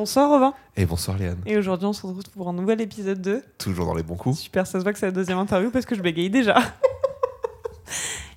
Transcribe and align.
Bonsoir 0.00 0.30
Robin. 0.30 0.54
Et 0.78 0.86
bonsoir 0.86 1.18
Léane. 1.18 1.42
Et 1.44 1.58
aujourd'hui 1.58 1.84
on 1.84 1.92
se 1.92 2.06
retrouve 2.06 2.24
pour 2.32 2.48
un 2.48 2.54
nouvel 2.54 2.80
épisode 2.80 3.20
de... 3.20 3.42
Toujours 3.58 3.84
dans 3.84 3.92
les 3.92 4.02
bons 4.02 4.16
coups. 4.16 4.38
Super, 4.38 4.66
ça 4.66 4.78
se 4.78 4.82
voit 4.82 4.94
que 4.94 4.98
c'est 4.98 5.04
la 5.04 5.12
deuxième 5.12 5.36
interview 5.36 5.70
parce 5.70 5.84
que 5.84 5.94
je 5.94 6.00
bégaye 6.00 6.30
déjà. 6.30 6.56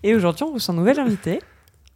Et 0.03 0.13
aujourd'hui 0.13 0.43
on 0.43 0.51
vous 0.51 0.59
un 0.69 0.73
nouvel 0.73 0.99
invité. 0.99 1.39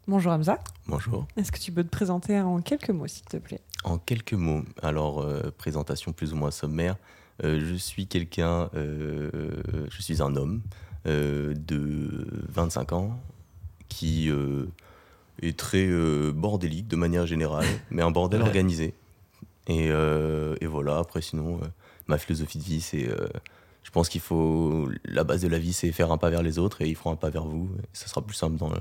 Bonjour 0.07 0.31
Hamza. 0.31 0.57
Bonjour. 0.88 1.27
Est-ce 1.35 1.52
que 1.52 1.59
tu 1.59 1.73
peux 1.73 1.84
te 1.84 1.90
présenter 1.90 2.40
en 2.40 2.62
quelques 2.62 2.91
mots 2.91 3.07
s'il 3.07 3.26
te 3.26 3.35
plaît? 3.35 3.59
En 3.84 3.98
quelques 3.98 4.35
mots, 4.35 4.63
alors 4.82 5.20
euh, 5.20 5.51
présentation 5.57 6.13
plus 6.13 6.31
ou 6.31 6.37
moins 6.37 6.52
sommaire. 6.52 6.96
Euh, 7.43 7.59
je 7.59 7.76
suis 7.76 8.07
quelqu'un, 8.07 8.70
euh, 8.74 9.29
je 9.91 10.02
suis 10.02 10.21
un 10.21 10.37
homme 10.37 10.62
de 11.04 12.26
25 12.48 12.93
ans 12.93 13.20
qui 13.90 14.31
est 15.41 15.57
très 15.57 15.90
bordélique 16.31 16.87
de 16.87 16.96
manière 16.96 17.26
générale, 17.26 17.65
mais 17.91 18.02
un 18.02 18.12
bordel 18.12 18.41
organisé. 18.41 18.93
Et, 19.68 19.90
euh, 19.91 20.55
et, 20.62 20.65
voilà, 20.65 20.98
après, 20.98 21.21
sinon, 21.21 21.60
euh, 21.62 21.68
ma 22.07 22.18
philosophie 22.18 22.57
de 22.57 22.63
vie, 22.63 22.82
c'est. 22.82 23.07
Euh, 23.07 23.27
je 23.84 23.91
pense 23.91 24.09
qu'il 24.09 24.21
faut. 24.21 24.90
La 25.05 25.24
base 25.24 25.41
de 25.41 25.48
la 25.48 25.59
vie, 25.59 25.74
c'est 25.74 25.91
faire 25.91 26.12
un 26.12 26.18
pas 26.18 26.29
vers 26.29 26.43
les 26.43 26.59
autres 26.59 26.82
et 26.82 26.90
ils 26.90 26.96
feront 26.96 27.12
un 27.12 27.15
pas 27.15 27.29
vers 27.29 27.46
vous. 27.46 27.70
Et 27.79 27.85
ça 27.93 28.07
sera 28.07 28.21
plus 28.21 28.35
simple 28.35 28.57
dans, 28.57 28.71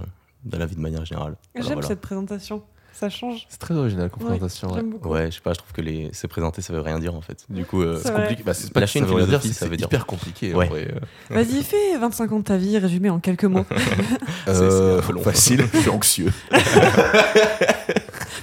dans 0.44 0.58
la 0.58 0.66
vie 0.66 0.76
de 0.76 0.80
manière 0.80 1.04
générale. 1.04 1.36
J'aime 1.54 1.82
cette 1.82 2.00
présentation. 2.00 2.62
Ça 2.96 3.10
change. 3.10 3.46
C'est 3.50 3.58
très 3.58 3.74
original 3.74 4.08
comme 4.08 4.24
présentation. 4.24 4.72
Ouais, 4.72 4.82
ouais. 5.04 5.26
je 5.26 5.36
sais 5.36 5.42
pas, 5.42 5.52
je 5.52 5.58
trouve 5.58 5.72
que 5.72 5.82
les... 5.82 6.14
se 6.14 6.26
présenter, 6.26 6.62
ça 6.62 6.72
veut 6.72 6.80
rien 6.80 6.98
dire 6.98 7.14
en 7.14 7.20
fait. 7.20 7.44
Du 7.50 7.66
coup, 7.66 7.82
c'est 8.02 8.10
compliqué. 8.10 8.42
Bah, 8.42 8.54
c'est 8.54 8.72
pas 8.72 8.80
Lâcher 8.80 9.00
une 9.00 9.06
philosophie, 9.06 9.52
ça 9.52 9.68
veut 9.68 9.76
dire. 9.76 9.86
hyper 9.86 10.06
compliqué. 10.06 10.54
Ouais. 10.54 10.88
Vas-y, 11.28 11.62
fais 11.62 11.98
25 11.98 12.32
ans 12.32 12.38
de 12.38 12.44
ta 12.44 12.56
vie 12.56 12.78
résumé 12.78 13.10
en 13.10 13.20
quelques 13.20 13.44
mots. 13.44 13.66
euh, 14.48 15.02
c'est 15.06 15.18
facile, 15.22 15.66
je 15.74 15.78
suis 15.78 15.90
anxieux. 15.90 16.32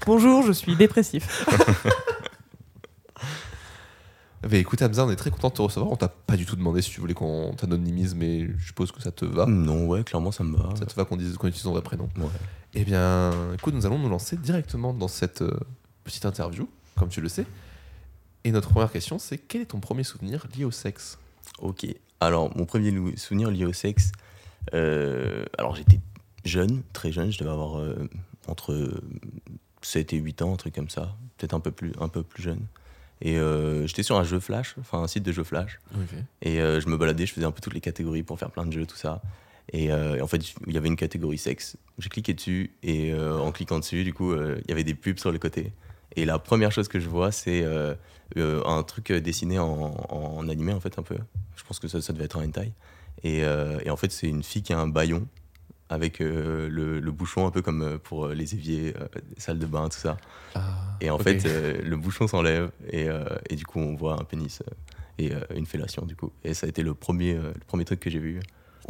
Bonjour, 0.05 0.43
je 0.43 0.51
suis 0.51 0.75
dépressif. 0.75 1.47
Bah, 4.49 4.57
écoute 4.57 4.81
Hamza, 4.81 5.05
on 5.05 5.09
est 5.09 5.15
très 5.15 5.31
content 5.31 5.49
de 5.49 5.53
te 5.53 5.61
recevoir. 5.61 5.91
On 5.91 5.95
t'a 5.95 6.09
pas 6.09 6.35
du 6.35 6.45
tout 6.45 6.55
demandé 6.55 6.81
si 6.81 6.89
tu 6.89 6.99
voulais 6.99 7.13
qu'on 7.13 7.53
t'anonymise, 7.55 8.13
mais 8.13 8.47
je 8.57 8.65
suppose 8.65 8.91
que 8.91 9.01
ça 9.01 9.11
te 9.11 9.23
va. 9.23 9.45
Non, 9.45 9.87
ouais, 9.87 10.03
clairement 10.03 10.31
ça 10.31 10.43
me 10.43 10.57
va. 10.57 10.69
Ça 10.75 10.85
te 10.85 10.93
va 10.95 11.05
qu'on 11.05 11.15
dise 11.15 11.37
qu'on 11.37 11.47
utilise 11.47 11.63
ton 11.63 11.71
vrai 11.71 11.81
prénom. 11.81 12.09
Ouais. 12.17 12.27
Eh 12.73 12.83
bien, 12.83 13.31
écoute, 13.53 13.73
nous 13.73 13.85
allons 13.85 13.99
nous 13.99 14.09
lancer 14.09 14.35
directement 14.35 14.93
dans 14.93 15.07
cette 15.07 15.43
euh, 15.43 15.57
petite 16.03 16.25
interview, 16.25 16.67
comme 16.97 17.09
tu 17.09 17.21
le 17.21 17.29
sais. 17.29 17.45
Et 18.43 18.51
notre 18.51 18.69
première 18.69 18.91
question, 18.91 19.17
c'est 19.17 19.37
quel 19.37 19.61
est 19.61 19.67
ton 19.67 19.79
premier 19.79 20.03
souvenir 20.03 20.45
lié 20.57 20.65
au 20.65 20.71
sexe? 20.71 21.17
Ok. 21.59 21.85
Alors, 22.19 22.55
mon 22.57 22.65
premier 22.65 23.15
souvenir 23.15 23.49
lié 23.49 23.65
au 23.65 23.73
sexe, 23.73 24.11
euh, 24.73 25.45
alors 25.57 25.75
j'étais 25.75 26.01
jeune, 26.43 26.83
très 26.91 27.11
jeune, 27.11 27.31
je 27.31 27.39
devais 27.39 27.51
avoir 27.51 27.79
euh, 27.79 28.09
entre 28.47 28.91
7 29.81 30.13
et 30.13 30.17
8 30.17 30.41
ans, 30.41 30.53
un 30.53 30.57
truc 30.57 30.75
comme 30.75 30.89
ça, 30.89 31.15
peut-être 31.37 31.53
un 31.53 31.59
peu 31.61 31.71
plus, 31.71 31.93
un 31.99 32.09
peu 32.09 32.23
plus 32.23 32.43
jeune. 32.43 32.65
Et 33.25 33.37
euh, 33.37 33.87
j'étais 33.87 34.03
sur 34.03 34.17
un 34.17 34.25
jeu 34.25 34.41
Flash, 34.41 34.75
enfin 34.81 35.01
un 35.01 35.07
site 35.07 35.23
de 35.23 35.31
jeux 35.31 35.45
Flash. 35.45 35.79
Et 36.41 36.59
euh, 36.59 36.81
je 36.81 36.89
me 36.89 36.97
baladais, 36.97 37.25
je 37.25 37.33
faisais 37.33 37.45
un 37.45 37.51
peu 37.51 37.61
toutes 37.61 37.73
les 37.73 37.79
catégories 37.79 38.21
pour 38.21 38.37
faire 38.37 38.51
plein 38.51 38.65
de 38.65 38.73
jeux, 38.73 38.85
tout 38.85 38.97
ça. 38.97 39.21
Et, 39.71 39.93
euh, 39.93 40.21
en 40.21 40.27
fait, 40.27 40.41
il 40.67 40.73
y 40.73 40.77
avait 40.77 40.89
une 40.89 40.97
catégorie 40.97 41.37
sexe. 41.37 41.77
J'ai 41.99 42.09
cliqué 42.09 42.33
dessus 42.33 42.71
et 42.83 43.13
en 43.15 43.53
cliquant 43.53 43.79
dessus, 43.79 44.03
du 44.03 44.13
coup, 44.13 44.35
il 44.35 44.65
y 44.67 44.71
avait 44.73 44.83
des 44.83 44.93
pubs 44.93 45.17
sur 45.17 45.31
le 45.31 45.39
côté. 45.39 45.71
Et 46.17 46.25
la 46.25 46.37
première 46.37 46.73
chose 46.73 46.89
que 46.89 46.99
je 46.99 47.07
vois, 47.07 47.31
c'est 47.31 47.65
un 48.35 48.83
truc 48.83 49.13
dessiné 49.13 49.57
en, 49.57 50.49
animé, 50.49 50.73
en 50.73 50.81
fait, 50.81 50.99
un 50.99 51.03
peu. 51.03 51.17
Je 51.55 51.63
pense 51.63 51.79
que 51.79 51.87
ça, 51.87 52.01
ça 52.01 52.11
devait 52.11 52.25
être 52.25 52.37
un 52.37 52.45
hentai. 52.45 52.73
Et, 53.23 53.37
et 53.37 53.89
en 53.89 53.95
fait, 53.95 54.11
c'est 54.11 54.27
une 54.27 54.43
fille 54.43 54.63
qui 54.63 54.73
a 54.73 54.79
un 54.79 54.89
baillon 54.89 55.25
avec 55.93 56.21
euh, 56.21 56.67
le, 56.69 57.11
bouchon 57.11 57.45
un 57.45 57.51
peu 57.51 57.61
comme 57.61 57.83
euh, 57.83 57.97
pour 57.97 58.25
euh, 58.25 58.33
les 58.33 58.55
éviers, 58.55 58.93
les 59.13 59.41
salles 59.41 59.59
de 59.59 59.65
bain, 59.67 59.87
tout 59.89 59.99
ça. 59.99 60.17
Ah, 60.55 60.61
et 60.99 61.09
en 61.09 61.19
fait, 61.19 61.43
le 61.45 61.95
bouchon 61.95 62.27
s'enlève 62.27 62.71
et, 62.91 63.07
et, 63.49 63.55
du 63.55 63.65
coup, 63.65 63.79
on 63.79 63.95
voit 63.95 64.13
un 64.19 64.23
pénis 64.23 64.61
et 65.19 65.31
une 65.55 65.65
fellation, 65.65 66.05
du 66.05 66.15
coup. 66.15 66.31
Et 66.43 66.53
ça 66.53 66.65
a 66.65 66.69
été 66.69 66.81
le 66.81 66.93
premier, 66.93 67.35
le 67.35 67.53
premier 67.67 67.85
truc 67.85 67.99
que 67.99 68.09
j'ai 68.09 68.19
vu. 68.19 68.39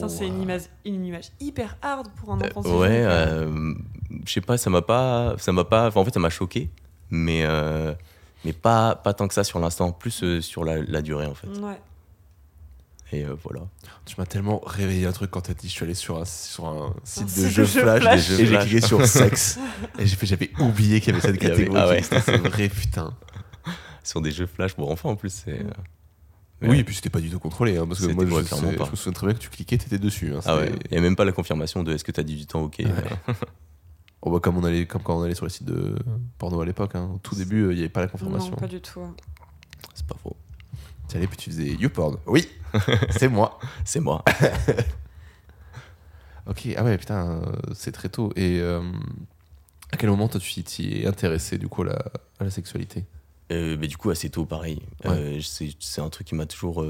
c'est 0.07 0.27
une 0.27 0.41
image, 0.41 0.63
une 0.85 1.05
image 1.05 1.29
hyper 1.39 1.77
hard 1.81 2.07
pour 2.15 2.33
un 2.33 2.41
enfant. 2.41 2.61
ouais, 2.79 3.05
je 4.25 4.31
sais 4.31 4.41
pas, 4.41 4.57
ça 4.57 4.69
m'a 4.69 4.81
pas, 4.81 5.35
ça 5.37 5.51
m'a 5.51 5.65
pas, 5.65 5.89
en 5.93 6.05
fait, 6.05 6.13
ça 6.13 6.19
m'a 6.19 6.29
choqué, 6.29 6.69
mais 7.09 7.45
mais 8.45 8.53
pas 8.53 8.95
pas 8.95 9.13
tant 9.13 9.27
que 9.27 9.33
ça 9.33 9.43
sur 9.43 9.59
l'instant, 9.59 9.91
plus 9.91 10.39
sur 10.41 10.65
la, 10.65 10.81
la, 10.81 11.01
durée 11.01 11.25
en 11.25 11.33
fait. 11.33 11.47
Ouais. 11.47 11.79
Et 13.13 13.23
euh, 13.25 13.35
voilà. 13.43 13.61
Tu 14.05 14.15
m'as 14.17 14.25
tellement 14.25 14.59
réveillé 14.65 15.05
un 15.05 15.11
truc 15.11 15.29
quand 15.29 15.41
t'as 15.41 15.53
dit 15.53 15.67
je 15.67 15.73
suis 15.73 15.83
allé 15.83 15.93
sur 15.93 16.17
un, 16.17 16.25
sur 16.25 16.65
un 16.65 16.95
site 17.03 17.37
de 17.37 17.47
jeux 17.47 17.65
flash, 17.65 18.31
et 18.31 18.45
j'ai 18.47 18.57
cliqué 18.57 18.81
sur 18.81 19.05
sexe 19.07 19.59
et 19.99 20.07
j'ai 20.07 20.15
fait 20.15 20.25
j'avais 20.25 20.49
oublié 20.59 20.99
qu'il 20.99 21.13
y 21.13 21.17
avait 21.17 21.27
cette 21.27 21.37
catégorie. 21.39 21.79
Ah 21.79 21.89
ouais. 21.89 22.01
C'est 22.01 22.37
vrai 22.37 22.69
putain. 22.69 23.13
Sur 24.03 24.19
des 24.21 24.31
jeux 24.31 24.47
flash 24.47 24.73
pour 24.73 24.89
enfants 24.91 25.11
en 25.11 25.15
plus 25.15 25.29
c'est. 25.29 25.59
Euh, 25.59 25.69
oui, 26.63 26.79
et 26.79 26.83
puis 26.83 26.95
c'était 26.95 27.09
pas 27.09 27.19
du 27.19 27.29
tout 27.29 27.39
contrôlé. 27.39 27.77
Hein, 27.77 27.85
parce 27.87 27.99
que 27.99 28.11
moi, 28.11 28.25
je, 28.25 28.47
sais, 28.47 28.55
je, 28.55 28.91
me 28.91 28.95
souviens 28.95 29.11
très 29.11 29.27
bien 29.27 29.35
que 29.35 29.39
tu 29.39 29.49
cliquais, 29.49 29.77
t'étais 29.77 29.99
dessus. 29.99 30.33
Hein, 30.33 30.39
ah 30.45 30.55
ouais. 30.55 30.71
Il 30.85 30.91
n'y 30.91 30.97
a 30.97 31.01
même 31.01 31.17
pas 31.17 31.25
la 31.25 31.33
confirmation 31.33 31.83
de 31.83 31.93
est-ce 31.93 32.05
que 32.05 32.11
t'as 32.13 32.23
18 32.23 32.55
ans, 32.55 32.61
ok. 32.63 32.81
on 34.21 34.29
voit 34.29 34.39
comme, 34.39 34.57
on 34.57 34.63
allait, 34.63 34.85
comme 34.85 35.03
quand 35.03 35.19
on 35.19 35.23
allait 35.23 35.35
sur 35.35 35.45
les 35.45 35.51
sites 35.51 35.67
de 35.67 35.95
porno 36.37 36.61
à 36.61 36.65
l'époque. 36.65 36.95
Hein. 36.95 37.11
Au 37.15 37.17
tout 37.17 37.35
début, 37.35 37.69
il 37.71 37.75
n'y 37.75 37.79
avait 37.79 37.89
pas 37.89 37.99
la 37.99 38.07
confirmation. 38.07 38.51
Non, 38.51 38.57
pas 38.57 38.67
du 38.67 38.79
tout. 38.79 39.01
C'est 39.93 40.07
pas 40.07 40.15
faux. 40.23 40.37
Tu 41.07 41.17
allais, 41.17 41.27
puis 41.27 41.37
tu 41.37 41.49
faisais 41.49 41.67
YouPorn? 41.67 42.17
Oui, 42.25 42.47
c'est 43.09 43.27
moi. 43.27 43.59
c'est 43.85 43.99
moi. 43.99 44.23
ok, 46.47 46.69
ah 46.75 46.83
ouais, 46.83 46.97
putain, 46.97 47.41
c'est 47.73 47.91
très 47.91 48.09
tôt. 48.09 48.31
Et 48.35 48.59
euh, 48.59 48.81
à 49.91 49.97
quel 49.97 50.09
moment 50.09 50.27
toi 50.27 50.39
tu 50.39 50.63
t'y 50.63 51.01
es 51.01 51.05
intéressé 51.05 51.57
du 51.57 51.67
coup 51.67 51.83
à 51.83 51.95
la, 52.39 52.49
sexualité? 52.49 53.05
Euh, 53.51 53.77
mais 53.79 53.87
Du 53.87 53.97
coup, 53.97 54.09
assez 54.09 54.29
tôt, 54.29 54.45
pareil. 54.45 54.81
Euh, 55.05 55.39
c'est 55.41 56.01
un 56.01 56.09
truc 56.09 56.27
qui 56.27 56.35
m'a 56.35 56.45
toujours, 56.45 56.83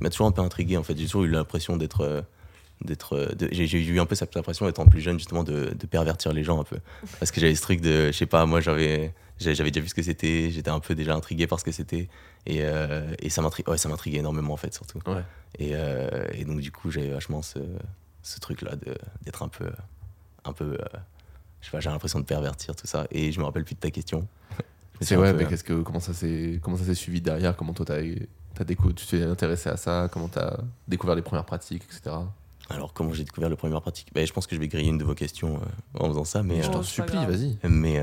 m'a 0.00 0.10
toujours 0.10 0.26
un 0.26 0.32
peu 0.32 0.42
intrigué 0.42 0.76
en 0.76 0.82
fait. 0.82 0.96
J'ai 0.96 1.06
toujours 1.06 1.24
eu 1.24 1.30
l'impression 1.30 1.76
d'être 1.76 2.24
d'être 2.84 3.34
j'ai 3.50 3.78
eu 3.82 4.00
un 4.00 4.06
peu 4.06 4.14
cette 4.14 4.36
impression 4.36 4.68
étant 4.68 4.86
plus 4.86 5.00
jeune 5.00 5.18
justement 5.18 5.44
de, 5.44 5.74
de, 5.74 5.86
pervertir 5.86 6.32
les 6.32 6.44
gens 6.44 6.60
un 6.60 6.64
peu 6.64 6.78
parce 7.18 7.30
que 7.30 7.40
j'avais 7.40 7.54
ce 7.54 7.62
truc 7.62 7.80
de 7.80 8.06
je 8.06 8.12
sais 8.12 8.26
pas 8.26 8.46
moi 8.46 8.60
j'avais 8.60 9.12
j'avais 9.40 9.70
déjà 9.70 9.80
vu 9.80 9.88
ce 9.88 9.94
que 9.94 10.02
c'était, 10.02 10.50
j'étais 10.50 10.70
un 10.70 10.80
peu 10.80 10.94
déjà 10.94 11.14
intrigué 11.14 11.46
par 11.46 11.58
ce 11.58 11.64
que 11.64 11.72
c'était. 11.72 12.08
Et, 12.46 12.60
euh, 12.62 13.14
et 13.18 13.30
ça 13.30 13.42
m'intriguait 13.42 14.18
énormément, 14.18 14.54
en 14.54 14.56
fait, 14.56 14.72
surtout. 14.72 15.00
Et, 15.58 15.70
euh, 15.72 16.26
et, 16.32 16.44
donc, 16.44 16.60
du 16.60 16.70
coup, 16.70 16.90
j'avais 16.90 17.10
vachement 17.10 17.42
ce, 17.42 17.58
ce 18.22 18.38
truc-là 18.40 18.72
d'être 19.22 19.42
un 19.42 19.48
peu. 19.48 19.70
Un 20.44 20.52
peu 20.52 20.64
euh, 20.64 20.98
je 21.60 21.66
sais 21.66 21.70
pas, 21.70 21.80
j'ai 21.80 21.88
l'impression 21.88 22.20
de 22.20 22.26
pervertir 22.26 22.76
tout 22.76 22.86
ça. 22.86 23.06
Et 23.10 23.32
je 23.32 23.40
me 23.40 23.44
rappelle 23.44 23.64
plus 23.64 23.74
de 23.74 23.80
ta 23.80 23.90
question. 23.90 24.28
C'est 25.00 25.16
ouais, 25.16 25.32
mais 25.32 25.46
qu'est-ce 25.46 25.64
que, 25.64 25.82
comment 25.82 25.98
ça 25.98 26.12
s'est 26.12 26.94
suivi 26.94 27.20
derrière? 27.20 27.56
Comment 27.56 27.72
toi, 27.72 27.86
as, 27.90 28.60
as 28.60 28.64
découvert, 28.64 28.94
tu 28.94 29.06
t'es 29.06 29.22
intéressé 29.22 29.70
à 29.70 29.76
ça? 29.76 30.08
Comment 30.12 30.28
tu 30.28 30.38
as 30.38 30.60
découvert 30.86 31.16
les 31.16 31.22
premières 31.22 31.44
pratiques, 31.44 31.82
etc. 31.84 32.14
Alors, 32.70 32.92
comment 32.92 33.12
j'ai 33.12 33.24
découvert 33.24 33.50
les 33.50 33.56
premières 33.56 33.82
pratiques 33.82 34.08
ben, 34.14 34.26
Je 34.26 34.32
pense 34.32 34.46
que 34.46 34.54
je 34.54 34.60
vais 34.60 34.68
griller 34.68 34.88
une 34.88 34.98
de 34.98 35.04
vos 35.04 35.14
questions 35.14 35.60
en 35.98 36.08
faisant 36.08 36.24
ça. 36.24 36.42
Mais, 36.42 36.62
je 36.62 36.70
t'en 36.70 36.82
supplie, 36.82 37.24
vas-y. 37.26 37.58
Mais, 37.68 38.00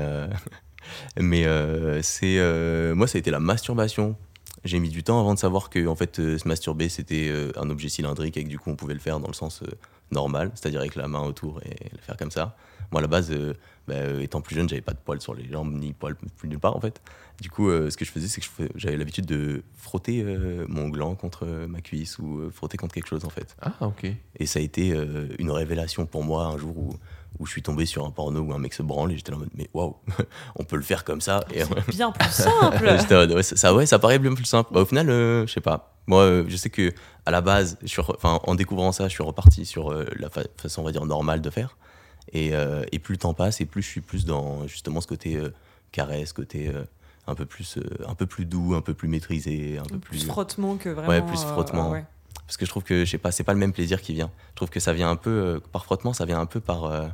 mais 1.16 1.46
euh, 1.46 2.00
c'est 2.02 2.38
euh, 2.38 2.94
moi, 2.94 3.06
ça 3.06 3.18
a 3.18 3.20
été 3.20 3.30
la 3.30 3.40
masturbation. 3.40 4.16
J'ai 4.64 4.78
mis 4.78 4.90
du 4.90 5.02
temps 5.02 5.18
avant 5.18 5.34
de 5.34 5.38
savoir 5.38 5.70
que 5.70 5.86
en 5.86 5.96
fait, 5.96 6.20
euh, 6.20 6.38
se 6.38 6.46
masturber, 6.46 6.88
c'était 6.88 7.32
un 7.56 7.68
objet 7.70 7.88
cylindrique 7.88 8.36
et 8.36 8.44
que 8.44 8.48
du 8.48 8.58
coup, 8.58 8.70
on 8.70 8.76
pouvait 8.76 8.94
le 8.94 9.00
faire 9.00 9.18
dans 9.18 9.28
le 9.28 9.34
sens 9.34 9.62
normal, 10.10 10.50
c'est-à-dire 10.54 10.80
avec 10.80 10.94
la 10.94 11.08
main 11.08 11.22
autour 11.22 11.60
et 11.64 11.90
le 11.90 11.98
faire 11.98 12.16
comme 12.16 12.30
ça. 12.30 12.56
Moi, 12.92 13.00
à 13.00 13.02
la 13.02 13.08
base, 13.08 13.30
euh, 13.32 13.54
bah, 13.88 13.94
euh, 13.94 14.20
étant 14.20 14.40
plus 14.40 14.54
jeune, 14.54 14.68
j'avais 14.68 14.80
pas 14.82 14.92
de 14.92 14.98
poils 15.04 15.20
sur 15.20 15.34
les 15.34 15.48
jambes, 15.50 15.72
ni 15.74 15.92
poils 15.92 16.14
plus 16.14 16.48
nulle 16.48 16.58
part, 16.60 16.76
en 16.76 16.80
fait. 16.80 17.00
Du 17.40 17.50
coup, 17.50 17.68
euh, 17.70 17.90
ce 17.90 17.96
que 17.96 18.04
je 18.04 18.12
faisais, 18.12 18.28
c'est 18.28 18.40
que 18.40 18.46
j'avais 18.76 18.96
l'habitude 18.96 19.26
de 19.26 19.62
frotter 19.74 20.22
euh, 20.24 20.64
mon 20.68 20.88
gland 20.90 21.14
contre 21.16 21.46
ma 21.68 21.80
cuisse 21.80 22.18
ou 22.18 22.38
euh, 22.40 22.50
frotter 22.50 22.76
contre 22.76 22.94
quelque 22.94 23.08
chose, 23.08 23.24
en 23.24 23.30
fait. 23.30 23.56
Ah, 23.60 23.72
ok. 23.80 24.06
Et 24.38 24.46
ça 24.46 24.58
a 24.60 24.62
été 24.62 24.92
euh, 24.92 25.26
une 25.38 25.50
révélation 25.50 26.06
pour 26.06 26.22
moi 26.22 26.44
un 26.44 26.58
jour 26.58 26.76
où, 26.76 26.94
où 27.38 27.46
je 27.46 27.50
suis 27.50 27.62
tombé 27.62 27.86
sur 27.86 28.04
un 28.04 28.10
porno 28.10 28.40
où 28.40 28.52
un 28.52 28.58
mec 28.58 28.74
se 28.74 28.82
branle 28.82 29.10
et 29.12 29.16
j'étais 29.16 29.32
en 29.32 29.38
mode, 29.38 29.48
mais 29.54 29.68
waouh, 29.72 29.96
on 30.56 30.64
peut 30.64 30.76
le 30.76 30.82
faire 30.82 31.02
comme 31.02 31.22
ça. 31.22 31.42
Et 31.52 31.60
C'est 31.64 31.88
bien 31.96 32.12
plus 32.12 32.28
simple. 32.30 32.84
J'étais 32.98 33.14
en 33.14 33.18
mode, 33.20 33.32
ouais, 33.32 33.42
ça, 33.42 33.56
ça- 33.56 33.74
ouais, 33.74 33.86
ça 33.86 33.98
paraît 33.98 34.18
bien 34.18 34.34
plus 34.34 34.44
simple. 34.44 34.70
Bah, 34.72 34.82
au 34.82 34.86
final, 34.86 35.08
euh, 35.08 35.46
je 35.46 35.52
sais 35.54 35.60
pas. 35.62 35.96
Moi, 36.06 36.22
euh, 36.22 36.44
je 36.48 36.56
sais 36.56 36.68
que 36.70 36.92
à 37.24 37.30
la 37.30 37.40
base, 37.40 37.78
je 37.82 37.86
suis 37.88 38.02
re- 38.02 38.14
enfin, 38.16 38.38
en 38.44 38.54
découvrant 38.54 38.92
ça, 38.92 39.08
je 39.08 39.12
suis 39.14 39.22
reparti 39.22 39.64
sur 39.64 39.90
euh, 39.92 40.04
la 40.18 40.28
fa- 40.28 40.42
façon, 40.58 40.82
on 40.82 40.84
va 40.84 40.92
dire, 40.92 41.06
normale 41.06 41.40
de 41.40 41.48
faire. 41.50 41.76
Et, 42.30 42.54
euh, 42.54 42.84
et 42.92 42.98
plus 42.98 43.14
le 43.14 43.18
temps 43.18 43.34
passe, 43.34 43.60
et 43.60 43.66
plus 43.66 43.82
je 43.82 43.88
suis 43.88 44.00
plus 44.00 44.24
dans 44.24 44.66
justement 44.66 45.00
ce 45.00 45.06
côté 45.06 45.36
euh, 45.36 45.52
caresse, 45.90 46.32
côté 46.32 46.68
euh, 46.68 46.84
un 47.26 47.34
peu 47.34 47.44
plus, 47.46 47.78
euh, 47.78 47.82
un 48.06 48.14
peu 48.14 48.26
plus 48.26 48.44
doux, 48.44 48.74
un 48.74 48.80
peu 48.80 48.94
plus 48.94 49.08
maîtrisé, 49.08 49.78
un 49.78 49.82
peu 49.84 49.98
plus 49.98 50.18
plus. 50.18 50.26
frottement 50.26 50.76
que 50.76 50.88
vraiment. 50.88 51.08
Ouais, 51.08 51.22
plus 51.22 51.42
frottement. 51.42 51.90
ouais. 51.90 52.04
Parce 52.46 52.56
que 52.56 52.64
je 52.64 52.70
trouve 52.70 52.84
que, 52.84 53.04
je 53.04 53.10
sais 53.10 53.18
pas, 53.18 53.32
c'est 53.32 53.44
pas 53.44 53.52
le 53.52 53.58
même 53.58 53.72
plaisir 53.72 54.00
qui 54.00 54.14
vient. 54.14 54.30
Je 54.50 54.56
trouve 54.56 54.70
que 54.70 54.80
ça 54.80 54.92
vient 54.92 55.10
un 55.10 55.16
peu, 55.16 55.60
par 55.72 55.84
frottement, 55.84 56.12
ça 56.12 56.24
vient 56.24 56.40
un 56.40 56.46
peu 56.46 56.60
par. 56.60 57.10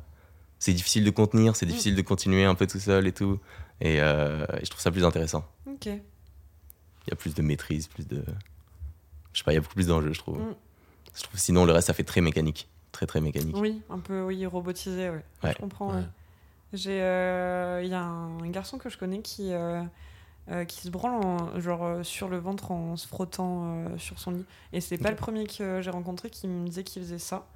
c'est 0.59 0.73
difficile 0.73 1.05
de 1.05 1.11
contenir, 1.11 1.55
c'est 1.55 1.67
difficile 1.67 1.95
de 1.95 2.03
continuer 2.03 2.45
un 2.45 2.55
peu 2.55 2.67
tout 2.67 2.81
seul 2.81 3.07
et 3.07 3.13
tout. 3.13 3.39
Et, 3.81 3.97
et 3.97 3.99
je 3.99 4.71
trouve 4.71 4.81
ça 4.81 4.91
plus 4.91 5.05
intéressant. 5.05 5.45
Ok. 5.67 5.87
Il 5.87 7.11
y 7.11 7.13
a 7.13 7.17
plus 7.17 7.35
de 7.35 7.43
maîtrise, 7.43 7.87
plus 7.87 8.07
de. 8.07 8.23
Je 9.33 9.39
sais 9.39 9.45
pas, 9.45 9.53
il 9.53 9.55
y 9.55 9.59
a 9.59 9.61
beaucoup 9.61 9.75
plus 9.75 9.87
d'enjeux, 9.87 10.13
je 10.13 10.19
trouve. 10.19 10.39
Mm. 10.39 10.55
Je 11.15 11.23
trouve 11.23 11.39
sinon, 11.39 11.65
le 11.65 11.73
reste, 11.73 11.87
ça 11.87 11.95
fait 11.95 12.05
très 12.05 12.21
mécanique. 12.21 12.69
Très, 12.93 13.07
très 13.07 13.21
mécanique. 13.21 13.57
Oui, 13.59 13.83
un 13.91 13.99
peu 13.99 14.23
oui, 14.23 14.45
robotisé, 14.47 15.11
ouais. 15.11 15.25
Ouais. 15.45 15.53
Je 15.53 15.59
comprends. 15.59 15.95
Ouais. 15.95 16.03
J'ai, 16.73 17.01
euh, 17.03 17.81
il 17.83 17.91
y 17.91 17.95
a 17.95 18.03
un, 18.03 18.39
un 18.43 18.51
garçon 18.51 18.79
que 18.79 18.89
je 18.91 18.99
connais 18.99 19.21
qui, 19.21 19.53
euh, 19.53 19.83
euh, 20.51 20.65
qui 20.65 20.81
se 20.83 20.91
branle 20.91 21.25
en- 21.25 21.61
genre 21.61 22.05
sur 22.05 22.29
le 22.29 22.39
ventre 22.39 22.71
en 22.71 22.97
se 22.97 23.07
frottant 23.07 23.87
euh, 23.87 23.99
sur 23.99 24.19
son 24.19 24.33
lit. 24.33 24.45
Et 24.73 24.81
c'est 24.81 24.99
pas 24.99 25.11
le 25.11 25.17
premier 25.17 25.47
que 25.47 25.81
j'ai 25.81 25.91
rencontré 25.91 26.29
qui 26.31 26.47
me 26.49 26.67
disait 26.67 26.85
qu'il 26.85 27.03
faisait 27.03 27.19
ça. 27.19 27.47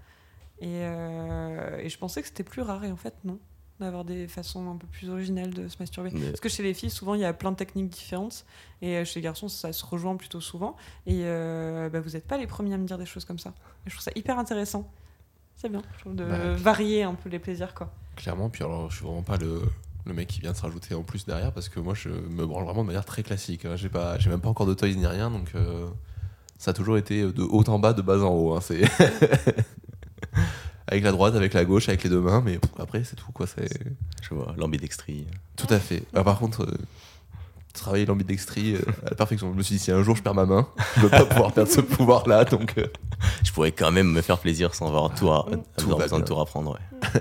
Et, 0.60 0.66
euh, 0.82 1.78
et 1.78 1.88
je 1.88 1.98
pensais 1.98 2.22
que 2.22 2.28
c'était 2.28 2.44
plus 2.44 2.62
rare 2.62 2.84
et 2.84 2.92
en 2.92 2.96
fait 2.96 3.14
non, 3.24 3.38
d'avoir 3.80 4.04
des 4.04 4.28
façons 4.28 4.70
un 4.70 4.76
peu 4.76 4.86
plus 4.86 5.10
originales 5.10 5.52
de 5.52 5.66
se 5.68 5.76
masturber. 5.80 6.10
Mais- 6.14 6.28
Parce 6.28 6.40
que 6.40 6.48
chez 6.48 6.62
les 6.62 6.72
filles, 6.72 6.90
souvent, 6.90 7.14
il 7.14 7.20
y 7.20 7.24
a 7.24 7.32
plein 7.32 7.50
de 7.50 7.56
techniques 7.56 7.90
différentes. 7.90 8.44
Et 8.80 9.04
chez 9.04 9.20
les 9.20 9.24
garçons, 9.24 9.48
ça 9.48 9.72
se 9.72 9.84
rejoint 9.84 10.16
plutôt 10.16 10.40
souvent. 10.40 10.76
Et 11.06 11.22
euh, 11.24 11.88
bah, 11.90 12.00
vous 12.00 12.10
n'êtes 12.10 12.26
pas 12.26 12.38
les 12.38 12.46
premiers 12.46 12.74
à 12.74 12.78
me 12.78 12.86
dire 12.86 12.96
des 12.98 13.06
choses 13.06 13.24
comme 13.24 13.38
ça. 13.38 13.50
Et 13.86 13.90
je 13.90 13.94
trouve 13.94 14.04
ça 14.04 14.12
hyper 14.14 14.38
intéressant. 14.38 14.88
C'est 15.62 15.68
bien, 15.70 15.80
je 15.96 16.00
trouve, 16.00 16.14
de 16.16 16.24
Bah, 16.24 16.54
varier 16.56 17.04
un 17.04 17.14
peu 17.14 17.30
les 17.30 17.38
plaisirs, 17.38 17.72
quoi. 17.72 17.90
Clairement, 18.16 18.50
puis 18.50 18.62
alors 18.64 18.90
je 18.90 18.96
suis 18.96 19.06
vraiment 19.06 19.22
pas 19.22 19.38
le, 19.38 19.62
le 20.04 20.12
mec 20.12 20.28
qui 20.28 20.40
vient 20.42 20.52
de 20.52 20.56
se 20.56 20.62
rajouter 20.62 20.94
en 20.94 21.02
plus 21.02 21.24
derrière 21.24 21.50
parce 21.52 21.70
que 21.70 21.80
moi 21.80 21.94
je 21.94 22.10
me 22.10 22.44
branle 22.44 22.64
vraiment 22.64 22.82
de 22.82 22.88
manière 22.88 23.04
très 23.06 23.22
classique. 23.22 23.64
hein. 23.64 23.76
J'ai 23.76 23.88
pas, 23.88 24.18
j'ai 24.18 24.28
même 24.28 24.40
pas 24.40 24.50
encore 24.50 24.66
de 24.66 24.74
toys 24.74 24.88
ni 24.94 25.06
rien 25.06 25.30
donc 25.30 25.52
euh, 25.54 25.86
ça 26.58 26.72
a 26.72 26.74
toujours 26.74 26.98
été 26.98 27.22
de 27.22 27.42
haut 27.42 27.64
en 27.68 27.78
bas, 27.78 27.94
de 27.94 28.02
bas 28.02 28.18
en 28.22 28.34
haut. 28.34 28.54
hein. 28.54 28.60
C'est 28.60 28.82
avec 30.88 31.04
la 31.04 31.12
droite, 31.12 31.34
avec 31.36 31.54
la 31.54 31.64
gauche, 31.64 31.88
avec 31.88 32.02
les 32.02 32.10
deux 32.10 32.20
mains, 32.20 32.42
mais 32.44 32.58
après 32.78 33.04
c'est 33.04 33.16
tout 33.16 33.32
quoi. 33.32 33.46
C'est 33.46 33.68
Je 34.22 34.34
vois, 34.34 34.54
l'ambidextrie. 34.58 35.26
tout 35.56 35.66
à 35.70 35.78
fait. 35.78 36.02
Ah, 36.14 36.22
par 36.24 36.38
contre, 36.38 36.62
euh, 36.64 36.76
travailler 37.72 38.06
l'ambidextrie 38.06 38.74
euh, 38.76 38.80
à 39.06 39.10
la 39.10 39.16
perfection. 39.16 39.50
Je 39.52 39.56
me 39.58 39.62
suis 39.62 39.76
dit 39.76 39.78
si 39.80 39.90
un 39.92 40.02
jour 40.02 40.16
je 40.16 40.22
perds 40.22 40.34
ma 40.34 40.46
main, 40.46 40.66
je 40.96 41.00
veux 41.02 41.08
pas 41.08 41.24
pouvoir 41.24 41.52
perdre 41.52 41.70
ce 41.70 41.80
pouvoir 41.80 42.28
là 42.28 42.44
donc. 42.44 42.74
euh, 42.78 42.86
Je 43.44 43.52
pourrais 43.52 43.72
quand 43.72 43.90
même 43.92 44.10
me 44.12 44.22
faire 44.22 44.38
plaisir 44.38 44.74
sans 44.74 44.88
avoir 44.88 45.14
tout, 45.14 45.30
à, 45.30 45.46
Tout 45.76 45.84
avoir 45.86 45.98
besoin 46.00 46.20
de 46.20 46.24
tout 46.24 46.38
apprendre. 46.40 46.72
Ouais. 46.72 47.20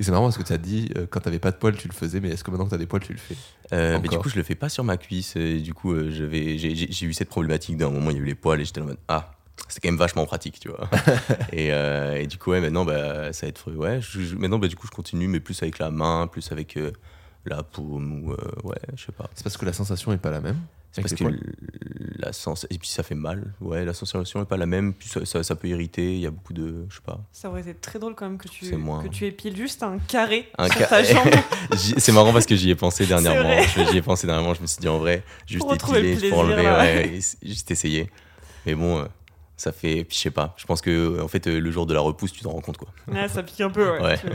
Et 0.00 0.02
c'est 0.02 0.10
marrant 0.10 0.24
parce 0.24 0.38
que 0.38 0.42
tu 0.42 0.52
as 0.52 0.58
dit 0.58 0.90
euh, 0.96 1.06
quand 1.08 1.20
t'avais 1.20 1.38
pas 1.38 1.52
de 1.52 1.56
poils 1.56 1.76
tu 1.76 1.86
le 1.86 1.94
faisais, 1.94 2.18
mais 2.20 2.30
est-ce 2.30 2.42
que 2.42 2.50
maintenant 2.50 2.64
que 2.66 2.70
t'as 2.70 2.78
des 2.78 2.86
poils 2.86 3.02
tu 3.02 3.12
le 3.12 3.18
fais 3.18 3.36
Euh, 3.72 3.98
mais 4.02 4.08
du 4.08 4.18
coup, 4.18 4.28
je 4.28 4.34
le 4.34 4.42
fais 4.42 4.56
pas 4.56 4.68
sur 4.68 4.82
ma 4.82 4.96
cuisse. 4.96 5.36
Et 5.36 5.60
du 5.60 5.72
coup, 5.72 5.94
j'ai 6.10 7.04
eu 7.06 7.12
cette 7.12 7.28
problématique 7.28 7.76
d'un 7.76 7.90
moment, 7.90 8.10
il 8.10 8.16
y 8.16 8.18
a 8.18 8.22
eu 8.22 8.26
les 8.26 8.34
poils 8.34 8.60
et 8.60 8.64
j'étais 8.64 8.80
en 8.80 8.86
mode 8.86 8.98
Ah, 9.06 9.30
c'est 9.68 9.80
quand 9.80 9.88
même 9.88 9.96
vachement 9.98 10.26
pratique, 10.26 10.58
tu 10.58 10.68
vois. 10.68 10.90
et, 11.52 11.72
euh, 11.72 12.16
et 12.16 12.26
du 12.26 12.38
coup, 12.38 12.50
ouais, 12.50 12.60
maintenant, 12.60 12.84
bah, 12.84 13.32
ça 13.32 13.46
va 13.46 13.50
être. 13.50 13.70
Ouais, 13.72 14.00
je- 14.00 14.20
je- 14.20 14.34
maintenant, 14.34 14.58
bah, 14.58 14.66
du 14.66 14.74
coup, 14.74 14.88
je 14.88 14.92
continue, 14.92 15.28
mais 15.28 15.38
plus 15.38 15.62
avec 15.62 15.78
la 15.78 15.92
main, 15.92 16.26
plus 16.26 16.50
avec 16.50 16.76
euh, 16.76 16.90
la 17.46 17.62
paume 17.62 18.24
ou. 18.24 18.32
euh, 18.32 18.36
ouais, 18.64 18.76
je 18.96 19.04
sais 19.06 19.12
pas. 19.12 19.28
C'est 19.34 19.42
parce 19.44 19.56
que 19.56 19.64
la 19.66 19.72
sensation 19.72 20.12
est 20.12 20.18
pas 20.18 20.30
la 20.30 20.40
même. 20.40 20.58
C'est 20.92 21.02
parce 21.02 21.14
que 21.14 21.24
la 22.18 22.32
sens 22.32 22.68
et 22.70 22.78
puis 22.78 22.88
ça 22.88 23.02
fait 23.02 23.16
mal. 23.16 23.52
Ouais, 23.60 23.84
la 23.84 23.92
sensation 23.92 24.40
est 24.40 24.44
pas 24.44 24.56
la 24.56 24.66
même. 24.66 24.94
Puis 24.94 25.08
ça, 25.08 25.24
ça, 25.26 25.42
ça 25.42 25.56
peut 25.56 25.66
irriter. 25.66 26.14
Il 26.14 26.20
y 26.20 26.26
a 26.26 26.30
beaucoup 26.30 26.52
de. 26.52 26.86
Je 26.88 26.94
sais 26.94 27.00
pas. 27.04 27.20
Ça 27.32 27.50
aurait 27.50 27.62
été 27.62 27.74
très 27.74 27.98
drôle 27.98 28.14
quand 28.14 28.28
même 28.28 28.38
que 28.38 28.46
tu, 28.46 28.76
moins- 28.76 29.02
que 29.02 29.08
tu 29.08 29.26
épiles 29.26 29.56
juste 29.56 29.82
un 29.82 29.98
carré 29.98 30.48
Un 30.56 30.68
sur 30.68 30.78
ca- 30.78 30.86
ta 30.86 31.02
jambe 31.02 31.26
C'est 31.76 32.12
marrant 32.12 32.32
parce 32.32 32.46
que 32.46 32.54
j'y 32.54 32.70
ai 32.70 32.76
pensé 32.76 33.06
dernièrement. 33.06 33.60
J'y 33.90 33.96
ai 33.98 34.02
pensé 34.02 34.28
dernièrement. 34.28 34.54
Je 34.54 34.62
me 34.62 34.68
suis 34.68 34.78
dit 34.78 34.88
en 34.88 34.98
vrai, 34.98 35.24
juste 35.46 35.62
Pour 35.66 35.74
épiler, 35.74 36.28
pour 36.30 36.38
enlever, 36.38 36.62
ouais, 36.62 37.18
juste 37.42 37.70
essayer. 37.72 38.08
Mais 38.64 38.74
bon, 38.76 39.00
euh, 39.00 39.04
ça 39.56 39.72
fait. 39.72 40.06
Je 40.10 40.14
sais 40.14 40.30
pas. 40.30 40.54
Je 40.56 40.66
pense 40.66 40.80
que 40.80 41.20
en 41.20 41.28
fait, 41.28 41.46
euh, 41.46 41.58
le 41.60 41.70
jour 41.70 41.86
de 41.86 41.94
la 41.94 42.00
repousse, 42.00 42.32
tu 42.32 42.42
t'en 42.42 42.50
rends 42.50 42.60
compte 42.60 42.76
quoi. 42.76 42.88
Ouais, 43.08 43.28
ça 43.28 43.42
pique 43.42 43.60
un 43.60 43.70
peu, 43.70 43.88
ouais. 43.92 44.02
Ouais. 44.02 44.18
tu. 44.18 44.26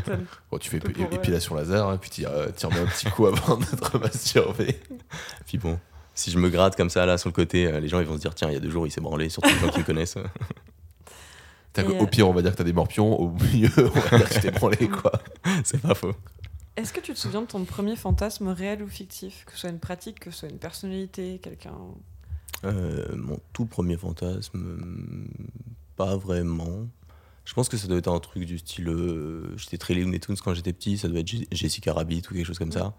Bon, 0.52 0.58
tu 0.58 0.70
fais 0.70 0.82
ouais. 0.86 1.08
épilation 1.12 1.56
laser, 1.56 1.88
hein, 1.88 1.98
puis 1.98 2.10
tu 2.10 2.26
euh, 2.26 2.48
remets 2.64 2.80
un 2.80 2.86
petit 2.86 3.08
coup 3.10 3.26
avant 3.28 3.58
de 3.58 3.66
te 3.66 3.98
masturber. 3.98 4.80
Puis 5.46 5.58
bon, 5.58 5.80
si 6.16 6.32
je 6.32 6.38
me 6.38 6.50
gratte 6.50 6.76
comme 6.76 6.90
ça 6.90 7.06
là 7.06 7.18
sur 7.18 7.30
le 7.30 7.34
côté, 7.34 7.68
euh, 7.68 7.80
les 7.80 7.88
gens 7.88 8.00
ils 8.00 8.06
vont 8.06 8.16
se 8.16 8.22
dire 8.22 8.34
tiens, 8.36 8.50
il 8.50 8.54
y 8.54 8.58
a 8.58 8.60
deux 8.60 8.70
jours 8.70 8.88
il 8.88 8.92
s'est 8.92 9.02
branlé, 9.02 9.30
surtout 9.30 9.50
les 9.50 9.60
gens 9.60 9.70
qui 9.70 9.80
me 9.80 9.84
connaissent. 9.86 10.18
T'as- 11.74 11.84
Et, 11.84 11.88
Au 11.88 12.04
euh, 12.04 12.06
pire, 12.08 12.28
on 12.28 12.34
va 12.34 12.42
dire 12.42 12.52
que 12.52 12.58
t'as 12.58 12.64
des 12.64 12.74
morpions, 12.74 13.20
au 13.20 13.30
mieux, 13.30 13.70
on 13.78 13.90
va 14.00 14.18
dire 14.18 14.30
que 14.30 14.34
tu 14.34 14.40
t'es 14.40 14.52
branlé, 14.52 14.88
quoi. 14.90 15.12
C'est 15.64 15.80
pas 15.82 15.94
faux. 15.94 16.14
Est-ce 16.76 16.94
que 16.94 17.00
tu 17.00 17.14
te 17.14 17.20
souviens 17.20 17.42
de 17.42 17.48
ton 17.48 17.64
premier 17.66 17.96
fantasme 17.96 18.48
réel 18.48 18.82
ou 18.82 18.88
fictif? 18.88 19.44
Que 19.46 19.52
ce 19.52 19.60
soit 19.60 19.70
une 19.70 19.80
pratique, 19.80 20.20
que 20.20 20.32
ce 20.32 20.40
soit 20.40 20.50
une 20.50 20.58
personnalité, 20.60 21.40
quelqu'un. 21.44 21.74
Euh, 22.66 23.16
mon 23.16 23.40
tout 23.54 23.66
premier 23.66 23.98
fantasme, 23.98 24.58
hum, 24.58 25.28
pas 25.96 26.16
vraiment. 26.18 26.88
Je 27.46 27.54
pense 27.54 27.70
que 27.70 27.78
ça 27.78 27.88
doit 27.88 27.98
être 27.98 28.10
un 28.12 28.20
truc 28.20 28.46
du 28.46 28.58
style. 28.60 28.90
euh, 28.90 29.56
j'étais 29.58 29.78
très 29.78 29.94
Looney 29.94 30.20
Tunes 30.20 30.36
quand 30.44 30.54
j'étais 30.54 30.74
petit, 30.74 30.98
ça 30.98 31.08
doit 31.08 31.20
être 31.20 31.28
Je- 31.28 31.46
Jessica 31.52 31.94
Rabbit 31.94 32.22
ou 32.30 32.34
quelque 32.34 32.46
chose 32.46 32.60
comme 32.60 32.72
ça. 32.72 32.94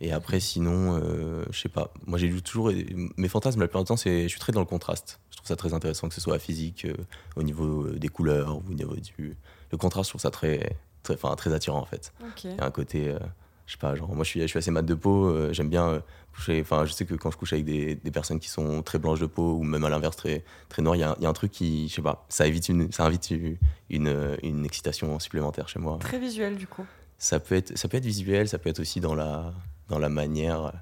Et 0.00 0.12
après, 0.12 0.38
sinon, 0.40 1.00
euh, 1.02 1.44
je 1.50 1.58
sais 1.58 1.68
pas. 1.68 1.92
Moi, 2.06 2.18
j'ai 2.18 2.30
toujours. 2.42 2.70
Mes 3.16 3.28
fantasmes, 3.28 3.60
la 3.60 3.66
plupart 3.66 3.82
du 3.82 3.88
temps, 3.88 3.96
c'est. 3.96 4.24
Je 4.24 4.28
suis 4.28 4.38
très 4.40 4.52
dans 4.52 4.60
le 4.60 4.66
contraste. 4.66 5.20
Je 5.30 5.36
trouve 5.36 5.48
ça 5.48 5.56
très 5.56 5.74
intéressant, 5.74 6.08
que 6.08 6.14
ce 6.14 6.20
soit 6.20 6.38
physique, 6.38 6.84
euh, 6.84 6.94
au 7.36 7.42
niveau 7.42 7.84
euh, 7.86 7.98
des 7.98 8.08
couleurs, 8.08 8.56
ou 8.58 8.62
au 8.68 8.74
niveau 8.74 8.94
du. 8.94 9.36
Le 9.72 9.78
contraste, 9.78 10.08
je 10.08 10.12
trouve 10.12 10.20
ça 10.20 10.30
très. 10.30 10.76
Très, 11.02 11.14
enfin, 11.14 11.34
très 11.36 11.52
attirant 11.52 11.80
en 11.80 11.84
fait. 11.84 12.12
Ok. 12.22 12.44
Il 12.44 12.56
y 12.56 12.60
a 12.60 12.64
un 12.66 12.70
côté, 12.70 13.08
euh, 13.08 13.18
je 13.66 13.72
sais 13.72 13.78
pas, 13.78 13.94
genre, 13.94 14.12
moi 14.14 14.24
je 14.24 14.30
suis, 14.30 14.40
je 14.40 14.46
suis 14.46 14.58
assez 14.58 14.70
mat 14.72 14.82
de 14.82 14.94
peau, 14.94 15.26
euh, 15.26 15.52
j'aime 15.52 15.68
bien 15.70 15.88
euh, 15.88 16.00
enfin, 16.36 16.84
je 16.84 16.92
sais 16.92 17.04
que 17.04 17.14
quand 17.14 17.30
je 17.30 17.36
couche 17.36 17.52
avec 17.52 17.64
des, 17.64 17.94
des 17.96 18.10
personnes 18.10 18.38
qui 18.40 18.48
sont 18.48 18.82
très 18.82 18.98
blanches 18.98 19.20
de 19.20 19.26
peau 19.26 19.54
ou 19.54 19.62
même 19.64 19.84
à 19.84 19.88
l'inverse 19.88 20.16
très, 20.16 20.44
très 20.68 20.82
noires, 20.82 20.96
il 20.96 21.00
y, 21.00 21.02
a 21.02 21.10
un- 21.10 21.16
il 21.18 21.22
y 21.24 21.26
a 21.26 21.28
un 21.28 21.32
truc 21.32 21.50
qui, 21.50 21.88
je 21.88 21.94
sais 21.94 22.02
pas, 22.02 22.24
ça, 22.28 22.46
évite 22.46 22.68
une, 22.68 22.90
ça 22.92 23.04
invite 23.04 23.30
une, 23.30 23.56
une, 23.90 24.36
une 24.42 24.64
excitation 24.64 25.18
supplémentaire 25.18 25.68
chez 25.68 25.78
moi. 25.78 25.98
Très 26.00 26.18
visuel, 26.18 26.56
du 26.56 26.66
coup. 26.66 26.84
Ça 27.18 27.40
peut, 27.40 27.56
être, 27.56 27.76
ça 27.76 27.88
peut 27.88 27.96
être 27.96 28.04
visuel, 28.04 28.48
ça 28.48 28.58
peut 28.58 28.70
être 28.70 28.78
aussi 28.80 29.00
dans 29.00 29.14
la, 29.16 29.52
dans 29.88 29.98
la 29.98 30.08
manière. 30.08 30.72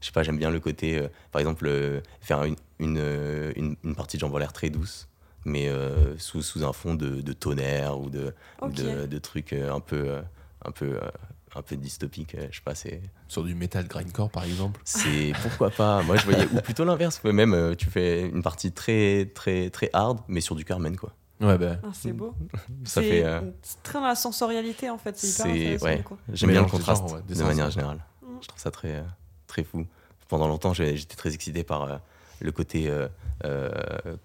Je 0.00 0.06
sais 0.06 0.12
pas, 0.12 0.22
j'aime 0.22 0.36
bien 0.36 0.50
le 0.50 0.60
côté, 0.60 0.98
euh, 0.98 1.08
par 1.32 1.40
exemple, 1.40 1.64
euh, 1.66 2.00
faire 2.20 2.44
une, 2.44 2.56
une, 2.78 2.98
euh, 2.98 3.52
une, 3.56 3.76
une 3.82 3.94
partie 3.94 4.18
de 4.18 4.20
jambes 4.20 4.34
en 4.34 4.38
l'air 4.38 4.52
très 4.52 4.68
douce, 4.68 5.08
mais 5.46 5.68
euh, 5.68 6.18
sous, 6.18 6.42
sous 6.42 6.64
un 6.64 6.74
fond 6.74 6.94
de, 6.94 7.22
de 7.22 7.32
tonnerre 7.32 7.98
ou 7.98 8.10
de, 8.10 8.34
de, 8.76 9.06
de 9.06 9.18
trucs 9.18 9.54
un 9.54 9.80
peu, 9.80 10.18
un 10.64 10.70
peu, 10.70 10.98
un 11.56 11.62
peu 11.62 11.76
dystopiques. 11.76 12.34
euh, 12.34 12.46
Je 12.50 12.56
sais 12.56 12.62
pas, 12.64 12.74
c'est, 12.74 13.00
Sur 13.28 13.44
du 13.44 13.54
metal 13.54 13.86
grindcore, 13.88 14.30
par 14.30 14.44
exemple. 14.44 14.80
c'est 14.84 15.32
pourquoi 15.42 15.70
pas. 15.70 16.02
Moi, 16.02 16.16
je 16.16 16.24
voyais 16.24 16.46
ou 16.52 16.60
plutôt 16.60 16.84
l'inverse. 16.84 17.22
Même, 17.24 17.54
euh, 17.54 17.74
tu 17.74 17.86
fais 17.90 18.22
une 18.28 18.42
partie 18.42 18.72
très, 18.72 19.26
très, 19.34 19.70
très 19.70 19.90
hard, 19.92 20.18
mais 20.28 20.40
sur 20.40 20.54
du 20.54 20.64
Carmen, 20.64 20.96
quoi. 20.96 21.12
Ouais, 21.40 21.58
bah. 21.58 21.76
Ah, 21.82 21.88
c'est 21.92 22.12
beau. 22.12 22.34
Ça 22.84 23.00
C'est- 23.02 23.08
fait. 23.08 23.24
euh, 23.24 23.40
C'est 23.62 23.82
très 23.82 23.98
dans 23.98 24.06
la 24.06 24.14
sensorialité, 24.14 24.88
en 24.90 24.98
fait. 24.98 25.16
C'est 25.18 25.82
ouais. 25.82 26.02
J'aime 26.32 26.50
bien 26.50 26.62
le 26.62 26.68
contraste 26.68 27.04
ouais, 27.12 27.20
de 27.28 27.34
sens, 27.34 27.44
manière 27.46 27.70
générale. 27.70 28.02
Je 28.40 28.48
trouve 28.48 28.60
ça 28.60 28.70
très, 28.70 28.96
euh, 28.96 29.02
très 29.46 29.64
fou. 29.64 29.86
Pendant 30.28 30.48
longtemps, 30.48 30.72
j'ai- 30.74 30.96
j'étais 30.96 31.14
très 31.16 31.34
excité 31.34 31.62
par 31.64 31.82
euh, 31.84 31.96
le 32.40 32.52
côté 32.52 32.88
euh, 32.90 33.06
euh, 33.44 33.70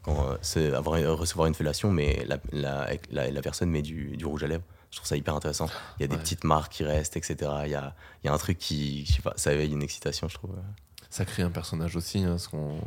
quand 0.04 0.36
euh, 0.58 0.74
avoir 0.76 1.00
recevoir 1.18 1.48
une 1.48 1.54
fellation, 1.54 1.92
mais 1.92 2.26
la, 2.28 2.38
la, 2.52 2.80
avec 2.82 3.04
la, 3.12 3.30
la 3.30 3.42
personne 3.42 3.70
met 3.70 3.82
du, 3.82 4.16
du 4.18 4.26
rouge 4.26 4.44
à 4.44 4.48
lèvres. 4.48 4.64
Je 4.92 4.98
trouve 4.98 5.08
ça 5.08 5.16
hyper 5.18 5.36
intéressant. 5.36 5.68
Il 5.98 6.02
y 6.02 6.06
a 6.06 6.08
des 6.08 6.16
Ouais. 6.16 6.22
petites 6.22 6.44
marques 6.44 6.74
qui 6.74 6.84
restent, 6.84 7.16
etc. 7.18 7.36
Il 7.66 7.72
y 7.72 7.76
a, 7.76 7.96
il 8.24 8.28
y 8.28 8.30
a 8.30 8.34
un 8.34 8.38
truc 8.38 8.58
qui, 8.58 9.06
je 9.06 9.14
sais 9.14 9.22
pas, 9.22 9.34
ça 9.38 9.54
éveille 9.54 9.72
une 9.72 9.82
excitation, 9.84 10.28
je 10.28 10.36
trouve. 10.36 10.52
Ça 11.10 11.24
crée 11.26 11.44
un 11.44 11.50
personnage 11.52 11.96
aussi. 11.96 12.20
hein, 12.24 12.32
parce 12.32 12.48
qu'on- 12.48 12.80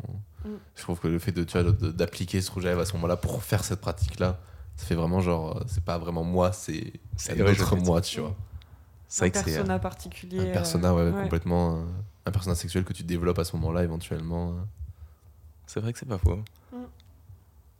Mm. 0.45 0.57
Je 0.77 0.83
trouve 0.83 1.01
que 1.01 1.09
le 1.09 1.19
fait 1.19 1.33
de, 1.33 1.43
tu 1.45 1.59
vois, 1.59 1.73
de- 1.73 1.91
d'appliquer 1.91 2.43
ce 2.43 2.51
rouge 2.51 2.67
à 2.67 2.69
lèvres 2.69 2.83
à 2.83 2.85
ce 2.85 2.93
moment-là 2.95 3.17
pour 3.17 3.43
faire 3.43 3.65
cette 3.65 3.81
pratique-là, 3.81 4.39
ça 4.77 4.85
fait 4.85 4.95
vraiment 4.95 5.21
genre, 5.23 5.57
euh, 5.57 5.65
c'est 5.67 5.83
pas 5.83 5.97
vraiment 5.97 6.23
moi, 6.25 6.53
c'est 6.53 6.93
c'est 7.17 7.41
un 7.41 7.47
autre 7.47 7.77
moi, 7.77 8.03
tu 8.03 8.21
vois. 8.21 8.35
C'est 9.09 9.25
un 9.25 9.33
c'est. 9.33 9.39
euh, 9.41 9.55
persona 9.55 9.79
particulier. 9.79 10.41
Un 10.41 10.45
euh, 10.47 10.53
persona, 10.53 10.95
ouais, 10.95 11.11
ouais. 11.11 11.23
complètement. 11.23 11.87
un 12.27 12.31
personnage 12.31 12.59
sexuel 12.59 12.85
que 12.85 12.93
tu 12.95 13.03
développes 13.05 13.39
à 13.39 13.45
ce 13.45 13.55
moment-là, 13.57 13.83
éventuellement. 13.85 14.55
C'est 15.67 15.81
vrai 15.81 15.93
que 15.95 15.99
c'est 15.99 16.05
pas 16.09 16.19
faux. 16.19 16.43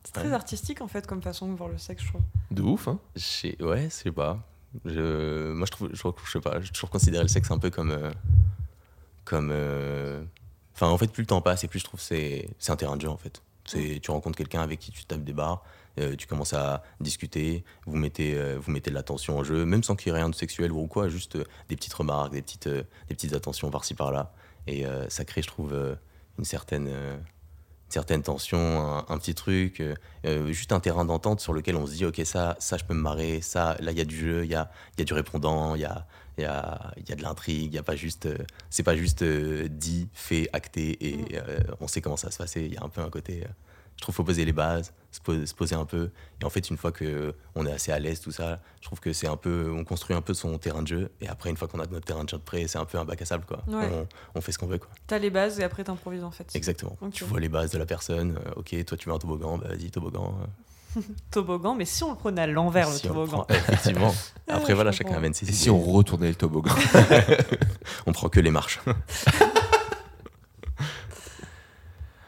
C'est 0.05 0.13
très 0.13 0.27
Ouais. 0.27 0.33
artistique 0.33 0.81
en 0.81 0.87
fait 0.87 1.05
comme 1.07 1.21
façon 1.21 1.51
de 1.51 1.57
voir 1.57 1.69
le 1.69 1.77
sexe, 1.77 2.03
je 2.03 2.09
trouve. 2.09 2.21
De 2.51 2.61
ouf, 2.61 2.87
hein 2.87 2.99
Je 3.15 3.21
sais- 3.21 3.63
ouais, 3.63 3.83
je 3.85 3.89
sais 3.89 4.11
pas. 4.11 4.39
Je, 4.85 5.51
moi, 5.53 5.65
je 5.65 5.71
trouve, 5.71 5.89
je, 5.93 5.99
trouve- 5.99 6.13
je 6.25 6.31
sais 6.31 6.39
pas, 6.41 6.59
j'ai 6.61 6.69
toujours 6.71 6.89
considéré 6.89 7.23
le 7.23 7.29
sexe 7.29 7.49
un 7.51 7.57
peu 7.59 7.69
comme. 7.69 7.91
euh, 7.91 8.11
comme. 9.23 9.49
euh, 9.51 10.23
Enfin, 10.75 10.87
en 10.89 10.97
fait, 10.97 11.07
plus 11.07 11.21
le 11.23 11.27
temps 11.27 11.39
passe 11.39 11.63
et 11.63 11.69
plus 11.69 11.79
je 11.79 11.85
trouve 11.85 12.01
que 12.01 12.05
c'est 12.05 12.49
c'est 12.59 12.71
un 12.71 12.75
terrain 12.75 12.97
de 12.97 13.01
jeu, 13.01 13.09
en 13.09 13.15
fait. 13.15 13.41
C'est, 13.63 13.99
tu 14.03 14.11
rencontres 14.11 14.37
quelqu'un 14.37 14.61
avec 14.61 14.79
qui 14.79 14.91
tu 14.91 15.05
tapes 15.05 15.23
des 15.23 15.31
barres, 15.33 15.63
euh, 15.99 16.15
tu 16.17 16.27
commences 16.27 16.53
à 16.53 16.83
discuter, 16.99 17.63
vous 17.87 17.95
mettez, 17.95 18.35
euh, 18.37 18.57
vous 18.59 18.71
mettez 18.71 18.89
de 18.91 18.95
l'attention 18.95 19.37
en 19.39 19.43
jeu, 19.45 19.65
même 19.65 19.83
sans 19.83 19.95
qu'il 19.95 20.11
y 20.11 20.15
ait 20.15 20.17
rien 20.19 20.27
de 20.29 20.35
sexuel 20.35 20.71
ou 20.73 20.85
quoi, 20.87 21.07
juste 21.07 21.37
euh, 21.37 21.45
des 21.69 21.77
petites 21.77 21.93
remarques, 21.93 22.33
des 22.33 22.41
petites, 22.41 22.67
euh, 22.67 22.83
des 23.07 23.15
petites 23.15 23.33
attentions 23.33 23.71
par-ci 23.71 23.93
par-là. 23.95 24.33
Et 24.67 24.85
euh, 24.85 25.07
ça 25.09 25.23
crée, 25.25 25.41
je 25.41 25.47
trouve, 25.47 25.71
euh, 25.73 25.95
une 26.37 26.43
certaine. 26.45 26.89
Euh, 27.95 27.99
une 27.99 28.01
certaine 28.01 28.23
tension, 28.23 28.57
un, 28.59 29.05
un 29.07 29.17
petit 29.17 29.33
truc, 29.35 29.79
euh, 29.79 29.95
euh, 30.25 30.51
juste 30.51 30.71
un 30.71 30.79
terrain 30.79 31.05
d'entente 31.05 31.39
sur 31.39 31.53
lequel 31.53 31.75
on 31.75 31.85
se 31.87 31.93
dit 31.93 32.05
ok 32.05 32.21
ça, 32.25 32.55
ça 32.59 32.77
je 32.77 32.83
peux 32.83 32.93
me 32.93 33.01
marrer, 33.01 33.41
ça 33.41 33.77
là 33.79 33.91
il 33.91 33.97
y 33.97 34.01
a 34.01 34.05
du 34.05 34.17
jeu, 34.17 34.43
il 34.43 34.51
y 34.51 34.55
a, 34.55 34.69
y 34.97 35.01
a 35.01 35.05
du 35.05 35.13
répondant, 35.13 35.75
il 35.75 35.81
y 35.81 35.85
a, 35.85 36.05
y, 36.37 36.43
a, 36.43 36.93
y 37.07 37.11
a 37.11 37.15
de 37.15 37.21
l'intrigue, 37.21 37.71
il 37.71 37.75
y 37.75 37.77
a 37.77 37.83
pas 37.83 37.95
juste, 37.95 38.25
euh, 38.25 38.37
c'est 38.69 38.83
pas 38.83 38.95
juste 38.95 39.21
euh, 39.21 39.67
dit, 39.69 40.09
fait, 40.13 40.49
acté 40.53 40.97
et 41.01 41.37
euh, 41.37 41.59
on 41.79 41.87
sait 41.87 42.01
comment 42.01 42.17
ça 42.17 42.27
va 42.27 42.31
se 42.31 42.37
passer. 42.37 42.61
Il 42.65 42.73
y 42.73 42.77
a 42.77 42.83
un 42.83 42.89
peu 42.89 43.01
un 43.01 43.09
côté, 43.09 43.43
je 43.97 44.01
trouve 44.01 44.15
faut 44.15 44.23
poser 44.23 44.45
les 44.45 44.53
bases, 44.53 44.93
se 45.15 45.21
poser, 45.21 45.45
se 45.45 45.53
poser 45.55 45.75
un 45.75 45.85
peu. 45.85 46.09
Et 46.41 46.45
en 46.45 46.49
fait 46.49 46.69
une 46.69 46.77
fois 46.77 46.91
que 46.91 47.33
on 47.55 47.65
est 47.65 47.71
assez 47.71 47.91
à 47.91 47.99
l'aise 47.99 48.19
tout 48.21 48.31
ça, 48.31 48.59
je 48.81 48.85
trouve 48.87 48.99
que 48.99 49.13
c'est 49.13 49.27
un 49.27 49.37
peu, 49.37 49.71
on 49.75 49.83
construit 49.83 50.15
un 50.15 50.21
peu 50.21 50.33
son 50.33 50.57
terrain 50.57 50.81
de 50.81 50.87
jeu 50.87 51.11
et 51.21 51.27
après 51.27 51.49
une 51.49 51.57
fois 51.57 51.67
qu'on 51.67 51.79
a 51.79 51.85
notre 51.87 52.05
terrain 52.05 52.23
de 52.23 52.29
jeu 52.29 52.37
de 52.37 52.43
près, 52.43 52.67
c'est 52.67 52.77
un 52.77 52.85
peu 52.85 52.97
un 52.97 53.05
bac 53.05 53.21
à 53.21 53.25
sable 53.25 53.45
quoi. 53.45 53.63
Ouais. 53.67 53.89
On, 53.91 54.07
on 54.35 54.41
fait 54.41 54.51
ce 54.51 54.57
qu'on 54.59 54.67
veut 54.67 54.77
quoi. 54.77 54.89
T'as 55.07 55.17
les 55.17 55.29
bases 55.29 55.59
et 55.59 55.63
après 55.63 55.83
t'improvises 55.83 56.23
en 56.23 56.31
fait. 56.31 56.49
Exactement. 56.55 56.97
Tu 57.13 57.23
vois 57.23 57.39
les 57.39 57.49
bases 57.49 57.71
de 57.71 57.77
la 57.77 57.85
personne. 57.85 58.37
euh, 58.45 58.51
ok, 58.57 58.75
toi 58.85 58.97
tu 58.97 59.09
veux 59.09 59.15
un 59.15 59.19
toboggan, 59.19 59.57
bah 59.57 59.67
vas-y 59.69 59.89
toboggan. 59.91 60.35
euh, 60.41 61.01
Toboggan, 61.31 61.75
mais 61.75 61.83
si 61.85 62.03
on 62.03 62.11
le 62.11 62.15
prenait 62.17 62.43
à 62.43 62.47
l'envers 62.47 62.89
le 62.89 62.95
si 62.95 63.07
toboggan. 63.07 63.43
prend- 63.43 63.47
Effectivement. 63.55 64.13
Ah, 64.47 64.57
Après, 64.57 64.75
voilà, 64.75 64.91
chacun 64.91 65.15
amène 65.15 65.33
ses 65.33 65.45
Et 65.45 65.49
idées. 65.49 65.57
si 65.57 65.69
on 65.71 65.81
retournait 65.81 66.27
le 66.29 66.35
toboggan? 66.35 66.71
On 68.05 68.11
prend 68.11 68.29
que 68.29 68.39
les 68.39 68.51
marches. 68.51 68.79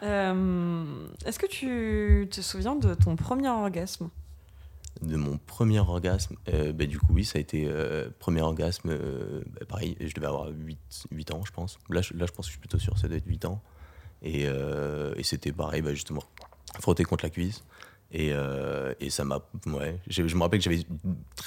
Euh, 0.04 1.08
Est-ce 1.26 1.40
que 1.40 1.48
tu 1.48 2.28
te 2.30 2.42
souviens 2.42 2.76
de 2.76 2.94
ton 2.94 3.16
premier 3.16 3.50
orgasme 3.50 4.10
De 5.02 5.16
mon 5.16 5.38
premier 5.38 5.80
orgasme, 5.80 6.36
euh, 6.50 6.72
bah, 6.74 6.86
du 6.86 7.00
coup, 7.00 7.14
oui, 7.14 7.26
ça 7.26 7.38
a 7.38 7.42
été 7.42 7.66
euh, 7.68 8.10
premier 8.20 8.42
orgasme. 8.42 8.90
euh, 8.92 9.42
bah, 9.48 9.66
pareil, 9.68 9.98
je 10.00 10.14
devais 10.14 10.28
avoir 10.28 10.50
8, 10.50 10.78
8 11.12 11.32
ans, 11.32 11.42
je 11.46 11.52
pense. 11.52 11.80
Là 11.90 12.02
je, 12.02 12.14
là, 12.14 12.26
je 12.28 12.32
pense 12.32 12.46
que 12.46 12.50
je 12.50 12.52
suis 12.52 12.60
plutôt 12.60 12.80
sûr, 12.80 12.98
ça 12.98 13.08
doit 13.08 13.18
être 13.18 13.28
8 13.28 13.46
ans. 13.46 13.62
Et, 14.24 14.44
et 14.46 15.24
c'était 15.24 15.52
pareil, 15.52 15.82
bah, 15.84 15.94
justement, 15.94 16.24
frotter 16.80 17.04
contre 17.04 17.24
la 17.26 17.30
cuisse. 17.30 17.64
Et, 18.12 18.32
et 19.00 19.10
ça 19.12 19.26
m'a. 19.26 19.42
Ouais, 19.68 20.00
je, 20.08 20.28
je 20.28 20.36
me 20.36 20.42
rappelle 20.42 20.60
que 20.60 20.64
j'avais 20.64 20.86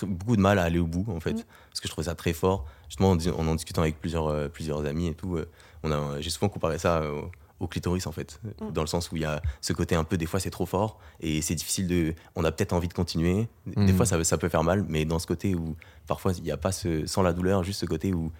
beaucoup 0.07 0.37
de 0.37 0.41
mal 0.41 0.59
à 0.59 0.63
aller 0.65 0.79
au 0.79 0.87
bout, 0.87 1.05
en 1.09 1.19
fait, 1.19 1.33
Mm. 1.33 1.43
parce 1.71 1.81
que 1.81 1.89
je 1.89 1.93
trouvais 1.93 2.05
ça 2.07 2.15
très 2.15 2.33
fort. 2.33 2.67
Justement, 2.89 3.11
en, 3.11 3.17
en 3.17 3.47
en 3.49 3.55
discutant 3.57 3.83
avec 3.83 3.99
plusieurs, 4.01 4.49
plusieurs 4.51 4.85
amis 4.87 5.09
et 5.09 5.15
tout, 5.15 5.37
on 5.83 5.91
a, 5.91 6.21
j'ai 6.21 6.31
souvent 6.31 6.49
comparé 6.49 6.79
ça 6.79 7.03
au, 7.11 7.31
au 7.61 7.69
clitoris, 7.69 8.07
en 8.07 8.13
fait, 8.13 8.41
Mm. 8.61 8.71
dans 8.73 8.81
le 8.81 8.87
sens 8.89 9.13
où 9.13 9.17
il 9.17 9.23
y 9.23 9.25
a 9.25 9.41
ce 9.61 9.73
côté 9.73 9.95
un 9.95 10.03
peu, 10.05 10.17
des 10.17 10.27
fois, 10.27 10.41
c'est 10.41 10.51
trop 10.51 10.67
fort 10.67 10.99
et 11.21 11.41
c'est 11.43 11.55
difficile 11.55 11.87
de. 11.87 12.15
On 12.35 12.43
a 12.45 12.51
peut-être 12.53 12.73
envie 12.73 12.89
de 12.89 12.93
continuer. 12.95 13.49
Des 13.67 13.93
Mm. 13.93 13.97
fois, 13.97 14.07
ça, 14.07 14.23
ça 14.25 14.39
peut 14.39 14.49
faire 14.49 14.65
mal, 14.65 14.85
mais 14.89 15.05
dans 15.05 15.19
ce 15.19 15.27
côté 15.27 15.55
où 15.55 15.77
parfois, 16.07 16.33
il 16.37 16.43
n'y 16.43 16.51
a 16.51 16.57
pas 16.57 16.73
ce. 16.73 17.07
sans 17.07 17.23
la 17.23 17.33
douleur, 17.33 17.63
juste 17.63 17.81
ce 17.81 17.87
côté 17.87 18.13
où 18.13 18.33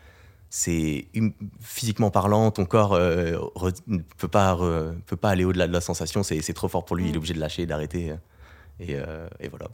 c'est 0.49 1.07
hum- 1.17 1.33
physiquement 1.61 2.11
parlant, 2.11 2.51
ton 2.51 2.65
corps 2.65 2.95
euh, 2.95 3.37
re- 3.55 3.79
ne 3.87 3.99
peut 4.19 4.27
pas, 4.29 4.53
re- 4.55 4.99
peut 5.07 5.17
pas 5.17 5.31
aller 5.31 5.45
au-delà 5.45 5.69
de 5.69 5.73
la 5.73 5.81
sensation, 5.81 6.23
c'est 6.25 6.41
c'est 6.43 6.55
trop 6.55 6.67
fort 6.69 6.85
pour 6.85 6.97
lui, 6.97 7.05
il 7.05 7.11
Mm. 7.11 7.15
est 7.15 7.19
obligé 7.19 7.35
de 7.35 7.41
lâcher, 7.41 7.67
d'arrêter. 7.67 8.15
Et, 8.81 8.95
euh, 8.97 9.29
et 9.39 9.49
voilà, 9.49 9.67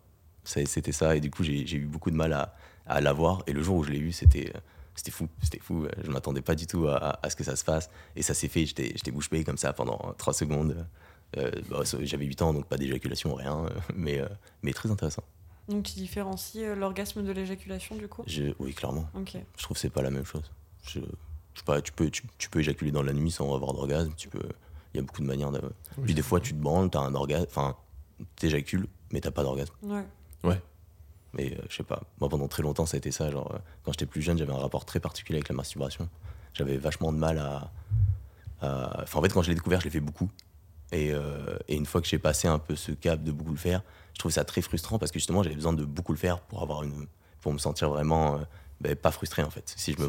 C'est- 0.45 0.67
c'était 0.67 0.93
ça. 0.93 1.17
Et 1.17 1.21
du 1.21 1.31
coup, 1.31 1.43
j'ai 1.45 1.67
j'ai 1.67 1.77
eu 1.79 1.87
beaucoup 1.87 2.11
de 2.11 2.17
mal 2.17 2.33
à, 2.33 2.55
à 2.87 3.01
l'avoir. 3.01 3.43
Et 3.47 3.53
le 3.53 3.63
jour 3.63 3.77
où 3.79 3.83
je 3.85 3.91
l'ai 3.91 3.99
eu, 3.99 4.13
c'était 4.13 4.53
c'était 4.97 5.11
fou, 5.11 5.29
c'était 5.43 5.59
fou. 5.61 5.87
Je 6.03 6.11
m'attendais 6.11 6.43
pas 6.43 6.55
du 6.55 6.67
tout 6.67 6.89
à, 6.89 7.19
à 7.23 7.31
ce 7.31 7.37
que 7.37 7.45
ça 7.45 7.57
se 7.57 7.65
fasse. 7.65 7.91
Et 8.17 8.23
ça 8.23 8.35
s'est 8.35 8.49
fait, 8.49 8.67
j'étais 8.67 8.93
j'étais 8.95 9.11
bouche 9.11 9.31
bée 9.31 9.45
comme 9.45 9.59
ça 9.59 9.73
pendant 9.73 10.15
3 10.19 10.33
secondes. 10.35 10.87
Euh, 11.37 11.51
bah, 11.69 11.83
J'avais 12.01 12.25
8 12.25 12.43
ans, 12.43 12.55
donc 12.55 12.67
pas 12.67 12.77
d'éjaculation, 12.77 13.35
rien, 13.35 13.67
mais, 13.95 14.21
euh, 14.21 14.29
mais 14.63 14.73
très 14.73 14.91
intéressant. 14.91 15.23
Donc 15.69 15.85
tu 15.85 15.95
différencies 15.95 16.65
euh, 16.65 16.77
l'orgasme 16.77 17.25
de 17.25 17.33
l'éjaculation 17.33 17.97
du 17.97 18.07
coup? 18.09 18.23
Je, 18.27 18.53
oui, 18.61 18.73
clairement. 18.73 19.09
Ok. 19.15 19.37
Je 19.57 19.63
trouve 19.63 19.75
que 19.75 19.81
c'est 19.81 19.91
pas 19.91 20.03
la 20.03 20.11
même 20.11 20.25
chose. 20.25 20.51
Je, 20.87 21.01
je 21.01 21.59
sais 21.61 21.65
pas, 21.65 21.81
tu 21.83 21.93
peux, 21.93 22.09
tu, 22.11 22.23
tu 22.39 22.49
peux 22.49 22.61
éjaculer 22.61 22.93
dans 22.93 23.03
la 23.03 23.13
nuit 23.13 23.31
sans 23.33 23.53
avoir 23.55 23.73
d'orgasme. 23.73 24.13
Tu 24.17 24.29
peux, 24.29 24.49
il 24.95 24.99
y 24.99 25.01
a 25.01 25.03
beaucoup 25.03 25.23
de 25.23 25.27
manières. 25.27 25.51
De... 25.51 25.61
Puis 26.05 26.15
des 26.15 26.23
fois, 26.23 26.41
tu 26.41 26.53
te 26.53 26.59
branles, 26.59 26.91
t'as 26.91 27.01
un 27.01 27.15
orgasme, 27.15 27.47
enfin, 27.49 27.77
t'éjacules, 28.37 28.87
mais 29.13 29.21
t'as 29.21 29.33
pas 29.33 29.43
d'orgasme. 29.43 29.75
Ouais. 29.83 30.61
Mais 31.37 31.53
euh, 31.53 31.63
je 31.69 31.77
sais 31.77 31.83
pas. 31.83 32.03
Moi, 32.21 32.29
pendant 32.29 32.49
très 32.49 32.63
longtemps, 32.63 32.87
ça 32.87 32.97
a 32.97 32.99
été 32.99 33.11
ça. 33.13 33.31
Genre, 33.31 33.53
euh, 33.55 33.59
quand 33.85 33.93
j'étais 33.93 34.07
plus 34.07 34.23
jeune, 34.23 34.39
j'avais 34.39 34.53
un 34.53 34.59
rapport 34.59 34.85
très 34.85 35.01
particulier 35.01 35.39
avec 35.39 35.49
la 35.49 35.55
masturbation. 35.55 36.09
J'avais 36.55 36.77
vachement 36.79 37.13
de 37.13 37.19
mal 37.19 37.39
à. 37.39 37.71
à- 38.63 39.03
Enfin, 39.03 39.19
en 39.19 39.23
fait, 39.23 39.33
quand 39.33 39.43
je 39.43 39.49
l'ai 39.49 39.55
découvert, 39.55 39.81
je 39.81 39.85
l'ai 39.85 39.91
fait 39.91 40.01
beaucoup. 40.01 40.31
Et, 40.93 41.11
euh, 41.13 41.59
et 41.69 41.75
une 41.77 41.85
fois 41.87 42.01
que 42.01 42.07
j'ai 42.07 42.19
passé 42.19 42.47
un 42.49 42.59
peu 42.59 42.77
ce 42.77 42.93
cap 42.93 43.23
de 43.23 43.33
beaucoup 43.33 43.51
le 43.51 43.57
faire, 43.57 43.83
je 44.15 44.19
trouve 44.21 44.31
ça 44.33 44.45
très 44.45 44.63
frustrant 44.63 44.99
parce 44.99 45.11
que 45.11 45.19
justement, 45.19 45.43
j'avais 45.43 45.57
besoin 45.57 45.73
de 45.73 45.85
beaucoup 45.85 46.13
le 46.13 46.19
faire 46.19 46.41
pour 46.41 46.63
avoir 46.63 46.85
une, 46.85 47.07
pour 47.41 47.53
me 47.53 47.59
sentir 47.59 47.91
vraiment 47.91 48.37
euh, 48.37 48.39
ben, 48.81 48.95
pas 48.95 49.11
frustré 49.11 49.43
en 49.43 49.51
fait. 49.51 49.75
Si 49.77 49.93
je 49.95 50.01
me, 50.01 50.07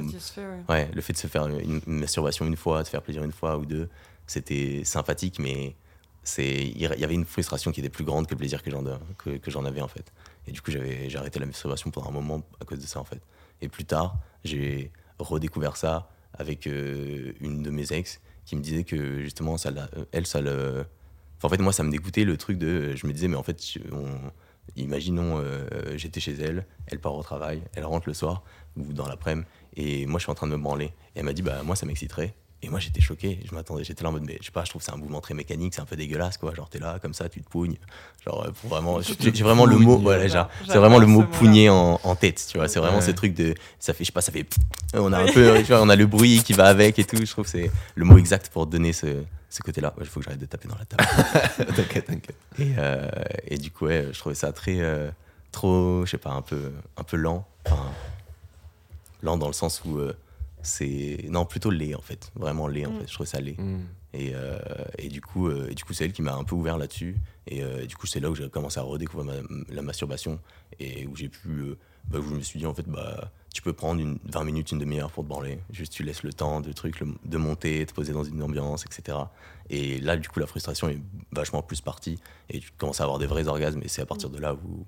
ouais. 0.69 0.89
Le 0.93 1.01
fait 1.01 1.13
de 1.13 1.17
se 1.17 1.25
faire 1.27 1.48
une, 1.48 1.81
une 1.88 2.00
masturbation 2.00 2.46
une 2.46 2.55
fois, 2.55 2.84
de 2.84 2.88
faire 2.88 3.01
plaisir 3.01 3.24
une 3.24 3.31
fois 3.31 3.57
ou 3.57 3.65
deux, 3.65 3.89
c'était 4.27 4.84
sympathique, 4.86 5.39
mais 5.39 5.75
il 6.38 6.77
y 6.79 6.86
avait 7.03 7.13
une 7.13 7.25
frustration 7.25 7.72
qui 7.72 7.79
était 7.79 7.89
plus 7.89 8.03
grande 8.03 8.27
que 8.27 8.34
le 8.34 8.38
plaisir 8.38 8.62
que 8.63 8.72
j'en 8.72 8.84
que, 9.17 9.65
avais 9.65 9.81
en 9.81 9.88
fait. 9.88 10.12
Et 10.48 10.51
du 10.51 10.62
coup, 10.62 10.72
j'avais 10.72 11.10
j'ai 11.10 11.17
arrêté 11.17 11.39
la 11.39 11.46
masturbation 11.46 11.91
pendant 11.91 12.10
un 12.10 12.12
moment 12.12 12.41
à 12.60 12.65
cause 12.65 12.79
de 12.79 12.86
ça 12.88 13.00
en 13.00 13.03
fait. 13.03 13.22
Et 13.62 13.69
plus 13.69 13.86
tard, 13.86 14.17
j'ai 14.43 14.91
redécouvert 15.19 15.77
ça 15.77 16.10
avec 16.34 16.67
euh, 16.67 17.34
une 17.39 17.63
de 17.63 17.69
mes 17.72 17.91
ex 17.93 18.19
qui 18.46 18.55
me 18.55 18.62
disait 18.62 18.84
que 18.84 19.22
justement, 19.22 19.57
ça, 19.57 19.72
l'a- 19.72 19.89
elle, 20.12 20.25
ça 20.27 20.41
le. 20.41 20.86
En 21.43 21.50
fait, 21.50 21.57
moi, 21.60 21.74
ça 21.74 21.84
me 21.84 21.91
dégoûtait 21.91 22.24
le 22.24 22.38
truc 22.38 22.57
de. 22.57 22.96
Je 22.96 23.07
me 23.07 23.13
disais, 23.13 23.27
mais 23.27 23.36
en 23.36 23.43
fait, 23.43 23.60
on- 23.91 24.31
imaginons, 24.75 25.39
euh, 25.39 25.67
j'étais 25.98 26.19
chez 26.19 26.34
elle, 26.34 26.65
elle 26.88 27.00
part 27.00 27.15
au 27.15 27.24
travail, 27.24 27.62
elle 27.75 27.86
rentre 27.86 28.07
le 28.07 28.13
soir 28.13 28.43
ou 28.75 28.93
dans 28.93 29.07
l'après-midi, 29.07 29.48
et 29.75 30.05
moi, 30.05 30.19
je 30.19 30.24
suis 30.24 30.31
en 30.31 30.36
train 30.36 30.48
de 30.48 30.51
me 30.55 30.62
branler. 30.62 30.86
Et 31.15 31.19
elle 31.19 31.25
m'a 31.25 31.34
dit, 31.34 31.41
bah, 31.41 31.63
moi, 31.63 31.75
ça 31.75 31.86
m'exciterait. 31.86 32.36
Et 32.63 32.69
moi, 32.69 32.79
j'étais 32.79 33.01
choqué. 33.01 33.39
Je 33.47 33.53
m'attendais, 33.53 33.83
j'étais 33.83 34.01
là 34.03 34.09
en 34.09 34.13
mode, 34.13 34.23
mais 34.25 34.37
je 34.41 34.45
sais 34.47 34.51
pas, 34.51 34.63
je 34.63 34.71
trouve 34.71 34.81
que 34.81 34.85
c'est 34.87 34.91
un 34.91 34.97
mouvement 34.97 35.21
très 35.21 35.35
mécanique, 35.35 35.75
c'est 35.75 35.81
un 35.81 35.85
peu 35.85 35.95
dégueulasse, 35.95 36.37
quoi. 36.37 36.55
Genre, 36.55 36.67
t'es 36.69 36.79
là, 36.79 36.97
comme 36.99 37.13
ça, 37.13 37.29
tu 37.29 37.39
te 37.41 37.47
pougnes. 37.49 37.75
Genre, 38.25 38.45
euh, 38.45 38.51
pour 38.51 38.69
vraiment. 38.71 38.99
J'ai 39.01 39.43
vraiment 39.43 39.65
le 39.67 39.77
mot, 39.77 39.97
voilà, 39.99 40.27
genre, 40.27 40.49
c'est 40.67 40.77
vraiment 40.79 40.97
le 40.97 41.05
mot 41.05 41.23
pougner 41.23 41.69
en, 41.69 41.99
en 42.03 42.15
tête, 42.15 42.43
tu 42.49 42.57
vois. 42.57 42.67
C'est 42.67 42.79
vraiment 42.79 42.97
Ouais. 42.97 43.01
ce 43.03 43.11
truc 43.11 43.35
de. 43.35 43.53
Ça 43.79 43.93
fait, 43.93 44.03
je 44.03 44.07
sais 44.07 44.11
pas, 44.11 44.21
ça 44.21 44.31
fait. 44.31 44.47
On 44.95 45.13
a 45.13 45.19
un 45.19 45.31
peu, 45.31 45.57
tu 45.59 45.65
vois, 45.65 45.81
on 45.83 45.89
a 45.89 45.95
le 45.95 46.07
bruit 46.07 46.41
qui 46.43 46.53
va 46.53 46.65
avec 46.65 46.97
et 46.97 47.03
tout. 47.03 47.17
Je 47.17 47.29
trouve 47.29 47.45
que 47.45 47.51
c'est 47.51 47.69
le 47.95 48.05
mot 48.05 48.17
exact 48.17 48.49
pour 48.49 48.65
donner 48.65 48.91
ce, 48.91 49.23
ce 49.51 49.61
côté-là. 49.61 49.93
Il 49.99 50.05
faut 50.07 50.19
que 50.19 50.23
j'arrête 50.25 50.39
de 50.39 50.45
taper 50.47 50.67
dans 50.67 50.77
la 50.77 50.85
table. 50.85 51.05
T'inquiète, 51.75 52.05
t'inquiète. 52.07 52.35
Et, 52.57 52.73
euh, 52.79 53.07
et 53.45 53.57
du 53.57 53.69
coup, 53.69 53.85
ouais, 53.85 54.07
je 54.11 54.17
trouvais 54.19 54.33
ça 54.35 54.51
très. 54.51 54.79
euh, 54.79 55.11
trop, 55.51 56.05
je 56.05 56.11
sais 56.11 56.17
pas, 56.17 56.31
un 56.31 56.41
peu, 56.41 56.71
un 56.97 57.03
peu 57.03 57.17
lent. 57.17 57.45
Enfin, 57.67 57.91
lent 59.23 59.37
dans 59.37 59.47
le 59.47 59.53
sens 59.53 59.81
où 59.85 59.97
euh, 59.97 60.13
c'est. 60.67 61.25
Non, 61.29 61.45
plutôt 61.45 61.69
laid 61.71 61.95
en 61.95 62.01
fait. 62.01 62.31
Vraiment 62.36 62.67
laid 62.67 62.86
en 62.86 62.91
Mm. 62.91 63.00
fait. 63.00 63.07
Je 63.07 63.13
trouvais 63.13 63.29
ça 63.29 63.39
laid. 63.41 63.55
Mm. 63.59 63.79
Et, 64.13 64.31
euh, 64.33 64.57
et 64.97 65.09
du 65.09 65.21
coup, 65.21 65.47
euh, 65.47 65.67
et 65.69 65.75
du 65.75 65.83
coup 65.83 65.93
c'est 65.93 66.05
elle 66.05 66.13
qui 66.13 66.21
m'a 66.21 66.33
un 66.36 66.43
peu 66.43 66.55
ouvert 66.55 66.77
là-dessus. 66.77 67.17
Et 67.47 67.63
euh, 67.63 67.86
du 67.86 67.95
coup, 67.95 68.07
c'est 68.07 68.19
là 68.19 68.29
où 68.29 68.36
j'ai 68.36 68.50
commencé 68.50 68.79
à 68.79 68.83
redécouvrir 68.83 69.25
ma- 69.33 69.47
la 69.74 69.81
masturbation 69.81 70.39
et 70.79 71.07
où 71.07 71.15
j'ai 71.15 71.29
pu. 71.29 71.50
euh, 71.50 71.77
bah, 72.09 72.19
où 72.19 72.24
je 72.24 72.33
me 72.36 72.39
suis 72.41 72.57
dit, 72.59 72.65
en 72.65 72.74
fait, 72.74 72.88
bah, 72.88 73.31
tu 73.53 73.62
peux 73.62 73.74
prendre 73.74 74.00
une, 74.00 74.17
20 74.25 74.45
minutes, 74.45 74.71
une 74.71 74.79
demi-heure 74.79 75.12
pour 75.12 75.24
te 75.25 75.29
branler. 75.29 75.59
Juste, 75.71 75.91
tu 75.91 76.03
laisses 76.03 76.24
le 76.24 76.31
temps 76.31 76.62
de, 76.62 76.71
truc, 76.71 77.01
le- 77.01 77.15
de 77.25 77.38
monter, 77.38 77.86
te 77.86 77.93
poser 77.93 78.13
dans 78.13 78.24
une 78.24 78.41
ambiance, 78.41 78.86
etc. 78.86 79.17
Et 79.69 80.00
là, 80.00 80.15
du 80.15 80.29
coup, 80.29 80.39
la 80.39 80.47
frustration 80.47 80.88
est 80.88 81.01
vachement 81.33 81.62
plus 81.62 81.81
partie. 81.81 82.17
Et 82.50 82.59
tu 82.62 82.71
commences 82.77 83.01
à 83.01 83.03
avoir 83.03 83.19
des 83.19 83.25
vrais 83.27 83.47
orgasmes. 83.50 83.81
Et 83.83 83.89
c'est 83.89 84.01
à 84.01 84.05
partir 84.05 84.29
de 84.29 84.38
là 84.39 84.53
où, 84.55 84.86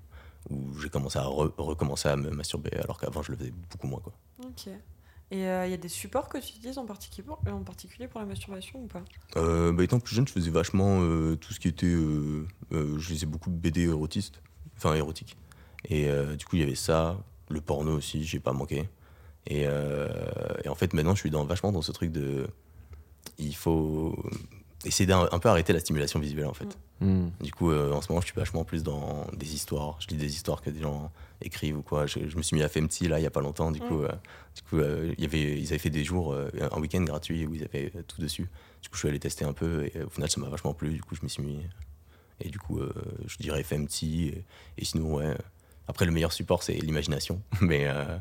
où 0.49 0.79
j'ai 0.79 0.87
commencé 0.89 1.19
à 1.19 1.23
re- 1.23 1.51
recommencer 1.57 2.07
à 2.07 2.15
me 2.15 2.29
masturber, 2.29 2.71
alors 2.77 2.97
qu'avant, 2.97 3.21
je 3.21 3.31
le 3.33 3.37
faisais 3.37 3.53
beaucoup 3.69 3.87
moins. 3.87 3.99
Quoi. 3.99 4.13
Ok. 4.45 4.69
Et 5.31 5.41
il 5.41 5.69
y 5.69 5.73
a 5.73 5.77
des 5.77 5.89
supports 5.89 6.27
que 6.27 6.39
tu 6.39 6.55
utilises 6.57 6.79
en 6.79 6.85
particulier, 6.85 7.27
en 7.51 7.61
particulier 7.63 8.07
pour 8.07 8.19
la 8.19 8.25
masturbation 8.25 8.81
ou 8.81 8.87
pas? 8.87 9.03
Euh, 9.37 9.71
bah, 9.71 9.83
étant 9.83 9.99
plus 9.99 10.15
jeune, 10.15 10.27
je 10.27 10.33
faisais 10.33 10.49
vachement 10.49 11.01
euh, 11.01 11.35
tout 11.35 11.53
ce 11.53 11.59
qui 11.59 11.67
était. 11.67 11.85
euh, 11.85 12.47
euh, 12.71 12.97
je 12.97 13.09
lisais 13.09 13.27
beaucoup 13.27 13.51
de 13.51 13.55
BD 13.55 13.81
érotistes, 13.81 14.41
enfin 14.75 14.95
érotiques. 14.95 15.37
Et 15.87 16.09
euh, 16.09 16.35
du 16.35 16.45
coup, 16.45 16.55
il 16.55 16.61
y 16.61 16.63
avait 16.63 16.73
ça, 16.73 17.17
le 17.49 17.61
porno 17.61 17.95
aussi, 17.97 18.23
j'ai 18.23 18.39
pas 18.39 18.53
manqué. 18.53 18.89
Et, 19.45 19.65
euh, 19.67 20.07
et 20.63 20.69
en 20.69 20.75
fait, 20.75 20.93
maintenant, 20.93 21.13
je 21.13 21.19
suis 21.19 21.29
dans, 21.29 21.45
vachement 21.45 21.71
dans 21.71 21.81
ce 21.83 21.91
truc 21.91 22.11
de. 22.11 22.47
Il 23.37 23.55
faut 23.55 24.17
essayer 24.85 25.05
d'un 25.05 25.29
un 25.31 25.39
peu 25.39 25.49
arrêter 25.49 25.73
la 25.73 25.79
stimulation 25.79 26.19
visuelle, 26.19 26.47
en 26.47 26.53
fait. 26.53 26.65
Mm. 26.65 26.88
Du 27.01 27.51
coup, 27.53 27.71
euh, 27.71 27.93
en 27.93 28.01
ce 28.01 28.09
moment, 28.11 28.19
je 28.21 28.27
suis 28.27 28.35
vachement 28.35 28.63
plus 28.65 28.83
dans 28.83 29.25
des 29.33 29.53
histoires. 29.53 29.97
Je 30.01 30.07
lis 30.07 30.17
des 30.17 30.33
histoires 30.35 30.61
que 30.61 30.69
des 30.69 30.81
gens 30.81 31.11
écrivent 31.41 31.77
ou 31.77 31.81
quoi. 31.81 32.05
Je, 32.07 32.27
je 32.27 32.35
me 32.37 32.41
suis 32.41 32.55
mis 32.57 32.63
à 32.63 32.67
Femti 32.69 33.07
là 33.07 33.19
il 33.19 33.23
y 33.23 33.25
a 33.25 33.29
pas 33.31 33.39
longtemps. 33.41 33.71
Du 33.71 33.79
coup, 33.79 34.01
euh, 34.03 34.09
du 34.55 34.61
coup, 34.63 34.77
euh, 34.79 35.13
il 35.17 35.23
y 35.23 35.25
avait, 35.27 35.57
ils 35.59 35.67
avaient 35.67 35.77
fait 35.77 35.89
des 35.89 36.03
jours, 36.03 36.33
euh, 36.33 36.49
un 36.71 36.79
week-end 36.81 37.01
gratuit 37.01 37.45
où 37.47 37.55
ils 37.55 37.63
avaient 37.63 37.91
euh, 37.95 38.01
tout 38.07 38.21
dessus. 38.21 38.49
Du 38.81 38.89
coup, 38.89 38.95
je 38.95 38.99
suis 38.99 39.07
allé 39.07 39.19
tester 39.19 39.45
un 39.45 39.53
peu 39.53 39.85
et 39.85 39.93
euh, 39.97 40.05
au 40.07 40.09
final, 40.09 40.29
ça 40.29 40.41
m'a 40.41 40.49
vachement 40.49 40.73
plu. 40.73 40.89
Du 40.93 41.01
coup, 41.01 41.15
je 41.15 41.21
m'y 41.23 41.29
suis 41.29 41.43
mis. 41.43 41.61
Et 42.41 42.49
du 42.49 42.59
coup, 42.59 42.79
euh, 42.79 42.91
je 43.27 43.37
dirais 43.37 43.63
FMT. 43.63 44.03
Et, 44.03 44.43
et 44.77 44.85
sinon, 44.85 45.15
ouais. 45.15 45.35
Après, 45.87 46.05
le 46.05 46.11
meilleur 46.11 46.33
support, 46.33 46.63
c'est 46.63 46.73
l'imagination. 46.73 47.41
Mais, 47.61 47.87
euh, 47.87 48.17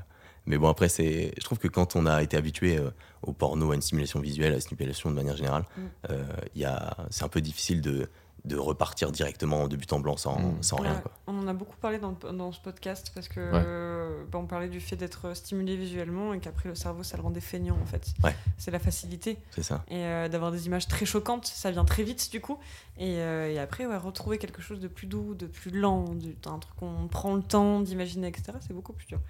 mais 0.47 0.57
bon, 0.57 0.69
après, 0.69 0.89
c'est, 0.89 1.35
je 1.37 1.45
trouve 1.45 1.59
que 1.59 1.69
quand 1.69 1.95
on 1.95 2.07
a 2.07 2.23
été 2.23 2.35
habitué 2.39 2.79
euh, 2.79 2.91
au 3.23 3.35
porno, 3.35 3.71
à 3.71 3.75
une 3.75 3.83
simulation 3.83 4.19
visuelle, 4.21 4.53
à 4.53 4.55
la 4.55 4.61
simulation 4.63 5.11
de 5.11 5.15
manière 5.15 5.37
générale, 5.37 5.65
Mm. 5.77 5.81
euh, 6.11 6.25
il 6.55 6.63
y 6.63 6.65
a, 6.65 6.97
c'est 7.11 7.25
un 7.25 7.29
peu 7.29 7.43
difficile 7.43 7.83
de, 7.83 8.09
de 8.49 8.57
repartir 8.57 9.13
directement 9.13 9.69
de 9.69 9.77
but 9.77 9.93
en 9.93 10.01
blanc 10.01 10.17
sans, 10.17 10.39
Mm. 10.39 10.63
sans 10.63 10.77
rien. 10.77 10.95
Ouais, 10.97 11.03
Quoi. 11.03 11.13
On 11.29 11.39
en 11.39 11.47
a 11.47 11.53
beaucoup 11.53 11.77
parlé 11.77 11.99
dans, 11.99 12.13
dans 12.33 12.51
ce 12.51 12.61
podcast 12.61 13.13
parce 13.15 13.29
que 13.29 13.39
Ouais. 13.39 13.63
euh, 13.65 14.25
bah, 14.33 14.39
on 14.39 14.47
parlait 14.47 14.69
du 14.69 14.81
fait 14.81 14.97
d'être 14.97 15.35
stimulé 15.37 15.77
visuellement 15.77 16.35
et 16.35 16.41
qu'après 16.41 16.69
le 16.69 16.75
cerveau 16.75 17.03
ça 17.03 17.17
le 17.17 17.23
rendait 17.23 17.41
feignant 17.41 17.77
en 17.81 17.87
fait. 17.87 18.09
Ouais. 18.25 18.35
C'est 18.57 18.71
la 18.73 18.79
facilité 18.81 19.39
C'est 19.53 19.63
ça. 19.63 19.85
et 19.89 20.05
euh, 20.05 20.29
d'avoir 20.29 20.51
des 20.51 20.67
images 20.67 20.89
très 20.89 21.07
choquantes, 21.07 21.47
ça 21.47 21.71
vient 21.71 21.85
très 21.85 22.03
vite 22.03 22.31
du 22.33 22.41
coup. 22.41 22.59
Et, 22.99 23.19
euh, 23.21 23.49
et 23.53 23.59
après 23.59 23.87
ouais, 23.87 23.97
retrouver 23.97 24.39
quelque 24.39 24.63
chose 24.63 24.81
de 24.81 24.89
plus 24.89 25.07
doux, 25.07 25.35
de 25.35 25.47
plus 25.47 25.71
lent, 25.71 26.15
du- 26.15 26.35
un 26.47 26.59
truc 26.59 26.75
qu'on 26.77 27.07
prend 27.09 27.35
le 27.37 27.43
temps 27.43 27.81
d'imaginer, 27.81 28.29
etc. 28.29 28.53
C'est 28.61 28.73
beaucoup 28.75 28.93
plus 28.93 29.07
dur. 29.07 29.21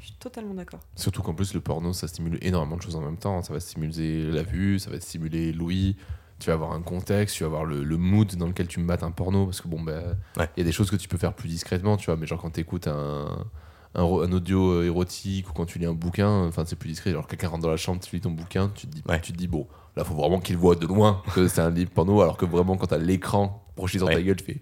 Je 0.00 0.06
suis 0.06 0.14
totalement 0.14 0.54
d'accord. 0.54 0.80
Surtout 0.96 1.22
qu'en 1.22 1.34
plus, 1.34 1.54
le 1.54 1.60
porno, 1.60 1.92
ça 1.92 2.08
stimule 2.08 2.38
énormément 2.42 2.76
de 2.76 2.82
choses 2.82 2.96
en 2.96 3.00
même 3.02 3.18
temps. 3.18 3.42
Ça 3.42 3.52
va 3.52 3.60
stimuler 3.60 4.28
la 4.32 4.42
vue, 4.42 4.78
ça 4.80 4.90
va 4.90 4.98
stimuler 4.98 5.52
l'ouïe. 5.52 5.96
Tu 6.40 6.46
vas 6.48 6.54
avoir 6.54 6.72
un 6.72 6.82
contexte, 6.82 7.36
tu 7.36 7.42
vas 7.44 7.46
avoir 7.48 7.64
le, 7.64 7.84
le 7.84 7.96
mood 7.96 8.34
dans 8.36 8.46
lequel 8.48 8.66
tu 8.66 8.80
me 8.80 8.86
battes 8.86 9.02
un 9.02 9.10
porno. 9.12 9.46
Parce 9.46 9.60
que 9.60 9.68
bon, 9.68 9.80
bah, 9.80 10.00
il 10.36 10.40
Ouais. 10.40 10.50
y 10.56 10.60
a 10.60 10.64
des 10.64 10.72
choses 10.72 10.90
que 10.90 10.96
tu 10.96 11.08
peux 11.08 11.16
faire 11.18 11.32
plus 11.32 11.48
discrètement, 11.48 11.96
tu 11.96 12.06
vois. 12.06 12.16
Mais 12.16 12.26
genre, 12.26 12.40
quand 12.40 12.50
tu 12.50 12.60
écoutes 12.60 12.88
un, 12.88 13.46
un, 13.94 14.02
audio 14.02 14.82
érotique 14.82 15.48
ou 15.48 15.52
quand 15.52 15.64
tu 15.66 15.78
lis 15.78 15.86
un 15.86 15.92
bouquin, 15.94 16.28
enfin, 16.46 16.64
c'est 16.66 16.76
plus 16.76 16.88
discret. 16.88 17.12
Genre, 17.12 17.26
quelqu'un 17.26 17.48
rentre 17.48 17.62
dans 17.62 17.70
la 17.70 17.76
chambre, 17.76 18.00
tu 18.02 18.14
lis 18.16 18.20
ton 18.20 18.32
bouquin, 18.32 18.70
tu 18.74 18.86
te 18.88 18.92
dis, 18.96 19.02
Ouais. 19.08 19.20
tu 19.20 19.32
te 19.32 19.38
dis 19.38 19.46
bon, 19.46 19.66
là, 19.96 20.04
faut 20.04 20.14
vraiment 20.14 20.40
qu'il 20.40 20.56
voit 20.56 20.74
de 20.74 20.86
loin 20.86 21.22
que 21.34 21.46
c'est 21.48 21.60
un 21.60 21.70
livre 21.70 21.90
porno. 21.92 22.20
Alors 22.20 22.36
que 22.36 22.44
vraiment, 22.46 22.76
quand 22.76 22.88
t'as 22.88 22.98
l'écran 22.98 23.64
projeté 23.76 23.98
sur 23.98 24.08
ta 24.08 24.20
gueule, 24.20 24.36
tu 24.36 24.44
fais. 24.44 24.60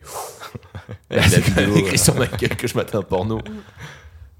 La 1.10 1.16
Là, 1.16 1.28
c'est 1.28 1.40
vidéo, 1.44 1.74
écrit 1.76 1.98
sur 1.98 2.14
ma 2.16 2.26
gueule 2.26 2.56
que 2.56 2.66
je 2.68 2.76
mate 2.76 2.94
un 2.94 3.02
porno. 3.02 3.40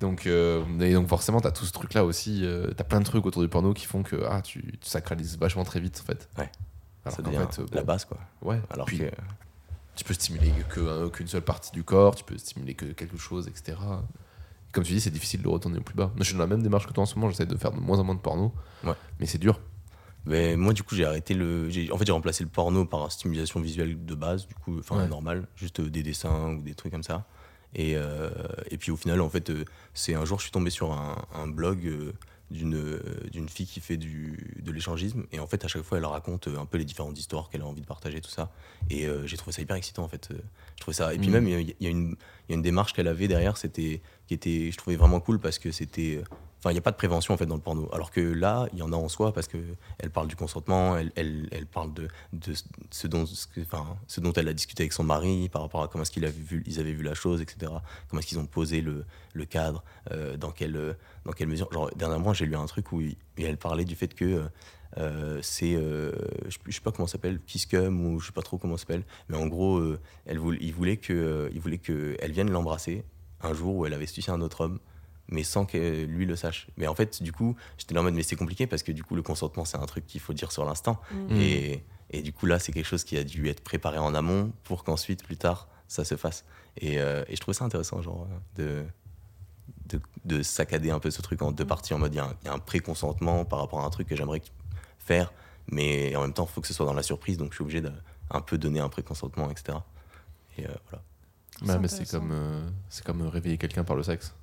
Donc, 0.01 0.27
euh, 0.27 0.63
et 0.81 0.93
donc 0.95 1.09
forcément, 1.09 1.41
t'as 1.41 1.53
tout 1.53 1.65
ce 1.65 1.73
truc-là 1.73 2.05
aussi. 2.05 2.41
euh, 2.45 2.73
t'as 2.77 2.85
plein 2.85 3.01
de 3.01 3.05
trucs 3.05 3.25
autour 3.25 3.41
du 3.43 3.49
porno 3.49 3.73
qui 3.73 3.87
font 3.87 4.03
que 4.03 4.17
ah, 4.29 4.43
tu, 4.43 4.61
tu 4.81 4.89
sacralises 4.91 5.39
vachement 5.39 5.65
très 5.65 5.81
vite, 5.81 6.03
en 6.03 6.07
fait. 6.07 6.29
Ouais. 6.39 6.51
Alors 7.05 7.17
ça 7.17 7.23
devient 7.23 7.47
fait, 7.51 7.61
euh, 7.63 7.67
la 7.73 7.83
base, 7.83 8.05
quoi. 8.05 8.19
ouais. 8.43 8.61
Alors 8.71 8.87
Puis, 8.87 8.99
que. 8.99 9.11
tu 9.97 10.05
peux 10.05 10.15
stimuler 10.15 10.53
euh, 10.79 11.09
qu'une 11.11 11.27
seule 11.29 11.43
partie 11.43 11.73
du 11.73 11.83
corps, 11.85 12.15
tu 12.15 12.25
peux 12.25 12.39
stimuler 12.39 12.75
que 12.75 12.87
quelque 12.87 13.17
chose, 13.17 13.49
etc. 13.49 13.77
Comme 14.73 14.85
tu 14.85 14.93
dis, 14.93 15.01
c'est 15.01 15.11
difficile 15.11 15.43
de 15.43 15.49
retourner 15.49 15.79
au 15.79 15.83
plus 15.83 15.95
bas. 15.95 16.07
Moi, 16.07 16.19
je 16.21 16.25
suis 16.25 16.35
dans 16.35 16.41
la 16.41 16.47
même 16.47 16.63
démarche 16.63 16.87
que 16.87 16.93
toi 16.93 17.03
en 17.03 17.07
ce 17.07 17.15
moment. 17.17 17.29
J'essaie 17.31 17.45
de 17.47 17.57
faire 17.57 17.73
de 17.73 17.79
moins 17.81 17.99
en 17.99 18.05
moins 18.05 18.15
de 18.15 18.21
porno. 18.21 18.53
Ouais. 18.85 18.95
Mais 19.21 19.27
c'est 19.27 19.39
dur. 19.39 19.61
Mais 20.25 20.57
moi, 20.57 20.73
du 20.73 20.83
coup, 20.85 20.95
j'ai 20.95 21.05
arrêté 21.05 21.35
le. 21.35 21.69
En 21.93 21.99
fait, 21.99 22.07
j'ai 22.07 22.13
remplacé 22.13 22.45
le 22.45 22.49
porno 22.51 22.85
par 22.87 23.03
une 23.05 23.11
stimulation 23.11 23.61
visuelle 23.61 24.03
de 24.05 24.15
base, 24.15 24.47
du 24.47 24.55
coup, 24.55 24.79
enfin, 24.79 24.97
Ouais. 24.99 25.09
normal, 25.09 25.47
juste 25.57 25.81
euh, 25.81 25.91
des 25.91 26.03
dessins 26.05 26.51
ou 26.55 26.63
des 26.63 26.75
trucs 26.75 26.93
comme 26.93 27.03
ça. 27.03 27.27
Et, 27.75 27.97
euh, 27.97 28.31
et 28.71 28.79
puis, 28.79 28.93
au 28.93 28.97
final, 28.97 29.21
en 29.21 29.29
fait, 29.29 29.51
c'est 29.95 30.15
un 30.15 30.25
jour, 30.25 30.39
je 30.39 30.45
suis 30.45 30.53
tombé 30.53 30.71
sur 30.71 30.93
un, 30.93 31.17
un 31.35 31.49
blog 31.49 31.85
euh, 31.87 32.13
d'une 32.53 32.77
euh, 32.77 33.01
d'une 33.33 33.49
fille 33.49 33.67
qui 33.67 33.81
fait 33.81 33.97
du, 33.97 34.57
de 34.63 34.71
l'échangisme. 34.71 35.25
Et 35.33 35.41
en 35.41 35.47
fait, 35.47 35.65
à 35.65 35.69
chaque 35.69 35.83
fois, 35.83 35.99
elle 35.99 36.05
raconte 36.05 36.49
euh, 36.49 36.59
un 36.59 36.67
peu 36.67 36.79
les 36.79 36.85
différentes 36.85 37.19
histoires 37.19 37.49
qu'elle 37.51 37.63
a 37.63 37.67
envie 37.67 37.81
de 37.81 37.87
partager, 37.87 38.21
tout 38.21 38.31
ça. 38.31 38.53
Et 38.91 39.07
euh, 39.07 39.27
j'ai 39.27 39.37
trouvé 39.37 39.53
ça 39.53 39.63
hyper 39.63 39.77
excitant, 39.77 40.05
en 40.05 40.09
fait. 40.09 40.29
Je 40.31 40.81
trouvais 40.81 40.95
ça. 40.95 41.13
Et 41.15 41.19
puis, 41.19 41.29
Mhm. 41.29 41.33
même, 41.33 41.49
il 41.49 41.53
y, 41.53 41.55
a- 41.55 41.75
il 41.81 41.85
y 41.85 41.87
a 41.87 41.91
une- 41.91 42.17
il 42.49 42.51
y 42.51 42.53
a 42.53 42.55
une 42.57 42.63
démarche 42.63 42.93
qu'elle 42.93 43.09
avait 43.09 43.29
derrière, 43.29 43.57
c'était 43.57 44.01
qui 44.27 44.35
était, 44.35 44.71
je 44.71 44.77
trouvais 44.77 44.97
vraiment 44.97 45.21
cool 45.21 45.39
parce 45.41 45.59
que 45.59 45.73
c'était. 45.73 46.23
Enfin, 46.63 46.71
il 46.71 46.75
n'y 46.75 46.79
a 46.79 46.83
pas 46.83 46.93
de 46.93 46.97
prévention 46.97 47.35
en 47.35 47.37
fait 47.37 47.47
dans 47.47 47.57
le 47.57 47.61
porno. 47.61 47.89
Alors 47.93 48.13
que 48.13 48.21
là, 48.21 48.69
il 48.73 48.79
y 48.79 48.83
en 48.83 48.93
a 48.93 48.97
en 48.97 49.09
soi 49.09 49.33
parce 49.33 49.49
que 49.49 49.59
elle 49.99 50.11
parle 50.11 50.29
du 50.29 50.37
consentement, 50.37 50.97
elle, 50.97 51.11
elle, 51.17 51.67
parle 51.67 51.93
de, 51.93 52.07
de 52.33 52.55
ce, 52.91 53.09
dont, 53.09 53.27
ce, 53.27 54.21
dont 54.21 54.33
elle 54.33 54.49
a 54.49 54.53
discuté 54.55 54.85
avec 54.85 54.93
son 54.93 55.03
mari 55.03 55.49
par 55.49 55.63
rapport 55.63 55.83
à 55.83 55.89
comment 55.89 56.03
est-ce 56.03 56.13
qu'ils 56.13 56.25
avaient 56.25 56.33
vu, 56.33 56.63
ils 56.67 56.79
avaient 56.79 56.93
vu 56.93 57.03
la 57.03 57.15
chose, 57.15 57.41
etc. 57.41 57.73
Comment 58.09 58.21
est-ce 58.21 58.29
qu'ils 58.29 58.39
ont 58.39 58.47
posé 58.47 58.81
le, 58.81 59.05
le 59.35 59.45
cadre, 59.45 59.83
euh, 60.13 60.37
dans, 60.37 60.53
quelle, 60.53 60.97
dans 61.25 61.33
quelle 61.33 61.49
mesure. 61.49 61.73
Genre, 61.73 61.91
dernièrement, 61.97 62.33
j'ai 62.33 62.47
lu 62.47 62.55
un 62.55 62.67
truc 62.67 62.93
où 62.93 63.03
elle 63.39 63.59
parlait 63.59 63.85
du 63.85 63.97
fait 63.97 64.15
que 64.15 64.45
euh, 64.99 65.39
c'est, 65.43 65.75
euh, 65.75 66.13
je, 66.49 66.59
je 66.67 66.73
sais 66.73 66.81
pas 66.81 66.93
comment 66.93 67.07
s'appelle, 67.07 67.41
Kiss 67.47 67.67
Cum 67.67 68.05
ou 68.07 68.21
je 68.21 68.27
sais 68.27 68.33
pas 68.33 68.43
trop 68.43 68.59
comment 68.59 68.77
s'appelle, 68.77 69.05
mais 69.29 69.37
en 69.37 69.47
gros, 69.47 69.83
elle 70.27 70.39
voulait, 70.39 70.59
il 70.61 70.73
voulait 70.73 70.97
que, 70.97 71.13
euh, 71.13 71.51
il 71.53 71.61
voulait 71.61 71.79
que 71.79 72.17
elle 72.21 72.33
vienne 72.33 72.51
l'embrasser 72.51 73.05
un 73.41 73.55
jour 73.55 73.77
où 73.77 73.87
elle 73.87 73.95
avait 73.95 74.07
sucé 74.07 74.31
un 74.31 74.41
autre 74.41 74.63
homme 74.63 74.79
mais 75.33 75.43
sans 75.43 75.67
que 75.67 76.05
lui 76.05 76.27
le 76.27 76.37
sache. 76.37 76.69
Mais 76.77 76.87
en 76.87 76.95
fait, 76.95 77.23
du 77.23 77.33
coup, 77.33 77.57
j'étais 77.79 77.95
là 77.95 78.01
en 78.01 78.05
mode, 78.05 78.15
mais 78.15 78.23
c'est 78.23 78.37
compliqué 78.37 78.67
parce 78.67 78.83
que 78.83 78.93
du 78.93 79.03
coup, 79.03 79.15
le 79.17 79.23
consentement, 79.23 79.65
c'est 79.65 79.79
un 79.79 79.87
truc 79.87 80.07
qu'il 80.07 80.21
faut 80.21 80.33
dire 80.33 80.53
sur 80.53 80.65
l'instant. 80.65 81.01
Mm. 81.11 81.37
Et, 81.37 81.85
et 82.11 82.23
du 82.23 82.33
coup, 82.33 82.47
là, 82.47 82.59
c'est 82.59 82.73
quelque 82.73 82.87
chose 82.87 83.05
qui 83.05 83.17
a 83.17 83.25
dû 83.25 83.49
être 83.49 83.63
préparé 83.63 83.99
en 83.99 84.15
amont 84.15 84.53
pour 84.65 84.85
qu'ensuite, 84.85 85.25
plus 85.25 85.37
tard, 85.37 85.69
ça 85.89 86.05
se 86.05 86.17
fasse. 86.17 86.45
Et, 86.77 87.01
euh, 87.01 87.25
et 87.29 87.37
je 87.37 87.41
trouvais 87.41 87.55
ça 87.57 87.65
intéressant, 87.65 88.01
genre, 88.03 88.27
de, 88.57 88.85
de, 89.87 90.01
de 90.25 90.43
saccader 90.43 90.91
un 90.91 91.01
peu 91.01 91.11
ce 91.11 91.23
truc 91.23 91.43
en 91.43 91.53
deux 91.53 91.65
Mm. 91.65 91.69
parties, 91.69 91.95
en 91.95 91.99
mode, 91.99 92.15
il 92.15 92.19
y 92.19 92.21
a 92.21 92.25
un, 92.27 92.35
il 92.43 92.47
y 92.47 92.49
a 92.51 92.55
un 92.55 92.59
pré-consentement 92.59 93.45
par 93.45 93.59
rapport 93.59 93.81
à 93.81 93.85
un 93.85 93.91
truc 93.91 94.09
que 94.09 94.17
j'aimerais 94.17 94.43
faire, 94.99 95.33
mais 95.71 96.15
en 96.17 96.23
même 96.23 96.33
temps, 96.33 96.47
il 96.49 96.53
faut 96.53 96.61
que 96.61 96.69
ce 96.69 96.75
soit 96.75 96.87
dans 96.87 96.95
la 96.95 97.03
surprise, 97.03 97.37
donc 97.39 97.51
je 97.53 97.57
suis 97.57 97.63
obligé 97.63 97.81
de 97.81 97.91
un 98.31 98.41
peu 98.41 98.57
donner 98.59 98.81
un 98.81 98.89
pré-consentement, 98.89 99.51
etc. 99.51 99.79
Et 100.59 100.67
euh, 100.67 100.71
voilà. 100.89 101.03
Ouais, 101.75 101.79
mais 101.79 101.89
c'est 101.89 102.09
comme, 102.11 102.31
euh, 102.33 102.69
c'est 102.89 103.05
comme 103.05 103.23
réveiller 103.27 103.59
quelqu'un 103.59 103.85
par 103.85 103.95
le 103.95 104.03
sexe. 104.03 104.35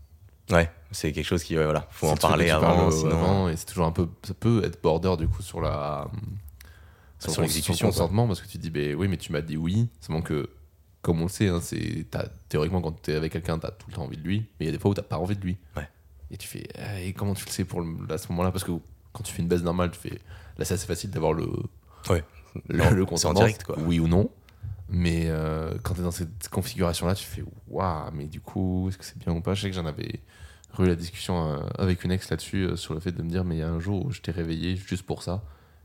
Ouais, 0.51 0.69
c'est 0.91 1.11
quelque 1.11 1.25
chose 1.25 1.43
qui, 1.43 1.57
ouais, 1.57 1.63
voilà, 1.63 1.87
faut 1.91 2.07
C'est 2.07 2.11
en 2.13 2.15
parler 2.15 2.49
avant, 2.49 2.87
euh, 2.87 2.91
sinon. 2.91 3.11
avant, 3.11 3.49
et 3.49 3.55
c'est 3.55 3.65
toujours 3.65 3.85
un 3.85 3.91
peu. 3.91 4.07
Ça 4.23 4.33
peut 4.33 4.63
être 4.63 4.81
border 4.81 5.15
du 5.17 5.27
coup 5.27 5.41
sur 5.41 5.61
la. 5.61 6.07
Sur 7.19 7.41
le- 7.41 7.47
l'exécution, 7.47 7.87
le 7.87 7.91
consentement, 7.91 8.27
parce 8.27 8.41
que 8.41 8.47
tu 8.47 8.57
te 8.57 8.61
dis, 8.63 8.69
ben 8.69 8.95
oui, 8.95 9.07
mais 9.07 9.17
tu 9.17 9.31
m'as 9.31 9.41
dit 9.41 9.57
oui. 9.57 9.89
Seulement 9.99 10.21
que, 10.21 10.49
comme 11.01 11.19
on 11.19 11.23
le 11.23 11.29
sait, 11.29 11.49
hein, 11.49 11.59
c'est, 11.61 12.05
théoriquement, 12.47 12.81
quand 12.81 13.01
tu 13.01 13.11
es 13.11 13.15
avec 13.15 13.31
quelqu'un, 13.33 13.59
tu 13.59 13.67
as 13.67 13.71
tout 13.71 13.87
le 13.89 13.93
temps 13.95 14.03
envie 14.03 14.17
de 14.17 14.23
lui, 14.23 14.45
mais 14.59 14.65
il 14.65 14.65
y 14.67 14.69
a 14.69 14.71
des 14.71 14.79
fois 14.79 14.91
où 14.91 14.93
tu 14.93 15.01
pas 15.01 15.17
envie 15.17 15.35
de 15.35 15.41
lui. 15.41 15.57
Ouais. 15.75 15.87
Et 16.31 16.37
tu 16.37 16.47
fais, 16.47 16.67
ah, 16.77 17.01
et 17.01 17.11
comment 17.13 17.33
tu 17.33 17.45
le 17.45 17.51
sais 17.51 17.65
pour 17.65 17.81
le- 17.81 18.11
à 18.13 18.17
ce 18.17 18.27
moment-là? 18.29 18.51
Parce 18.51 18.63
que 18.63 18.71
quand 19.13 19.23
tu 19.23 19.33
fais 19.33 19.41
une 19.41 19.47
baisse 19.49 19.61
normale, 19.63 19.91
tu 19.91 19.99
fais. 19.99 20.19
Là, 20.57 20.63
c'est 20.65 20.75
assez 20.75 20.87
facile 20.87 21.09
d'avoir 21.11 21.33
le. 21.33 21.47
Ouais. 22.09 22.23
Le, 22.67 22.77
Non, 22.77 22.89
le 22.91 22.95
c'est 22.95 23.01
en 23.01 23.05
consentement. 23.05 23.39
direct, 23.41 23.63
quoi. 23.63 23.75
Oui 23.79 23.99
ou 23.99 24.07
non. 24.07 24.29
Mais 24.91 25.25
euh, 25.27 25.77
quand 25.83 25.93
tu 25.93 25.99
es 25.99 26.03
dans 26.03 26.09
cette 26.11 26.47
configuration-là, 26.49 27.13
tu 27.15 27.25
fais, 27.25 27.43
waouh, 27.67 28.09
mais 28.13 28.25
du 28.25 28.41
coup, 28.41 28.87
est-ce 28.89 28.97
que 28.97 29.05
c'est 29.05 29.17
bien 29.19 29.33
ou 29.33 29.41
pas? 29.41 29.53
Je 29.53 29.61
sais 29.61 29.69
que 29.69 29.75
j'en 29.75 29.85
avais 29.85 30.19
eu 30.77 30.85
la 30.85 30.95
discussion 30.95 31.47
euh, 31.51 31.57
avec 31.77 32.03
une 32.03 32.11
ex 32.11 32.29
là-dessus, 32.29 32.63
euh, 32.63 32.75
sur 32.75 32.93
le 32.93 32.99
fait 32.99 33.11
de 33.11 33.21
me 33.21 33.29
dire, 33.29 33.43
mais 33.43 33.55
il 33.55 33.59
y 33.59 33.63
a 33.63 33.69
un 33.69 33.79
jour 33.79 34.05
où 34.05 34.11
je 34.11 34.21
t'ai 34.21 34.31
réveillé 34.31 34.75
juste 34.75 35.03
pour 35.03 35.23
ça. 35.23 35.41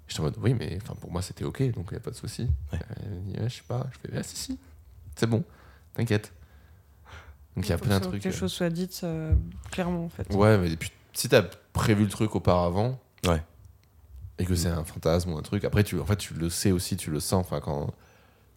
J'étais 0.06 0.20
en 0.20 0.24
mode, 0.24 0.36
oui, 0.38 0.54
mais 0.54 0.78
enfin, 0.82 0.94
pour 1.00 1.10
moi, 1.10 1.22
c'était 1.22 1.44
ok, 1.44 1.62
donc 1.72 1.88
il 1.90 1.94
n'y 1.94 1.98
a 1.98 2.00
pas 2.00 2.10
de 2.10 2.16
souci. 2.16 2.48
Ouais. 2.72 2.78
Dit, 3.24 3.40
Ouais, 3.40 3.48
je 3.48 3.54
sais 3.56 3.62
pas. 3.66 3.86
Je 3.92 3.98
fais, 4.10 4.16
ah, 4.18 4.22
si, 4.22 4.36
si, 4.36 4.58
c'est 5.16 5.26
bon, 5.26 5.42
t'inquiète. 5.94 6.32
Donc 7.56 7.66
il 7.66 7.70
y 7.70 7.72
a 7.72 7.78
plein 7.78 7.98
de 8.00 8.04
trucs. 8.04 8.22
Que 8.22 8.28
les 8.28 8.34
euh, 8.34 8.38
choses 8.38 8.52
soient 8.52 8.68
dites 8.70 9.00
euh, 9.04 9.32
clairement 9.70 10.04
en 10.04 10.08
fait. 10.08 10.32
Ouais, 10.34 10.58
mais 10.58 10.76
puis, 10.76 10.90
si 11.12 11.28
t'as 11.28 11.42
prévu 11.72 12.02
le 12.04 12.10
truc 12.10 12.34
auparavant, 12.34 13.00
Ouais. 13.26 13.42
et 14.38 14.44
que 14.44 14.54
c'est 14.54 14.68
un 14.68 14.84
fantasme 14.84 15.32
ou 15.32 15.38
un 15.38 15.42
truc, 15.42 15.64
après, 15.64 15.84
tu, 15.84 15.98
en 15.98 16.04
fait, 16.04 16.16
tu 16.16 16.34
le 16.34 16.50
sais 16.50 16.72
aussi, 16.72 16.96
tu 16.96 17.10
le 17.10 17.20
sens. 17.20 17.46
Enfin, 17.46 17.60
quand, 17.60 17.94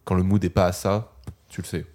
quand 0.04 0.14
le 0.14 0.22
mood 0.24 0.42
n'est 0.42 0.50
pas 0.50 0.66
à 0.66 0.72
ça, 0.72 1.12
tu 1.48 1.62
le 1.62 1.66
sais. 1.66 1.86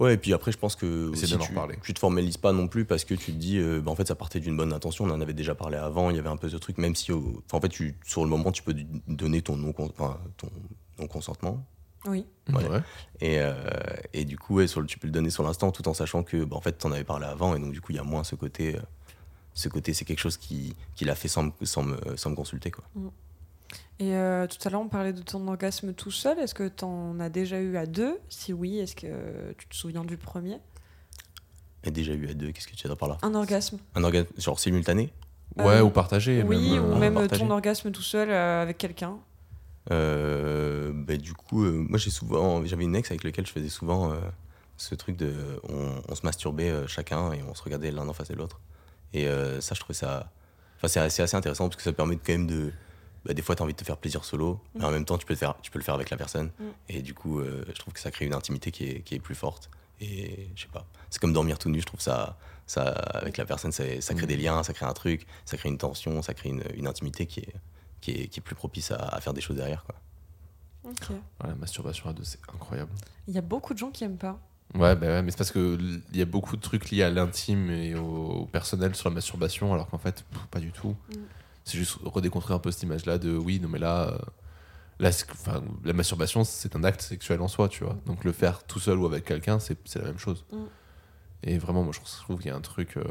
Ouais, 0.00 0.14
et 0.14 0.16
puis 0.16 0.32
après, 0.32 0.52
je 0.52 0.58
pense 0.58 0.76
que 0.76 0.86
aussi, 1.08 1.22
tu, 1.48 1.52
tu 1.82 1.92
te 1.92 1.98
formalises 1.98 2.36
pas 2.36 2.52
non 2.52 2.68
plus 2.68 2.84
parce 2.84 3.04
que 3.04 3.14
tu 3.14 3.32
te 3.32 3.36
dis, 3.36 3.58
euh, 3.58 3.80
bah, 3.80 3.90
en 3.90 3.96
fait, 3.96 4.06
ça 4.06 4.14
partait 4.14 4.38
d'une 4.38 4.56
bonne 4.56 4.72
intention. 4.72 5.04
On 5.06 5.10
en 5.10 5.20
avait 5.20 5.32
déjà 5.34 5.54
parlé 5.56 5.76
avant. 5.76 6.10
Il 6.10 6.16
y 6.16 6.18
avait 6.20 6.28
un 6.28 6.36
peu 6.36 6.48
ce 6.48 6.56
truc, 6.56 6.78
même 6.78 6.94
si, 6.94 7.10
au- 7.10 7.42
en 7.50 7.60
fait, 7.60 7.68
tu, 7.68 7.96
sur 8.04 8.22
le 8.22 8.30
moment, 8.30 8.52
tu 8.52 8.62
peux 8.62 8.74
donner 9.08 9.42
ton 9.42 9.56
non, 9.56 9.74
enfin, 9.76 10.18
ton 10.36 10.48
non 11.00 11.06
consentement. 11.08 11.64
Oui. 12.06 12.24
Ouais. 12.52 12.68
Ouais. 12.68 12.80
Et, 13.20 13.38
euh, 13.40 13.54
et 14.12 14.24
du 14.24 14.38
coup, 14.38 14.54
ouais, 14.56 14.68
sur 14.68 14.80
le, 14.80 14.86
tu 14.86 14.98
peux 15.00 15.08
le 15.08 15.12
donner 15.12 15.30
sur 15.30 15.42
l'instant, 15.42 15.72
tout 15.72 15.88
en 15.88 15.94
sachant 15.94 16.22
que, 16.22 16.44
bah, 16.44 16.56
en 16.56 16.60
fait, 16.60 16.72
t'en 16.72 16.92
avais 16.92 17.02
parlé 17.04 17.26
avant, 17.26 17.56
et 17.56 17.58
donc 17.58 17.72
du 17.72 17.80
coup, 17.80 17.90
il 17.90 17.96
y 17.96 17.98
a 17.98 18.04
moins 18.04 18.22
ce 18.24 18.36
côté. 18.36 18.76
euh, 18.76 18.80
ce 19.54 19.68
côté, 19.68 19.92
c'est 19.94 20.04
quelque 20.04 20.20
chose 20.20 20.36
qui, 20.36 20.76
qu'il 20.94 21.10
a 21.10 21.16
fait 21.16 21.26
sans, 21.26 21.42
me- 21.42 21.52
sans, 21.64 21.82
me, 21.82 21.96
sans 22.16 22.30
me 22.30 22.36
consulter, 22.36 22.70
quoi. 22.70 22.84
Et 24.00 24.14
euh, 24.14 24.46
tout 24.46 24.56
à 24.66 24.70
l'heure, 24.70 24.80
on 24.80 24.88
parlait 24.88 25.12
de 25.12 25.22
ton 25.22 25.46
orgasme 25.48 25.92
tout 25.92 26.10
seul. 26.12 26.38
Est-ce 26.38 26.54
que 26.54 26.68
tu 26.68 26.84
en 26.84 27.18
as 27.20 27.28
déjà 27.28 27.58
eu 27.60 27.76
à 27.76 27.86
deux? 27.86 28.18
Si 28.28 28.52
oui, 28.52 28.78
est-ce 28.78 28.94
que 28.94 29.52
tu 29.58 29.66
te 29.68 29.74
souviens 29.76 30.04
du 30.04 30.16
premier? 30.16 30.58
Et 31.84 31.90
déjà 31.90 32.12
eu 32.12 32.28
à 32.28 32.34
deux, 32.34 32.50
qu'est-ce 32.52 32.68
que 32.68 32.74
tu 32.76 32.88
as 32.90 32.96
par 32.96 33.08
là? 33.08 33.18
Un 33.22 33.34
orgasme 33.34 33.78
Un 33.94 34.04
orgasme, 34.04 34.28
genre 34.36 34.58
simultané? 34.60 35.12
Ouais, 35.56 35.64
Euh, 35.78 35.82
ou 35.82 35.90
partagé. 35.90 36.42
Oui, 36.44 36.72
même, 36.74 36.84
ou 36.84 36.92
euh, 36.92 36.98
même 36.98 37.14
partagé. 37.14 37.42
ton 37.44 37.50
orgasme 37.50 37.90
tout 37.90 38.02
seul 38.02 38.30
euh, 38.30 38.62
avec 38.62 38.78
quelqu'un. 38.78 39.18
Euh, 39.90 40.92
bah, 40.94 41.16
du 41.16 41.32
coup, 41.34 41.64
euh, 41.64 41.70
moi 41.88 41.98
j'ai 41.98 42.10
souvent, 42.10 42.64
j'avais 42.66 42.84
une 42.84 42.94
ex 42.96 43.10
avec 43.10 43.24
laquelle 43.24 43.46
je 43.46 43.52
faisais 43.52 43.68
souvent 43.68 44.12
euh, 44.12 44.16
ce 44.76 44.94
truc 44.94 45.16
de, 45.16 45.32
on, 45.68 45.94
on 46.08 46.14
se 46.14 46.22
masturbait 46.24 46.70
euh, 46.70 46.86
chacun 46.86 47.32
et 47.32 47.42
on 47.42 47.54
se 47.54 47.62
regardait 47.62 47.90
l'un 47.90 48.06
en 48.08 48.12
face 48.12 48.28
de 48.28 48.34
l'autre. 48.36 48.60
Et 49.14 49.26
euh, 49.26 49.60
ça, 49.60 49.74
je 49.74 49.80
trouvais 49.80 49.94
ça, 49.94 50.30
enfin 50.76 50.88
c'est 50.88 51.00
assez, 51.00 51.22
assez 51.22 51.36
intéressant 51.36 51.64
parce 51.68 51.76
que 51.76 51.82
ça 51.82 51.92
permet 51.92 52.16
quand 52.16 52.32
même 52.32 52.46
de, 52.46 52.72
bah, 53.28 53.34
des 53.34 53.42
fois 53.42 53.54
t'as 53.54 53.62
envie 53.62 53.74
de 53.74 53.78
te 53.78 53.84
faire 53.84 53.96
plaisir 53.98 54.24
solo, 54.24 54.58
mais 54.74 54.84
en 54.84 54.90
même 54.90 55.04
temps 55.04 55.18
tu 55.18 55.26
peux 55.26 55.34
le 55.34 55.38
faire, 55.38 55.54
tu 55.62 55.70
peux 55.70 55.78
le 55.78 55.84
faire 55.84 55.94
avec 55.94 56.10
la 56.10 56.16
personne. 56.16 56.50
Mm. 56.58 56.64
Et 56.88 57.02
du 57.02 57.14
coup, 57.14 57.38
euh, 57.38 57.64
je 57.68 57.78
trouve 57.78 57.94
que 57.94 58.00
ça 58.00 58.10
crée 58.10 58.24
une 58.26 58.34
intimité 58.34 58.72
qui 58.72 58.88
est, 58.88 59.00
qui 59.02 59.14
est 59.14 59.20
plus 59.20 59.34
forte. 59.36 59.70
Et 60.00 60.48
je 60.56 60.62
sais 60.62 60.68
pas, 60.72 60.86
c'est 61.10 61.20
comme 61.20 61.32
dormir 61.32 61.58
tout 61.58 61.68
nu. 61.70 61.80
Je 61.80 61.86
trouve 61.86 62.00
ça, 62.00 62.38
ça 62.66 62.88
avec 62.88 63.36
la 63.36 63.44
personne, 63.44 63.70
ça, 63.72 63.84
ça 64.00 64.14
crée 64.14 64.24
Mm. 64.24 64.28
des 64.28 64.36
liens, 64.36 64.62
ça 64.64 64.72
crée 64.72 64.86
un 64.86 64.92
truc, 64.94 65.26
ça 65.44 65.56
crée 65.56 65.68
une 65.68 65.78
tension, 65.78 66.22
ça 66.22 66.34
crée 66.34 66.48
une, 66.48 66.64
une 66.74 66.86
intimité 66.88 67.26
qui 67.26 67.40
est, 67.40 67.52
qui 68.00 68.10
est, 68.12 68.26
qui 68.28 68.40
est 68.40 68.42
plus 68.42 68.54
propice 68.54 68.90
à, 68.92 68.96
à 68.96 69.20
faire 69.20 69.34
des 69.34 69.40
choses 69.40 69.56
derrière, 69.56 69.84
quoi. 69.84 69.94
Ouais, 70.84 71.48
la 71.48 71.54
masturbation 71.54 72.08
à 72.08 72.12
deux, 72.14 72.24
c'est 72.24 72.38
incroyable. 72.54 72.90
Il 73.26 73.34
y 73.34 73.38
a 73.38 73.42
beaucoup 73.42 73.74
de 73.74 73.78
gens 73.78 73.90
qui 73.90 74.04
aiment 74.04 74.16
pas. 74.16 74.38
Ouais, 74.74 74.94
bah 74.96 75.06
ouais, 75.06 75.22
mais 75.22 75.30
c'est 75.30 75.36
parce 75.36 75.50
que 75.50 75.74
l- 75.78 76.00
il 76.12 76.18
y 76.18 76.22
a 76.22 76.26
beaucoup 76.26 76.56
de 76.56 76.60
trucs 76.62 76.90
liés 76.90 77.02
à 77.02 77.10
l'intime 77.10 77.70
et 77.70 77.94
au, 77.94 78.04
au 78.42 78.46
personnel 78.46 78.94
sur 78.94 79.08
la 79.08 79.14
masturbation, 79.16 79.74
alors 79.74 79.88
qu'en 79.88 79.98
fait, 79.98 80.24
pff, 80.30 80.46
pas 80.50 80.60
du 80.60 80.72
tout. 80.72 80.94
Mm. 81.10 81.14
C'est 81.68 81.78
juste 81.78 81.98
redéconstruire 82.02 82.56
un 82.56 82.60
peu 82.60 82.70
cette 82.70 82.82
image-là 82.82 83.18
de 83.18 83.36
oui, 83.36 83.60
non, 83.60 83.68
mais 83.68 83.78
là, 83.78 84.08
euh, 84.12 84.18
là 84.98 85.12
c'est- 85.12 85.30
enfin, 85.30 85.62
la 85.84 85.92
masturbation, 85.92 86.42
c'est 86.44 86.74
un 86.76 86.82
acte 86.84 87.02
sexuel 87.02 87.40
en 87.42 87.48
soi, 87.48 87.68
tu 87.68 87.84
vois. 87.84 87.96
Donc 88.06 88.24
le 88.24 88.32
faire 88.32 88.64
tout 88.64 88.80
seul 88.80 88.98
ou 88.98 89.06
avec 89.06 89.24
quelqu'un, 89.24 89.58
c'est 89.58 89.76
c'est 89.84 89.98
la 89.98 90.06
même 90.06 90.18
chose. 90.18 90.44
Mm. 90.52 90.56
Et 91.44 91.58
vraiment, 91.58 91.82
moi, 91.84 91.92
je 91.92 92.00
trouve, 92.22 92.38
qu'il 92.38 92.46
y 92.48 92.50
a 92.50 92.56
un 92.56 92.60
truc. 92.60 92.96
euh, 92.96 93.04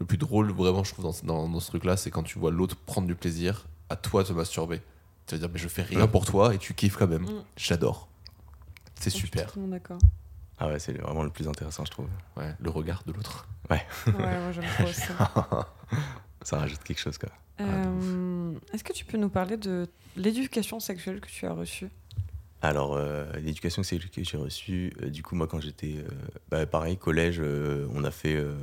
le 0.00 0.06
plus 0.06 0.16
drôle, 0.18 0.52
vraiment, 0.52 0.84
je 0.84 0.92
trouve, 0.92 1.04
dans, 1.04 1.12
ce- 1.12 1.26
dans, 1.26 1.48
dans 1.48 1.58
ce 1.60 1.66
truc-là, 1.68 1.96
c'est 1.96 2.10
quand 2.12 2.22
tu 2.22 2.38
vois 2.38 2.52
l'autre 2.52 2.76
prendre 2.76 3.08
du 3.08 3.16
plaisir 3.16 3.66
à 3.90 3.96
toi 3.96 4.22
de 4.22 4.28
te 4.28 4.32
masturber. 4.32 4.80
Tu 5.26 5.34
vas 5.34 5.40
dire, 5.40 5.48
mais 5.52 5.58
je 5.58 5.66
fais 5.68 5.82
rien 5.82 6.06
pour 6.06 6.24
toi 6.24 6.54
et 6.54 6.58
tu 6.58 6.72
kiffes 6.72 6.96
quand 6.96 7.08
même. 7.08 7.22
Mm. 7.24 7.42
J'adore. 7.56 8.08
C'est 9.00 9.10
Je 9.10 9.16
suis 9.16 9.26
super. 9.26 9.52
d'accord. 9.56 9.98
Ah 10.60 10.68
ouais, 10.68 10.78
c'est 10.78 10.92
vraiment 10.92 11.22
le 11.24 11.30
plus 11.30 11.48
intéressant, 11.48 11.84
je 11.84 11.90
trouve. 11.90 12.06
Ouais, 12.36 12.54
le 12.60 12.70
regard 12.70 13.02
de 13.06 13.12
l'autre. 13.12 13.46
Ouais, 13.70 13.84
moi 14.06 14.52
j'aime 14.52 14.64
trop 14.78 14.86
ça. 14.92 15.68
Ça 16.48 16.56
rajoute 16.58 16.82
quelque 16.82 16.98
chose, 16.98 17.18
quoi. 17.18 17.28
Euh, 17.60 18.52
Est-ce 18.72 18.82
que 18.82 18.94
tu 18.94 19.04
peux 19.04 19.18
nous 19.18 19.28
parler 19.28 19.58
de 19.58 19.86
l'éducation 20.16 20.80
sexuelle 20.80 21.20
que 21.20 21.26
tu 21.28 21.44
as 21.44 21.52
reçue? 21.52 21.88
Alors, 22.62 22.96
euh, 22.96 23.30
l'éducation 23.34 23.82
sexuelle 23.82 24.10
que 24.10 24.24
j'ai 24.24 24.38
reçue, 24.38 24.94
euh, 25.02 25.10
du 25.10 25.22
coup, 25.22 25.36
moi, 25.36 25.46
quand 25.46 25.60
j'étais, 25.60 25.96
euh, 25.98 26.08
bah, 26.48 26.64
pareil, 26.64 26.96
collège, 26.96 27.36
euh, 27.38 27.86
on 27.92 28.02
a 28.02 28.10
fait 28.10 28.34
euh, 28.34 28.56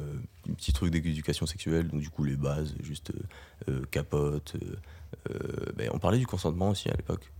un 0.50 0.54
petit 0.54 0.74
truc 0.74 0.92
d'éducation 0.92 1.46
sexuelle, 1.46 1.88
donc 1.88 2.02
du 2.02 2.10
coup, 2.10 2.24
les 2.24 2.36
bases, 2.36 2.74
juste 2.82 3.12
capote. 3.92 4.56
euh, 4.56 4.76
euh, 5.30 5.72
bah, 5.78 5.84
on 5.92 6.00
parlait 6.00 6.18
du 6.18 6.26
consentement 6.26 6.70
aussi 6.72 6.90
à 6.90 6.96
l'époque. 6.96 7.32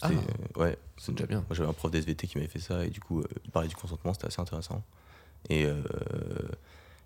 Ah. 0.00 0.10
ouais, 0.56 0.76
C'est 0.96 1.12
déjà 1.12 1.26
bien. 1.26 1.38
Moi, 1.48 1.52
j'avais 1.52 1.68
un 1.68 1.74
prof 1.74 1.92
d'SVT 1.92 2.26
qui 2.26 2.38
m'avait 2.38 2.50
fait 2.50 2.58
ça, 2.58 2.84
et 2.84 2.90
du 2.90 2.98
coup, 2.98 3.20
euh, 3.20 3.26
il 3.44 3.52
parlait 3.52 3.68
du 3.68 3.76
consentement, 3.76 4.12
c'était 4.12 4.26
assez 4.26 4.40
intéressant. 4.40 4.82
Et, 5.48 5.64
euh, 5.64 5.80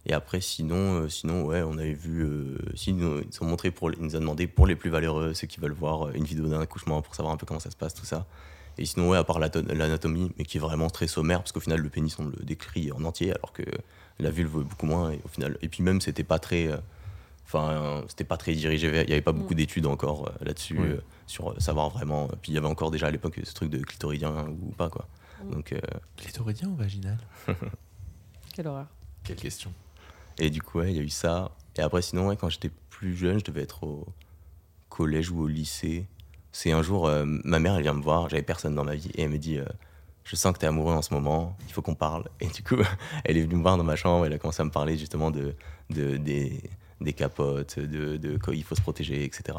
et 0.07 0.13
après, 0.13 0.41
sinon, 0.41 1.03
euh, 1.03 1.09
sinon, 1.09 1.45
ouais, 1.45 1.63
on 1.63 1.77
avait 1.79 1.93
vu. 1.93 2.23
euh, 2.23 2.57
si, 2.75 2.91
ils 2.91 3.05
ont 3.43 3.47
montré 3.47 3.71
pour, 3.71 3.91
ils 3.93 4.01
nous 4.01 4.15
ont 4.17 4.21
demandé 4.21 4.47
pour 4.47 4.67
les 4.67 4.77
plus 4.77 4.89
valeureux, 4.91 5.35
ceux 5.35 5.47
qui 5.47 5.59
veulent 5.61 5.73
voir 5.73 6.07
euh, 6.09 6.13
une 6.15 6.25
vidéo 6.25 6.47
d'un 6.47 6.61
accouchement 6.61 7.03
pour 7.03 7.15
savoir 7.15 7.35
un 7.35 7.37
peu 7.37 7.45
comment 7.47 7.61
ça 7.61 7.71
se 7.71 7.77
passe, 7.77 7.93
tout 7.95 8.05
ça. 8.07 8.27
Et 8.79 8.85
sinon, 8.85 9.09
ouais, 9.11 9.19
à 9.19 9.25
part 9.25 9.39
l'anatomie, 9.39 10.31
mais 10.39 10.45
qui 10.45 10.59
est 10.59 10.61
vraiment 10.61 10.91
très 10.91 11.07
sommaire, 11.07 11.39
parce 11.41 11.51
qu'au 11.53 11.61
final, 11.61 11.81
le 11.81 11.89
pénis, 11.89 12.19
on 12.19 12.25
le 12.27 12.37
décrit 12.45 12.93
en 12.93 13.05
entier, 13.05 13.33
alors 13.33 13.53
que 13.53 13.63
la 14.19 14.31
vulve, 14.31 14.63
beaucoup 14.63 14.87
moins. 14.87 15.11
Et, 15.13 15.21
au 15.25 15.29
final, 15.29 15.57
et 15.63 15.69
puis 15.69 15.83
même, 15.83 16.01
c'était 16.01 16.25
pas 16.25 16.39
très. 16.39 16.69
euh, 16.69 16.77
Enfin, 17.49 18.03
c'était 18.09 18.25
pas 18.25 18.37
très 18.37 18.55
dirigé 18.55 18.91
vers. 18.91 19.03
Il 19.05 19.07
n'y 19.07 19.13
avait 19.13 19.23
pas 19.23 19.31
beaucoup 19.31 19.55
Mm. 19.55 19.57
d'études 19.59 19.87
encore 19.87 20.33
là-dessus, 20.41 20.79
Oui. 20.81 20.89
euh, 20.89 21.01
sur 21.29 21.55
savoir 21.63 21.91
vraiment. 21.91 22.27
Puis 22.43 22.51
il 22.51 22.55
y 22.57 22.59
avait 22.59 22.67
encore 22.67 22.91
déjà 22.91 23.07
à 23.07 23.11
l'époque 23.13 23.39
ce 23.45 23.55
truc 23.55 23.71
de 23.71 23.79
clitoridien 23.79 24.49
ou 24.49 24.73
pas, 24.73 24.89
quoi. 24.89 25.07
Mm. 25.45 25.51
Donc, 25.53 25.73
euh, 25.73 25.79
Clitoridien 26.17 26.69
ou 26.69 26.75
vaginal? 26.75 27.19
Quelle 28.55 28.67
horreur. 28.67 28.87
Quelle 29.23 29.37
question. 29.37 29.73
Et 30.39 30.51
du 30.51 30.63
coup, 30.63 30.83
il 30.83 30.93
y 30.93 30.99
a 30.99 31.03
eu 31.03 31.09
ça. 31.09 31.51
Et 31.77 31.83
après, 31.83 32.03
sinon, 32.03 32.29
ouais, 32.29 32.37
quand 32.37 32.49
j'étais 32.49 32.71
plus 32.91 33.17
jeune, 33.17 33.39
je 33.39 33.45
devais 33.45 33.63
être 33.63 33.85
au 33.85 34.07
collège 34.89 35.31
ou 35.31 35.43
au 35.43 35.47
lycée. 35.47 36.07
C'est 36.53 36.73
un 36.73 36.83
jour, 36.83 37.07
euh, 37.07 37.25
ma 37.27 37.59
mère, 37.59 37.77
elle 37.77 37.83
vient 37.83 37.93
me 37.93 38.03
voir, 38.03 38.29
j'avais 38.29 38.43
personne 38.43 38.75
dans 38.75 38.85
ma 38.85 38.95
vie, 38.95 39.11
et 39.15 39.23
elle 39.23 39.31
me 39.31 39.39
dit 39.39 39.59
euh, 39.59 39.65
Je 40.25 40.37
sens 40.37 40.53
que 40.55 40.59
tu 40.59 40.65
es 40.65 40.69
amoureux 40.69 40.95
en 40.95 41.03
ce 41.03 41.13
moment, 41.13 41.57
il 41.67 41.73
faut 41.73 41.83
qu'on 41.83 41.95
parle. 41.95 42.25
Et 42.41 42.47
du 42.47 42.63
coup, 42.63 42.77
elle 43.25 43.37
est 43.37 43.43
venue 43.43 43.57
me 43.57 43.63
voir 43.63 43.77
dans 43.77 43.85
ma 43.85 43.97
chambre, 43.97 44.27
elle 44.27 44.33
a 44.33 44.39
commencé 44.39 44.63
à 44.63 44.65
me 44.65 44.71
parler 44.71 44.97
justement 44.97 45.31
de, 45.31 45.55
de, 45.91 46.17
des, 46.17 46.63
des 47.01 47.13
capotes, 47.13 47.79
de, 47.79 48.17
de 48.17 48.39
quoi 48.39 48.55
il 48.55 48.65
faut 48.65 48.75
se 48.75 48.81
protéger, 48.81 49.25
etc. 49.25 49.59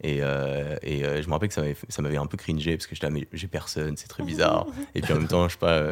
Et, 0.00 0.18
et 0.18 0.22
euh, 0.22 1.20
je 1.20 1.26
me 1.26 1.32
rappelle 1.32 1.48
que 1.48 1.54
ça 1.54 2.02
m'avait, 2.02 2.16
un 2.16 2.26
peu 2.26 2.36
cringé 2.36 2.76
parce 2.76 2.86
que 2.86 2.94
j'étais 2.94 3.08
là, 3.08 3.10
mais 3.10 3.26
j'ai 3.32 3.48
personne, 3.48 3.96
c'est 3.96 4.06
très 4.06 4.22
bizarre. 4.22 4.66
et 4.94 5.02
puis 5.02 5.12
en 5.12 5.16
même 5.16 5.28
temps, 5.28 5.48
je 5.48 5.54
sais 5.54 5.58
pas, 5.58 5.90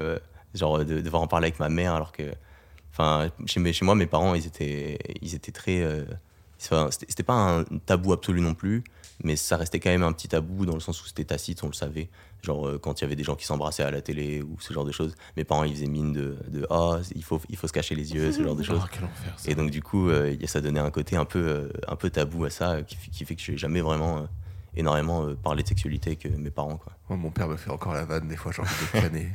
genre 0.54 0.84
de 0.84 1.00
devoir 1.00 1.22
en 1.22 1.26
parler 1.26 1.46
avec 1.48 1.58
ma 1.60 1.68
mère 1.68 1.94
alors 1.94 2.12
que. 2.12 2.32
Enfin, 2.98 3.30
chez, 3.44 3.60
moi, 3.84 3.94
mes 3.94 4.06
parents, 4.06 4.34
ils 4.34 4.46
étaient, 4.46 4.98
ils 5.20 5.34
étaient 5.34 5.52
très. 5.52 5.82
euh, 5.82 6.04
enfin, 6.62 6.88
c'était 6.90 7.22
pas 7.22 7.34
un 7.34 7.64
tabou 7.84 8.14
absolu 8.14 8.40
non 8.40 8.54
plus, 8.54 8.84
mais 9.22 9.36
ça 9.36 9.58
restait 9.58 9.80
quand 9.80 9.90
même 9.90 10.02
un 10.02 10.12
petit 10.12 10.28
tabou 10.28 10.64
dans 10.64 10.72
le 10.72 10.80
sens 10.80 11.02
où 11.02 11.06
c'était 11.06 11.24
tacite, 11.24 11.62
on 11.62 11.66
le 11.66 11.74
savait. 11.74 12.08
Genre 12.42 12.66
euh, 12.68 12.78
quand 12.78 12.98
il 13.00 13.04
y 13.04 13.06
avait 13.06 13.16
des 13.16 13.22
gens 13.24 13.34
qui 13.34 13.44
s'embrassaient 13.44 13.82
à 13.82 13.90
la 13.90 14.00
télé 14.00 14.40
ou 14.40 14.56
ce 14.60 14.72
genre 14.72 14.84
de 14.86 14.92
choses, 14.92 15.14
mes 15.36 15.44
parents 15.44 15.64
ils 15.64 15.74
faisaient 15.74 15.86
mine 15.88 16.12
de, 16.12 16.36
de 16.48 16.66
ah 16.70 17.00
il 17.14 17.24
faut 17.24 17.40
il 17.50 17.56
faut 17.56 17.66
se 17.66 17.72
cacher 17.72 17.94
les 17.94 18.14
yeux, 18.14 18.30
ce 18.32 18.42
genre 18.42 18.54
de 18.56 18.62
choses. 18.62 18.80
Oh, 18.82 19.04
enfer. 19.04 19.34
Et 19.46 19.54
donc 19.54 19.70
du 19.70 19.82
coup, 19.82 20.08
euh, 20.08 20.34
ça 20.46 20.60
donnait 20.62 20.80
un 20.80 20.90
côté 20.90 21.16
un 21.16 21.24
peu 21.24 21.38
euh, 21.38 21.68
un 21.88 21.96
peu 21.96 22.08
tabou 22.08 22.44
à 22.44 22.50
ça, 22.50 22.82
qui, 22.82 22.94
fait- 22.96 23.10
qui 23.10 23.24
fait 23.26 23.34
que 23.36 23.42
j'ai 23.42 23.56
jamais 23.58 23.80
vraiment 23.82 24.26
énormément 24.76 25.34
parlé 25.34 25.62
de 25.62 25.68
sexualité 25.68 26.18
euh, 26.26 26.30
mes 26.38 26.50
parents 26.50 26.76
quoi. 26.76 26.92
Mon 27.16 27.30
père 27.30 27.48
me 27.48 27.56
fait 27.56 27.70
encore 27.70 27.94
la 27.94 28.04
vanne, 28.04 28.28
des 28.28 28.36
fois, 28.36 28.52
j'ai 28.52 28.62
envie 28.62 28.70
de 28.94 28.98
planer. 29.00 29.32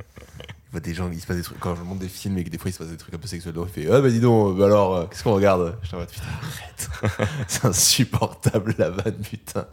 Des 0.80 0.94
gens, 0.94 1.12
il 1.12 1.20
se 1.20 1.28
passe 1.28 1.36
des 1.36 1.44
trucs. 1.44 1.60
Quand 1.60 1.76
je 1.76 1.84
monte 1.84 2.00
des 2.00 2.08
films 2.08 2.38
et 2.38 2.46
que 2.46 2.50
des 2.50 2.58
fois 2.58 2.70
il 2.70 2.74
se 2.74 2.78
passe 2.78 2.88
des 2.88 2.98
trucs 2.98 3.14
un 3.14 3.18
peu 3.18 3.28
sexuels, 3.28 3.54
il 3.58 3.68
fait 3.68 3.92
Ah 3.92 4.00
bah 4.00 4.10
dis 4.10 4.22
donc, 4.22 4.58
bah 4.58 4.68
alors, 4.68 4.96
euh, 4.96 5.06
qu'est-ce 5.06 5.24
qu'on 5.24 5.34
regarde? 5.34 5.78
Je 5.82 5.88
suis 5.88 5.96
en 5.96 6.00
mode 6.00 6.10
putain, 6.10 6.26
arrête. 6.42 7.30
C'est 7.48 7.66
insupportable 7.66 8.76
la 8.78 8.90
vanne, 8.90 9.22
putain. 9.22 9.68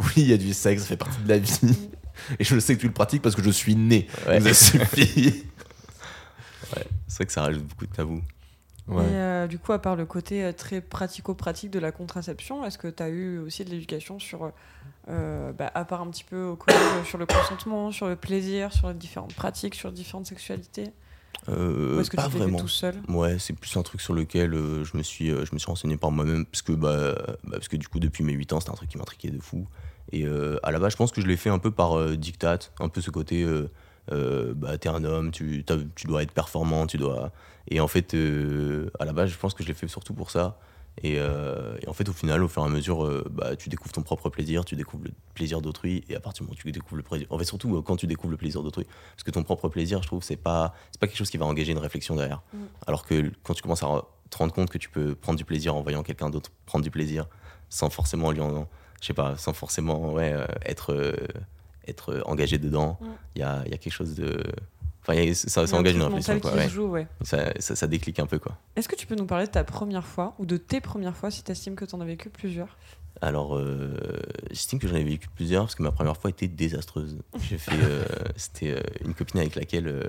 Oui, 0.00 0.12
il 0.16 0.26
y 0.30 0.32
a 0.32 0.36
du 0.36 0.52
sexe, 0.52 0.82
ça 0.82 0.88
fait 0.88 0.96
partie 0.96 1.22
de 1.22 1.28
la 1.28 1.38
vie. 1.38 1.88
Et 2.38 2.44
je 2.44 2.54
le 2.54 2.60
sais 2.60 2.74
que 2.74 2.80
tu 2.80 2.88
le 2.88 2.92
pratiques 2.92 3.22
parce 3.22 3.36
que 3.36 3.42
je 3.42 3.50
suis 3.50 3.76
né. 3.76 4.08
Ouais. 4.26 4.40
Ça 4.40 4.54
suffit. 4.54 5.44
C'est 7.06 7.18
vrai 7.18 7.26
que 7.26 7.32
ça 7.32 7.42
rajoute 7.42 7.64
beaucoup 7.64 7.86
de 7.86 7.92
tabous. 7.92 8.22
Ouais. 8.86 9.02
Et 9.02 9.14
euh, 9.14 9.46
du 9.46 9.58
coup, 9.58 9.72
à 9.72 9.78
part 9.78 9.96
le 9.96 10.04
côté 10.04 10.44
euh, 10.44 10.52
très 10.52 10.80
pratico-pratique 10.80 11.70
de 11.70 11.78
la 11.78 11.90
contraception, 11.90 12.64
est-ce 12.66 12.76
que 12.76 12.88
tu 12.88 13.02
as 13.02 13.08
eu 13.08 13.38
aussi 13.38 13.64
de 13.64 13.70
l'éducation 13.70 14.18
sur, 14.18 14.52
euh, 15.08 15.52
bah, 15.52 15.70
à 15.74 15.84
part 15.86 16.02
un 16.02 16.08
petit 16.10 16.24
peu 16.24 16.42
au 16.44 16.56
collège, 16.56 17.06
sur 17.06 17.16
le 17.16 17.24
consentement, 17.26 17.92
sur 17.92 18.08
le 18.08 18.16
plaisir, 18.16 18.72
sur 18.72 18.88
les 18.88 18.94
différentes 18.94 19.34
pratiques, 19.34 19.74
sur 19.74 19.90
différentes 19.90 20.26
sexualités 20.26 20.90
Euh, 21.48 21.96
Ou 21.96 22.00
est-ce 22.00 22.10
que 22.10 22.16
pas 22.16 22.24
tu 22.26 22.32
fait 22.32 22.38
vraiment. 22.38 22.58
tout 22.58 22.68
seul 22.68 22.94
Ouais, 23.08 23.38
c'est 23.38 23.54
plus 23.54 23.74
un 23.76 23.82
truc 23.82 24.00
sur 24.00 24.12
lequel 24.14 24.52
je, 24.52 24.96
me 24.96 25.02
suis, 25.02 25.28
je 25.28 25.52
me 25.54 25.58
suis 25.58 25.66
renseigné 25.66 25.96
par 25.96 26.10
moi-même, 26.10 26.44
parce 26.46 26.62
que, 26.62 26.72
bah, 26.72 27.14
bah, 27.44 27.52
parce 27.52 27.68
que 27.68 27.76
du 27.76 27.88
coup, 27.88 28.00
depuis 28.00 28.22
mes 28.22 28.32
8 28.32 28.52
ans, 28.52 28.60
c'était 28.60 28.72
un 28.72 28.76
truc 28.76 28.90
qui 28.90 28.98
m'intriguait 28.98 29.30
de 29.30 29.40
fou. 29.40 29.66
Et 30.12 30.26
à 30.62 30.70
la 30.70 30.78
base, 30.78 30.92
je 30.92 30.96
pense 30.98 31.10
que 31.10 31.22
je 31.22 31.26
l'ai 31.26 31.36
fait 31.38 31.50
un 31.50 31.58
peu 31.58 31.70
par 31.70 32.16
dictat, 32.16 32.58
un 32.80 32.88
peu 32.90 33.00
ce 33.00 33.10
côté, 33.10 33.46
euh, 34.12 34.54
bah, 34.54 34.76
t'es 34.78 34.88
un 34.88 35.04
homme, 35.04 35.30
tu, 35.30 35.64
tu 35.94 36.06
dois 36.06 36.22
être 36.22 36.32
performant, 36.32 36.86
tu 36.86 36.96
dois... 36.98 37.32
Et 37.68 37.80
en 37.80 37.88
fait, 37.88 38.14
euh, 38.14 38.90
à 38.98 39.04
la 39.04 39.12
base, 39.12 39.30
je 39.30 39.38
pense 39.38 39.54
que 39.54 39.62
je 39.62 39.68
l'ai 39.68 39.74
fait 39.74 39.88
surtout 39.88 40.12
pour 40.12 40.30
ça. 40.30 40.58
Et, 41.02 41.16
euh, 41.18 41.76
et 41.80 41.88
en 41.88 41.92
fait, 41.92 42.08
au 42.08 42.12
final, 42.12 42.44
au 42.44 42.48
fur 42.48 42.62
et 42.62 42.66
à 42.66 42.68
mesure, 42.68 43.04
euh, 43.04 43.24
bah, 43.30 43.56
tu 43.56 43.68
découvres 43.68 43.92
ton 43.92 44.02
propre 44.02 44.28
plaisir, 44.28 44.64
tu 44.64 44.76
découvres 44.76 45.04
le 45.04 45.10
plaisir 45.34 45.60
d'autrui, 45.60 46.04
et 46.08 46.14
à 46.14 46.20
partir 46.20 46.42
du 46.42 46.46
moment 46.46 46.56
où 46.56 46.62
tu 46.62 46.70
découvres 46.70 46.96
le 46.96 47.02
plaisir... 47.02 47.26
En 47.30 47.38
fait, 47.38 47.44
surtout 47.44 47.82
quand 47.82 47.96
tu 47.96 48.06
découvres 48.06 48.30
le 48.30 48.36
plaisir 48.36 48.62
d'autrui, 48.62 48.86
parce 49.16 49.24
que 49.24 49.30
ton 49.30 49.42
propre 49.42 49.68
plaisir, 49.68 50.02
je 50.02 50.06
trouve, 50.06 50.22
c'est 50.22 50.36
pas, 50.36 50.74
c'est 50.92 51.00
pas 51.00 51.06
quelque 51.08 51.16
chose 51.16 51.30
qui 51.30 51.38
va 51.38 51.46
engager 51.46 51.72
une 51.72 51.78
réflexion 51.78 52.14
derrière. 52.14 52.42
Mm. 52.52 52.58
Alors 52.86 53.04
que 53.04 53.32
quand 53.42 53.54
tu 53.54 53.62
commences 53.62 53.82
à 53.82 54.02
te 54.30 54.36
rendre 54.36 54.52
compte 54.52 54.70
que 54.70 54.78
tu 54.78 54.88
peux 54.88 55.14
prendre 55.14 55.36
du 55.36 55.44
plaisir 55.44 55.74
en 55.74 55.82
voyant 55.82 56.02
quelqu'un 56.02 56.30
d'autre 56.30 56.50
prendre 56.66 56.84
du 56.84 56.90
plaisir, 56.90 57.26
sans 57.70 57.90
forcément 57.90 58.30
lui 58.30 58.40
en... 58.40 58.68
Je 59.00 59.08
sais 59.08 59.14
pas, 59.14 59.36
sans 59.36 59.52
forcément 59.52 60.12
ouais, 60.12 60.34
être, 60.64 60.94
être 61.86 62.22
engagé 62.26 62.58
dedans, 62.58 62.98
il 63.00 63.06
Mm. 63.06 63.16
y, 63.38 63.42
a, 63.42 63.62
il 63.66 63.70
y 63.70 63.74
a 63.74 63.78
quelque 63.78 63.92
chose 63.92 64.14
de... 64.14 64.42
Enfin, 65.02 65.14
a- 65.18 65.34
ça, 65.34 65.66
ça 65.66 65.76
engage 65.76 65.94
une 65.96 66.02
réflexion, 66.02 66.40
quoi. 66.40 66.54
ouais. 66.54 66.68
joue, 66.68 66.86
ouais. 66.86 67.06
Ça, 67.22 67.52
ça, 67.60 67.74
un 68.20 68.26
peu, 68.26 68.38
quoi. 68.38 68.56
Est-ce 68.76 68.88
que 68.88 68.96
tu 68.96 69.06
peux 69.06 69.14
nous 69.14 69.26
parler 69.26 69.46
de 69.46 69.50
ta 69.50 69.62
première 69.64 70.06
fois 70.06 70.34
ou 70.38 70.46
de 70.46 70.56
tes 70.56 70.80
premières 70.80 71.14
fois 71.16 71.30
si 71.30 71.42
tu 71.42 71.52
estimes 71.52 71.76
que 71.76 71.84
tu 71.84 71.94
en 71.94 72.00
as 72.00 72.06
vécu 72.06 72.30
plusieurs? 72.30 72.76
Alors, 73.20 73.56
euh, 73.56 73.96
j'estime 74.50 74.78
que 74.78 74.88
j'en 74.88 74.96
ai 74.96 75.04
vécu 75.04 75.28
plusieurs 75.28 75.64
parce 75.64 75.74
que 75.74 75.82
ma 75.82 75.92
première 75.92 76.16
fois 76.16 76.30
était 76.30 76.48
désastreuse. 76.48 77.18
J'ai 77.48 77.58
fait, 77.58 77.72
euh, 77.74 78.04
c'était 78.36 78.70
euh, 78.72 78.80
une 79.04 79.14
copine 79.14 79.40
avec 79.40 79.54
laquelle 79.56 79.86
euh, 79.88 80.02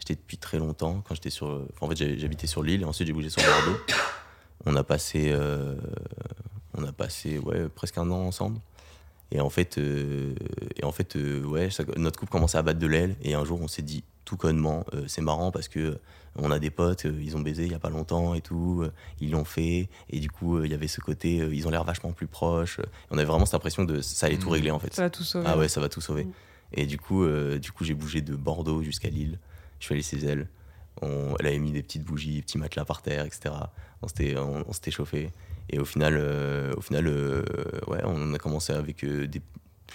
j'étais 0.00 0.14
depuis 0.16 0.38
très 0.38 0.58
longtemps. 0.58 1.02
Quand 1.06 1.14
j'étais 1.14 1.30
sur, 1.30 1.46
enfin, 1.74 1.86
en 1.86 1.88
fait, 1.90 2.18
j'habitais 2.18 2.46
sur 2.46 2.62
l'île 2.62 2.82
et 2.82 2.84
ensuite 2.84 3.06
j'ai 3.06 3.12
bougé 3.12 3.28
sur 3.30 3.42
Bordeaux. 3.42 3.78
On 4.66 4.74
a 4.76 4.82
passé, 4.82 5.30
euh, 5.30 5.76
on 6.74 6.84
a 6.84 6.92
passé, 6.92 7.38
ouais, 7.38 7.68
presque 7.68 7.98
un 7.98 8.10
an 8.10 8.26
ensemble. 8.26 8.58
Et 9.30 9.40
en 9.40 9.50
fait, 9.50 9.76
euh, 9.78 10.34
et 10.76 10.84
en 10.84 10.92
fait, 10.92 11.16
euh, 11.16 11.42
ouais, 11.44 11.70
ça- 11.70 11.84
notre 11.96 12.18
couple 12.18 12.32
commençait 12.32 12.58
à 12.58 12.62
battre 12.62 12.78
de 12.78 12.86
l'aile 12.86 13.16
et 13.22 13.34
un 13.34 13.44
jour 13.44 13.60
on 13.60 13.68
s'est 13.68 13.82
dit 13.82 14.04
tout 14.24 14.36
connement, 14.36 14.84
euh, 14.94 15.04
c'est 15.06 15.20
marrant 15.22 15.50
parce 15.50 15.68
que 15.68 15.98
on 16.36 16.50
a 16.50 16.58
des 16.58 16.70
potes, 16.70 17.06
euh, 17.06 17.20
ils 17.22 17.36
ont 17.36 17.40
baisé 17.40 17.64
il 17.64 17.72
y 17.72 17.74
a 17.74 17.78
pas 17.78 17.90
longtemps 17.90 18.34
et 18.34 18.40
tout, 18.40 18.80
euh, 18.82 18.92
ils 19.20 19.30
l'ont 19.30 19.44
fait 19.44 19.88
et 20.10 20.20
du 20.20 20.30
coup 20.30 20.56
euh, 20.56 20.66
il 20.66 20.70
y 20.70 20.74
avait 20.74 20.88
ce 20.88 21.00
côté, 21.00 21.40
euh, 21.40 21.54
ils 21.54 21.66
ont 21.66 21.70
l'air 21.70 21.84
vachement 21.84 22.12
plus 22.12 22.26
proches. 22.26 22.80
on 23.10 23.16
avait 23.18 23.26
vraiment 23.26 23.44
cette 23.46 23.54
impression 23.54 23.84
de 23.84 24.00
ça 24.00 24.26
allait 24.26 24.38
tout 24.38 24.46
Mhm. 24.48 24.52
régler 24.54 24.70
en 24.70 24.78
fait. 24.78 24.94
Ça 24.94 25.02
va 25.02 25.10
tout 25.10 25.24
sauver. 25.24 25.44
Ah 25.48 25.58
ouais, 25.58 25.68
ça 25.68 25.80
va 25.80 25.88
tout 25.88 26.00
sauver. 26.00 26.24
Mm. 26.24 26.32
Et 26.74 26.86
du 26.86 26.98
coup, 26.98 27.24
euh, 27.24 27.58
du 27.58 27.72
coup, 27.72 27.84
j'ai 27.84 27.94
bougé 27.94 28.20
de 28.20 28.34
Bordeaux 28.36 28.82
jusqu'à 28.82 29.08
Lille. 29.08 29.38
Je 29.80 29.84
suis 29.86 29.94
allé 29.94 30.02
chez 30.02 30.18
elle. 30.24 30.48
On, 31.00 31.34
elle 31.38 31.46
avait 31.46 31.58
mis 31.58 31.72
des 31.72 31.82
petites 31.82 32.02
bougies, 32.04 32.36
des 32.36 32.42
petits 32.42 32.58
matelas 32.58 32.84
par 32.84 33.00
terre, 33.02 33.24
etc. 33.24 33.54
On 34.02 34.08
s'était, 34.08 34.36
on, 34.36 34.64
on 34.68 34.72
s'était 34.72 34.90
chauffé. 34.90 35.30
Et 35.70 35.78
au 35.78 35.84
final, 35.84 36.16
euh, 36.18 36.72
au 36.76 36.80
final, 36.80 37.06
euh, 37.06 37.42
ouais, 37.88 38.00
on 38.04 38.32
a 38.34 38.38
commencé 38.38 38.72
avec 38.72 39.04
euh, 39.04 39.26
des, 39.26 39.42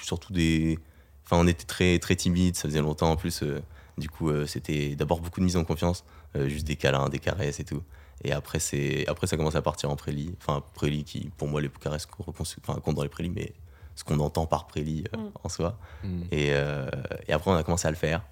surtout 0.02 0.32
des. 0.34 0.78
Enfin, 1.26 1.38
on 1.38 1.48
était 1.48 1.66
très, 1.66 1.98
très 2.00 2.16
timides. 2.16 2.56
Ça 2.56 2.68
faisait 2.68 2.82
longtemps 2.82 3.12
en 3.12 3.16
plus. 3.16 3.44
euh, 3.44 3.62
du 3.98 4.10
coup, 4.10 4.30
euh, 4.30 4.46
c'était 4.48 4.96
d'abord 4.96 5.20
beaucoup 5.22 5.40
de 5.40 5.46
mise 5.46 5.56
en 5.58 5.64
confiance, 5.64 6.04
euh, 6.36 6.50
juste 6.50 6.66
des 6.66 6.76
câlins, 6.76 7.10
des 7.10 7.20
caresses 7.20 7.60
et 7.60 7.64
tout. 7.64 7.82
Et 8.24 8.32
après, 8.32 8.60
c'est, 8.60 9.06
après 9.08 9.28
ça 9.28 9.36
commence 9.38 9.56
à 9.56 9.62
partir 9.62 9.90
en 9.92 9.96
prélit. 9.96 10.34
Enfin, 10.40 10.64
prélit 10.74 11.04
qui, 11.04 11.30
pour 11.38 11.48
moi, 11.48 11.62
les 11.62 11.70
caresses 11.70 12.08
enfin, 12.28 12.80
comptent 12.80 12.96
dans 12.96 13.04
les 13.04 13.10
prélis, 13.10 13.30
mais 13.30 13.54
ce 13.96 14.04
qu'on 14.04 14.20
entend 14.20 14.46
par 14.48 14.66
prélit 14.68 15.04
euh, 15.16 15.18
Mm. 15.20 15.32
en 15.44 15.50
soi. 15.50 15.78
Mm. 16.04 16.22
Et, 16.32 16.48
euh, 16.54 16.90
et 17.28 17.34
après, 17.34 17.52
on 17.52 17.56
a 17.56 17.64
commencé 17.64 17.88
à 17.88 17.92
le 17.92 17.98
faire. 17.98 18.24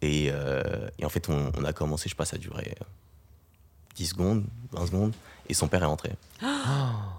Et, 0.00 0.28
euh, 0.32 0.88
et 0.98 1.04
en 1.04 1.08
fait, 1.10 1.28
on, 1.28 1.52
on 1.58 1.64
a 1.64 1.72
commencé, 1.72 2.04
je 2.04 2.10
sais 2.10 2.16
pas, 2.16 2.24
ça 2.24 2.36
a 2.36 2.38
duré 2.38 2.74
10 3.96 4.06
secondes, 4.06 4.44
20 4.72 4.86
secondes. 4.86 5.12
Et 5.52 5.54
son 5.54 5.68
père 5.68 5.82
est 5.82 5.86
rentré. 5.86 6.12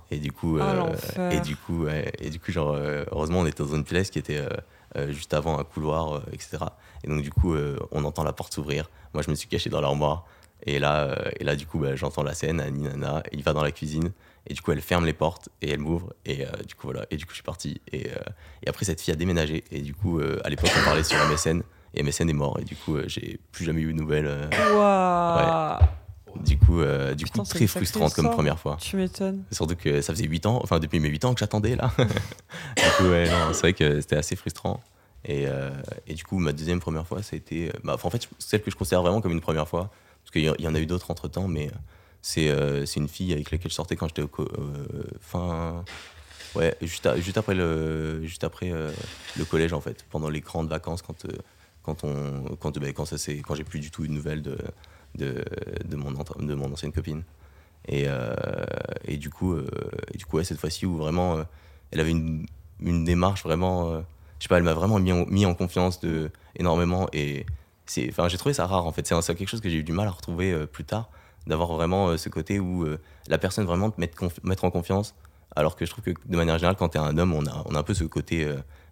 Et 0.10 0.18
du 0.18 0.32
coup, 0.32 0.58
Ah, 0.60 0.88
euh, 1.20 1.30
et 1.30 1.40
du 1.42 1.56
coup, 1.56 1.86
et 1.88 2.30
du 2.32 2.40
coup, 2.40 2.52
genre, 2.52 2.72
euh, 2.74 3.06
heureusement, 3.12 3.42
on 3.42 3.46
était 3.46 3.62
dans 3.64 3.76
une 3.76 3.84
pièce 3.84 4.10
qui 4.10 4.18
était 4.18 4.40
euh, 4.40 4.50
euh, 4.98 5.12
juste 5.12 5.36
avant 5.36 5.60
un 5.60 5.64
couloir, 5.64 6.16
euh, 6.16 6.20
etc. 6.32 6.58
Et 7.04 7.08
donc, 7.10 7.22
du 7.22 7.30
coup, 7.32 7.54
euh, 7.54 7.78
on 7.92 8.04
entend 8.06 8.24
la 8.24 8.34
porte 8.34 8.52
s'ouvrir. 8.52 8.90
Moi, 9.14 9.22
je 9.22 9.30
me 9.30 9.36
suis 9.36 9.48
caché 9.48 9.70
dans 9.70 9.82
l'armoire. 9.82 10.26
Et 10.66 10.80
là, 10.80 11.04
euh, 11.04 11.16
et 11.40 11.44
là, 11.44 11.56
du 11.56 11.68
coup, 11.68 11.78
bah, 11.78 11.96
j'entends 11.96 12.24
la 12.24 12.34
scène, 12.34 12.60
Annie, 12.60 12.82
Nana, 12.82 13.22
et 13.32 13.36
il 13.38 13.44
va 13.44 13.54
dans 13.54 13.62
la 13.64 13.72
cuisine. 13.72 14.12
Et 14.48 14.56
du 14.56 14.62
coup, 14.64 14.72
elle 14.72 14.82
ferme 14.82 15.06
les 15.06 15.14
portes 15.14 15.50
et 15.62 15.70
elle 15.70 15.80
m'ouvre. 15.80 16.12
Et 16.26 16.44
euh, 16.44 16.50
du 16.68 16.74
coup, 16.74 16.88
voilà. 16.88 17.06
Et 17.12 17.18
du 17.18 17.26
coup, 17.26 17.32
je 17.32 17.36
suis 17.36 17.44
parti. 17.44 17.82
Et, 17.92 18.08
euh, 18.10 18.16
et 18.66 18.70
après, 18.70 18.86
cette 18.86 19.00
fille 19.00 19.14
a 19.14 19.16
déménagé. 19.16 19.64
Et 19.72 19.82
du 19.82 19.94
coup, 19.94 20.20
euh, 20.20 20.40
à 20.44 20.50
l'époque, 20.50 20.72
on 20.76 20.84
parlait 20.86 21.04
sur 21.04 21.18
MSN. 21.30 21.62
Et 21.94 22.02
MSN 22.02 22.30
est 22.30 22.34
mort. 22.34 22.58
Et 22.60 22.64
du 22.64 22.76
coup, 22.76 22.96
euh, 22.98 23.04
j'ai 23.08 23.40
plus 23.52 23.64
jamais 23.66 23.82
eu 23.82 23.94
de 23.94 24.00
nouvelles. 24.00 24.26
euh. 24.28 24.50
Coup, 25.80 25.86
euh, 27.14 27.16
du 27.16 27.26
Putain, 27.26 27.44
coup 27.44 27.50
très 27.50 27.60
une 27.62 27.68
frustrante 27.68 28.14
comme 28.14 28.30
première 28.30 28.60
fois. 28.60 28.78
Tu 28.82 28.96
m'étonnes. 28.98 29.44
Surtout 29.52 29.76
que 29.76 30.02
ça 30.02 30.14
faisait 30.14 30.26
8 30.26 30.46
ans, 30.46 30.60
enfin 30.62 30.80
depuis 30.80 31.00
mes 31.00 31.10
8 31.10 31.24
ans 31.26 31.34
que 31.34 31.40
j'attendais 31.40 31.76
là. 31.76 31.92
du 31.98 32.84
coup, 32.98 33.10
ouais, 33.10 33.28
c'est 33.54 33.60
vrai 33.62 33.74
que 33.74 34.02
c'était 34.02 34.18
assez 34.18 34.36
frustrant. 34.36 34.82
Et, 35.26 35.48
euh, 35.48 35.72
et 36.06 36.14
du 36.16 36.24
coup, 36.26 36.38
ma 36.38 36.52
deuxième 36.52 36.80
première 36.82 37.08
fois, 37.08 37.24
ça 37.24 37.36
a 37.36 37.38
été. 37.38 37.70
euh, 37.70 37.72
Bah, 37.84 37.98
en 38.04 38.10
fait, 38.10 38.28
celle 38.40 38.62
que 38.62 38.70
je 38.70 38.76
considère 38.76 39.02
vraiment 39.02 39.22
comme 39.22 39.32
une 39.32 39.40
première 39.42 39.68
fois, 39.68 39.90
parce 40.24 40.32
qu'il 40.32 40.44
y, 40.44 40.68
en 40.68 40.76
a 40.76 40.80
eu 40.80 40.86
d'autres 40.86 41.10
entre 41.12 41.28
temps, 41.30 41.48
mais 41.48 41.72
c'est 42.22 42.50
euh, 42.50 42.86
une 42.86 43.08
fille 43.08 43.32
avec 43.34 43.50
laquelle 43.52 43.72
je 43.72 43.76
sortais 43.76 43.96
quand 43.96 44.08
j'étais 44.10 44.22
au. 44.22 44.30
fin. 45.22 45.86
Ouais, 46.56 46.76
juste, 46.82 47.06
à- 47.08 47.20
juste 47.20 47.38
après, 47.38 47.56
le, 47.56 48.24
juste 48.26 48.44
après 48.44 48.70
le 49.36 49.46
collège 49.46 49.74
en 49.74 49.82
fait, 49.82 50.06
pendant 50.10 50.30
les 50.30 50.42
grandes 50.42 50.70
vacances, 50.70 51.02
quand, 51.02 51.26
quand, 51.82 52.04
on, 52.04 52.56
quand, 52.60 52.78
bah, 52.78 52.88
quand, 52.94 53.06
quand 53.44 53.56
j'ai 53.56 53.64
plus 53.64 53.80
du 53.80 53.90
tout 53.92 54.04
eu 54.06 54.08
de 54.08 54.14
nouvelles 54.14 54.42
de, 54.42 54.58
de, 55.16 55.44
de, 55.86 55.96
mon, 55.96 56.12
de 56.12 56.56
mon 56.56 56.72
ancienne 56.72 56.92
copine. 56.92 57.24
Et, 57.88 58.06
euh, 58.08 58.34
et 59.06 59.18
du 59.18 59.30
coup, 59.30 59.54
euh, 59.54 59.68
et 60.14 60.18
du 60.18 60.26
coup 60.26 60.42
cette 60.44 60.58
fois-ci 60.60 60.86
où 60.86 60.98
vraiment 60.98 61.38
euh, 61.38 61.44
elle 61.92 62.00
avait 62.00 62.12
une, 62.12 62.46
une 62.80 63.04
démarche 63.04 63.44
vraiment, 63.44 63.94
je 63.94 64.04
sais 64.40 64.48
pas, 64.48 64.58
elle 64.58 64.64
m'a 64.64 64.74
vraiment 64.74 65.00
mis 65.00 65.12
en, 65.12 65.26
mis 65.26 65.46
en 65.46 65.54
confiance 65.54 66.00
de, 66.00 66.32
énormément. 66.56 67.08
Et 67.14 67.46
j'ai 67.88 68.38
trouvé 68.38 68.54
ça 68.54 68.66
rare 68.66 68.86
en 68.86 68.92
fait. 68.92 69.06
C'est, 69.06 69.36
quelque 69.36 69.48
chose 69.48 69.62
que 69.62 69.70
j'ai 69.70 69.78
eu 69.78 69.84
du 69.84 69.92
mal 69.92 70.08
à 70.08 70.12
retrouver 70.12 70.66
plus 70.68 70.86
tard, 70.86 71.10
d'avoir 71.46 71.74
vraiment 71.74 72.18
ce 72.18 72.30
côté 72.30 72.60
où 72.60 72.86
la 73.28 73.38
personne 73.38 73.66
vraiment 73.66 73.92
te 73.92 74.02
conf- 74.02 74.40
mettre 74.44 74.64
en 74.64 74.72
confiance. 74.72 75.14
Alors 75.56 75.76
que 75.76 75.86
je 75.86 75.92
trouve 75.92 76.04
que 76.04 76.12
de 76.26 76.36
manière 76.36 76.58
générale, 76.58 76.78
quand 76.78 76.90
t'es 76.90 77.00
un 77.00 77.18
homme, 77.18 77.34
on 77.34 77.46
a, 77.46 77.64
on 77.68 77.76
a 77.76 77.80
un 77.80 77.84
peu 77.84 77.94
ce 77.94 78.06
côté. 78.06 78.48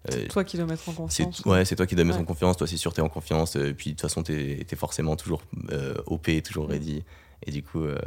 Euh, 0.09 0.27
Toi 0.29 0.43
qui 0.43 0.57
dois 0.57 0.65
mettre 0.65 0.87
en 0.89 0.93
confiance. 0.93 1.41
ouais, 1.45 1.63
c'est 1.65 1.75
toi 1.75 1.85
qui 1.85 1.95
dois 1.95 2.03
mettre 2.05 2.17
Ouais. 2.17 2.23
en 2.23 2.25
confiance, 2.25 2.57
toi 2.57 2.65
c'est 2.67 2.77
sûr 2.77 2.93
t'es 2.93 3.01
en 3.01 3.09
confiance, 3.09 3.55
euh, 3.55 3.73
puis 3.73 3.91
de 3.91 3.95
toute 3.95 4.01
façon 4.01 4.23
t'es 4.23 4.65
es 4.69 4.75
forcément 4.75 5.15
toujours 5.15 5.41
euh, 5.71 5.93
OP, 6.07 6.29
toujours 6.43 6.67
ready. 6.69 7.03
Et 7.45 7.51
du 7.51 7.61
coup, 7.63 7.83
euh, 7.83 7.97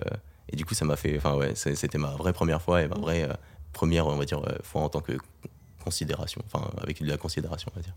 et 0.48 0.56
du 0.56 0.64
coup 0.64 0.74
ça 0.74 0.84
m'a 0.84 0.96
fait, 0.96 1.16
enfin 1.16 1.34
ouais, 1.36 1.54
c'était 1.54 1.98
ma 1.98 2.10
vraie 2.16 2.32
première 2.32 2.60
fois 2.62 2.82
et 2.82 2.88
ma 2.88 2.96
Mm. 2.96 3.00
vraie 3.00 3.28
première, 3.72 4.06
on 4.06 4.16
va 4.16 4.24
dire, 4.24 4.40
fois 4.62 4.82
en 4.82 4.88
tant 4.88 5.00
que 5.00 5.12
considération, 5.82 6.42
enfin 6.46 6.68
avec 6.80 7.02
de 7.02 7.08
la 7.08 7.16
considération, 7.16 7.70
on 7.74 7.78
va 7.78 7.82
dire. 7.82 7.94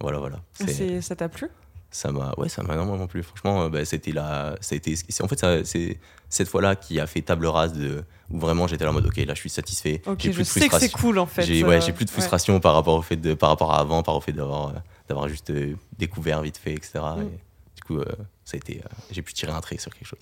Voilà, 0.00 0.18
voilà. 0.18 0.40
Ah, 0.60 1.00
Ça 1.00 1.16
t'a 1.16 1.28
plu? 1.28 1.48
Ça 1.94 2.10
m'a 2.10 2.34
ouais 2.38 2.48
ça 2.48 2.62
m'a 2.62 2.74
énormément 2.74 3.06
plu. 3.06 3.22
Franchement 3.22 3.62
euh, 3.62 3.68
bah, 3.68 3.84
c'était 3.84 4.10
la 4.12 4.56
ça 4.60 4.74
a 4.74 4.76
été 4.76 4.96
c'est 4.96 5.22
en 5.22 5.28
fait 5.28 5.38
ça- 5.38 5.64
c'est 5.64 5.98
cette 6.28 6.48
fois 6.48 6.60
là 6.60 6.74
qui 6.74 6.98
a 6.98 7.06
fait 7.06 7.22
table 7.22 7.46
rase 7.46 7.72
de 7.72 8.02
où 8.30 8.38
vraiment 8.38 8.66
j'étais 8.66 8.82
là 8.84 8.90
en 8.90 8.94
mode 8.94 9.06
ok 9.06 9.16
là 9.18 9.34
je 9.34 9.38
suis 9.40 9.48
satisfait. 9.50 10.02
Ok, 10.06 10.18
j'ai 10.20 10.32
je 10.32 10.36
plus 10.36 10.42
de 10.42 10.48
sais 10.48 10.60
que 10.60 10.64
c'est 10.64 10.70
frustration. 10.88 10.98
cool 10.98 11.18
en 11.18 11.26
fait. 11.26 11.42
j'ai 11.42 11.62
euh, 11.62 11.66
ouais, 11.68 11.80
j'ai 11.80 11.92
plus 11.92 12.04
de 12.04 12.10
ouais. 12.10 12.14
frustration 12.14 12.58
par 12.58 12.74
rapport 12.74 12.94
au 12.94 13.02
fait 13.02 13.16
de 13.16 13.34
par 13.34 13.48
rapport 13.50 13.72
à 13.72 13.78
avant 13.78 14.02
par 14.02 14.16
au 14.16 14.20
fait 14.20 14.32
d'avoir 14.32 14.68
euh, 14.68 14.72
d'avoir 15.08 15.28
juste 15.28 15.52
découvert 15.98 16.42
vite 16.42 16.56
fait 16.58 16.72
etc 16.74 17.00
Mm. 17.16 17.22
Et 17.22 17.76
du 17.76 17.82
coup 17.82 17.98
euh, 17.98 18.04
ça 18.44 18.54
a 18.54 18.56
été 18.56 18.80
euh, 18.84 18.88
j'ai 19.10 19.22
pu 19.22 19.32
tirer 19.32 19.52
un 19.52 19.60
trait 19.60 19.78
sur 19.78 19.92
quelque 19.94 20.06
chose. 20.08 20.18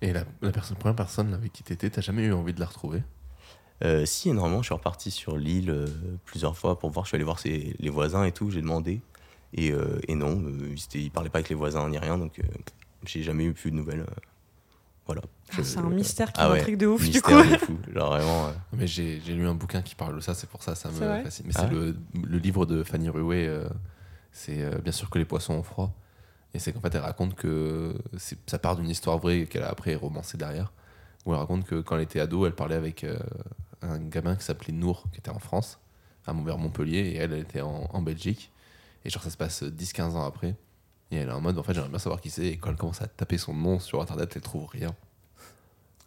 Et 0.00 0.12
la, 0.12 0.24
la 0.42 0.50
personne, 0.50 0.76
première 0.76 0.96
personne 0.96 1.32
avec 1.34 1.52
qui 1.52 1.62
t'étais, 1.62 1.88
t'as 1.90 2.00
jamais 2.00 2.24
eu 2.24 2.32
envie 2.32 2.52
de 2.52 2.60
la 2.60 2.66
retrouver? 2.66 3.02
Euh, 3.84 4.04
si 4.06 4.28
énormément. 4.30 4.60
Je 4.62 4.66
suis 4.66 4.74
reparti 4.74 5.10
sur 5.10 5.36
l'île 5.36 5.70
euh, 5.70 5.86
plusieurs 6.24 6.56
fois 6.56 6.78
pour 6.78 6.90
voir. 6.90 7.04
Je 7.04 7.10
suis 7.10 7.14
allé 7.16 7.24
voir 7.24 7.38
ses- 7.38 7.74
les 7.78 7.90
voisins 7.90 8.24
et 8.24 8.32
tout. 8.32 8.50
J'ai 8.50 8.60
demandé 8.60 9.00
et, 9.54 9.70
euh, 9.72 9.98
et 10.08 10.14
non 10.14 10.42
euh, 10.44 10.74
ils, 10.94 11.00
ils 11.02 11.10
parlaient 11.10 11.28
pas 11.30 11.38
avec 11.38 11.48
les 11.48 11.54
voisins 11.54 11.88
ni 11.88 11.98
rien 11.98 12.18
donc 12.18 12.38
euh, 12.38 12.42
j'ai 13.04 13.22
jamais 13.22 13.44
eu 13.44 13.52
plus 13.52 13.70
de 13.70 13.76
nouvelles 13.76 14.00
euh, 14.00 14.14
voilà 15.06 15.22
Ah, 15.50 15.62
c'est 15.62 15.78
un 15.78 15.90
mystère 15.90 16.32
qui 16.32 16.40
Ah 16.40 16.50
ouais, 16.50 16.58
m'intrigue 16.58 16.76
de 16.78 16.86
ouf 16.86 17.00
du 17.02 17.08
mystère 17.08 17.22
coup. 17.44 17.50
de 17.50 17.56
fou 17.58 17.78
genre 17.94 18.10
vraiment 18.10 18.46
euh, 18.46 18.52
Mais 18.72 18.86
j'ai 18.86 19.20
j'ai 19.20 19.34
lu 19.34 19.46
un 19.46 19.54
bouquin 19.54 19.82
qui 19.82 19.94
parle 19.94 20.14
de 20.14 20.20
ça, 20.20 20.32
c'est 20.34 20.48
pour 20.48 20.62
ça, 20.62 20.74
ça 20.76 20.90
me 20.90 20.94
fascine. 21.24 21.44
Mais 21.46 21.52
Ah 21.56 21.62
c'est 21.68 21.70
le, 21.74 21.96
le 22.24 22.38
livre 22.38 22.66
de 22.66 22.82
Fanny 22.84 23.08
Rué, 23.08 23.46
euh, 23.48 23.68
c'est 24.30 24.62
euh, 24.62 24.78
bien 24.78 24.92
sûr 24.92 25.10
que 25.10 25.18
les 25.18 25.24
poissons 25.24 25.54
ont 25.54 25.62
froid. 25.64 25.92
Et 26.54 26.58
c'est 26.60 26.72
qu'en 26.72 26.80
fait, 26.80 26.94
elle 26.94 27.00
raconte 27.02 27.34
que 27.34 27.94
c'est- 28.16 28.38
ça 28.48 28.58
part 28.60 28.76
d'une 28.76 28.88
histoire 28.88 29.18
vraie 29.18 29.46
qu'elle 29.46 29.64
a 29.64 29.70
après 29.70 29.94
romancée 29.96 30.38
derrière. 30.38 30.72
Où 31.26 31.32
elle 31.32 31.40
raconte 31.40 31.64
que 31.64 31.80
quand 31.80 31.96
elle 31.96 32.02
était 32.02 32.20
ado, 32.20 32.46
elle 32.46 32.54
parlait 32.54 32.76
avec 32.76 33.02
euh, 33.02 33.18
un 33.82 33.98
gamin 33.98 34.36
qui 34.36 34.44
s'appelait 34.44 34.72
Nour, 34.72 35.04
qui 35.12 35.18
était 35.18 35.30
en 35.30 35.38
France, 35.40 35.80
à 36.26 36.32
vers 36.32 36.58
Montpellier, 36.58 36.98
et 36.98 37.16
elle, 37.16 37.32
elle 37.32 37.40
était 37.40 37.60
en, 37.62 37.88
en 37.92 38.02
Belgique. 38.02 38.51
Et 39.04 39.10
genre, 39.10 39.22
ça 39.22 39.30
se 39.30 39.36
passe 39.36 39.62
10-15 39.62 40.12
ans 40.12 40.24
après. 40.24 40.56
Et 41.10 41.16
elle 41.16 41.28
est 41.28 41.32
en 41.32 41.40
mode, 41.40 41.58
en 41.58 41.62
fait, 41.62 41.74
j'aimerais 41.74 41.90
bien 41.90 41.98
savoir 41.98 42.20
qui 42.20 42.30
c'est. 42.30 42.46
Et 42.46 42.56
quand 42.56 42.70
elle 42.70 42.76
commence 42.76 43.02
à 43.02 43.06
taper 43.06 43.38
son 43.38 43.54
nom 43.54 43.78
sur 43.78 44.00
Internet, 44.00 44.32
elle 44.34 44.42
trouve 44.42 44.66
rien. 44.66 44.94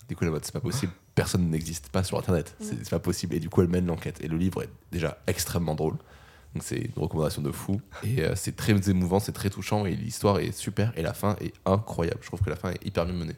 Du 0.08 0.16
coup, 0.16 0.24
elle 0.24 0.28
est 0.28 0.32
en 0.32 0.34
mode, 0.34 0.46
c'est 0.46 0.54
pas 0.54 0.62
possible. 0.62 0.92
Personne 1.14 1.50
n'existe 1.50 1.90
pas 1.90 2.04
sur 2.04 2.18
Internet. 2.18 2.56
C'est 2.60 2.90
pas 2.90 3.00
possible. 3.00 3.36
Et 3.36 3.40
du 3.40 3.50
coup, 3.50 3.62
elle 3.62 3.68
mène 3.68 3.86
l'enquête. 3.86 4.22
Et 4.22 4.28
le 4.28 4.38
livre 4.38 4.64
est 4.64 4.70
déjà 4.92 5.18
extrêmement 5.28 5.76
drôle. 5.76 5.98
Donc, 6.54 6.64
c'est 6.64 6.78
une 6.78 6.94
recommandation 6.96 7.42
de 7.42 7.52
fou. 7.52 7.82
Et 8.04 8.22
euh, 8.22 8.34
c'est 8.36 8.56
très 8.56 8.90
émouvant, 8.90 9.20
c'est 9.20 9.34
très 9.34 9.50
touchant. 9.50 9.86
Et 9.86 9.96
l'histoire 9.96 10.40
est 10.40 10.52
super. 10.52 10.94
Et 10.98 11.02
la 11.02 11.14
fin 11.14 11.36
est 11.42 11.54
incroyable. 11.66 12.20
Je 12.22 12.28
trouve 12.28 12.42
que 12.42 12.50
la 12.50 12.56
fin 12.56 12.72
est 12.72 12.86
hyper 12.86 13.06
bien 13.06 13.14
menée. 13.14 13.36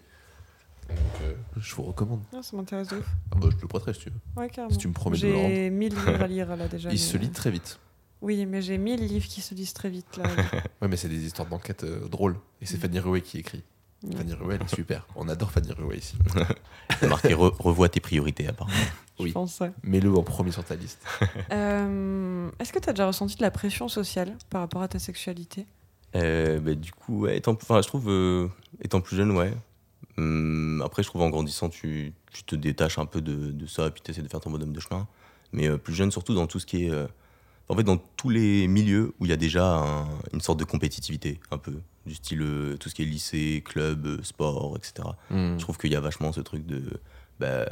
Donc, 0.88 0.98
euh, 1.24 1.34
je 1.58 1.76
vous 1.76 1.84
recommande. 1.84 2.22
Ah, 2.34 2.42
ça 2.42 2.56
m'intéresse 2.56 2.88
de 2.90 2.98
ouf. 2.98 3.06
Ah 3.32 3.36
bah, 3.40 3.48
je 3.52 3.58
te 3.58 3.62
le 3.62 3.68
prêterai 3.68 3.94
si 3.94 4.00
tu 4.02 4.10
veux. 4.10 4.42
Ouais. 4.42 4.50
Si 4.70 4.78
tu 4.78 4.88
me 4.88 4.94
promets 4.94 5.18
de 5.18 5.28
le 5.28 5.36
rendre. 5.36 5.50
J'ai 5.50 5.70
1000 5.70 5.94
livres 5.94 6.22
à 6.22 6.28
lire 6.28 6.56
là 6.56 6.68
déjà. 6.68 6.90
Il 6.90 6.94
mais, 6.94 6.98
se 6.98 7.18
lit 7.18 7.28
euh, 7.28 7.32
très 7.34 7.52
vite. 7.52 7.80
Oui, 8.22 8.46
mais 8.46 8.62
j'ai 8.62 8.78
1000 8.78 9.06
livres 9.08 9.28
qui 9.28 9.42
se 9.42 9.54
lisent 9.54 9.74
très 9.74 9.90
vite 9.90 10.18
là. 10.18 10.24
Ouais, 10.82 10.88
mais 10.88 10.98
c'est 10.98 11.10
des 11.10 11.24
histoires 11.26 11.48
d'enquête 11.48 11.84
euh, 11.84 12.08
drôles. 12.08 12.38
Et 12.62 12.66
c'est 12.66 12.78
Mm. 12.78 12.82
Fanny 12.82 13.00
Rué 13.00 13.22
qui 13.22 13.38
écrit. 13.40 13.64
Ouais. 14.04 14.16
Fanny 14.16 14.34
Rué, 14.34 14.56
elle 14.56 14.62
est 14.64 14.76
super. 14.76 15.06
On 15.16 15.28
adore 15.30 15.52
Fanny 15.52 15.72
Rué 15.72 15.98
ici. 15.98 16.16
marqué 17.08 17.30
re- 17.34 17.54
revois 17.60 17.90
tes 17.90 18.00
priorités 18.00 18.48
apparemment 18.48 18.76
Oui. 19.20 19.30
Je 19.30 19.34
pense, 19.34 19.60
ouais. 19.60 19.72
Mets-le 19.84 20.12
en 20.16 20.24
premier 20.24 20.52
sur 20.52 20.64
ta 20.64 20.76
liste. 20.76 21.02
Euh, 21.52 22.50
Est-ce 22.60 22.74
que 22.74 22.80
tu 22.80 22.90
as 22.90 22.94
déjà 22.94 23.08
ressenti 23.08 23.36
de 23.38 23.42
la 23.42 23.52
pression 23.52 23.88
sociale 23.88 24.36
par 24.50 24.62
rapport 24.62 24.82
à 24.82 24.88
ta 24.88 25.00
sexualité? 25.00 25.66
Euh, 26.16 26.60
bah, 26.60 26.74
du 26.76 26.92
coup, 26.92 27.22
ouais, 27.22 27.38
étant, 27.38 27.54
enfin, 27.54 27.82
je 27.82 27.88
trouve, 27.88 28.10
euh, 28.10 28.48
étant 28.82 29.02
plus 29.02 29.16
jeune, 29.16 29.32
ouais. 29.32 29.54
Hum, 30.18 30.82
après, 30.84 31.04
je 31.04 31.08
trouve 31.10 31.22
en 31.22 31.30
grandissant, 31.30 31.70
tu, 31.70 32.14
tu 32.32 32.44
te 32.44 32.56
détaches 32.56 32.98
un 32.98 33.06
peu 33.06 33.22
de, 33.22 33.52
de 33.52 33.66
ça, 33.68 33.88
et 33.88 33.92
puis 33.92 34.02
tu 34.04 34.12
essaies 34.12 34.22
de 34.24 34.28
faire 34.28 34.40
ton 34.40 34.50
bonhomme 34.52 34.74
de 34.74 34.80
chemin. 34.80 35.08
Mais 35.54 35.68
euh, 35.68 35.78
plus 35.78 35.94
jeune, 35.94 36.12
surtout 36.12 36.34
dans 36.34 36.48
tout 36.48 36.60
ce 36.60 36.66
qui 36.66 36.86
est. 36.86 36.92
en 37.70 37.76
fait, 37.76 37.84
dans 37.84 37.98
tous 37.98 38.30
les 38.30 38.68
milieux 38.68 39.14
où 39.20 39.26
il 39.26 39.30
y 39.30 39.34
a 39.34 39.38
déjà 39.38 39.66
un- 39.78 40.08
une 40.34 40.42
sorte 40.42 40.60
de 40.60 40.64
compétitivité, 40.66 41.40
un 41.52 41.58
peu. 41.58 41.74
Du 42.06 42.16
style 42.16 42.42
euh, 42.42 42.78
tout 42.78 42.88
ce 42.90 42.96
qui 42.96 43.02
est 43.02 43.06
lycée, 43.06 43.62
club, 43.66 44.06
euh, 44.06 44.24
sport, 44.24 44.78
etc. 44.78 45.10
Mm. 45.30 45.56
Je 45.58 45.60
trouve 45.64 45.78
qu'il 45.78 45.92
y 45.92 45.96
a 45.96 46.00
vachement 46.00 46.32
ce 46.32 46.40
truc 46.42 46.66
de. 46.66 46.82
Bah, 47.40 47.66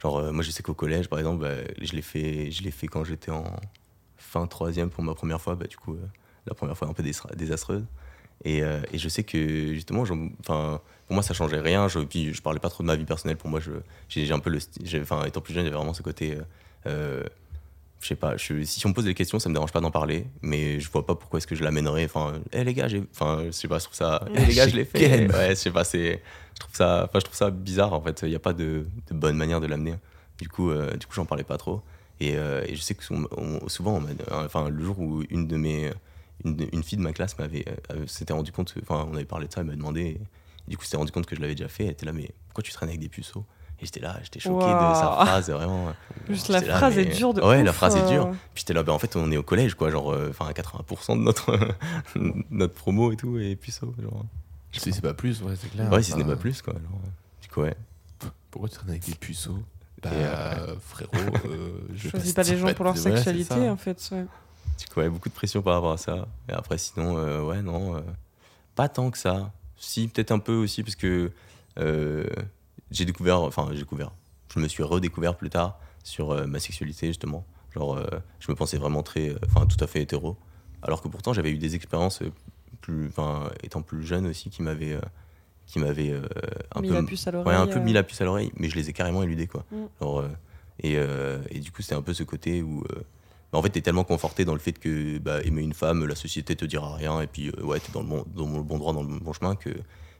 genre, 0.00 0.18
euh, 0.18 0.32
moi, 0.32 0.42
je 0.42 0.50
sais 0.50 0.62
qu'au 0.62 0.72
collège, 0.74 1.08
par 1.08 1.18
exemple, 1.18 1.42
bah, 1.42 1.54
je 1.80 1.92
l'ai 1.92 2.00
fait, 2.02 2.50
je 2.50 2.68
fait 2.70 2.86
quand 2.86 3.04
j'étais 3.04 3.30
en 3.30 3.44
fin 4.16 4.46
troisième 4.46 4.88
pour 4.88 5.04
ma 5.04 5.14
première 5.14 5.40
fois. 5.40 5.54
Bah, 5.54 5.66
du 5.66 5.76
coup, 5.76 5.94
euh, 5.94 6.06
la 6.46 6.54
première 6.54 6.76
fois 6.76 6.88
un 6.88 6.94
peu 6.94 7.02
désastre- 7.02 7.34
désastreuse. 7.36 7.84
Et, 8.44 8.58
et 8.58 8.98
je 8.98 9.08
sais 9.08 9.22
que 9.22 9.72
justement, 9.72 10.02
enfin, 10.40 10.80
pour 11.06 11.14
moi, 11.14 11.22
ça 11.22 11.32
changeait 11.32 11.60
rien. 11.60 11.86
Je, 11.86 12.00
puis, 12.00 12.34
je 12.34 12.42
parlais 12.42 12.58
pas 12.58 12.70
trop 12.70 12.82
de 12.82 12.88
ma 12.88 12.96
vie 12.96 13.04
personnelle. 13.04 13.36
Pour 13.36 13.48
moi, 13.48 13.60
j'ai, 14.08 14.32
un 14.32 14.40
peu 14.40 14.50
le, 14.50 14.58
enfin, 15.00 15.24
étant 15.26 15.40
plus 15.40 15.54
jeune, 15.54 15.62
j'avais 15.64 15.76
vraiment 15.76 15.94
ce 15.94 16.02
côté. 16.02 16.38
euh, 16.86 17.22
je 18.02 18.08
sais 18.08 18.16
pas, 18.16 18.36
je- 18.36 18.64
si 18.64 18.84
on 18.84 18.90
me 18.90 18.94
pose 18.94 19.04
des 19.04 19.14
questions, 19.14 19.38
ça 19.38 19.48
me 19.48 19.54
dérange 19.54 19.72
pas 19.72 19.80
d'en 19.80 19.90
parler, 19.90 20.26
mais 20.42 20.80
je 20.80 20.90
vois 20.90 21.06
pas 21.06 21.14
pourquoi 21.14 21.38
est-ce 21.38 21.46
que 21.46 21.54
je 21.54 21.62
l'amènerais. 21.64 22.04
Enfin, 22.04 22.34
hé 22.52 22.64
les 22.64 22.74
gars, 22.74 22.88
j'ai, 22.88 23.02
enfin, 23.12 23.44
je 23.46 23.50
sais 23.52 23.68
pas, 23.68 23.78
je 23.78 23.84
trouve 23.84 23.96
ça, 23.96 24.28
hé 24.34 24.44
les 24.46 24.54
gars, 24.54 24.66
je 24.68 24.76
l'ai 24.76 24.84
fait. 24.84 24.98
Ouais, 25.32 25.50
je 25.50 25.54
sais 25.54 25.70
pas, 25.70 25.84
c'est, 25.84 26.20
je 26.54 26.60
trouve 26.60 26.74
ça, 26.74 27.04
enfin, 27.08 27.18
je 27.20 27.24
trouve 27.24 27.36
ça 27.36 27.50
bizarre 27.50 27.92
en 27.92 28.00
fait. 28.02 28.20
Il 28.22 28.28
n'y 28.30 28.34
a 28.34 28.40
pas 28.40 28.52
de, 28.52 28.86
de 29.08 29.14
bonne 29.14 29.36
manière 29.36 29.60
de 29.60 29.66
l'amener. 29.66 29.94
Du 30.40 30.48
coup, 30.48 30.70
euh, 30.70 30.96
du 30.96 31.06
coup, 31.06 31.14
j'en 31.14 31.24
parlais 31.26 31.44
pas 31.44 31.56
trop. 31.58 31.80
Et, 32.20 32.36
euh, 32.36 32.64
et 32.66 32.74
je 32.74 32.80
sais 32.80 32.94
que 32.94 33.02
on- 33.12 33.68
souvent, 33.68 34.00
on 34.00 34.34
enfin, 34.44 34.68
le 34.68 34.84
jour 34.84 34.98
où 34.98 35.22
une 35.30 35.46
de 35.46 35.56
mes, 35.56 35.90
une, 36.44 36.68
une 36.72 36.82
fille 36.82 36.98
de 36.98 37.02
ma 37.02 37.12
classe 37.12 37.38
m'avait, 37.38 37.64
euh, 37.92 38.06
s'était 38.06 38.32
rendu 38.32 38.52
compte, 38.52 38.74
enfin, 38.82 39.08
on 39.10 39.14
avait 39.14 39.24
parlé 39.24 39.46
de 39.48 39.52
ça, 39.52 39.60
elle 39.60 39.66
m'a 39.68 39.74
demandé. 39.76 40.00
Et, 40.02 40.20
du 40.68 40.76
coup, 40.76 40.84
s'était 40.84 40.96
rendu 40.96 41.10
compte 41.12 41.26
que 41.26 41.34
je 41.36 41.40
l'avais 41.40 41.54
déjà 41.54 41.68
fait. 41.68 41.84
Elle 41.84 41.90
était 41.92 42.06
là, 42.06 42.12
mais 42.12 42.30
pourquoi 42.48 42.62
tu 42.62 42.72
traînes 42.72 42.88
avec 42.88 43.00
des 43.00 43.08
puceaux? 43.08 43.44
Et 43.82 43.84
j'étais 43.84 43.98
là, 44.00 44.16
j'étais 44.22 44.38
choqué 44.38 44.64
de 44.64 44.70
sa 44.94 45.10
phrase, 45.24 45.50
vraiment. 45.50 45.92
Juste 46.30 46.48
la 46.50 46.60
là, 46.60 46.76
phrase 46.76 46.94
mais- 46.94 47.02
est 47.02 47.16
dure 47.16 47.34
de 47.34 47.42
Ouais, 47.42 47.58
ouf, 47.58 47.66
la 47.66 47.72
phrase 47.72 47.96
est 47.96 48.06
dure. 48.08 48.26
euh. 48.26 48.32
Puis 48.54 48.60
j'étais 48.62 48.74
là, 48.74 48.84
ben, 48.84 48.92
en 48.92 48.98
fait, 49.00 49.16
on 49.16 49.30
est 49.32 49.36
au 49.36 49.42
collège, 49.42 49.74
quoi, 49.74 49.90
genre, 49.90 50.12
euh, 50.12 50.28
enfin, 50.30 50.46
à 50.46 50.52
80% 50.52 51.16
de 51.16 51.22
notre, 51.22 51.58
notre 52.50 52.74
promo 52.74 53.10
et 53.12 53.16
tout, 53.16 53.38
et 53.38 53.56
puceau, 53.56 53.92
genre. 54.00 54.24
Si 54.72 54.92
c'est 54.92 55.02
pas 55.02 55.14
plus, 55.14 55.42
ouais, 55.42 55.54
c'est 55.60 55.68
clair. 55.68 55.90
Ouais, 55.92 56.00
si 56.02 56.12
ce 56.12 56.16
n'est 56.16 56.24
pas 56.24 56.36
plus, 56.36 56.62
quoi. 56.62 56.74
genre, 56.74 57.00
du 57.42 57.48
coup, 57.48 57.62
ouais. 57.62 57.74
Pourquoi 58.52 58.68
tu 58.68 58.76
traînes 58.76 58.90
avec 58.90 59.04
des 59.04 59.14
puceaux? 59.16 59.58
Bah, 60.00 60.10
euh, 60.12 60.74
frérot, 60.80 61.10
euh, 61.46 61.70
je 61.94 62.08
Choisis 62.08 62.32
pas 62.34 62.42
les 62.44 62.56
gens 62.56 62.72
pour 62.74 62.84
leur 62.84 62.96
sexualité, 62.96 63.54
ça. 63.66 63.72
en 63.72 63.76
fait. 63.76 64.08
ouais. 64.12 64.26
Du 64.78 64.86
coup, 64.86 65.00
ouais, 65.00 65.08
beaucoup 65.08 65.28
de 65.28 65.34
pression 65.34 65.60
par 65.60 65.74
rapport 65.74 65.92
à 65.92 65.96
ça. 65.98 66.26
Et 66.48 66.52
après, 66.52 66.78
sinon, 66.78 67.18
euh, 67.18 67.42
ouais, 67.42 67.62
non, 67.62 67.96
euh, 67.96 68.00
pas 68.76 68.88
tant 68.88 69.10
que 69.10 69.18
ça. 69.18 69.50
Si, 69.76 70.06
peut-être 70.08 70.30
un 70.30 70.38
peu 70.38 70.54
aussi, 70.54 70.82
parce 70.84 70.94
que 70.96 71.30
euh, 71.78 72.24
j'ai 72.92 73.04
découvert, 73.04 73.40
enfin, 73.40 73.68
j'ai 73.72 73.80
découvert, 73.80 74.12
je 74.54 74.60
me 74.60 74.68
suis 74.68 74.82
redécouvert 74.82 75.36
plus 75.36 75.50
tard 75.50 75.78
sur 76.04 76.30
euh, 76.30 76.46
ma 76.46 76.58
sexualité, 76.58 77.06
justement. 77.08 77.44
Genre, 77.74 77.96
euh, 77.96 78.06
je 78.40 78.50
me 78.50 78.56
pensais 78.56 78.76
vraiment 78.76 79.02
très, 79.02 79.30
euh, 79.30 79.38
enfin, 79.46 79.66
tout 79.66 79.82
à 79.82 79.86
fait 79.86 80.02
hétéro. 80.02 80.36
Alors 80.82 81.00
que 81.02 81.08
pourtant, 81.08 81.32
j'avais 81.32 81.50
eu 81.50 81.58
des 81.58 81.74
expériences, 81.74 82.22
plus, 82.80 83.06
enfin, 83.08 83.50
étant 83.62 83.82
plus 83.82 84.04
jeune 84.04 84.26
aussi, 84.26 84.50
qui 84.50 84.62
m'avaient, 84.62 84.98
qui 85.66 85.78
m'avaient 85.78 86.12
un 86.74 86.80
Mis 86.80 86.88
peu. 86.88 86.94
la 86.94 87.02
puce 87.04 87.26
à 87.26 87.30
l'oreille. 87.30 87.56
Ouais, 87.56 87.60
un 87.62 87.66
peu 87.68 87.78
mis 87.78 87.92
la 87.92 88.02
puce 88.02 88.20
à 88.20 88.24
l'oreille, 88.24 88.50
mais 88.56 88.68
je 88.68 88.74
les 88.76 88.90
ai 88.90 88.92
carrément 88.92 89.22
éludés, 89.22 89.46
quoi. 89.46 89.64
Mm. 89.70 89.76
Genre, 90.00 90.24
et, 90.80 90.94
et 90.94 91.60
du 91.60 91.70
coup, 91.70 91.82
c'était 91.82 91.94
un 91.94 92.02
peu 92.02 92.12
ce 92.14 92.24
côté 92.24 92.62
où. 92.62 92.82
bah, 93.52 93.58
en 93.58 93.62
fait, 93.62 93.70
t'es 93.70 93.80
tellement 93.82 94.02
conforté 94.02 94.44
dans 94.44 94.54
le 94.54 94.58
fait 94.58 94.72
que 94.72 95.18
bah, 95.18 95.40
aimer 95.44 95.62
une 95.62 95.74
femme, 95.74 96.04
la 96.04 96.16
société 96.16 96.56
te 96.56 96.64
dira 96.64 96.96
rien, 96.96 97.20
et 97.20 97.28
puis 97.28 97.50
euh, 97.50 97.62
ouais, 97.62 97.78
t'es 97.78 97.92
dans 97.92 98.00
le, 98.02 98.08
bon, 98.08 98.24
dans 98.34 98.56
le 98.56 98.62
bon 98.64 98.78
droit, 98.78 98.92
dans 98.92 99.02
le 99.04 99.18
bon 99.20 99.32
chemin, 99.32 99.54
que 99.54 99.70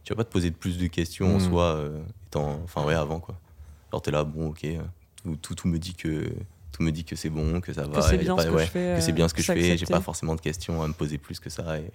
tu 0.04 0.12
vas 0.12 0.16
pas 0.16 0.24
te 0.24 0.32
poser 0.32 0.50
de 0.50 0.56
plus 0.56 0.78
de 0.78 0.86
questions 0.86 1.34
en 1.36 1.38
Mm. 1.38 1.40
soi, 1.40 1.64
euh, 1.76 2.02
étant, 2.26 2.60
enfin 2.64 2.84
ouais, 2.84 2.94
avant 2.94 3.20
quoi. 3.20 3.36
Alors 3.90 4.02
t'es 4.02 4.10
là, 4.10 4.24
bon, 4.24 4.48
ok, 4.50 4.64
euh, 4.64 4.80
tout, 5.24 5.36
tout, 5.36 5.54
tout 5.54 5.68
me 5.68 5.78
dit 5.78 5.94
que 5.94 6.32
tout 6.72 6.82
me 6.82 6.90
dit 6.90 7.04
que 7.04 7.16
c'est 7.16 7.28
bon, 7.30 7.60
que 7.60 7.72
ça 7.72 7.86
va, 7.86 8.00
Que 8.00 8.00
c'est 8.08 8.16
bien 8.18 8.34
pas- 8.34 8.42
ce 8.44 8.48
que 8.48 8.54
ouais, 8.54 8.64
je 8.64 8.70
fais. 8.70 8.94
que 8.96 9.00
c'est 9.02 9.10
euh, 9.10 9.14
bien 9.14 9.28
ce 9.28 9.34
que 9.34 9.42
je 9.42 9.52
fais, 9.52 9.76
j'ai 9.76 9.86
pas 9.86 10.00
forcément 10.00 10.34
de 10.34 10.40
questions 10.40 10.82
à 10.82 10.88
me 10.88 10.94
poser 10.94 11.18
plus 11.18 11.38
que 11.38 11.50
ça. 11.50 11.78
Et, 11.78 11.84
et 11.84 11.90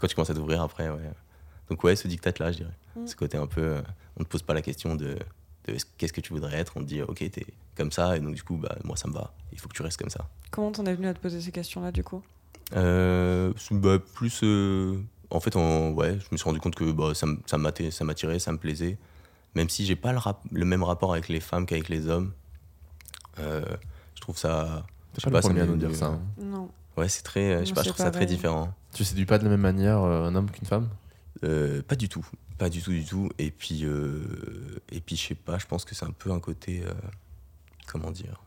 quand 0.00 0.06
tu 0.06 0.14
commences 0.14 0.30
à 0.30 0.34
t'ouvrir 0.34 0.62
après, 0.62 0.88
ouais. 0.88 1.10
Donc 1.68 1.82
ouais, 1.84 1.96
ce 1.96 2.06
dictat-là, 2.08 2.52
je 2.52 2.58
dirais. 2.58 2.76
Mm. 2.96 3.06
Ce 3.06 3.16
côté 3.16 3.36
un 3.36 3.46
peu, 3.46 3.60
euh, 3.62 3.82
on 4.16 4.24
te 4.24 4.28
pose 4.28 4.42
pas 4.42 4.54
la 4.54 4.62
question 4.62 4.94
de, 4.94 5.16
de 5.66 5.76
qu'est-ce 5.98 6.12
que 6.12 6.20
tu 6.20 6.32
voudrais 6.32 6.58
être, 6.58 6.72
on 6.76 6.80
te 6.80 6.86
dit 6.86 7.02
ok, 7.02 7.18
t'es 7.30 7.44
comme 7.76 7.90
ça, 7.92 8.16
et 8.16 8.20
donc 8.20 8.34
du 8.34 8.42
coup, 8.42 8.56
bah, 8.56 8.76
moi 8.84 8.96
ça 8.96 9.08
me 9.08 9.12
va, 9.14 9.32
il 9.52 9.58
faut 9.58 9.68
que 9.68 9.74
tu 9.74 9.82
restes 9.82 9.98
comme 10.00 10.10
ça. 10.10 10.28
Comment 10.52 10.70
t'en 10.72 10.84
es 10.86 10.94
venu 10.94 11.08
à 11.08 11.14
te 11.14 11.18
poser 11.20 11.40
ces 11.40 11.50
questions-là, 11.52 11.90
du 11.92 12.02
coup? 12.04 12.22
Euh, 12.76 13.52
bah, 13.72 13.98
plus, 14.14 14.40
euh, 14.44 14.96
en 15.30 15.40
fait, 15.40 15.56
en- 15.56 15.90
ouais, 15.92 16.18
je 16.18 16.26
me 16.32 16.36
suis 16.36 16.44
rendu 16.44 16.60
compte 16.60 16.74
que 16.74 16.90
bah, 16.92 17.12
ça, 17.14 17.26
m'attirait, 17.58 17.90
ça 17.90 18.04
m'attirait, 18.04 18.38
ça 18.38 18.52
me 18.52 18.58
plaisait, 18.58 18.98
même 19.54 19.68
si 19.68 19.84
j'ai 19.86 19.96
pas 19.96 20.12
le, 20.12 20.18
rap- 20.18 20.44
le 20.50 20.64
même 20.64 20.82
rapport 20.82 21.12
avec 21.12 21.28
les 21.28 21.40
femmes 21.40 21.66
qu'avec 21.66 21.88
les 21.88 22.08
hommes. 22.08 22.32
Euh, 23.38 23.64
je 24.14 24.20
trouve 24.20 24.36
ça. 24.36 24.84
je 25.12 25.16
T'es 25.16 25.20
sais 25.22 25.30
pas 25.30 25.38
le 25.38 25.42
ça 25.42 25.48
premier 25.48 25.60
à 25.60 25.66
me- 25.66 25.70
nous 25.72 25.76
dire 25.76 25.94
ça. 25.94 26.06
hein. 26.06 26.20
Non. 26.38 26.68
Ouais, 26.96 27.08
c'est 27.08 27.22
très. 27.22 27.60
Je 27.60 27.66
sais 27.66 27.72
pas, 27.74 27.80
je 27.82 27.88
c'est 27.88 27.92
trouve 27.94 28.04
ça 28.04 28.10
très 28.10 28.26
différent. 28.26 28.74
Tu 28.92 29.04
séduis 29.04 29.24
pas 29.26 29.38
de 29.38 29.44
la 29.44 29.50
même 29.50 29.60
manière 29.60 30.00
euh, 30.02 30.26
un 30.26 30.34
homme 30.34 30.50
qu'une 30.50 30.66
femme? 30.66 30.88
Euh, 31.44 31.80
pas 31.82 31.94
du 31.94 32.08
tout, 32.08 32.26
pas 32.58 32.68
du 32.68 32.82
tout, 32.82 32.90
du 32.90 33.04
tout. 33.04 33.30
Et 33.38 33.50
puis, 33.50 33.84
euh, 33.84 34.80
et 34.90 35.00
puis, 35.00 35.16
je 35.16 35.28
sais 35.28 35.34
pas. 35.34 35.58
Je 35.58 35.66
pense 35.66 35.84
que 35.84 35.94
c'est 35.94 36.04
un 36.04 36.10
peu 36.10 36.30
un 36.32 36.40
côté, 36.40 36.82
euh, 36.84 36.92
comment 37.86 38.10
dire? 38.10 38.42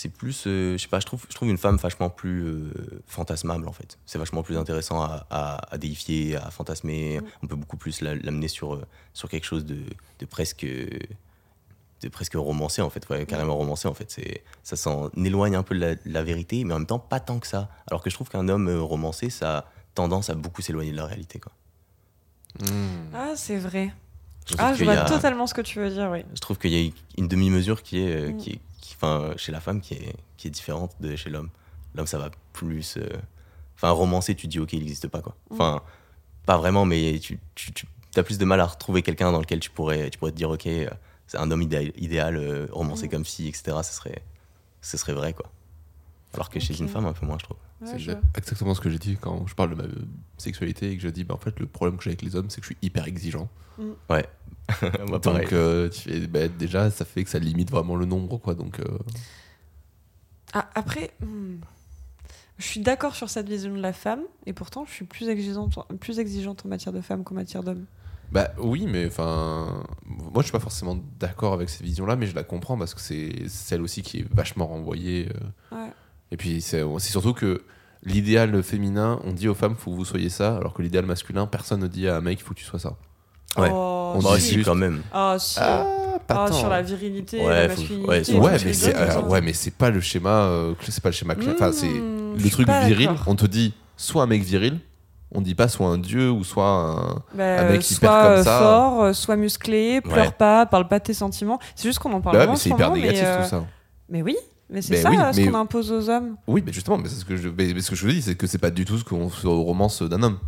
C'est 0.00 0.08
plus, 0.08 0.44
euh, 0.46 0.78
je 0.78 0.82
sais 0.82 0.88
pas. 0.88 0.98
Je 0.98 1.04
trouve, 1.04 1.26
je 1.28 1.34
trouve 1.34 1.50
une 1.50 1.58
femme 1.58 1.76
vachement 1.76 2.08
plus 2.08 2.42
euh, 2.46 2.72
fantasmable 3.06 3.68
en 3.68 3.72
fait. 3.72 3.98
C'est 4.06 4.18
vachement 4.18 4.42
plus 4.42 4.56
intéressant 4.56 5.02
à, 5.02 5.26
à, 5.28 5.74
à 5.74 5.76
déifier, 5.76 6.36
à 6.36 6.50
fantasmer. 6.50 7.20
Mm. 7.20 7.24
On 7.42 7.46
peut 7.48 7.56
beaucoup 7.56 7.76
plus 7.76 8.00
la- 8.00 8.14
l'amener 8.14 8.48
sur 8.48 8.74
euh, 8.76 8.86
sur 9.12 9.28
quelque 9.28 9.44
chose 9.44 9.66
de, 9.66 9.76
de 10.20 10.24
presque 10.26 10.64
de 10.64 12.08
presque 12.08 12.32
romancé 12.34 12.80
en 12.80 12.88
fait, 12.88 13.06
ouais, 13.10 13.26
carrément 13.26 13.56
romancé 13.56 13.88
en 13.88 13.92
fait. 13.92 14.10
C'est 14.10 14.42
ça 14.62 14.76
s'en 14.76 15.10
éloigne 15.22 15.54
un 15.54 15.62
peu 15.62 15.74
de 15.74 15.80
la, 15.80 15.94
de 15.96 16.00
la 16.06 16.22
vérité, 16.22 16.64
mais 16.64 16.72
en 16.72 16.78
même 16.78 16.86
temps 16.86 16.98
pas 16.98 17.20
tant 17.20 17.38
que 17.38 17.46
ça. 17.46 17.68
Alors 17.90 18.02
que 18.02 18.08
je 18.08 18.14
trouve 18.14 18.30
qu'un 18.30 18.48
homme 18.48 18.68
euh, 18.68 18.80
romancé, 18.80 19.28
ça 19.28 19.58
a 19.58 19.64
tendance 19.94 20.30
à 20.30 20.34
beaucoup 20.34 20.62
s'éloigner 20.62 20.92
de 20.92 20.96
la 20.96 21.04
réalité. 21.04 21.38
Quoi. 21.40 21.52
Ah, 23.14 23.32
c'est 23.36 23.58
vrai. 23.58 23.92
Je 24.48 24.54
Ah, 24.58 24.72
je 24.72 24.84
vois 24.84 24.94
a- 24.94 25.04
totalement 25.04 25.46
ce 25.46 25.52
que 25.54 25.60
tu 25.60 25.78
veux 25.78 25.90
dire, 25.90 26.08
oui. 26.10 26.24
Je 26.34 26.40
trouve 26.40 26.58
qu'il 26.58 26.72
y 26.72 26.88
a 26.88 26.90
une 27.18 27.28
demi-mesure 27.28 27.82
qui 27.82 28.00
est, 28.00 28.16
euh, 28.16 28.32
Mm. 28.32 28.36
qui 28.38 28.50
est 28.52 28.60
qui- 28.90 28.96
enfin, 28.96 29.32
chez 29.36 29.52
la 29.52 29.60
femme 29.60 29.80
qui 29.80 29.94
est, 29.94 30.14
qui 30.36 30.48
est 30.48 30.50
différente 30.50 30.92
de 31.00 31.14
chez 31.16 31.30
l'homme. 31.30 31.48
L'homme, 31.94 32.06
ça 32.06 32.18
va 32.18 32.30
plus. 32.52 32.96
euh, 32.96 33.08
Enfin, 33.76 33.90
romancé, 33.92 34.34
tu 34.34 34.46
dis 34.46 34.58
ok, 34.60 34.74
il 34.74 34.80
n'existe 34.80 35.08
pas 35.08 35.22
quoi. 35.22 35.34
Mm. 35.50 35.54
Enfin, 35.54 35.82
pas 36.44 36.58
vraiment, 36.58 36.84
mais 36.84 37.18
tu, 37.18 37.38
tu, 37.54 37.72
tu 37.72 37.86
as 38.16 38.22
plus 38.22 38.36
de 38.38 38.44
mal 38.44 38.60
à 38.60 38.66
retrouver 38.66 39.00
quelqu'un 39.02 39.32
dans 39.32 39.38
lequel 39.40 39.58
tu 39.60 39.70
pourrais, 39.70 40.10
tu 40.10 40.18
pourrais 40.18 40.32
te 40.32 40.36
dire 40.36 40.50
ok, 40.50 40.66
euh, 40.66 40.90
c'est 41.26 41.38
un 41.38 41.50
homme 41.50 41.62
idéal, 41.62 41.90
idéal 41.96 42.36
euh, 42.36 42.66
romancé 42.72 43.06
Mm. 43.06 43.10
comme 43.10 43.24
si, 43.24 43.48
etc. 43.48 43.78
Ce 43.82 43.94
serait, 43.94 44.22
ce 44.82 44.96
serait 44.98 45.14
vrai 45.14 45.32
quoi. 45.32 45.50
Alors 46.34 46.50
que 46.50 46.60
chez 46.60 46.78
une 46.78 46.88
femme, 46.88 47.06
un 47.06 47.12
peu 47.14 47.24
moins, 47.26 47.38
je 47.38 47.44
trouve. 47.44 47.56
Ouais, 47.80 47.98
c'est 47.98 48.16
exactement 48.36 48.74
ce 48.74 48.80
que 48.80 48.90
j'ai 48.90 48.98
dit 48.98 49.16
quand 49.20 49.46
je 49.46 49.54
parle 49.54 49.70
de 49.70 49.74
ma 49.74 49.84
euh, 49.84 49.92
sexualité 50.36 50.90
et 50.90 50.96
que 50.96 51.02
je 51.02 51.08
dis 51.08 51.24
bah, 51.24 51.34
en 51.34 51.38
fait 51.38 51.58
le 51.58 51.66
problème 51.66 51.96
que 51.96 52.04
j'ai 52.04 52.10
avec 52.10 52.22
les 52.22 52.36
hommes 52.36 52.50
c'est 52.50 52.60
que 52.60 52.66
je 52.66 52.74
suis 52.74 52.78
hyper 52.82 53.06
exigeant. 53.08 53.48
Moi, 53.78 55.20
pareil. 55.20 55.42
Donc 55.44 55.52
euh, 55.52 55.88
tu 55.88 56.00
fais, 56.10 56.26
bah, 56.26 56.48
déjà 56.48 56.90
ça 56.90 57.04
fait 57.04 57.24
que 57.24 57.30
ça 57.30 57.38
limite 57.38 57.70
vraiment 57.70 57.96
le 57.96 58.04
nombre 58.04 58.36
quoi 58.38 58.54
donc 58.54 58.80
euh, 58.80 58.98
Ah, 60.52 60.68
après, 60.74 61.10
hmm, 61.20 61.56
je 62.58 62.64
suis 62.66 62.80
d'accord 62.80 63.14
sur 63.14 63.30
cette 63.30 63.48
vision 63.48 63.74
de 63.74 63.80
la 63.80 63.92
femme, 63.94 64.20
et 64.46 64.52
pourtant, 64.52 64.84
je 64.84 64.92
suis 64.92 65.06
plus 65.06 65.28
exigeante, 65.28 65.78
plus 65.98 66.18
exigeante 66.18 66.66
en 66.66 66.68
matière 66.68 66.92
de 66.92 67.00
femme 67.00 67.24
qu'en 67.24 67.34
matière 67.34 67.62
d'homme. 67.62 67.86
Bah 68.32 68.52
oui, 68.58 68.86
mais 68.86 69.06
enfin, 69.06 69.82
moi 70.06 70.34
je 70.36 70.42
suis 70.42 70.52
pas 70.52 70.60
forcément 70.60 70.96
d'accord 71.18 71.52
avec 71.52 71.68
cette 71.68 71.82
vision-là, 71.82 72.14
mais 72.14 72.26
je 72.26 72.34
la 72.34 72.44
comprends 72.44 72.78
parce 72.78 72.94
que 72.94 73.00
c'est 73.00 73.48
celle 73.48 73.82
aussi 73.82 74.02
qui 74.02 74.18
est 74.20 74.26
vachement 74.32 74.66
renvoyée. 74.68 75.28
euh. 75.72 75.76
Ouais. 75.76 75.92
Et 76.32 76.36
puis 76.36 76.60
c'est 76.60 76.84
surtout 77.00 77.32
que 77.34 77.62
l'idéal 78.04 78.62
féminin, 78.62 79.18
on 79.24 79.32
dit 79.32 79.48
aux 79.48 79.54
femmes, 79.54 79.74
faut 79.76 79.90
que 79.90 79.96
vous 79.96 80.04
soyez 80.04 80.28
ça, 80.30 80.56
alors 80.56 80.72
que 80.74 80.82
l'idéal 80.82 81.04
masculin, 81.06 81.46
personne 81.46 81.80
ne 81.80 81.86
dit 81.86 82.08
à 82.08 82.16
un 82.16 82.20
mec, 82.20 82.38
il 82.40 82.42
faut 82.42 82.54
que 82.54 82.58
tu 82.60 82.64
sois 82.64 82.78
ça. 82.78 82.94
Ouais. 83.58 83.68
Oh, 83.72 84.12
On 84.14 84.18
dit 84.34 84.40
si, 84.40 84.54
juste- 84.54 84.66
quand 84.68 84.76
même. 84.76 85.02
Ah, 85.12 85.36
si. 85.38 85.58
Ah, 85.60 85.84
pas 86.26 86.44
Ah, 86.44 86.48
tant. 86.48 86.54
sur 86.54 86.68
la 86.68 86.82
virilité, 86.82 87.40
Ouais, 87.44 87.48
la 87.66 87.68
faut- 87.68 87.80
masculinité. 87.80 88.08
ouais, 88.08 88.18
mais 88.18 88.24
c'est 88.72 89.16
ouais, 89.18 89.40
mais 89.40 89.52
pas 89.76 89.90
le 89.90 90.00
schéma. 90.00 90.30
euh, 90.44 90.74
c'est 90.88 91.02
pas 91.02 91.08
le 91.08 91.14
schéma 91.14 91.34
clair. 91.34 91.54
Enfin, 91.56 91.72
c'est 91.72 91.88
Hmm, 91.88 92.36
le 92.42 92.50
truc 92.50 92.68
viril. 92.68 93.10
On 93.26 93.34
te 93.34 93.46
dit 93.46 93.74
soit 93.96 94.22
un 94.22 94.26
mec 94.26 94.42
viril, 94.42 94.78
on 95.32 95.40
dit 95.40 95.56
pas 95.56 95.66
soit 95.68 95.88
un 95.88 95.98
dieu 95.98 96.30
ou 96.30 96.44
soit 96.44 96.64
un. 96.68 97.22
Bah, 97.34 97.60
un 97.62 97.68
mec 97.72 97.82
soit 97.82 97.96
hyper 97.96 98.10
comme 98.22 98.30
euh, 98.32 98.44
ça. 98.44 98.58
fort, 98.60 99.02
euh, 99.02 99.12
soit 99.12 99.36
musclé, 99.36 100.00
pleure 100.00 100.26
Ouais. 100.26 100.32
pas, 100.38 100.64
parle 100.66 100.86
pas 100.86 101.00
de 101.00 101.04
tes 101.04 101.14
sentiments. 101.14 101.58
C'est 101.74 101.88
juste 101.88 101.98
qu'on 101.98 102.12
en 102.12 102.20
parle 102.20 102.36
Bah 102.36 102.40
ouais, 102.40 102.46
moins 102.46 102.54
mais 102.54 102.60
c'est 102.60 102.68
ce 102.70 102.74
hyper 102.74 102.90
moment, 102.90 103.00
négatif 103.02 103.22
mais, 103.24 103.28
euh, 103.28 103.42
tout 103.42 103.48
ça. 103.48 103.64
Mais 104.08 104.22
oui, 104.22 104.36
mais 104.70 104.82
c'est 104.82 104.94
Mais 104.94 105.00
ça 105.02 105.10
oui, 105.10 105.16
euh, 105.18 105.32
ce 105.32 105.40
mais- 105.40 105.48
qu'on 105.50 105.58
impose 105.58 105.90
aux 105.92 106.08
hommes. 106.08 106.36
Oui, 106.46 106.62
mais 106.64 106.72
justement, 106.72 106.98
mais 106.98 107.08
c'est 107.08 107.16
ce 107.16 107.24
que 107.24 107.36
je, 107.36 107.48
mais- 107.48 107.72
mais 107.74 107.80
ce 107.80 107.90
que 107.90 107.96
je 107.96 108.06
veux 108.06 108.12
dire, 108.12 108.22
c'est 108.22 108.34
que 108.36 108.46
c'est 108.46 108.58
pas 108.58 108.70
du 108.70 108.84
tout 108.84 108.98
ce 108.98 109.04
qu'on 109.04 109.28
se 109.28 109.46
romance 109.46 110.02
d'un 110.02 110.22
homme. 110.22 110.38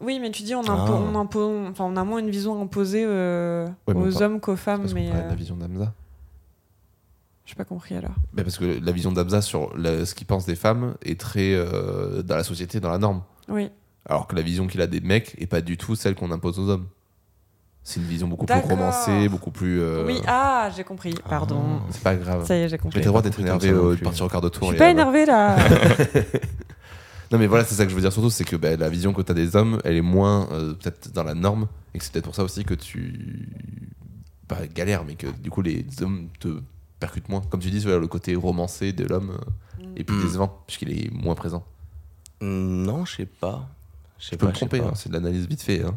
Oui, 0.00 0.18
mais 0.20 0.30
tu 0.30 0.42
dis 0.42 0.54
on, 0.54 0.62
Ah. 0.68 0.86
on, 0.90 1.14
enfin, 1.14 1.84
on 1.84 1.96
a 1.96 2.04
moins 2.04 2.18
une 2.18 2.30
vision 2.30 2.60
imposée 2.60 3.04
euh, 3.06 3.66
Ouais, 3.88 3.94
mais 3.94 4.00
aux 4.02 4.22
hommes 4.22 4.40
qu'aux 4.40 4.56
femmes. 4.56 4.82
Parce 4.82 4.92
Mais 4.94 5.08
euh, 5.10 5.28
la 5.28 5.34
vision 5.34 5.56
d'Amza. 5.56 5.92
j'ai 7.46 7.54
pas 7.54 7.64
compris 7.64 7.94
alors. 7.96 8.14
Bah, 8.32 8.42
parce 8.42 8.58
que 8.58 8.78
la 8.82 8.92
vision 8.92 9.12
d'Amza 9.12 9.40
sur 9.42 9.74
la- 9.76 10.04
ce 10.06 10.14
qu'il 10.14 10.26
pense 10.26 10.46
des 10.46 10.56
femmes 10.56 10.94
est 11.02 11.18
très 11.18 11.54
euh, 11.54 12.22
dans 12.22 12.36
la 12.36 12.44
société, 12.44 12.80
dans 12.80 12.90
la 12.90 12.98
norme. 12.98 13.22
Oui. 13.48 13.70
Alors 14.06 14.26
que 14.26 14.36
la 14.36 14.42
vision 14.42 14.66
qu'il 14.66 14.80
a 14.82 14.86
des 14.86 15.00
mecs 15.00 15.34
est 15.38 15.46
pas 15.46 15.60
du 15.62 15.76
tout 15.78 15.94
celle 15.94 16.14
qu'on 16.14 16.30
impose 16.30 16.58
aux 16.58 16.68
hommes. 16.68 16.86
C'est 17.86 18.00
une 18.00 18.06
vision 18.06 18.26
beaucoup 18.28 18.46
plus 18.46 18.58
romancée, 18.60 19.28
beaucoup 19.28 19.50
plus. 19.50 19.78
euh, 19.80 20.06
Oui, 20.06 20.18
ah, 20.26 20.70
j'ai 20.74 20.84
compris. 20.84 21.14
Pardon. 21.28 21.80
C'est 21.90 22.02
pas 22.02 22.16
grave. 22.16 22.46
Ça 22.46 22.56
y 22.56 22.60
est, 22.60 22.62
j'ai 22.62 22.70
J'ai 22.70 22.78
compris. 22.78 22.98
le 23.00 23.04
droit 23.04 23.20
d'être 23.20 23.38
énervé, 23.38 23.68
euh, 23.68 23.94
de 23.94 24.00
partir 24.00 24.24
au 24.24 24.28
quart 24.28 24.40
de 24.40 24.46
Je 24.52 24.58
tour. 24.58 24.68
suis 24.68 24.76
et, 24.76 24.78
pas 24.78 24.90
énervé 24.90 25.26
là. 25.26 25.56
Non, 27.32 27.38
mais 27.38 27.46
voilà, 27.46 27.64
c'est 27.64 27.74
ça 27.74 27.84
que 27.84 27.90
je 27.90 27.94
veux 27.96 28.00
dire 28.02 28.12
surtout, 28.12 28.30
c'est 28.30 28.44
que 28.44 28.54
bah, 28.54 28.76
la 28.76 28.88
vision 28.88 29.12
que 29.12 29.20
tu 29.22 29.32
as 29.32 29.34
des 29.34 29.56
hommes, 29.56 29.80
elle 29.84 29.96
est 29.96 30.02
moins 30.02 30.46
euh, 30.52 30.74
peut-être 30.74 31.10
dans 31.12 31.24
la 31.24 31.34
norme, 31.34 31.66
et 31.94 31.98
que 31.98 32.04
c'est 32.04 32.12
peut-être 32.12 32.26
pour 32.26 32.34
ça 32.34 32.44
aussi 32.44 32.64
que 32.64 32.74
tu. 32.74 33.48
Pas 34.46 34.66
galère, 34.66 35.04
mais 35.04 35.14
que 35.14 35.26
du 35.26 35.50
coup 35.50 35.62
les 35.62 35.84
hommes 36.02 36.28
te 36.38 36.60
percutent 37.00 37.28
moins. 37.30 37.40
Comme 37.50 37.60
tu 37.60 37.70
dis, 37.70 37.80
voilà, 37.80 37.98
le 37.98 38.06
côté 38.06 38.36
romancé 38.36 38.92
de 38.92 39.04
l'homme 39.06 39.30
euh, 39.80 39.84
est 39.96 40.04
plus 40.04 40.16
Mm. 40.16 40.22
décevant, 40.22 40.58
puisqu'il 40.66 40.92
est 40.92 41.10
moins 41.12 41.34
présent. 41.34 41.64
Non, 42.40 43.04
je 43.06 43.16
sais 43.16 43.26
pas. 43.26 43.68
Je 44.18 44.26
sais 44.26 44.30
Tu 44.32 44.36
peux 44.36 44.46
pas, 44.46 44.50
me 44.50 44.54
je 44.54 44.58
tromper, 44.60 44.80
hein, 44.80 44.92
c'est 44.94 45.08
de 45.08 45.14
l'analyse 45.14 45.48
vite 45.48 45.62
fait. 45.62 45.82
hein. 45.82 45.94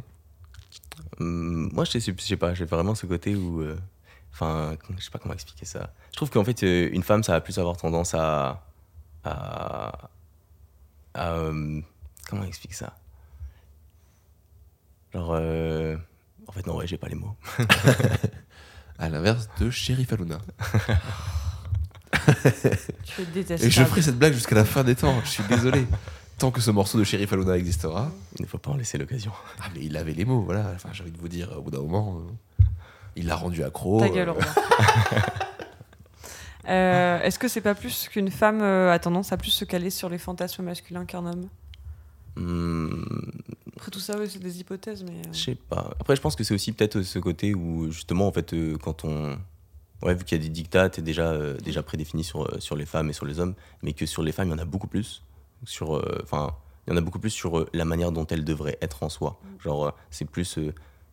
Hum, 1.20 1.70
moi, 1.74 1.84
je 1.86 1.92
sais, 2.00 2.14
je 2.18 2.22
sais 2.22 2.38
pas, 2.38 2.54
j'ai 2.54 2.66
vraiment 2.66 2.96
ce 2.96 3.06
côté 3.06 3.36
où. 3.36 3.62
euh, 3.62 3.78
Enfin, 4.34 4.78
je 4.98 5.04
sais 5.04 5.10
pas 5.10 5.18
comment 5.18 5.34
expliquer 5.34 5.66
ça. 5.66 5.92
Je 6.12 6.16
trouve 6.18 6.30
qu'en 6.30 6.44
fait, 6.44 6.62
euh, 6.64 6.90
une 6.94 7.02
femme, 7.02 7.24
ça 7.24 7.32
va 7.32 7.42
plus 7.42 7.58
avoir 7.58 7.76
tendance 7.78 8.14
à. 8.14 8.64
à. 9.24 10.10
à, 11.16 11.32
euh, 11.34 11.82
comment 12.30 12.44
on 12.44 12.46
explique 12.46 12.76
ça? 12.76 12.96
Genre. 15.14 15.32
euh, 15.34 15.98
en 16.48 16.52
fait, 16.52 16.68
non, 16.68 16.76
ouais, 16.78 16.86
j'ai 16.86 16.98
pas 16.98 17.08
les 17.08 17.16
mots. 17.16 17.36
À 19.00 19.10
l'inverse 19.10 19.48
de 19.60 19.70
Sheriff 19.70 20.12
Aluna. 20.14 20.40
Tu 23.06 23.22
es. 23.40 23.52
Et 23.64 23.70
je 23.70 23.84
ferai 23.84 24.02
cette 24.02 24.18
blague 24.18 24.34
jusqu'à 24.34 24.56
la 24.56 24.66
fin 24.66 24.84
des 24.84 24.96
temps, 24.96 25.20
je 25.24 25.30
suis 25.30 25.44
désolé. 25.44 25.86
Tant 26.38 26.52
que 26.52 26.62
ce 26.62 26.70
morceau 26.70 27.00
de 27.00 27.04
Sheriff 27.04 27.34
Aluna 27.34 27.58
existera. 27.58 28.12
Il 28.38 28.44
ne 28.44 28.48
faut 28.48 28.60
pas 28.60 28.70
en 28.72 28.78
laisser 28.78 28.98
l'occasion. 29.00 29.32
Ah, 29.60 29.66
mais 29.74 29.84
il 29.84 29.98
avait 29.98 30.14
les 30.14 30.24
mots, 30.26 30.42
voilà. 30.42 30.72
Enfin, 30.76 30.90
j'ai 30.94 31.02
envie 31.04 31.12
de 31.12 31.18
vous 31.18 31.28
dire, 31.28 31.52
au 31.58 31.62
bout 31.62 31.72
d'un 31.72 31.80
moment, 31.82 32.22
euh, 32.62 32.64
il 33.16 33.26
l'a 33.26 33.36
rendu 33.36 33.64
accro. 33.64 34.00
Ta 34.00 34.10
gueule, 34.10 34.30
euh, 34.30 34.34
Romain. 34.34 34.46
Euh, 36.70 37.22
Est-ce 37.22 37.40
que 37.40 37.48
c'est 37.48 37.62
pas 37.62 37.76
plus 37.76 38.10
qu'une 38.10 38.30
femme 38.30 38.60
euh, 38.62 38.92
a 38.92 39.00
tendance 39.00 39.32
à 39.32 39.38
plus 39.38 39.52
se 39.52 39.64
caler 39.64 39.90
sur 39.90 40.10
les 40.10 40.18
fantasmes 40.18 40.64
masculins 40.64 41.06
qu'un 41.06 41.26
homme? 41.26 41.48
Hum, 42.36 43.32
Après 43.78 43.90
tout 43.90 44.02
ça, 44.02 44.18
ouais, 44.18 44.28
c'est 44.28 44.40
des 44.40 44.60
hypothèses, 44.60 45.02
mais. 45.06 45.12
euh, 45.12 45.32
Je 45.32 45.40
sais 45.46 45.56
pas. 45.56 45.92
Après, 45.98 46.18
je 46.18 46.22
pense 46.22 46.36
que 46.36 46.44
c'est 46.44 46.54
aussi 46.54 46.74
peut-être 46.74 47.04
ce 47.04 47.20
côté 47.20 47.54
où, 47.56 47.90
justement, 47.90 48.28
en 48.28 48.34
fait, 48.34 48.52
euh, 48.54 48.78
quand 48.84 49.06
on. 49.06 49.38
Ouais, 50.02 50.14
vu 50.14 50.26
qu'il 50.26 50.38
y 50.38 50.42
a 50.42 50.44
des 50.44 50.50
dictates 50.52 51.00
déjà, 51.00 51.30
euh, 51.32 51.56
déjà 51.58 51.82
prédéfinis 51.84 52.26
sur, 52.26 52.62
sur 52.62 52.76
les 52.76 52.86
femmes 52.86 53.10
et 53.10 53.14
sur 53.14 53.26
les 53.26 53.40
hommes, 53.40 53.56
mais 53.82 53.94
que 53.94 54.06
sur 54.06 54.22
les 54.22 54.34
femmes, 54.34 54.50
il 54.50 54.52
y 54.52 54.54
en 54.54 54.60
a 54.60 54.66
beaucoup 54.66 54.88
plus. 54.88 55.24
Sur. 55.66 55.96
euh, 55.98 56.20
Enfin, 56.24 56.56
il 56.88 56.92
y 56.92 56.94
en 56.94 56.98
a 56.98 57.02
beaucoup 57.02 57.20
plus 57.20 57.30
sur 57.32 57.58
euh, 57.60 57.70
la 57.74 57.84
manière 57.86 58.12
dont 58.12 58.26
elles 58.28 58.46
devraient 58.46 58.78
être 58.82 59.04
en 59.04 59.10
soi. 59.10 59.40
Genre, 59.64 59.88
euh, 59.88 59.92
c'est 60.12 60.26
plus. 60.26 60.58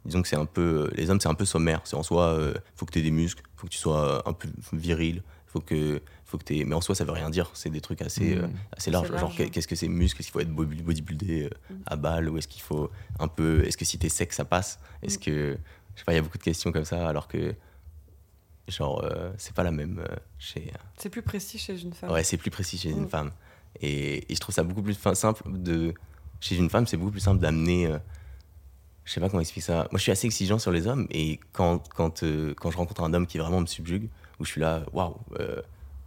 disons 0.05 0.23
que 0.23 0.29
c'est 0.29 0.37
un 0.37 0.47
peu. 0.47 0.91
les 0.95 1.11
hommes, 1.11 1.21
c'est 1.21 1.29
un 1.29 1.35
peu 1.35 1.45
sommaire. 1.45 1.81
C'est 1.85 1.97
en 1.97 2.03
soi, 2.03 2.39
faut 2.77 2.87
que 2.87 2.93
tu 2.93 2.99
aies 3.01 3.03
des 3.03 3.11
muscles, 3.11 3.43
faut 3.57 3.67
que 3.67 3.73
tu 3.73 3.79
sois 3.79 4.23
un 4.29 4.33
peu 4.33 4.49
viril, 4.73 5.23
faut 5.47 5.61
que. 5.61 6.01
Faut 6.27 6.39
que 6.39 6.65
mais 6.65 6.75
en 6.75 6.81
soi, 6.81 6.95
ça 6.95 7.05
veut 7.05 7.13
rien 7.13 7.31
dire. 7.31 7.51
C'est 7.55 7.71
des 7.71 7.81
trucs 7.81 8.03
assez, 8.03 8.37
euh, 8.37 8.47
Mm. 8.49 8.53
assez 8.77 8.91
larges. 8.91 9.09
large, 9.11 9.21
Genre, 9.37 9.51
qu'est-ce 9.51 9.69
que 9.69 9.77
c'est 9.77 9.87
muscle 9.89 10.21
Est-ce 10.21 10.29
qu'il 10.29 10.33
faut 10.33 10.41
être 10.41 10.51
body- 10.55 10.83
bodybuildé 10.83 11.45
euh, 11.45 11.51
Mm. 11.75 11.83
à 11.87 11.97
balle 11.97 12.29
Ou 12.31 12.39
est-ce 12.39 12.49
qu'il 12.49 12.63
faut 12.63 12.91
un 13.21 13.29
peu. 13.29 13.63
Est-ce 13.65 13.77
que 13.77 13.85
si 13.85 13.99
t'es 13.99 14.09
sec, 14.09 14.33
ça 14.33 14.45
passe? 14.45 14.79
Est-ce 15.03 15.19
Mm. 15.19 15.23
que. 15.23 15.59
Je 15.95 15.99
sais 16.01 16.05
pas, 16.05 16.13
il 16.13 16.17
y 16.17 16.19
a 16.19 16.23
beaucoup 16.23 16.39
de 16.39 16.43
questions 16.43 16.73
comme 16.73 16.85
ça, 16.85 17.09
alors 17.09 17.29
que. 17.29 17.55
Genre, 18.67 19.05
euh, 19.05 19.31
c'est 19.37 19.55
pas 19.55 19.63
la 19.63 19.71
même 19.71 20.03
chez. 20.39 20.73
C'est 20.97 21.11
plus 21.11 21.21
précis 21.23 21.59
chez 21.59 21.79
une 21.81 21.93
femme. 21.93 22.11
Ouais, 22.11 22.25
c'est 22.25 22.39
plus 22.39 22.51
précis 22.51 22.79
chez 22.79 22.91
une 22.91 23.05
Mm. 23.05 23.09
femme. 23.09 23.31
Et, 23.81 24.31
et 24.31 24.35
je 24.35 24.41
trouve 24.41 24.55
ça 24.55 24.63
beaucoup 24.63 24.83
plus 24.83 24.99
simple 25.15 25.43
de. 25.47 25.95
Chez 26.41 26.57
une 26.57 26.69
femme, 26.71 26.87
c'est 26.87 26.97
beaucoup 26.97 27.13
plus 27.13 27.21
simple 27.21 27.41
d'amener. 27.41 27.87
euh, 27.87 27.99
je 29.05 29.13
sais 29.13 29.21
pas 29.21 29.29
comment 29.29 29.41
expliquer 29.41 29.67
ça. 29.67 29.75
Moi, 29.91 29.99
je 29.99 30.03
suis 30.03 30.13
assez 30.13 30.27
exigeant 30.27 30.59
sur 30.59 30.71
les 30.73 30.87
hommes. 30.87 31.07
Et 31.11 31.39
quand, 31.53 31.87
quand, 31.95 32.23
euh, 32.23 32.55
quand 32.59 32.71
je 32.71 32.77
rencontre 32.79 33.03
un 33.03 33.13
homme 33.15 33.27
qui 33.27 33.39
vraiment 33.39 33.61
me 33.61 33.67
subjugue, 33.67 34.09
où 34.41 34.45
je 34.45 34.51
suis 34.51 34.61
là, 34.61 34.83
waouh, 34.93 35.15
euh, 35.41 35.61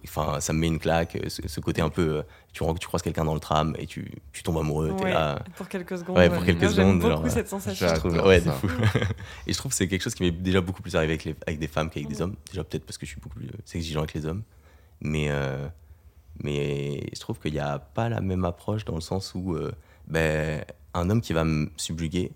enfin, 0.04 0.40
ça 0.42 0.52
me 0.54 0.60
met 0.60 0.68
une 0.68 0.80
claque. 0.80 1.16
euh, 1.16 1.30
Ce, 1.30 1.48
ce 1.48 1.60
côté 1.60 1.82
un 1.82 1.90
peu. 1.90 2.24
tu, 2.54 2.64
tu 2.80 2.88
croises 2.88 3.02
quelqu'un 3.04 3.24
dans 3.26 3.34
le 3.36 3.40
tram 3.40 3.76
et 3.78 3.86
tu, 3.86 4.12
tu 4.32 4.42
tombes 4.44 4.58
amoureux. 4.58 4.94
T'es 4.98 5.04
Ouais, 5.06 5.14
là. 5.14 5.44
Pour 5.56 5.68
quelques 5.70 5.98
secondes. 5.98 6.18
Ouais, 6.18 6.30
pour 6.30 6.44
quelques 6.44 6.62
Moi, 6.64 6.72
j'aime 6.72 6.86
secondes, 6.86 7.00
beaucoup 7.02 7.24
genre, 7.24 7.32
cette 7.32 7.50
sensation. 7.50 7.88
Je 7.88 7.94
trouve, 7.96 8.12
J'adore 8.12 8.28
ouais, 8.28 8.42
de 8.42 8.50
fou. 8.52 8.68
et 9.48 9.54
je 9.54 9.58
trouve 9.58 9.72
que 9.72 9.76
c'est 9.76 9.88
quelque 9.88 10.02
chose 10.02 10.16
qui 10.16 10.24
m'est 10.24 10.32
déjà 10.32 10.62
beaucoup 10.62 10.82
plus 10.82 10.96
arrivé 10.96 11.14
avec, 11.14 11.24
les, 11.26 11.36
avec 11.46 11.60
des 11.60 11.68
femmes 11.68 11.90
qu'avec 11.92 12.08
des 12.10 12.20
hommes. 12.22 12.36
Déjà, 12.50 12.64
peut-être 12.64 12.86
parce 12.86 12.98
que 12.98 13.06
je 13.06 13.12
suis 13.12 13.22
beaucoup 13.22 13.38
plus 13.40 13.50
exigeant 13.76 14.00
avec 14.02 14.14
les 14.16 14.26
hommes. 14.26 14.44
Mais, 15.02 15.28
euh, 15.30 15.68
mais 16.44 17.04
je 17.14 17.20
trouve 17.20 17.40
qu'il 17.40 17.54
n'y 17.54 17.60
a 17.60 17.80
pas 17.80 18.10
la 18.10 18.22
même 18.22 18.46
approche 18.46 18.86
dans 18.86 18.96
le 18.96 19.02
sens 19.02 19.34
où 19.36 19.54
euh, 19.56 19.72
ben, 20.08 20.64
un 20.94 21.10
homme 21.10 21.22
qui 21.22 21.34
va 21.34 21.44
me 21.44 21.70
subjuguer, 21.78 22.32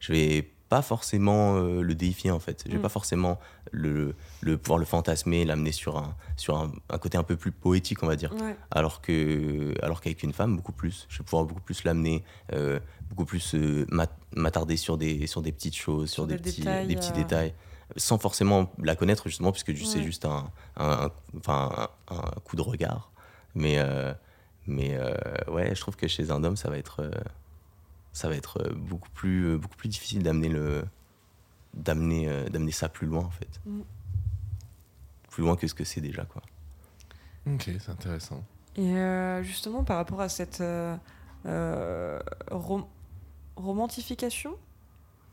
je 0.00 0.12
vais 0.12 0.50
pas 0.68 0.82
forcément 0.82 1.56
euh, 1.56 1.80
le 1.80 1.94
déifier 1.94 2.30
en 2.32 2.40
fait. 2.40 2.64
Je 2.66 2.72
vais 2.72 2.78
Mm. 2.78 2.82
pas 2.82 2.88
forcément 2.88 3.38
le, 3.70 4.14
le 4.40 4.58
pouvoir 4.58 4.78
le 4.80 4.84
fantasmer, 4.84 5.44
l'amener 5.44 5.70
sur, 5.72 5.96
un, 5.96 6.16
sur 6.36 6.56
un, 6.56 6.72
un 6.90 6.98
côté 6.98 7.16
un 7.16 7.22
peu 7.22 7.36
plus 7.36 7.52
poétique, 7.52 8.02
on 8.02 8.06
va 8.08 8.16
dire 8.16 8.32
Ouais. 8.34 8.56
alors 8.72 9.00
que 9.00 9.74
alors 9.82 10.00
qu'avec 10.00 10.22
une 10.24 10.32
femme 10.32 10.56
beaucoup 10.56 10.72
plus 10.72 11.06
je 11.08 11.18
vais 11.18 11.24
pouvoir 11.24 11.44
beaucoup 11.44 11.60
plus 11.60 11.84
l'amener 11.84 12.24
euh, 12.52 12.80
beaucoup 13.08 13.24
plus 13.24 13.54
euh, 13.54 13.86
m'at- 13.90 14.10
m'attarder 14.34 14.76
sur 14.76 14.98
des 14.98 15.28
sur 15.28 15.40
des 15.40 15.52
petites 15.52 15.76
choses 15.76 16.10
sur, 16.10 16.24
Sur 16.24 16.26
des, 16.26 16.36
des 16.36 16.42
petits 16.42 16.60
détails, 16.62 16.86
des 16.88 16.96
petits 16.96 17.12
détails 17.12 17.54
sans 17.96 18.18
forcément 18.18 18.72
la 18.82 18.96
connaître 18.96 19.28
justement 19.28 19.52
puisque 19.52 19.72
tu- 19.72 19.84
c'est 19.84 19.98
Ouais. 19.98 20.04
juste 20.04 20.24
un, 20.24 20.50
un- 20.78 21.06
un- 21.06 21.10
enfin 21.38 21.88
un, 22.08 22.16
un 22.16 22.40
coup 22.44 22.56
de 22.56 22.62
regard 22.62 23.12
mais 23.56 23.78
euh, 23.78 24.14
mais 24.68 24.96
euh, 24.96 25.14
ouais 25.48 25.74
je 25.74 25.80
trouve 25.80 25.96
que 25.96 26.06
chez 26.06 26.30
un 26.30 26.44
homme 26.44 26.56
ça 26.56 26.70
va 26.70 26.78
être 26.78 27.00
euh, 27.02 27.10
ça 28.12 28.28
va 28.28 28.36
être 28.36 28.72
beaucoup 28.74 29.10
plus 29.10 29.58
beaucoup 29.58 29.76
plus 29.76 29.88
difficile 29.88 30.22
d'amener 30.22 30.48
le 30.48 30.84
d'amener 31.74 32.28
euh, 32.28 32.48
d'amener 32.48 32.70
ça 32.72 32.88
plus 32.88 33.06
loin 33.08 33.24
en 33.24 33.30
fait 33.30 33.60
Mm. 33.66 33.80
plus 35.30 35.42
loin 35.42 35.56
que 35.56 35.66
ce 35.66 35.74
que 35.74 35.84
c'est 35.84 36.00
déjà 36.00 36.24
quoi 36.24 36.42
Ok, 37.48 37.62
c'est 37.78 37.90
intéressant. 37.90 38.42
Et 38.74 38.96
euh, 38.96 39.40
justement, 39.44 39.84
par 39.84 39.98
rapport 39.98 40.20
à 40.20 40.28
cette 40.28 40.60
euh, 40.60 40.96
euh, 41.46 42.18
rom- 42.50 42.86
romantification, 43.54 44.56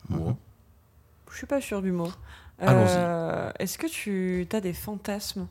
Bon. 0.09 0.37
je 1.31 1.37
suis 1.37 1.47
pas 1.47 1.59
sûre 1.59 1.81
du 1.81 1.91
mot. 1.91 2.11
Allons-y. 2.59 2.87
Euh, 2.97 3.51
Est-ce 3.57 3.77
que 3.79 3.87
tu 3.87 4.47
as 4.55 4.61
des 4.61 4.73
fantasmes 4.73 5.47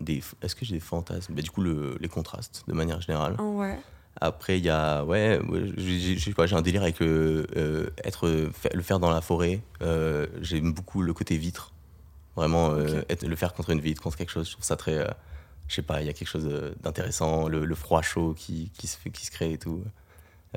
Des- 0.00 0.22
Est-ce 0.42 0.54
que 0.54 0.64
j'ai 0.64 0.74
des 0.74 0.80
fantasmes? 0.80 1.34
Bah, 1.34 1.42
Du 1.42 1.50
coup, 1.50 1.62
le- 1.62 1.96
les 2.00 2.08
contrastes, 2.08 2.64
de 2.68 2.72
manière 2.72 3.00
générale. 3.00 3.40
Ouais. 3.40 3.78
Après, 4.20 4.58
il 4.58 4.64
y 4.64 4.70
a. 4.70 5.04
Ouais, 5.04 5.40
j'ai- 5.76 5.98
j'ai 5.98 6.16
je 6.18 6.24
sais 6.24 6.32
pas, 6.34 6.46
j'ai 6.46 6.56
un 6.56 6.62
délire 6.62 6.82
avec 6.82 7.00
le, 7.00 7.46
euh, 7.56 7.90
être, 8.04 8.48
fa- 8.52 8.68
le 8.74 8.82
faire 8.82 8.98
dans 9.00 9.10
la 9.10 9.20
forêt. 9.20 9.60
Euh, 9.82 10.26
J'aime 10.42 10.72
beaucoup 10.72 11.02
le 11.02 11.12
côté 11.12 11.36
vitre. 11.36 11.72
Vraiment, 12.36 12.70
euh, 12.72 13.02
être- 13.08 13.26
le 13.26 13.36
faire 13.36 13.52
contre 13.54 13.70
une 13.70 13.80
vitre, 13.80 14.02
contre 14.02 14.16
quelque 14.16 14.30
chose. 14.30 14.46
Je 14.46 14.52
trouve 14.52 14.64
ça 14.64 14.76
très. 14.76 14.96
euh, 14.98 15.06
je 15.68 15.74
sais 15.76 15.82
pas, 15.82 16.00
il 16.02 16.06
y 16.06 16.10
a 16.10 16.12
quelque 16.12 16.28
chose 16.28 16.46
euh, 16.50 16.72
d'intéressant. 16.82 17.48
Le, 17.48 17.64
le 17.64 17.74
froid 17.74 18.02
chaud 18.02 18.34
qui, 18.36 18.70
qui, 18.76 18.86
se 18.88 18.96
fait, 18.98 19.10
qui 19.10 19.24
se 19.26 19.30
crée 19.30 19.52
et 19.52 19.58
tout. 19.58 19.82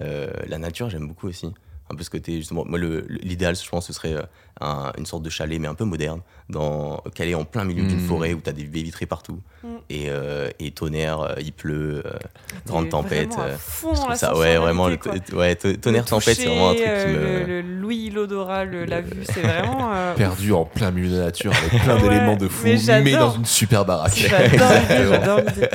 Euh, 0.02 0.32
la 0.48 0.58
nature, 0.58 0.90
j'aime 0.90 1.08
beaucoup 1.08 1.28
aussi. 1.28 1.54
Un 1.94 1.96
peu 1.96 2.04
ce 2.04 2.10
côté, 2.10 2.38
justement. 2.38 2.64
Moi, 2.66 2.80
l'idéal, 3.22 3.56
je 3.56 3.70
pense, 3.70 3.88
ce 3.88 3.94
serait 3.94 4.14
euh, 4.14 4.22
un- 4.62 4.92
une 4.98 5.06
sorte 5.06 5.22
de 5.24 5.30
chalet, 5.30 5.60
mais 5.60 5.68
un 5.68 5.76
peu 5.76 5.84
moderne, 5.86 6.22
dans, 6.50 6.98
calé 7.14 7.36
en 7.36 7.44
plein 7.46 7.64
milieu 7.66 7.84
d'une 7.86 8.04
Mm. 8.04 8.08
forêt 8.08 8.34
où 8.34 8.42
tu 8.42 8.50
as 8.50 8.54
des 8.54 8.64
baies 8.64 8.82
vitrées 8.82 9.06
partout. 9.06 9.40
Mm. 9.64 9.68
Et, 9.90 10.06
euh, 10.10 10.50
et 10.60 10.72
tonnerre, 10.72 11.20
euh, 11.22 11.34
il 11.40 11.54
pleut, 11.54 12.02
euh, 12.06 12.12
grande 12.66 12.90
tempête. 12.90 13.30
vraiment 13.30 13.44
à 13.44 13.48
euh, 13.50 13.58
fond 13.58 13.94
ça, 14.16 14.36
ouais, 14.38 14.58
vraiment, 14.58 14.88
le, 14.88 14.98
ouais, 15.34 15.56
tonnerre, 15.56 16.04
Le 16.04 16.10
tempête, 16.10 16.36
c'est 16.38 16.46
vraiment 16.48 16.70
un 16.72 16.74
truc 16.76 16.86
qui 16.86 17.08
me. 17.12 17.46
Le, 17.46 17.62
l'ouïe, 17.62 18.10
l'odorat, 18.10 18.66
le- 18.66 18.86
la 18.86 19.02
vue, 19.02 19.24
c'est 19.26 19.42
vraiment. 19.42 19.92
euh, 19.94 20.14
Perdu 20.18 20.52
en 20.54 20.66
plein 20.66 20.92
milieu 20.92 21.10
de 21.12 21.18
la 21.18 21.26
nature 21.26 21.52
avec 21.56 21.70
plein 21.84 21.96
Ouais, 21.98 22.02
d'éléments 22.02 22.36
de 22.38 22.48
fou, 22.48 22.68
mais 23.04 23.12
dans 23.14 23.36
une 23.36 23.46
super 23.46 23.86
baraque. 23.86 24.16
J'adore 24.16 24.72
l'idée, 24.90 25.08
j'adore 25.10 25.40
l'idée. 25.42 25.68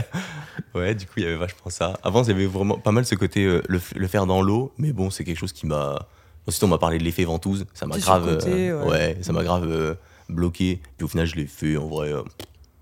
Ouais, 0.74 0.94
du 0.94 1.06
coup, 1.06 1.12
il 1.16 1.22
y 1.22 1.26
avait 1.26 1.36
vachement 1.36 1.70
ça. 1.70 1.98
Avant, 2.02 2.22
il 2.22 2.28
y 2.28 2.32
avait 2.32 2.46
vraiment 2.46 2.78
pas 2.78 2.92
mal 2.92 3.04
ce 3.06 3.14
côté 3.14 3.44
euh, 3.44 3.62
le, 3.68 3.78
faire 4.08 4.26
dans 4.26 4.42
l'eau, 4.42 4.72
mais 4.78 4.92
bon, 4.92 5.10
c'est 5.10 5.24
quelque 5.24 5.38
chose 5.38 5.52
qui 5.52 5.66
m'a. 5.66 6.06
Ensuite, 6.46 6.62
on 6.64 6.68
m'a 6.68 6.78
parlé 6.78 6.98
de 6.98 7.04
l'effet 7.04 7.24
ventouse, 7.24 7.66
ça 7.74 7.86
m'a 7.86 7.98
grave. 7.98 8.40
euh, 8.46 8.84
ouais. 8.88 9.18
ça 9.22 9.32
m'a 9.32 9.42
grave 9.44 9.64
euh, 9.68 9.94
bloqué. 10.28 10.80
Puis 10.96 11.04
au 11.04 11.08
final, 11.08 11.26
je 11.26 11.36
l'ai 11.36 11.46
fait. 11.46 11.76
En 11.76 11.86
vrai, 11.88 12.12
euh, 12.12 12.22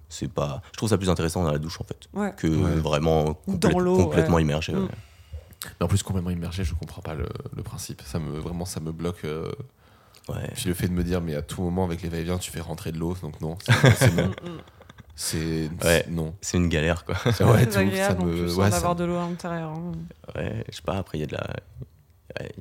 c'est 0.08 0.30
pas. 0.30 0.62
Je 0.72 0.76
trouve 0.76 0.88
ça 0.88 0.98
plus 0.98 1.10
intéressant 1.10 1.42
dans 1.42 1.50
la 1.52 1.58
douche, 1.58 1.80
en 1.80 1.84
fait, 1.84 2.08
Ouais. 2.14 2.32
que 2.36 2.46
Ouais. 2.46 2.74
vraiment 2.76 3.34
complète- 3.34 3.72
Dans 3.72 3.78
l'eau, 3.78 3.96
complètement 3.96 4.36
ouais. 4.36 4.42
immergé. 4.42 4.72
ouais. 4.74 4.80
Mm. 4.80 4.88
Mais 5.80 5.84
en 5.84 5.88
plus, 5.88 6.02
complètement 6.02 6.30
immergé, 6.30 6.62
je 6.64 6.74
comprends 6.74 7.02
pas 7.02 7.14
le, 7.14 7.26
le 7.56 7.62
principe. 7.62 8.02
Ça 8.04 8.18
me, 8.20 8.38
vraiment, 8.38 8.64
ça 8.66 8.78
me 8.80 8.92
bloque. 8.92 9.24
euh, 9.24 9.50
Ouais. 10.28 10.50
Puis 10.54 10.64
le 10.68 10.74
fait 10.74 10.88
de 10.88 10.92
me 10.92 11.04
dire, 11.04 11.20
mais 11.20 11.36
à 11.36 11.42
tout 11.42 11.62
moment, 11.62 11.84
avec 11.84 12.02
les 12.02 12.08
va-et-vient, 12.08 12.38
tu 12.38 12.50
fais 12.50 12.60
rentrer 12.60 12.90
de 12.90 12.98
l'eau, 12.98 13.16
donc 13.22 13.40
non. 13.40 13.56
C'est 13.64 13.72
c'est 15.16 15.68
Ouais. 15.82 16.04
non. 16.10 16.34
C'est 16.40 16.56
une 16.58 16.68
galère, 16.68 17.04
quoi. 17.04 17.14
Ouais, 17.24 17.32
C'est 17.32 17.44
tout, 17.44 17.50
très 17.52 17.70
ça 17.72 17.78
agréable 17.80 18.22
en 18.22 18.26
me. 18.26 18.32
plus 18.32 18.54
ouais, 18.56 18.70
d'avoir 18.70 18.94
me- 18.94 18.98
de 19.00 19.04
l'eau 19.06 19.16
à 19.16 19.20
l'intérieur. 19.28 19.70
hein. 19.70 19.92
Ouais, 20.36 20.64
je 20.70 20.76
sais 20.76 20.82
pas, 20.82 20.94
après, 20.98 21.18
il 21.18 21.22
y 21.22 21.24
a 21.24 21.26
de 21.26 21.32
la. 21.34 21.46
ouais, 22.40 22.52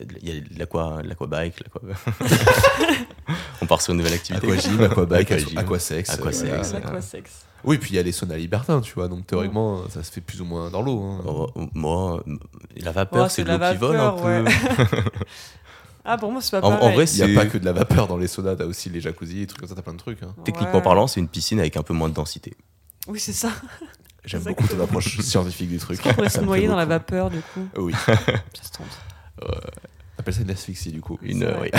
y 0.00 0.02
a 0.02 0.06
de- 0.06 0.18
il 0.22 0.28
y 0.28 0.38
a 0.38 0.40
de 0.40 0.58
l'aqua- 0.58 1.02
l'aquabike, 1.02 1.60
l'aqua- 1.60 1.80
on 3.62 3.66
part 3.66 3.82
sur 3.82 3.92
une 3.92 3.98
nouvelle 3.98 4.14
activité. 4.14 4.46
Aquagym, 4.46 4.80
aquabike, 4.82 5.32
aquasex. 5.56 6.10
Aquasex, 6.10 6.48
voilà. 6.48 6.62
ouais. 6.62 6.72
L'aquasex. 6.84 7.44
Oui, 7.64 7.76
puis 7.78 7.90
il 7.90 7.96
y 7.96 7.98
a 7.98 8.02
les 8.04 8.12
saunas 8.12 8.36
libertins, 8.36 8.80
tu 8.80 8.94
vois, 8.94 9.08
donc 9.08 9.26
théoriquement, 9.26 9.82
ça 9.88 10.04
se 10.04 10.12
fait 10.12 10.20
plus 10.20 10.40
ou 10.40 10.44
moins 10.44 10.70
dans 10.70 10.80
l'eau. 10.80 11.02
hein. 11.02 11.22
Oh, 11.26 11.48
Moi, 11.74 12.22
la 12.76 12.92
vapeur, 12.92 13.24
Ouais, 13.24 13.28
c'est 13.28 13.42
de 13.42 13.48
la 13.48 13.58
l'eau 13.58 13.72
qui 13.72 13.76
vole 13.80 13.96
un 13.96 14.12
peu. 14.12 14.44
Ah, 16.10 16.16
pour 16.16 16.32
moi, 16.32 16.40
c'est 16.40 16.52
pas 16.52 16.66
En- 16.66 16.70
pareil. 16.70 16.88
en 16.88 16.92
vrai, 16.92 17.04
Il 17.04 17.24
n'y 17.26 17.36
a 17.36 17.40
pas 17.40 17.46
que 17.46 17.58
de 17.58 17.64
la 17.64 17.72
vapeur 17.72 18.06
dans 18.08 18.16
les 18.16 18.28
saunas, 18.28 18.56
t'as 18.56 18.64
aussi 18.64 18.88
les 18.88 19.00
jacuzzis, 19.00 19.40
des 19.40 19.46
trucs 19.46 19.60
comme 19.60 19.68
ça, 19.68 19.74
t'as 19.74 19.82
plein 19.82 19.92
de 19.92 19.98
trucs. 19.98 20.22
hein. 20.22 20.34
Techniquement 20.44 20.76
Ouais. 20.78 20.82
parlant, 20.82 21.06
c'est 21.06 21.20
une 21.20 21.28
piscine 21.28 21.60
avec 21.60 21.76
un 21.76 21.82
peu 21.82 21.92
moins 21.92 22.08
de 22.08 22.14
densité. 22.14 22.54
Oui, 23.06 23.20
c'est 23.20 23.32
ça. 23.34 23.50
J'aime 24.24 24.42
beaucoup 24.42 24.66
ton 24.66 24.80
approche 24.82 25.20
scientifique 25.20 25.68
du 25.68 25.78
truc. 25.78 26.00
On 26.04 26.14
pourrait 26.14 26.28
se 26.30 26.40
noyer 26.40 26.66
dans 26.66 26.76
la 26.76 26.84
vapeur, 26.86 27.30
du 27.30 27.40
coup. 27.54 27.66
Oui, 27.76 27.92
Ça 28.06 28.16
se 28.62 28.72
tente. 28.72 28.86
on 29.42 30.20
appelle 30.20 30.34
ça 30.34 30.40
une 30.42 30.50
asphyxie 30.50 30.90
du 30.92 31.00
coup. 31.00 31.18
Une, 31.22 31.44
euh, 31.44 31.60
oui. 31.62 31.70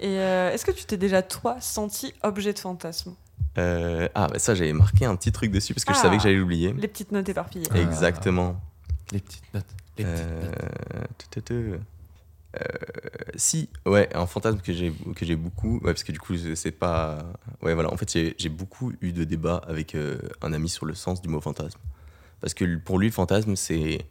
Et 0.00 0.18
euh, 0.18 0.52
est-ce 0.52 0.64
que 0.64 0.70
tu 0.72 0.84
t'es 0.84 0.96
déjà, 0.96 1.22
toi, 1.22 1.56
senti 1.60 2.14
objet 2.22 2.52
de 2.52 2.58
fantasme? 2.58 3.14
Euh, 3.58 4.08
ah, 4.14 4.28
bah 4.28 4.38
ça, 4.38 4.54
j'avais 4.54 4.72
marqué 4.72 5.04
un 5.04 5.16
petit 5.16 5.32
truc 5.32 5.50
dessus 5.50 5.74
parce 5.74 5.84
que 5.84 5.92
je 5.92 5.98
Ah. 5.98 6.02
savais 6.02 6.16
que 6.16 6.22
j'allais 6.22 6.36
l'oublier. 6.36 6.72
Les 6.78 6.88
petites 6.88 7.12
notes 7.12 7.28
éparpillées. 7.28 7.66
Ah. 7.72 7.78
Exactement. 7.78 8.60
Les 9.12 9.18
petites 9.20 9.42
notes. 9.54 9.64
Les 9.98 10.04
petites 10.04 10.24
Euh, 10.24 10.42
notes. 10.42 11.82
Euh, 12.56 12.64
si, 13.36 13.68
ouais, 13.86 14.08
un 14.14 14.26
fantasme 14.26 14.58
que 14.58 14.72
j'ai 14.72 14.92
que 15.14 15.24
j'ai 15.24 15.36
beaucoup, 15.36 15.74
ouais, 15.74 15.92
parce 15.92 16.02
que 16.02 16.12
du 16.12 16.18
coup 16.18 16.34
c'est 16.54 16.72
pas, 16.72 17.18
ouais 17.62 17.74
voilà, 17.74 17.92
en 17.92 17.96
fait 17.96 18.10
j'ai 18.36 18.48
beaucoup 18.48 18.92
eu 19.00 19.12
de 19.12 19.22
débats 19.22 19.62
avec 19.68 19.94
euh, 19.94 20.18
un 20.42 20.52
ami 20.52 20.68
sur 20.68 20.84
le 20.84 20.94
sens 20.94 21.22
du 21.22 21.28
mot 21.28 21.40
fantasme, 21.40 21.78
parce 22.40 22.54
que 22.54 22.76
pour 22.78 22.98
lui 22.98 23.06
le 23.06 23.12
fantasme 23.12 23.54
c'est 23.54 24.04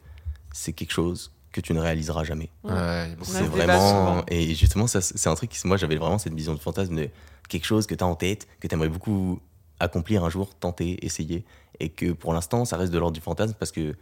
c'est 0.52 0.72
quelque 0.72 0.92
chose 0.92 1.32
que 1.52 1.60
tu 1.60 1.74
ne 1.74 1.80
réaliseras 1.80 2.24
jamais. 2.24 2.48
Ouais. 2.64 3.16
C'est 3.22 3.44
vraiment. 3.44 4.24
Et 4.28 4.54
justement, 4.54 4.86
ça, 4.86 5.00
c'est 5.00 5.28
un 5.28 5.34
truc 5.34 5.50
qui, 5.50 5.66
moi, 5.66 5.76
j'avais 5.76 5.96
vraiment 5.96 6.18
cette 6.18 6.34
vision 6.34 6.54
de 6.54 6.60
fantasme 6.60 6.94
de 6.94 7.08
quelque 7.48 7.64
chose 7.64 7.86
que 7.86 7.94
tu 7.94 8.04
as 8.04 8.06
en 8.06 8.14
tête, 8.14 8.46
que 8.60 8.68
tu 8.68 8.74
aimerais 8.74 8.88
beaucoup 8.88 9.40
accomplir 9.80 10.24
un 10.24 10.30
jour, 10.30 10.54
tenter, 10.54 11.04
essayer. 11.04 11.44
Et 11.80 11.88
que 11.88 12.12
pour 12.12 12.32
l'instant, 12.34 12.64
ça 12.64 12.76
reste 12.76 12.92
de 12.92 12.98
l'ordre 12.98 13.14
du 13.14 13.20
fantasme 13.20 13.54
parce 13.58 13.72
que 13.72 13.96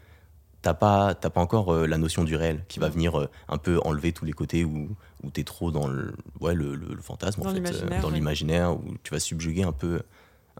t'as 0.62 0.74
pas, 0.74 1.14
t'as 1.14 1.30
pas 1.30 1.40
encore 1.40 1.72
euh, 1.72 1.86
la 1.86 1.98
notion 1.98 2.24
du 2.24 2.36
réel 2.36 2.64
qui 2.68 2.80
va 2.80 2.88
venir 2.88 3.18
euh, 3.18 3.28
un 3.48 3.58
peu 3.58 3.80
enlever 3.84 4.12
tous 4.12 4.24
les 4.24 4.32
côtés 4.32 4.64
où, 4.64 4.96
où 5.22 5.30
tu 5.30 5.40
es 5.40 5.44
trop 5.44 5.70
dans 5.70 5.86
le, 5.88 6.14
ouais, 6.40 6.54
le, 6.54 6.74
le- 6.74 6.94
le 6.94 7.02
fantasme, 7.02 7.42
Dans 7.42 7.50
en 7.50 7.52
fait, 7.52 7.58
euh, 7.58 7.62
l'imaginaire, 7.62 8.02
dans 8.02 8.08
ouais. 8.08 8.14
l'imaginaire, 8.14 8.72
où 8.76 8.94
tu 9.02 9.12
vas 9.12 9.20
subjuguer 9.20 9.62
un 9.62 9.72
peu. 9.72 10.00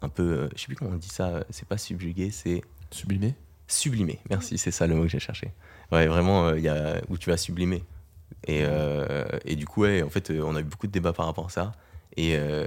Un 0.00 0.08
peu 0.08 0.48
je 0.54 0.60
sais 0.60 0.66
plus 0.66 0.76
comment 0.76 0.92
on 0.92 0.96
dit 0.96 1.08
ça, 1.08 1.42
c'est 1.50 1.66
pas 1.66 1.76
subjuguer, 1.78 2.30
c'est 2.30 2.62
Sublimé 2.92 3.34
sublimer. 3.66 4.18
Merci, 4.30 4.56
c'est 4.56 4.70
ça 4.70 4.86
le 4.86 4.94
mot 4.94 5.02
que 5.02 5.08
j'ai 5.08 5.18
cherché. 5.18 5.52
Ouais, 5.92 6.06
vraiment, 6.06 6.46
euh, 6.46 6.56
il 6.58 6.64
y 6.64 6.68
a, 6.68 7.02
où 7.10 7.18
tu 7.18 7.28
vas 7.28 7.36
sublimer. 7.36 7.84
Et, 8.46 8.62
euh, 8.64 9.26
et 9.44 9.56
du 9.56 9.66
coup, 9.66 9.82
ouais, 9.82 10.02
en 10.02 10.08
fait, 10.08 10.30
on 10.30 10.54
a 10.56 10.60
eu 10.60 10.64
beaucoup 10.64 10.86
de 10.86 10.92
débats 10.92 11.12
par 11.12 11.26
rapport 11.26 11.46
à 11.46 11.50
ça. 11.50 11.72
Et, 12.16 12.36
euh, 12.38 12.66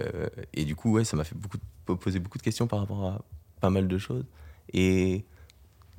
et 0.53 0.63
du 0.63 0.75
coup, 0.75 0.91
ouais, 0.91 1.03
ça 1.03 1.17
m'a 1.17 1.23
fait 1.23 1.33
beaucoup, 1.35 1.57
de- 1.57 1.93
poser 1.95 2.19
beaucoup 2.19 2.37
de 2.37 2.43
questions 2.43 2.67
par 2.67 2.79
rapport 2.79 3.03
à 3.05 3.21
pas 3.61 3.69
mal 3.71 3.87
de 3.87 3.97
choses. 3.97 4.25
Et 4.73 5.25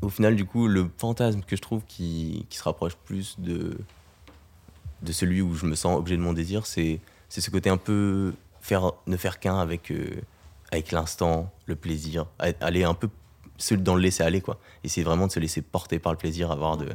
au 0.03 0.09
final, 0.09 0.37
du 0.37 0.45
coup, 0.45 0.67
le 0.69 0.91
fantasme 0.99 1.41
que 1.43 1.57
je 1.57 1.63
trouve 1.63 1.83
qui, 1.87 2.47
qui 2.51 2.59
se 2.59 2.65
rapproche 2.65 2.97
plus 2.97 3.37
de, 3.39 3.79
de 5.03 5.13
celui 5.13 5.41
où 5.41 5.55
je 5.55 5.65
me 5.67 5.75
sens 5.75 5.97
objet 5.97 6.17
de 6.17 6.23
mon 6.23 6.33
désir, 6.33 6.67
c'est 6.67 7.01
ce 7.29 7.51
côté 7.51 7.71
un 7.71 7.77
peu 7.77 8.35
faire, 8.61 8.93
ne 9.07 9.17
faire 9.17 9.41
qu'un 9.41 9.59
avec, 9.59 9.91
euh, 9.91 10.21
avec 10.71 10.93
l'instant, 10.93 11.51
le 11.67 11.77
plaisir, 11.77 12.27
aller 12.39 12.85
un 12.85 12.95
peu 12.95 13.09
dans 13.79 13.95
le 13.95 14.01
laisser 14.01 14.25
aller, 14.25 14.41
quoi. 14.41 14.59
Essayer 14.83 15.05
vraiment 15.05 15.29
de 15.29 15.33
se 15.33 15.39
laisser 15.41 15.63
porter 15.63 15.99
par 16.01 16.13
le 16.13 16.19
plaisir, 16.19 16.51
avoir 16.51 16.77
de. 16.77 16.89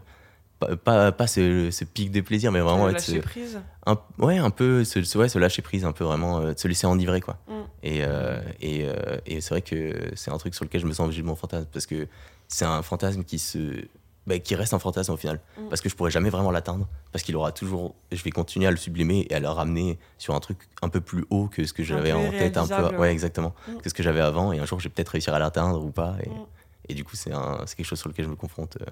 Pas, 0.60 0.76
pas, 0.76 1.12
pas 1.12 1.28
ce, 1.28 1.70
ce 1.70 1.86
pic 1.86 2.12
de 2.12 2.20
plaisir, 2.20 2.52
mais 2.52 2.60
vraiment 2.60 2.88
Euh, 2.88 2.90
être 2.90 3.08
lâcher 3.08 3.22
prise. 3.22 3.62
un, 3.86 3.98
ouais, 4.18 4.38
un 4.38 4.50
peu 4.50 4.84
se, 4.84 5.18
ouais, 5.18 5.30
se 5.30 5.38
lâcher 5.38 5.62
prise, 5.62 5.86
un 5.86 5.92
peu 5.92 6.04
vraiment 6.04 6.40
euh, 6.40 6.54
se 6.58 6.68
laisser 6.68 6.88
enivrer, 6.88 7.22
quoi. 7.22 7.38
Mm. 7.48 7.54
Et, 7.84 8.00
euh, 8.02 8.42
et, 8.60 8.88
et 9.28 9.40
c'est 9.40 9.52
vrai 9.52 9.62
que 9.62 10.12
c'est 10.16 10.32
un 10.32 10.38
truc 10.38 10.56
sur 10.56 10.66
lequel 10.66 10.82
je 10.82 10.88
me 10.88 10.94
sens 10.94 11.06
obligé 11.06 11.22
de 11.22 11.28
mon 11.28 11.36
fantasme 11.36 11.68
parce 11.72 11.86
que 11.86 12.08
c'est 12.48 12.66
un 12.66 12.82
fantasme 12.82 13.24
qui 13.24 13.40
se. 13.40 13.86
bah, 14.26 14.40
qui 14.40 14.56
reste 14.56 14.74
un 14.74 14.80
fantasme 14.80 15.14
au 15.14 15.18
final. 15.18 15.40
Mm. 15.58 15.70
Parce 15.70 15.82
que 15.82 15.88
je 15.90 15.96
pourrais 15.96 16.12
jamais 16.12 16.30
vraiment 16.30 16.52
l'atteindre. 16.52 16.88
Parce 17.12 17.24
qu'il 17.24 17.36
aura 17.36 17.52
toujours. 17.52 17.96
Je 18.12 18.22
vais 18.24 18.32
continuer 18.32 18.68
à 18.68 18.72
le 18.72 18.78
sublimer 18.78 19.26
et 19.30 19.34
à 19.36 19.40
le 19.40 19.48
ramener 19.50 19.98
sur 20.18 20.36
un 20.36 20.40
truc 20.40 20.68
un 20.82 20.90
peu 20.90 21.00
plus 21.02 21.26
haut 21.30 21.48
que 21.48 21.66
ce 21.66 21.72
que 21.74 21.84
j'avais 21.84 22.12
en 22.12 22.30
tête. 22.32 22.58
Un 22.58 22.68
peu, 22.68 22.98
ouais, 22.98 23.12
exactement. 23.12 23.54
Mm. 23.68 23.78
Que 23.78 23.90
ce 23.90 23.94
que 23.94 24.04
j'avais 24.04 24.22
avant. 24.22 24.52
Et 24.52 24.60
un 24.60 24.66
jour, 24.66 24.80
je 24.80 24.88
vais 24.90 24.94
peut-être 24.94 25.10
réussir 25.10 25.34
à 25.34 25.40
l'atteindre 25.40 25.84
ou 25.84 25.92
pas. 25.92 26.16
Et, 26.24 26.30
Mm. 26.30 26.46
et 26.90 26.94
du 26.94 27.04
coup, 27.04 27.16
c'est 27.16 27.32
un- 27.32 27.64
c'est 27.66 27.76
quelque 27.76 27.86
chose 27.86 28.00
sur 28.00 28.10
lequel 28.10 28.26
je 28.26 28.30
me 28.30 28.36
confronte 28.36 28.78
euh, 28.82 28.86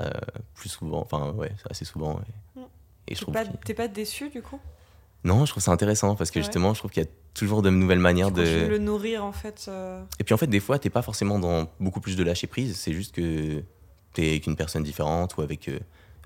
euh, 0.00 0.10
plus 0.54 0.68
souvent. 0.68 1.00
Enfin, 1.00 1.30
ouais, 1.32 1.52
assez 1.70 1.84
souvent. 1.84 2.20
Et, 2.56 2.60
et 3.08 3.14
je 3.14 3.20
T'es 3.20 3.22
trouve 3.22 3.34
pas, 3.34 3.44
qu'il- 3.44 3.56
t'es 3.64 3.74
pas 3.74 3.88
déçu 3.88 4.30
du 4.30 4.42
coup? 4.42 4.58
Non, 5.26 5.44
je 5.44 5.50
trouve 5.50 5.62
ça 5.62 5.72
intéressant 5.72 6.14
parce 6.16 6.30
que 6.30 6.38
Ouais. 6.38 6.44
justement, 6.44 6.72
je 6.72 6.78
trouve 6.78 6.90
qu'il 6.90 7.02
y 7.02 7.06
a 7.06 7.08
toujours 7.34 7.60
de 7.60 7.68
nouvelles 7.70 7.98
manières 7.98 8.28
Tu 8.28 8.40
de 8.40 8.66
le 8.70 8.78
nourrir 8.78 9.24
en 9.24 9.32
fait. 9.32 9.66
euh, 9.68 10.02
Et 10.18 10.24
puis 10.24 10.32
en 10.34 10.38
fait, 10.38 10.46
des 10.46 10.60
fois, 10.60 10.78
t'es 10.78 10.88
pas 10.90 11.02
forcément 11.02 11.38
dans 11.38 11.68
beaucoup 11.80 12.00
plus 12.00 12.16
de 12.16 12.22
lâcher 12.24 12.46
prise. 12.46 12.76
C'est 12.76 12.92
juste 12.94 13.14
que 13.14 13.62
t'es 14.14 14.28
avec 14.30 14.46
une 14.46 14.56
personne 14.56 14.82
différente 14.82 15.36
ou 15.36 15.42
avec, 15.42 15.68
euh, 15.68 15.78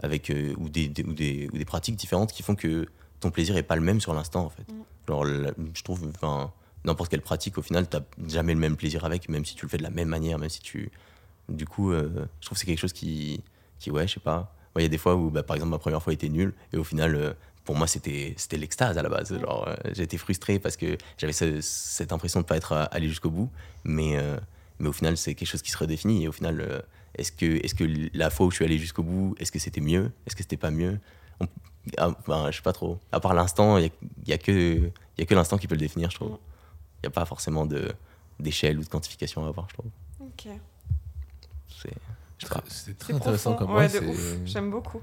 avec 0.03 0.30
euh, 0.30 0.55
ou, 0.59 0.68
des, 0.68 0.88
des- 0.88 1.03
ou, 1.03 1.12
des, 1.12 1.48
ou 1.53 1.57
des 1.59 1.64
pratiques 1.64 1.96
différentes 1.96 2.32
qui 2.32 2.42
font 2.44 2.55
que 2.55 2.86
ton 3.18 3.30
plaisir 3.30 3.57
est 3.57 3.62
pas 3.64 3.74
le 3.76 3.82
même 3.82 4.01
sur 4.01 4.14
l'instant 4.14 4.44
en 4.44 4.51
fait. 4.51 4.62
Mm. 4.70 4.82
Genre, 5.09 5.24
je 5.26 5.82
trouve, 5.82 6.09
enfin, 6.14 6.53
n'importe 6.84 7.11
quelle 7.11 7.20
pratique, 7.22 7.59
au 7.59 7.62
final, 7.62 7.88
t'as 7.88 8.01
jamais 8.28 8.55
le 8.55 8.61
même 8.61 8.76
plaisir 8.76 9.05
avec, 9.05 9.28
même 9.28 9.44
si 9.44 9.55
tu 9.57 9.64
le 9.66 9.70
fais 9.70 9.78
de 9.78 9.82
la 9.82 9.90
même 9.90 10.09
manière, 10.09 10.38
même 10.38 10.48
si 10.51 10.61
tu. 10.61 10.90
Du 11.48 11.66
coup, 11.66 11.90
euh, 11.90 12.09
je 12.40 12.46
trouve 12.46 12.57
que 12.57 12.61
c'est 12.61 12.66
quelque 12.66 12.78
chose 12.78 12.92
qui, 12.92 13.42
qui, 13.80 13.90
ouais, 13.90 14.07
je 14.07 14.14
sais 14.14 14.20
pas. 14.20 14.55
Ouais, 14.76 14.82
Il 14.82 14.84
y 14.84 14.86
a 14.86 14.88
des 14.88 14.98
fois 14.98 15.16
où, 15.16 15.30
bah, 15.30 15.42
par 15.42 15.57
exemple, 15.57 15.72
ma 15.72 15.78
première 15.80 16.01
fois 16.01 16.12
était 16.12 16.28
nulle 16.28 16.53
et 16.72 16.76
au 16.76 16.84
final. 16.84 17.14
euh, 17.16 17.32
pour 17.70 17.78
moi, 17.78 17.86
c'était 17.86 18.34
c'était 18.36 18.56
l'extase 18.56 18.98
à 18.98 19.02
la 19.02 19.08
base. 19.08 19.32
Genre, 19.38 19.68
euh, 19.68 19.76
j'étais 19.92 20.16
frustré 20.16 20.58
parce 20.58 20.76
que 20.76 20.98
j'avais 21.18 21.32
ce- 21.32 21.60
cette 21.60 22.10
impression 22.12 22.40
de 22.40 22.44
pas 22.44 22.56
être 22.56 22.72
euh, 22.72 22.84
allé 22.90 23.08
jusqu'au 23.08 23.30
bout. 23.30 23.48
Mais, 23.84 24.16
euh, 24.18 24.36
mais 24.80 24.88
au 24.88 24.92
final, 24.92 25.16
c'est 25.16 25.36
quelque 25.36 25.46
chose 25.46 25.62
qui 25.62 25.70
se 25.70 25.78
redéfinit. 25.78 26.24
Et 26.24 26.26
au 26.28 26.32
final, 26.32 26.60
euh, 26.60 26.80
est-ce 27.14 27.30
que, 27.30 27.46
est 27.46 27.72
que 27.78 27.84
la 28.12 28.28
fois 28.30 28.46
où 28.46 28.50
je 28.50 28.56
suis 28.56 28.64
allé 28.64 28.76
jusqu'au 28.76 29.04
bout, 29.04 29.36
est-ce 29.38 29.52
que 29.52 29.60
c'était 29.60 29.80
mieux? 29.80 30.10
Est-ce 30.26 30.34
que 30.34 30.42
c'était 30.42 30.56
pas 30.56 30.72
mieux? 30.72 30.98
On- 31.38 31.46
ah, 31.98 32.10
ben, 32.26 32.50
Je 32.50 32.56
sais 32.56 32.62
pas 32.62 32.72
trop. 32.72 32.98
À 33.12 33.20
part 33.20 33.34
l'instant, 33.34 33.78
il 33.78 33.92
n'y 34.26 34.32
a, 34.32 34.38
que, 34.38 34.50
il 34.50 34.90
y 35.18 35.22
a 35.22 35.26
que 35.26 35.34
l'instant 35.36 35.56
qui 35.56 35.68
peut 35.68 35.76
le 35.76 35.80
définir, 35.80 36.10
je 36.10 36.16
trouve. 36.16 36.38
Il 36.98 37.00
n'y 37.04 37.06
a 37.06 37.10
pas 37.10 37.24
forcément 37.24 37.66
de- 37.66 37.92
d'échelle 38.40 38.80
ou 38.80 38.82
de 38.82 38.88
quantification 38.88 39.44
à 39.44 39.48
avoir, 39.48 39.68
je 39.68 39.74
trouve. 39.74 39.90
Ok. 40.18 40.48
C'est- 41.68 41.90
très 42.98 43.12
C'est 43.12 43.14
intéressant 43.14 43.52
profond. 43.54 43.66
comme 43.66 43.76
ouais, 43.76 43.82
ouais, 43.82 43.86
de 43.86 43.92
c'est- 43.92 44.06
ouf. 44.06 44.36
J'aime 44.46 44.70
beaucoup. 44.72 45.00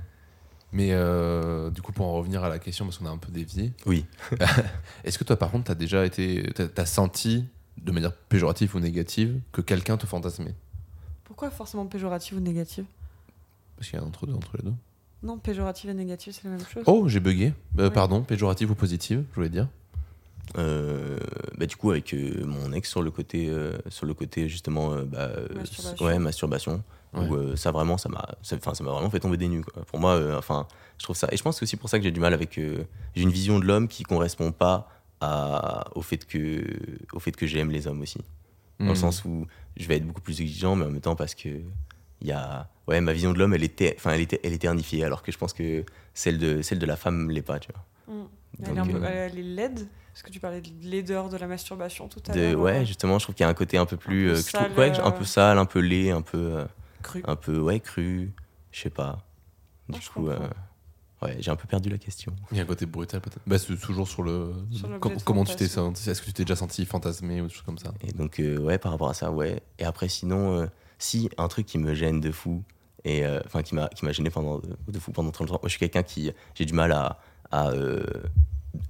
Mais 0.74 0.90
euh, 0.92 1.70
du 1.70 1.82
coup, 1.82 1.94
pour 1.94 2.06
en 2.08 2.14
revenir 2.14 2.44
à 2.44 2.50
la 2.50 2.60
question, 2.60 2.86
parce 2.86 2.98
qu'on 2.98 3.06
a 3.06 3.10
un 3.10 3.18
peu 3.18 3.32
dévié, 3.32 3.72
Oui. 3.86 4.06
est-ce 5.04 5.18
que 5.18 5.24
toi, 5.24 5.38
par 5.38 5.50
contre, 5.52 5.66
t'as 5.66 5.76
déjà 5.76 6.06
été. 6.06 6.44
T'as 6.76 6.86
senti, 6.86 7.46
de 7.78 7.92
manière 7.92 8.14
péjorative 8.14 8.76
ou 8.76 8.80
négative, 8.80 9.40
que 9.52 9.62
quelqu'un 9.62 9.98
te 9.98 10.06
fantasmait? 10.06 10.56
Pourquoi 11.24 11.50
forcément 11.52 11.86
péjoratif 11.86 12.34
ou 12.38 12.40
négatif 12.42 12.86
Parce 13.78 13.90
qu'il 13.90 13.98
y 13.98 14.02
a 14.02 14.06
un 14.06 14.08
entre 14.08 14.26
deux, 14.28 14.34
entre 14.34 14.58
les 14.58 14.64
deux. 14.64 14.74
Non, 15.24 15.38
péjoratif 15.38 15.90
et 15.90 15.94
négatif, 15.94 16.36
c'est 16.36 16.44
la 16.50 16.52
même 16.58 16.66
chose. 16.68 16.84
Oh, 16.86 17.08
j'ai 17.08 17.20
bugué. 17.20 17.54
Euh, 17.80 17.88
Ouais. 17.88 17.94
Pardon, 17.94 18.22
péjorative 18.22 18.70
ou 18.72 18.76
positive, 18.76 19.24
je 19.32 19.36
voulais 19.36 19.50
dire. 19.50 19.68
Euh, 20.58 21.18
bah, 21.58 21.66
du 21.66 21.76
coup, 21.76 21.92
avec 21.92 22.14
euh, 22.14 22.46
mon 22.46 22.72
ex 22.72 22.90
sur 22.90 23.02
le 23.02 23.12
côté, 23.12 23.50
euh, 23.50 23.74
sur 23.90 24.06
le 24.06 24.14
côté 24.14 24.48
justement, 24.48 24.94
euh, 24.94 25.04
bah, 25.04 25.30
Masturbation. 25.56 26.06
ouais, 26.06 26.20
masturbation. 26.20 26.84
Ouais. 27.18 27.28
Où, 27.28 27.36
euh, 27.36 27.56
ça 27.56 27.72
vraiment, 27.72 27.98
ça 27.98 28.10
m'a, 28.10 28.28
ça- 28.42 28.56
enfin, 28.58 28.74
ça 28.74 28.84
m'a 28.84 28.92
vraiment 28.92 29.10
fait 29.10 29.20
tomber 29.20 29.38
des 29.38 29.48
nues. 29.48 29.64
quoi. 29.64 29.84
Pour 29.86 30.00
moi, 30.00 30.14
euh, 30.14 30.38
enfin, 30.38 30.68
je 30.98 31.04
trouve 31.04 31.16
ça. 31.16 31.28
Et 31.32 31.38
je 31.38 31.44
pense 31.44 31.56
que 31.56 31.60
c'est 31.60 31.64
aussi 31.66 31.78
pour 31.78 31.90
ça 31.90 31.98
que 31.98 32.04
j'ai 32.04 32.12
du 32.12 32.20
mal 32.20 32.34
avec. 32.34 32.58
euh, 32.58 32.84
j'ai 33.16 33.24
une 33.24 33.32
vision 33.32 33.60
de 33.60 33.66
l'homme 33.66 33.88
qui 33.88 34.04
correspond 34.04 34.52
pas 34.52 34.90
à, 35.22 35.86
au 35.96 36.02
fait 36.02 36.26
que, 36.26 36.64
au 37.14 37.20
fait 37.20 37.32
que 37.32 37.48
j'aime 37.48 37.72
les 37.72 37.88
hommes 37.88 38.02
aussi. 38.02 38.20
Dans 38.80 38.86
le 38.88 38.92
Hmm. 38.92 38.96
sens 38.96 39.26
où 39.26 39.48
je 39.76 39.88
vais 39.88 39.98
être 39.98 40.06
beaucoup 40.06 40.22
plus 40.22 40.40
exigeant, 40.42 40.76
mais 40.76 40.86
en 40.86 40.92
même 40.92 41.02
temps 41.02 41.16
parce 41.16 41.34
que 41.34 41.50
il 42.22 42.28
y 42.28 42.32
a, 42.32 42.68
ouais, 42.88 43.02
ma 43.02 43.14
vision 43.14 43.32
de 43.34 43.40
l'homme, 43.40 43.54
elle 43.54 43.64
était, 43.64 43.96
enfin, 43.98 44.12
elle 44.12 44.22
était, 44.22 44.40
elle 44.44 44.54
était 44.54 44.68
unifiée, 44.68 45.04
alors 45.04 45.24
que 45.24 45.32
je 45.32 45.38
pense 45.38 45.54
que 45.54 45.84
celle 46.14 46.38
de, 46.38 46.62
celle 46.62 46.78
de 46.80 46.86
la 46.86 46.96
femme 46.96 47.30
l'est 47.32 47.42
pas, 47.42 47.60
tu 47.60 47.70
vois. 47.72 47.84
Elle, 48.62 48.76
est 48.76 48.80
un 48.80 48.86
Donc, 48.86 48.92
peu- 48.92 49.04
euh, 49.04 49.28
elle 49.32 49.38
est 49.40 49.44
laide 49.44 49.88
Parce 50.14 50.24
que 50.24 50.32
tu 50.32 50.40
parlais 50.40 50.62
de 50.62 50.70
laideur 50.84 51.30
de 51.30 51.38
la 51.38 51.46
masturbation 51.48 52.08
tout 52.08 52.22
à 52.28 52.36
l'heure. 52.36 52.60
ouais, 52.60 52.86
justement, 52.86 53.18
je 53.20 53.26
trouve 53.26 53.36
qu'il 53.36 53.44
y 53.44 53.48
a 53.48 53.50
un 53.50 53.54
côté 53.56 53.78
un 53.78 53.86
peu 53.86 53.98
plus, 53.98 54.28
peu 54.28 54.32
euh, 54.34 54.36
que 54.36 54.48
je 54.50 54.54
trouve- 54.54 54.68
sale, 54.68 54.78
ouais, 54.80 55.00
un 55.00 55.12
peu 55.12 55.26
sale, 55.26 55.58
un 55.60 55.66
peu 55.66 55.80
laid, 55.80 56.10
un 56.12 56.22
peu, 56.24 56.38
euh, 56.38 56.66
cru. 57.08 57.24
un 57.26 57.36
peu, 57.36 57.60
ouais, 57.60 57.80
cru, 57.80 58.34
je 58.72 58.80
sais 58.82 58.90
pas. 58.90 59.26
Du 59.90 59.98
Ah, 59.98 60.02
je 60.04 60.10
coup, 60.10 60.28
euh, 60.30 60.40
ouais, 61.22 61.38
j'ai 61.40 61.50
un 61.52 61.56
peu 61.56 61.68
perdu 61.68 61.90
la 61.90 61.98
question. 61.98 62.36
Il 62.52 62.58
y 62.58 62.60
a 62.60 62.64
un 62.64 62.66
côté 62.66 62.86
brutal 62.86 63.22
peut-être. 63.22 63.40
Bah, 63.48 63.58
c'est 63.58 63.76
toujours 63.78 64.08
sur 64.08 64.24
le. 64.24 64.54
Sur 64.72 65.00
Com- 65.00 65.16
comment 65.24 65.44
tu 65.46 65.56
t'es 65.56 65.68
senti? 65.68 66.10
Est-ce 66.10 66.22
que 66.22 66.26
tu 66.28 66.34
t'es 66.34 66.44
déjà 66.44 66.56
senti 66.56 66.86
fantasmé 66.86 67.42
ou 67.42 67.48
des 67.48 67.54
choses 67.54 67.64
comme 67.64 67.78
ça? 67.78 67.94
Et 68.02 68.12
donc, 68.12 68.40
euh, 68.40 68.58
ouais, 68.60 68.78
par 68.78 68.92
rapport 68.92 69.10
à 69.10 69.14
ça, 69.14 69.32
ouais. 69.32 69.62
Et 69.80 69.86
après, 69.86 70.10
sinon, 70.10 70.60
euh, 70.60 70.68
si 71.00 71.30
un 71.38 71.48
truc 71.48 71.66
qui 71.66 71.78
me 71.78 71.94
gêne 71.94 72.20
de 72.20 72.32
fou, 72.32 72.64
et 73.06 73.26
enfin, 73.46 73.64
qui 73.64 73.74
m'a 73.76 73.88
qui 73.90 74.04
m'a 74.04 74.12
gêné 74.12 74.30
pendant 74.30 74.60
de, 74.60 75.00
fou 75.00 75.12
pendant 75.14 75.32
très 75.32 75.44
longtemps. 75.46 75.54
Moi, 75.62 75.70
je 75.70 75.70
suis 75.70 75.80
quelqu'un 75.80 76.04
qui 76.04 76.32
j'ai 76.56 76.66
du 76.66 76.74
mal 76.74 76.92
à, 76.92 77.20
à 77.52 77.70
euh, 77.70 78.04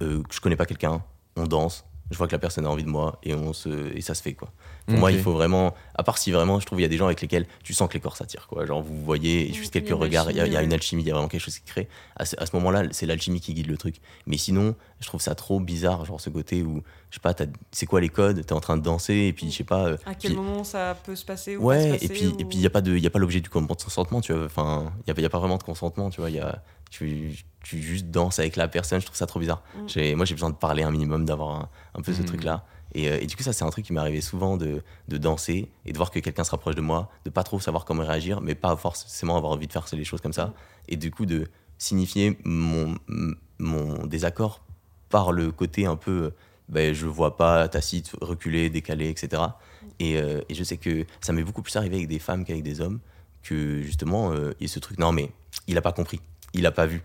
euh, 0.02 0.22
je 0.30 0.40
connais 0.40 0.56
pas 0.56 0.66
quelqu'un, 0.66 1.04
on 1.36 1.46
danse, 1.46 1.84
je 2.10 2.16
vois 2.16 2.26
que 2.26 2.32
la 2.32 2.38
personne 2.38 2.64
a 2.66 2.70
envie 2.70 2.84
de 2.84 2.88
moi 2.88 3.18
et 3.22 3.34
on 3.34 3.52
se 3.52 3.94
et 3.96 4.00
ça 4.00 4.14
se 4.14 4.22
fait 4.22 4.32
quoi. 4.34 4.50
Pour 4.86 4.96
moi, 4.96 5.12
il 5.12 5.20
faut 5.20 5.32
vraiment, 5.32 5.74
à 5.94 6.02
part 6.02 6.16
si 6.16 6.30
vraiment, 6.32 6.58
je 6.60 6.64
trouve 6.64 6.78
il 6.78 6.82
y 6.82 6.86
a 6.86 6.88
des 6.88 6.96
gens 6.96 7.04
avec 7.06 7.20
lesquels 7.20 7.46
tu 7.62 7.74
sens 7.74 7.88
que 7.88 7.94
les 7.94 8.00
corps 8.00 8.16
s'attirent 8.16 8.46
quoi. 8.46 8.64
Genre 8.64 8.80
vous 8.82 9.04
voyez 9.04 9.52
juste 9.52 9.72
quelques 9.72 9.90
regards, 9.90 10.30
il 10.30 10.38
y, 10.38 10.40
a- 10.40 10.46
y 10.46 10.64
une 10.64 10.72
alchimie, 10.72 11.02
il 11.02 11.06
y 11.08 11.10
a 11.10 11.14
vraiment 11.14 11.28
quelque 11.28 11.42
chose 11.42 11.58
qui 11.58 11.64
crée. 11.66 11.88
À 12.16 12.24
ce, 12.24 12.34
à 12.38 12.46
ce 12.46 12.56
moment-là, 12.56 12.84
c'est 12.92 13.04
l'alchimie 13.04 13.40
qui 13.42 13.52
guide 13.52 13.66
le 13.66 13.76
truc. 13.76 13.96
Mais 14.26 14.38
sinon, 14.38 14.74
je 15.00 15.06
trouve 15.06 15.20
ça 15.20 15.34
trop 15.34 15.60
bizarre, 15.60 16.04
genre 16.06 16.20
ce 16.20 16.30
côté 16.30 16.62
où 16.62 16.82
je 17.10 17.16
sais 17.16 17.20
pas, 17.20 17.34
t'as- 17.34 17.44
c'est 17.72 17.84
quoi 17.86 18.00
les 18.00 18.08
codes? 18.08 18.44
T'es 18.46 18.52
en 18.54 18.60
train 18.60 18.76
de 18.78 18.82
danser 18.82 19.14
et 19.28 19.32
puis 19.34 19.50
je 19.50 19.56
sais 19.58 19.64
pas. 19.64 19.86
euh, 19.88 19.96
À 20.06 20.14
quel 20.14 20.30
puis- 20.32 20.40
moment 20.40 20.64
ça 20.64 20.96
peut 21.04 21.16
se 21.16 21.24
passer 21.26 21.56
ou 21.56 21.60
pas 21.60 21.66
Ouais, 21.66 21.80
se 21.82 21.86
et 21.88 21.90
passer, 21.92 22.08
puis 22.08 22.26
ou- 22.28 22.36
et 22.40 22.44
puis 22.46 22.56
il 22.58 22.62
y 22.62 22.66
a 22.66 22.70
pas 22.70 22.80
de 22.80 22.96
y 22.96 23.06
a 23.06 23.10
pas 23.10 23.18
l'objet 23.18 23.40
du 23.42 23.50
consentement, 23.50 24.22
tu 24.22 24.32
vois. 24.32 24.46
Enfin, 24.46 24.90
il 25.06 25.14
y 25.14 25.18
a, 25.18 25.20
y 25.22 25.24
a 25.26 25.28
pas 25.30 25.38
vraiment 25.38 25.58
de 25.58 25.62
consentement, 25.62 26.08
tu 26.08 26.20
vois. 26.22 26.30
Il 26.30 26.36
y 26.36 26.40
a 26.40 26.62
tu, 26.90 27.44
tu 27.68 27.82
juste 27.82 28.06
danses 28.06 28.38
avec 28.38 28.56
la 28.56 28.66
personne, 28.66 29.00
je 29.00 29.04
trouve 29.06 29.16
ça 29.18 29.26
trop 29.26 29.40
bizarre. 29.40 29.62
Mm. 29.76 29.88
J'ai 29.88 30.14
moi 30.14 30.24
j'ai 30.24 30.34
besoin 30.34 30.48
de 30.50 30.54
parler 30.56 30.82
un 30.82 30.90
minimum, 30.90 31.24
d'avoir 31.26 31.50
un, 31.50 31.68
un 31.94 32.00
peu 32.02 32.12
ce 32.14 32.22
Mm. 32.22 32.24
truc 32.24 32.44
là. 32.44 32.64
Et, 32.94 33.10
euh, 33.10 33.18
et 33.20 33.26
du 33.26 33.36
coup 33.36 33.42
ça 33.42 33.52
c'est 33.52 33.64
un 33.64 33.70
truc 33.70 33.84
qui 33.84 33.92
m'est 33.92 34.00
arrivé 34.00 34.22
souvent 34.22 34.56
de, 34.56 34.82
de 35.08 35.18
danser 35.18 35.70
et 35.84 35.92
de 35.92 35.96
voir 35.98 36.10
que 36.10 36.18
quelqu'un 36.20 36.44
se 36.44 36.50
rapproche 36.50 36.74
de 36.74 36.80
moi, 36.80 37.10
de 37.26 37.30
pas 37.30 37.42
trop 37.42 37.60
savoir 37.60 37.84
comment 37.84 38.02
réagir, 38.02 38.40
mais 38.40 38.54
pas 38.54 38.74
forcément 38.76 39.36
avoir 39.36 39.52
envie 39.52 39.66
de 39.66 39.72
faire 39.72 39.84
les 39.92 40.04
choses 40.04 40.22
comme 40.22 40.32
ça. 40.32 40.46
Mm. 40.46 40.52
Et 40.88 40.96
du 40.96 41.10
coup 41.10 41.26
de 41.26 41.46
signifier 41.76 42.38
mon 42.44 42.96
mon 43.58 44.06
désaccord 44.06 44.62
par 45.10 45.32
le 45.32 45.52
côté 45.52 45.84
un 45.84 45.96
peu 45.96 46.32
ben, 46.68 46.94
je 46.94 47.06
vois 47.06 47.36
pas 47.36 47.66
tacite, 47.68 48.12
reculé, 48.20 48.68
décalé, 48.70 49.08
etc. 49.08 49.42
Et, 50.00 50.18
euh, 50.18 50.40
et 50.50 50.54
je 50.54 50.62
sais 50.64 50.76
que 50.76 51.06
ça 51.20 51.32
m'est 51.32 51.42
beaucoup 51.42 51.62
plus 51.62 51.74
arrivé 51.76 51.96
avec 51.96 52.08
des 52.08 52.18
femmes 52.18 52.44
qu'avec 52.44 52.62
des 52.62 52.80
hommes, 52.82 53.00
que 53.42 53.80
justement, 53.82 54.32
euh, 54.32 54.52
il 54.60 54.66
y 54.66 54.70
a 54.70 54.72
ce 54.72 54.78
truc, 54.78 54.98
non 54.98 55.10
mais 55.12 55.30
il 55.66 55.78
a 55.78 55.80
pas 55.82 55.92
compris, 55.92 56.20
il 56.52 56.66
a 56.66 56.70
pas 56.72 56.86
vu. 56.86 57.02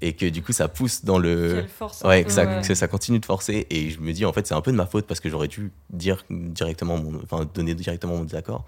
Et 0.00 0.12
que 0.12 0.26
du 0.26 0.42
coup, 0.42 0.52
ça 0.52 0.68
pousse 0.68 1.04
dans 1.04 1.18
le... 1.18 1.64
Force 1.66 2.02
Ouais, 2.02 2.22
que 2.24 2.30
ça, 2.30 2.44
ouais. 2.46 2.62
que 2.66 2.74
ça 2.74 2.86
continue 2.86 3.18
de 3.18 3.24
forcer. 3.26 3.66
Et 3.70 3.90
je 3.90 4.00
me 4.00 4.12
dis, 4.12 4.24
en 4.24 4.32
fait, 4.32 4.46
c'est 4.46 4.54
un 4.54 4.60
peu 4.60 4.70
de 4.70 4.76
ma 4.76 4.86
faute 4.86 5.06
parce 5.06 5.18
que 5.20 5.28
j'aurais 5.28 5.48
dû 5.48 5.72
dire 5.90 6.24
directement 6.30 6.96
mon, 6.98 7.20
enfin, 7.22 7.48
donner 7.52 7.74
directement 7.74 8.16
mon 8.16 8.22
désaccord. 8.24 8.64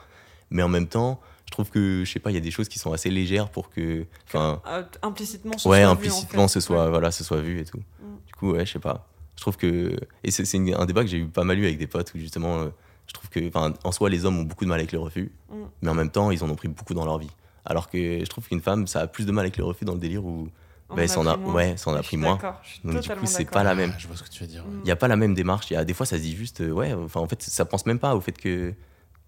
Mais 0.50 0.62
en 0.62 0.68
même 0.68 0.88
temps, 0.88 1.20
je 1.46 1.52
trouve 1.52 1.70
que, 1.70 2.02
je 2.04 2.10
sais 2.10 2.18
pas, 2.18 2.30
il 2.30 2.34
y 2.34 2.36
a 2.36 2.40
des 2.40 2.50
choses 2.50 2.68
qui 2.68 2.78
sont 2.80 2.92
assez 2.92 3.10
légères 3.10 3.48
pour 3.48 3.70
que, 3.70 4.06
enfin, 4.26 4.60
Euh, 4.66 4.82
implicitement 5.02 5.56
ce 5.56 5.68
ouais, 5.68 5.76
soit 5.76 5.78
vu, 5.78 5.84
en 5.86 5.90
implicitement 5.92 6.48
fait. 6.48 6.54
ce 6.54 6.60
soit, 6.60 6.84
Ouais. 6.84 6.90
voilà, 6.90 7.10
ce 7.12 7.22
soit 7.22 7.40
vu 7.40 7.60
et 7.60 7.64
tout. 7.64 7.78
Mm. 7.78 8.16
Du 8.26 8.32
coup, 8.34 8.50
ouais, 8.52 8.66
je 8.66 8.72
sais 8.72 8.78
pas. 8.80 9.06
Je 9.36 9.42
trouve 9.42 9.56
que, 9.56 9.96
et 10.24 10.30
c'est 10.32 10.58
un 10.74 10.84
débat 10.86 11.02
que 11.02 11.08
j'ai 11.08 11.18
eu 11.18 11.26
pas 11.26 11.44
mal 11.44 11.58
eu 11.58 11.64
avec 11.64 11.78
des 11.78 11.86
potes 11.86 12.12
où 12.14 12.18
justement, 12.18 12.58
euh, 12.58 12.68
je 13.06 13.12
trouve 13.14 13.30
que, 13.30 13.46
enfin, 13.48 13.72
en 13.84 13.92
soi, 13.92 14.10
les 14.10 14.24
hommes 14.24 14.38
ont 14.38 14.42
beaucoup 14.42 14.64
de 14.64 14.70
mal 14.70 14.80
avec 14.80 14.90
le 14.90 14.98
refus, 14.98 15.30
Mm. 15.50 15.54
mais 15.82 15.90
en 15.90 15.94
même 15.94 16.10
temps, 16.10 16.32
ils 16.32 16.42
en 16.42 16.50
ont 16.50 16.56
pris 16.56 16.68
beaucoup 16.68 16.94
dans 16.94 17.04
leur 17.04 17.18
vie. 17.18 17.30
Alors 17.64 17.88
que 17.88 17.98
je 17.98 18.24
trouve 18.26 18.48
qu'une 18.48 18.60
femme, 18.62 18.86
ça 18.88 19.00
a 19.02 19.06
plus 19.06 19.26
de 19.26 19.32
mal 19.32 19.44
avec 19.44 19.56
le 19.58 19.64
refus 19.64 19.84
dans 19.84 19.94
le 19.94 20.00
délire 20.00 20.24
où, 20.24 20.48
On 20.90 20.96
ben, 20.96 21.08
en 21.18 21.26
a, 21.26 21.34
pris 21.36 21.42
moins. 21.44 21.54
ouais, 21.54 21.76
ça 21.76 21.90
en 21.90 21.94
a 21.94 22.02
pris 22.02 22.16
moins. 22.16 22.38
Donc 22.84 23.00
du 23.00 23.08
coup, 23.10 23.26
c'est 23.26 23.44
pas 23.44 23.62
la 23.62 23.74
même. 23.74 23.92
Ah, 23.94 23.98
Je 23.98 24.06
vois 24.08 24.16
ce 24.16 24.22
que 24.24 24.28
tu 24.28 24.42
veux 24.42 24.48
dire. 24.48 24.64
Mm. 24.64 24.80
Il 24.80 24.84
n'y 24.84 24.90
a 24.90 24.96
pas 24.96 25.08
la 25.08 25.16
même 25.16 25.34
démarche. 25.34 25.70
Il 25.70 25.74
y 25.74 25.76
a, 25.76 25.84
des 25.84 25.94
fois, 25.94 26.04
ça 26.06 26.16
se 26.16 26.22
dit 26.22 26.34
juste, 26.36 26.60
euh, 26.60 26.70
ouais, 26.70 26.92
enfin, 26.92 27.20
en 27.20 27.26
fait, 27.28 27.42
ça 27.42 27.64
pense 27.64 27.86
même 27.86 27.98
pas 27.98 28.14
au 28.16 28.20
fait 28.20 28.32
que, 28.32 28.74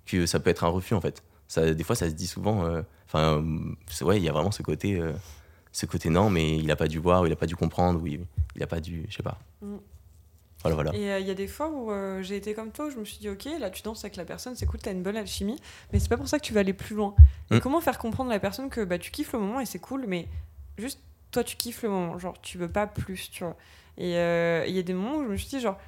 que 0.07 0.27
ça 0.27 0.41
peut 0.41 0.51
être 0.51 0.65
un 0.65 0.69
refus, 0.69 0.95
en 0.95 1.01
fait. 1.01 1.23
Ça, 1.49 1.73
des 1.73 1.85
fois, 1.85 1.95
ça 1.97 2.09
se 2.09 2.15
dit 2.15 2.27
souvent. 2.27 2.65
euh, 2.65 2.83
Enfin, 3.07 3.45
c'est- 3.89 4.05
ouais, 4.07 4.17
il 4.17 4.23
y 4.25 4.29
a 4.29 4.33
vraiment 4.33 4.51
ce 4.51 4.63
côté, 4.63 4.99
euh, 4.99 5.13
ce 5.71 5.85
côté 5.85 6.09
non, 6.09 6.31
mais 6.31 6.57
il 6.57 6.71
a 6.71 6.77
pas 6.77 6.89
dû 6.89 6.99
voir, 6.99 7.23
ou 7.23 7.27
il 7.27 7.33
a 7.33 7.37
pas 7.37 7.45
dû 7.47 7.55
comprendre, 7.57 8.01
ou 8.03 8.07
il, 8.07 8.25
il 8.57 8.63
a 8.63 8.67
pas 8.67 8.81
dû, 8.81 9.05
je 9.11 9.17
sais 9.17 9.23
pas. 9.23 9.39
Mm. 9.61 9.77
Voilà, 10.63 10.75
voilà. 10.77 10.95
Et 10.95 11.11
euh, 11.13 11.19
il 11.19 11.27
y 11.27 11.31
a 11.31 11.35
des 11.35 11.47
fois 11.49 11.69
où 11.69 11.91
euh, 11.91 12.23
j'ai 12.23 12.37
été 12.37 12.55
comme 12.55 12.71
toi, 12.71 12.87
où 12.87 12.91
je 12.91 12.97
me 12.97 13.05
suis 13.05 13.19
dit, 13.19 13.29
ok, 13.29 13.47
là 13.61 13.69
tu 13.69 13.83
danses 13.83 14.03
avec 14.05 14.17
la 14.17 14.25
personne, 14.25 14.55
c'est 14.57 14.65
cool, 14.65 14.81
t'as 14.81 14.93
une 14.93 15.03
bonne 15.03 15.17
alchimie, 15.17 15.59
mais 15.93 15.99
c'est 15.99 16.09
pas 16.09 16.17
pour 16.17 16.29
ça 16.29 16.39
que 16.39 16.45
tu 16.45 16.55
vas 16.55 16.61
aller 16.61 16.73
plus 16.73 16.95
loin. 16.97 17.15
Et 17.51 17.57
Mm. 17.57 17.61
comment 17.61 17.81
faire 17.83 17.99
comprendre 17.99 18.31
à 18.31 18.35
la 18.35 18.41
personne 18.41 18.71
que 18.71 18.83
bah, 18.85 18.97
tu 18.99 19.11
kiffes 19.11 19.33
le 19.33 19.41
moment 19.41 19.61
et 19.61 19.67
c'est 19.67 19.79
cool, 19.81 20.05
mais 20.07 20.29
juste 20.79 21.01
toi 21.33 21.43
tu 21.43 21.57
kiffes 21.57 21.83
le 21.83 21.89
moment, 21.89 22.19
genre 22.19 22.35
tu 22.41 22.59
veux 22.59 22.69
pas 22.69 22.87
plus, 22.87 23.31
tu 23.33 23.43
vois. 23.43 23.57
Et 23.99 24.17
euh, 24.17 24.65
il 24.69 24.75
y 24.75 24.79
a 24.79 24.83
des 24.83 24.95
moments 24.95 25.17
où 25.17 25.25
je 25.25 25.29
me 25.29 25.37
suis 25.37 25.49
dit, 25.49 25.61
genre, 25.61 25.79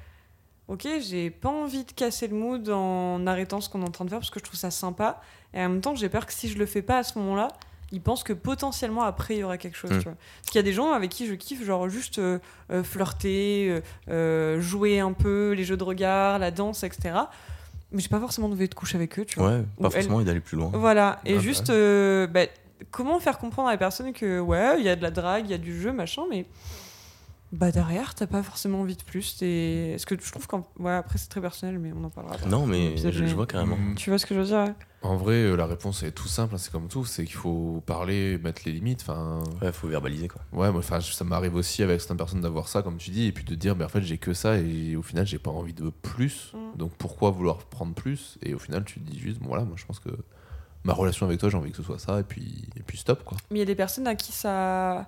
ok, 0.67 0.85
j'ai 1.07 1.29
pas 1.29 1.49
envie 1.49 1.83
de 1.85 1.91
casser 1.91 2.27
le 2.27 2.35
mood 2.35 2.67
en 2.69 3.25
arrêtant 3.27 3.61
ce 3.61 3.69
qu'on 3.69 3.81
est 3.81 3.87
en 3.87 3.91
train 3.91 4.05
de 4.05 4.09
faire 4.09 4.19
parce 4.19 4.29
que 4.31 4.39
je 4.39 4.43
trouve 4.43 4.59
ça 4.59 4.71
sympa, 4.71 5.21
et 5.53 5.59
en 5.59 5.69
même 5.69 5.81
temps 5.81 5.95
j'ai 5.95 6.09
peur 6.09 6.25
que 6.25 6.33
si 6.33 6.49
je 6.49 6.57
le 6.57 6.65
fais 6.65 6.81
pas 6.81 6.97
à 6.99 7.03
ce 7.03 7.17
moment-là, 7.19 7.47
ils 7.91 8.01
pensent 8.01 8.23
que 8.23 8.33
potentiellement 8.33 9.03
après 9.03 9.35
il 9.35 9.39
y 9.39 9.43
aura 9.43 9.57
quelque 9.59 9.77
chose, 9.77 9.91
Mm. 9.91 9.97
tu 9.99 10.03
vois. 10.05 10.15
Parce 10.41 10.51
qu'il 10.51 10.55
y 10.55 10.59
a 10.59 10.63
des 10.63 10.73
gens 10.73 10.91
avec 10.91 11.11
qui 11.11 11.27
je 11.27 11.35
kiffe, 11.35 11.63
genre 11.63 11.87
juste 11.87 12.17
euh, 12.19 12.39
euh, 12.71 12.83
flirter, 12.83 13.81
euh, 14.09 14.59
jouer 14.59 14.99
un 14.99 15.13
peu, 15.13 15.51
les 15.55 15.63
jeux 15.63 15.77
de 15.77 15.83
regard, 15.83 16.39
la 16.39 16.49
danse, 16.51 16.83
etc. 16.83 17.13
Mais 17.91 18.01
j'ai 18.01 18.09
pas 18.09 18.19
forcément 18.19 18.47
envie 18.47 18.67
de 18.67 18.73
coucher 18.73 18.97
avec 18.97 19.17
eux, 19.19 19.25
tu 19.25 19.39
vois. 19.39 19.49
Ouais, 19.49 19.63
pas 19.79 19.87
Ou 19.87 19.91
forcément 19.91 20.21
d'aller 20.21 20.39
plus 20.39 20.57
loin. 20.57 20.71
Voilà, 20.73 21.21
et 21.25 21.39
juste, 21.39 21.69
euh, 21.69 22.25
bah, 22.27 22.41
comment 22.91 23.19
faire 23.19 23.37
comprendre 23.37 23.67
à 23.69 23.71
la 23.71 23.77
personne 23.77 24.13
que, 24.13 24.39
ouais, 24.39 24.79
il 24.79 24.85
y 24.85 24.89
a 24.89 24.95
de 24.95 25.01
la 25.01 25.11
drague, 25.11 25.45
il 25.45 25.51
y 25.51 25.55
a 25.55 25.57
du 25.57 25.79
jeu, 25.79 25.91
machin, 25.91 26.23
mais 26.29 26.45
bah 27.51 27.71
derrière, 27.71 28.15
t'as 28.15 28.27
pas 28.27 28.43
forcément 28.43 28.81
envie 28.81 28.97
de 28.97 29.03
plus. 29.03 29.41
Et... 29.41 29.93
Est-ce 29.93 30.05
que 30.05 30.15
je 30.19 30.31
trouve 30.31 30.45
qu'en. 30.47 30.67
Ouais, 30.77 30.91
après, 30.91 31.17
c'est 31.17 31.29
très 31.29 31.39
personnel, 31.39 31.79
mais 31.79 31.93
on 31.95 32.03
en 32.03 32.09
parlera. 32.09 32.35
après. 32.35 32.49
Non, 32.49 32.65
mais 32.65 32.97
je, 32.97 33.11
je 33.11 33.35
vois 33.35 33.45
carrément. 33.45 33.77
Mm. 33.77 33.95
Tu 33.95 34.09
vois 34.09 34.19
ce 34.19 34.25
que 34.25 34.35
je 34.35 34.39
veux 34.41 34.45
dire 34.47 34.57
ouais 34.57 34.73
En 35.03 35.15
vrai, 35.15 35.35
euh, 35.35 35.55
la 35.55 35.65
réponse 35.65 36.03
est 36.03 36.11
tout 36.11 36.27
simple, 36.27 36.55
hein, 36.55 36.57
c'est 36.57 36.71
comme 36.71 36.89
tout, 36.89 37.05
c'est 37.05 37.23
qu'il 37.23 37.35
faut 37.35 37.81
parler, 37.85 38.37
mettre 38.39 38.63
les 38.65 38.73
limites. 38.73 39.01
Enfin, 39.03 39.41
Ouais, 39.61 39.71
faut 39.71 39.87
verbaliser 39.87 40.27
quoi. 40.27 40.41
ouais, 40.51 40.69
moi, 40.71 40.79
enfin, 40.79 40.99
ça 40.99 41.23
m'arrive 41.23 41.55
aussi 41.55 41.81
avec 41.81 42.01
certaines 42.01 42.17
personnes 42.17 42.41
d'avoir 42.41 42.67
ça, 42.67 42.81
comme 42.81 42.97
tu 42.97 43.11
dis, 43.11 43.27
et 43.27 43.31
puis 43.31 43.45
de 43.45 43.55
dire, 43.55 43.75
mais 43.75 43.85
en 43.85 43.89
fait, 43.89 44.01
j'ai 44.01 44.17
que 44.17 44.33
ça, 44.33 44.57
et 44.57 44.97
au 44.97 45.03
final, 45.03 45.25
j'ai 45.25 45.39
pas 45.39 45.51
envie 45.51 45.73
de 45.73 45.89
plus. 46.01 46.51
Mm. 46.53 46.77
Donc 46.77 46.91
pourquoi 46.97 47.29
vouloir 47.31 47.57
prendre 47.59 47.93
plus? 47.93 48.37
Et 48.41 48.53
au 48.53 48.59
final, 48.59 48.83
tu 48.83 48.99
te 48.99 49.09
dis 49.09 49.19
juste, 49.19 49.39
bon 49.39 49.47
voilà, 49.49 49.63
moi, 49.63 49.75
je 49.77 49.85
pense 49.85 49.99
que 49.99 50.09
ma 50.85 50.93
relation 50.93 51.25
avec 51.25 51.39
toi, 51.39 51.49
j'ai 51.49 51.57
envie 51.57 51.71
que 51.71 51.77
ce 51.77 51.83
soit 51.83 51.99
ça, 51.99 52.19
et 52.19 52.23
puis, 52.23 52.67
et 52.77 52.83
puis 52.83 52.97
stop, 52.97 53.23
quoi. 53.25 53.37
Mais 53.51 53.57
il 53.57 53.59
y 53.59 53.63
a 53.63 53.65
des 53.65 53.75
personnes 53.75 54.07
à 54.07 54.15
qui 54.15 54.31
ça. 54.31 55.07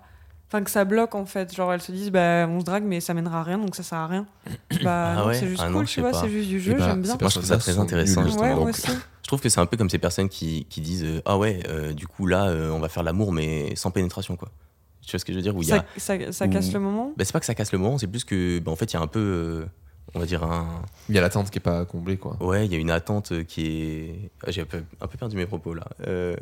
Enfin, 0.50 0.64
que 0.64 0.72
ça 0.72 0.86
bloque 0.86 1.14
en 1.14 1.26
fait. 1.26 1.54
Genre, 1.54 1.74
elles 1.74 1.82
se 1.82 1.92
disent, 1.92 2.10
bah, 2.10 2.48
on 2.48 2.62
se 2.62 2.66
drague, 2.66 2.84
mais 2.84 3.02
ça 3.02 3.14
mènera 3.14 3.42
à 3.42 3.44
rien, 3.44 3.58
donc 3.58 3.76
ça 3.76 3.84
sert 3.84 3.98
à 3.98 4.08
rien. 4.08 4.26
bah, 4.84 5.12
Ah 5.12 5.16
non, 5.16 5.28
ouais 5.28 5.34
c'est 5.34 5.48
juste 5.48 5.62
Ah 5.64 5.70
non, 5.70 5.80
cool, 5.80 5.88
je 5.88 5.92
tu 5.92 5.96
sais 5.96 6.02
vois, 6.02 6.12
pas. 6.12 6.22
c'est 6.22 6.30
juste 6.30 6.48
du 6.50 6.60
jeu, 6.60 6.72
Et 6.72 6.76
bah, 6.76 6.88
j'aime 6.90 7.02
bien. 7.02 7.18
Moi, 7.20 7.30
je 7.30 7.36
trouve 7.36 7.46
ça 7.46 7.58
très 7.58 7.78
intéressant. 7.78 8.24
Ouais, 8.24 8.56
Donc. 8.56 8.76
Je 8.76 9.28
trouve 9.28 9.42
que 9.42 9.50
c'est 9.50 9.60
un 9.60 9.66
peu 9.66 9.76
comme 9.76 9.90
ces 9.90 9.98
personnes 9.98 10.30
qui, 10.30 10.66
qui 10.70 10.80
disent 10.80 11.04
euh, 11.04 11.22
Ah 11.26 11.38
ouais, 11.38 11.60
euh, 11.68 11.92
du 11.92 12.08
coup 12.08 12.28
là, 12.28 12.46
euh, 12.48 12.70
on 12.72 12.80
va 12.80 12.88
faire 12.88 13.04
l'amour, 13.04 13.34
mais 13.34 13.76
sans 13.76 13.92
pénétration 13.92 14.38
quoi. 14.38 14.50
Tu 15.02 15.12
vois 15.12 15.20
ce 15.20 15.26
que 15.26 15.34
je 15.34 15.38
veux 15.38 15.44
dire 15.44 15.56
Où 15.56 15.64
il 15.64 15.68
y 15.70 15.74
a... 15.74 15.86
Ça, 15.98 16.18
ça, 16.18 16.32
ça 16.32 16.48
casse 16.48 16.72
le 16.72 16.80
moment? 16.80 17.14
Bah, 17.18 17.26
c'est 17.26 17.34
pas 17.34 17.40
que 17.42 17.46
ça 17.46 17.54
casse 17.54 17.74
le 17.74 17.78
moment, 17.78 17.98
c'est 17.98 18.08
plus 18.08 18.24
que, 18.24 18.60
bah, 18.60 18.72
en 18.72 18.76
fait, 18.78 18.92
il 18.92 18.96
y 18.96 18.98
a 18.98 19.02
un 19.02 19.08
peu, 19.08 19.20
euh, 19.20 19.66
on 20.14 20.20
va 20.20 20.26
dire, 20.26 20.44
un. 20.44 20.82
Il 21.10 21.16
y 21.16 21.18
a 21.18 21.22
l'attente 21.22 21.50
qui 21.50 21.58
est 21.58 21.62
pas 21.62 21.86
comblée, 21.86 22.18
quoi. 22.18 22.38
Ouais, 22.42 22.66
il 22.66 22.72
y 22.72 22.76
a 22.76 22.80
une 22.80 22.92
attente 22.92 23.44
qui 23.46 23.66
est. 23.68 24.32
Ah, 24.46 24.52
J'ai 24.52 24.62
un 24.62 24.66
peu, 24.66 24.84
un 25.02 25.08
peu 25.08 25.18
perdu 25.18 25.36
mes 25.38 25.46
propos 25.46 25.74
là. 25.74 25.86
Euh, 26.08 26.36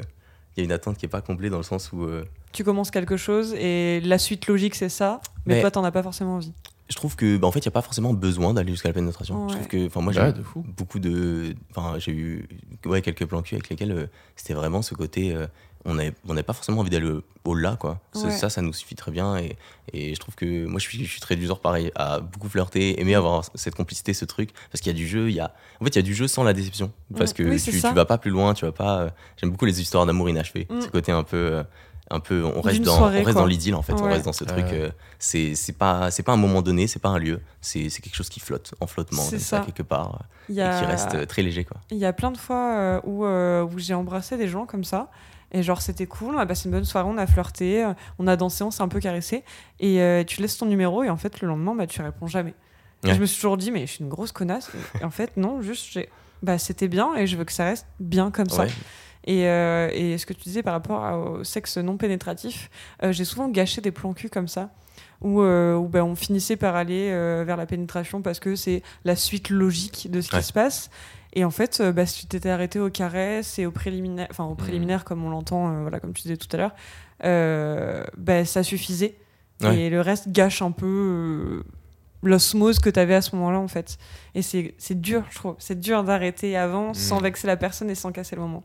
Il 0.57 0.61
y 0.61 0.63
a 0.63 0.65
une 0.65 0.71
attente 0.71 0.97
qui 0.97 1.05
est 1.05 1.09
pas 1.09 1.21
comblée 1.21 1.49
dans 1.49 1.57
le 1.57 1.63
sens 1.63 1.91
où. 1.91 2.03
euh, 2.03 2.23
Tu 2.53 2.63
commences 2.63 2.89
quelque 2.91 3.17
chose 3.17 3.53
et 3.55 3.99
la 4.01 4.17
suite 4.17 4.47
logique, 4.47 4.75
c'est 4.75 4.89
ça, 4.89 5.19
mais, 5.45 5.55
Mais- 5.55 5.61
toi, 5.61 5.71
t'en 5.71 5.83
as 5.83 5.91
pas 5.91 6.01
forcément 6.03 6.35
envie. 6.35 6.53
je 6.87 6.95
trouve 6.95 7.15
que, 7.15 7.35
bah, 7.37 7.47
en 7.47 7.51
fait, 7.51 7.59
il 7.59 7.63
n'y 7.67 7.69
a 7.69 7.71
pas 7.71 7.81
forcément 7.81 8.13
besoin 8.13 8.53
d'aller 8.53 8.71
jusqu'à 8.71 8.87
la 8.89 8.93
pénétration. 8.93 9.43
Ouais. 9.47 9.49
Je 9.49 9.55
trouve 9.55 9.67
que, 9.67 9.87
enfin, 9.87 10.01
moi, 10.01 10.13
j'ai 10.13 10.21
Ouais, 10.21 10.33
beaucoup 10.77 10.99
de. 10.99 11.55
Enfin, 11.71 11.97
j'ai 11.99 12.11
eu 12.13 12.47
ouais, 12.85 13.01
quelques 13.01 13.25
plans 13.25 13.41
cul 13.41 13.55
avec 13.55 13.69
lesquels 13.69 13.91
euh, 13.91 14.05
c'était 14.37 14.53
vraiment 14.53 14.81
ce 14.81 14.93
côté. 14.95 15.35
On 15.85 15.93
n'avait 15.93 16.13
on 16.27 16.35
pas 16.35 16.53
forcément 16.53 16.81
envie 16.81 16.89
d'aller 16.89 17.11
au-delà, 17.43 17.75
quoi. 17.79 17.99
Ça, 18.13 18.25
Ouais. 18.25 18.31
Ça, 18.31 18.49
ça 18.49 18.61
nous 18.61 18.73
suffit 18.73 18.95
très 18.95 19.11
bien. 19.11 19.37
Et, 19.37 19.55
et 19.93 20.13
je 20.15 20.19
trouve 20.19 20.35
que 20.35 20.65
moi, 20.65 20.79
je 20.79 20.87
suis, 20.87 21.05
je 21.05 21.09
suis 21.11 21.21
très 21.21 21.35
du 21.35 21.45
genre 21.45 21.59
pareil, 21.59 21.91
à 21.95 22.19
beaucoup 22.19 22.49
flirter, 22.49 22.99
aimer 22.99 23.15
avoir 23.15 23.43
cette 23.55 23.75
complicité, 23.75 24.13
ce 24.13 24.25
truc. 24.25 24.49
Parce 24.71 24.81
qu'il 24.81 24.91
y 24.91 24.95
a 24.95 24.97
du 24.97 25.07
jeu, 25.07 25.29
il 25.29 25.35
y 25.35 25.39
a. 25.39 25.53
En 25.79 25.85
fait, 25.85 25.91
il 25.91 25.95
y 25.97 25.99
a 25.99 26.01
du 26.01 26.13
jeu 26.15 26.27
sans 26.27 26.43
la 26.43 26.53
déception. 26.53 26.91
Parce 27.15 27.33
que 27.33 27.43
Mm. 27.43 27.49
Oui, 27.49 27.59
c'est 27.59 27.71
tu, 27.71 27.81
tu 27.81 27.93
vas 27.93 28.05
pas 28.05 28.17
plus 28.17 28.31
loin, 28.31 28.53
tu 28.53 28.65
vas 28.65 28.71
pas. 28.71 28.99
euh, 29.01 29.09
J'aime 29.37 29.51
beaucoup 29.51 29.65
les 29.65 29.79
histoires 29.79 30.05
d'amour 30.05 30.27
inachevées. 30.29 30.67
Mm. 30.69 30.81
Ce 30.81 30.87
côté 30.87 31.11
un 31.11 31.23
peu. 31.23 31.37
euh, 31.37 31.63
un 32.11 32.19
peu, 32.19 32.43
on 32.45 32.61
reste 32.61 32.83
dans, 32.83 32.97
soirée, 32.97 33.21
on 33.21 33.23
reste 33.23 33.33
quoi. 33.33 33.41
dans 33.41 33.47
l'idylle 33.47 33.73
en 33.73 33.81
fait, 33.81 33.93
on 33.93 34.03
reste 34.03 34.25
dans 34.25 34.31
ce 34.31 34.43
truc. 34.43 34.67
Euh, 34.71 34.91
c'est 35.17 35.55
c'est 35.55 35.73
pas, 35.73 36.11
c'est 36.11 36.21
pas 36.21 36.33
un 36.33 36.37
moment 36.37 36.61
donné, 36.61 36.85
c'est 36.85 36.99
pas 36.99 37.09
un 37.09 37.17
lieu, 37.17 37.41
c'est 37.61 37.89
c'est 37.89 38.03
quelque 38.03 38.13
chose 38.13 38.29
qui 38.29 38.39
flotte, 38.39 38.75
en 38.79 38.85
flottement, 38.85 39.23
ça, 39.23 39.39
ça. 39.39 39.59
quelque 39.61 39.81
part, 39.81 40.21
Il 40.47 40.53
y 40.53 40.61
a... 40.61 40.77
et 40.77 40.79
qui 40.81 40.85
reste 40.85 41.15
euh, 41.15 41.25
très 41.25 41.41
léger 41.41 41.63
quoi. 41.63 41.77
Il 41.89 41.97
y 41.97 42.05
a 42.05 42.13
plein 42.13 42.29
de 42.29 42.37
fois 42.37 43.01
où, 43.05 43.25
où 43.25 43.79
j'ai 43.79 43.95
embrassé 43.95 44.37
des 44.37 44.47
gens 44.47 44.67
comme 44.67 44.83
ça. 44.83 45.09
Et 45.57 45.63
genre, 45.63 45.81
c'était 45.81 46.05
cool, 46.05 46.35
on 46.35 46.37
a 46.39 46.45
passé 46.45 46.65
une 46.65 46.71
bonne 46.71 46.83
soirée, 46.83 47.07
on 47.09 47.17
a 47.17 47.25
flirté, 47.25 47.83
euh, 47.85 47.93
on 48.19 48.27
a 48.27 48.35
dansé, 48.35 48.61
on 48.65 48.71
s'est 48.71 48.83
un 48.83 48.89
peu 48.89 48.99
caressé. 48.99 49.43
Et 49.79 50.01
euh, 50.01 50.23
tu 50.25 50.41
laisses 50.41 50.57
ton 50.57 50.65
numéro, 50.65 51.01
et 51.03 51.09
en 51.09 51.15
fait, 51.15 51.39
le 51.39 51.47
lendemain, 51.47 51.73
bah, 51.73 51.87
tu 51.87 52.01
réponds 52.01 52.27
jamais. 52.27 52.53
Et 53.05 53.13
je 53.13 53.21
me 53.21 53.25
suis 53.25 53.37
toujours 53.37 53.55
dit, 53.55 53.71
mais 53.71 53.81
je 53.87 53.91
suis 53.93 54.03
une 54.03 54.09
grosse 54.09 54.31
connasse. 54.33 54.69
Et 54.99 55.03
en 55.05 55.11
fait, 55.11 55.37
non, 55.37 55.61
juste, 55.61 55.97
bah, 56.43 56.57
c'était 56.57 56.87
bien, 56.89 57.15
et 57.15 57.25
je 57.25 57.37
veux 57.37 57.45
que 57.45 57.53
ça 57.53 57.65
reste 57.65 57.87
bien 58.01 58.31
comme 58.31 58.49
ça. 58.49 58.65
Et, 59.27 59.47
euh, 59.47 59.89
et 59.93 60.17
ce 60.17 60.25
que 60.25 60.33
tu 60.33 60.43
disais 60.43 60.61
par 60.61 60.73
rapport 60.73 61.03
à- 61.05 61.17
au 61.17 61.43
sexe 61.45 61.77
non 61.77 61.95
pénétratif, 61.97 62.69
euh, 63.01 63.11
j'ai 63.13 63.23
souvent 63.25 63.47
gâché 63.47 63.79
des 63.81 63.91
plans 63.91 64.13
cul 64.13 64.29
comme 64.29 64.47
ça, 64.49 64.71
où, 65.21 65.41
euh, 65.41 65.75
où, 65.75 65.87
bah, 65.87 66.03
on 66.03 66.15
finissait 66.15 66.57
par 66.57 66.75
aller 66.75 67.09
vers 67.45 67.55
la 67.57 67.65
pénétration 67.65 68.21
parce 68.21 68.39
que 68.41 68.55
c'est 68.55 68.83
la 69.05 69.15
suite 69.15 69.49
logique 69.49 70.09
de 70.11 70.19
ce 70.21 70.31
Ouais. 70.35 70.41
qui 70.41 70.45
se 70.47 70.53
passe. 70.53 70.89
Et 71.35 71.43
en 71.43 71.51
fait, 71.51 71.79
euh, 71.81 71.91
bah, 71.91 72.05
si 72.05 72.21
tu 72.21 72.25
t'étais 72.27 72.49
arrêté 72.49 72.79
aux 72.79 72.89
caresses 72.89 73.59
et 73.59 73.65
aux 73.65 73.71
préliminaires, 73.71 74.27
enfin 74.31 74.45
aux 74.45 74.55
préliminaires 74.55 75.03
comme 75.03 75.23
on 75.25 75.29
l'entend, 75.29 75.69
euh, 75.69 75.81
voilà, 75.81 75.99
comme 75.99 76.13
tu 76.13 76.21
disais 76.23 76.37
tout 76.37 76.47
à 76.53 76.57
l'heure, 76.57 76.75
euh, 77.25 78.03
bah, 78.17 78.45
ça 78.45 78.63
suffisait. 78.63 79.15
Ouais. 79.61 79.77
Et 79.79 79.89
le 79.89 80.01
reste 80.01 80.29
gâche 80.29 80.61
un 80.61 80.71
peu 80.71 81.63
l'osmose 82.23 82.79
que 82.79 82.89
tu 82.89 82.99
avais 82.99 83.15
à 83.15 83.21
ce 83.21 83.35
moment-là, 83.35 83.59
en 83.59 83.67
fait. 83.67 83.97
Et 84.33 84.41
c'est 84.41 84.73
dur, 85.01 85.23
je 85.29 85.35
trouve. 85.35 85.55
C'est 85.59 85.79
dur 85.79 86.03
d'arrêter 86.03 86.55
avant 86.57 86.93
sans 86.93 87.19
Mm. 87.19 87.23
vexer 87.23 87.47
la 87.47 87.57
personne 87.57 87.89
et 87.89 87.95
sans 87.95 88.11
casser 88.11 88.35
le 88.35 88.41
moment. 88.41 88.63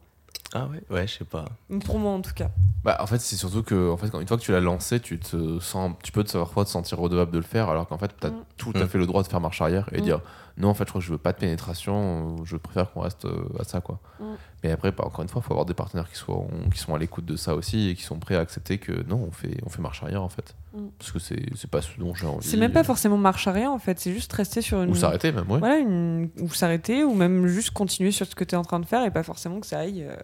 Ah 0.52 0.66
ouais, 0.66 0.82
ouais, 0.90 1.06
je 1.06 1.18
sais 1.18 1.24
pas. 1.24 1.44
Pour 1.84 1.98
moi, 1.98 2.12
en 2.12 2.20
tout 2.20 2.32
cas. 2.34 2.50
Bah, 2.82 2.96
en 3.00 3.06
fait, 3.06 3.18
c'est 3.20 3.36
surtout 3.36 3.62
que, 3.62 3.90
en 3.90 3.96
fait, 3.96 4.10
quand, 4.10 4.20
une 4.20 4.26
fois 4.26 4.36
que 4.36 4.42
tu 4.42 4.52
l'as 4.52 4.60
lancé, 4.60 4.98
tu 5.00 5.18
te 5.20 5.60
sens, 5.60 5.92
tu 6.02 6.10
peux 6.12 6.24
te 6.24 6.30
savoir 6.30 6.50
fois 6.50 6.64
te 6.64 6.70
sentir 6.70 6.98
redevable 6.98 7.30
de 7.30 7.36
le 7.38 7.44
faire, 7.44 7.68
alors 7.68 7.86
qu'en 7.86 7.98
fait, 7.98 8.10
tu 8.20 8.26
as 8.26 8.30
Mm. 8.30 8.44
tout 8.56 8.72
à 8.74 8.84
Mm. 8.84 8.88
fait 8.88 8.98
le 8.98 9.06
droit 9.06 9.22
de 9.22 9.28
faire 9.28 9.40
marche 9.40 9.60
arrière 9.60 9.88
et 9.92 9.98
Mm. 10.00 10.04
dire 10.04 10.20
non, 10.56 10.68
en 10.68 10.74
fait, 10.74 10.84
je 10.84 10.88
crois 10.90 11.00
que 11.00 11.06
je 11.06 11.12
veux 11.12 11.18
pas 11.18 11.32
de 11.32 11.38
pénétration, 11.38 12.36
je 12.44 12.56
préfère 12.56 12.90
qu'on 12.92 13.00
reste 13.02 13.24
euh, 13.26 13.44
à 13.58 13.64
ça, 13.64 13.80
quoi. 13.80 14.00
Mm. 14.18 14.24
Mais 14.64 14.70
après, 14.72 14.90
bah, 14.92 15.04
encore 15.06 15.22
une 15.22 15.28
fois, 15.28 15.40
il 15.44 15.46
faut 15.46 15.52
avoir 15.52 15.66
des 15.66 15.74
partenaires 15.74 16.10
qui, 16.10 16.16
soient, 16.16 16.44
qui 16.72 16.78
sont 16.78 16.94
à 16.94 16.98
l'écoute 16.98 17.24
de 17.26 17.36
ça 17.36 17.54
aussi 17.54 17.90
et 17.90 17.94
qui 17.94 18.02
sont 18.02 18.18
prêts 18.18 18.34
à 18.36 18.40
accepter 18.40 18.78
que 18.78 19.04
non, 19.08 19.24
on 19.28 19.30
fait, 19.30 19.56
on 19.64 19.68
fait 19.70 19.80
marche 19.82 20.02
arrière, 20.02 20.22
en 20.22 20.28
fait. 20.28 20.54
Mm. 20.72 20.86
Parce 20.98 21.10
que 21.12 21.18
c'est 21.18 21.42
c'est 21.56 21.68
pas 21.70 21.82
ce 21.82 21.88
dont 21.98 22.14
j'ai 22.14 22.26
envie. 22.26 22.46
C'est 22.46 22.56
même 22.56 22.72
pas 22.72 22.84
forcément 22.84 23.16
marche 23.16 23.46
arrière, 23.48 23.72
en 23.72 23.78
fait. 23.78 23.98
C'est 23.98 24.12
juste 24.12 24.32
rester 24.32 24.62
sur 24.62 24.82
une. 24.82 24.90
Ou 24.90 24.94
s'arrêter, 24.94 25.32
même, 25.32 25.50
ouais. 25.50 25.58
Voilà, 25.58 25.78
une... 25.78 26.30
ou 26.40 26.48
s'arrêter, 26.50 27.02
ou 27.04 27.14
même 27.14 27.46
juste 27.48 27.70
continuer 27.72 28.12
sur 28.12 28.26
ce 28.26 28.34
que 28.34 28.44
tu 28.44 28.54
es 28.54 28.58
en 28.58 28.62
train 28.62 28.78
de 28.80 28.86
faire 28.86 29.04
et 29.04 29.10
pas 29.10 29.22
forcément 29.24 29.58
que 29.60 29.66
ça 29.66 29.80
aille 29.80 30.04
euh, 30.04 30.14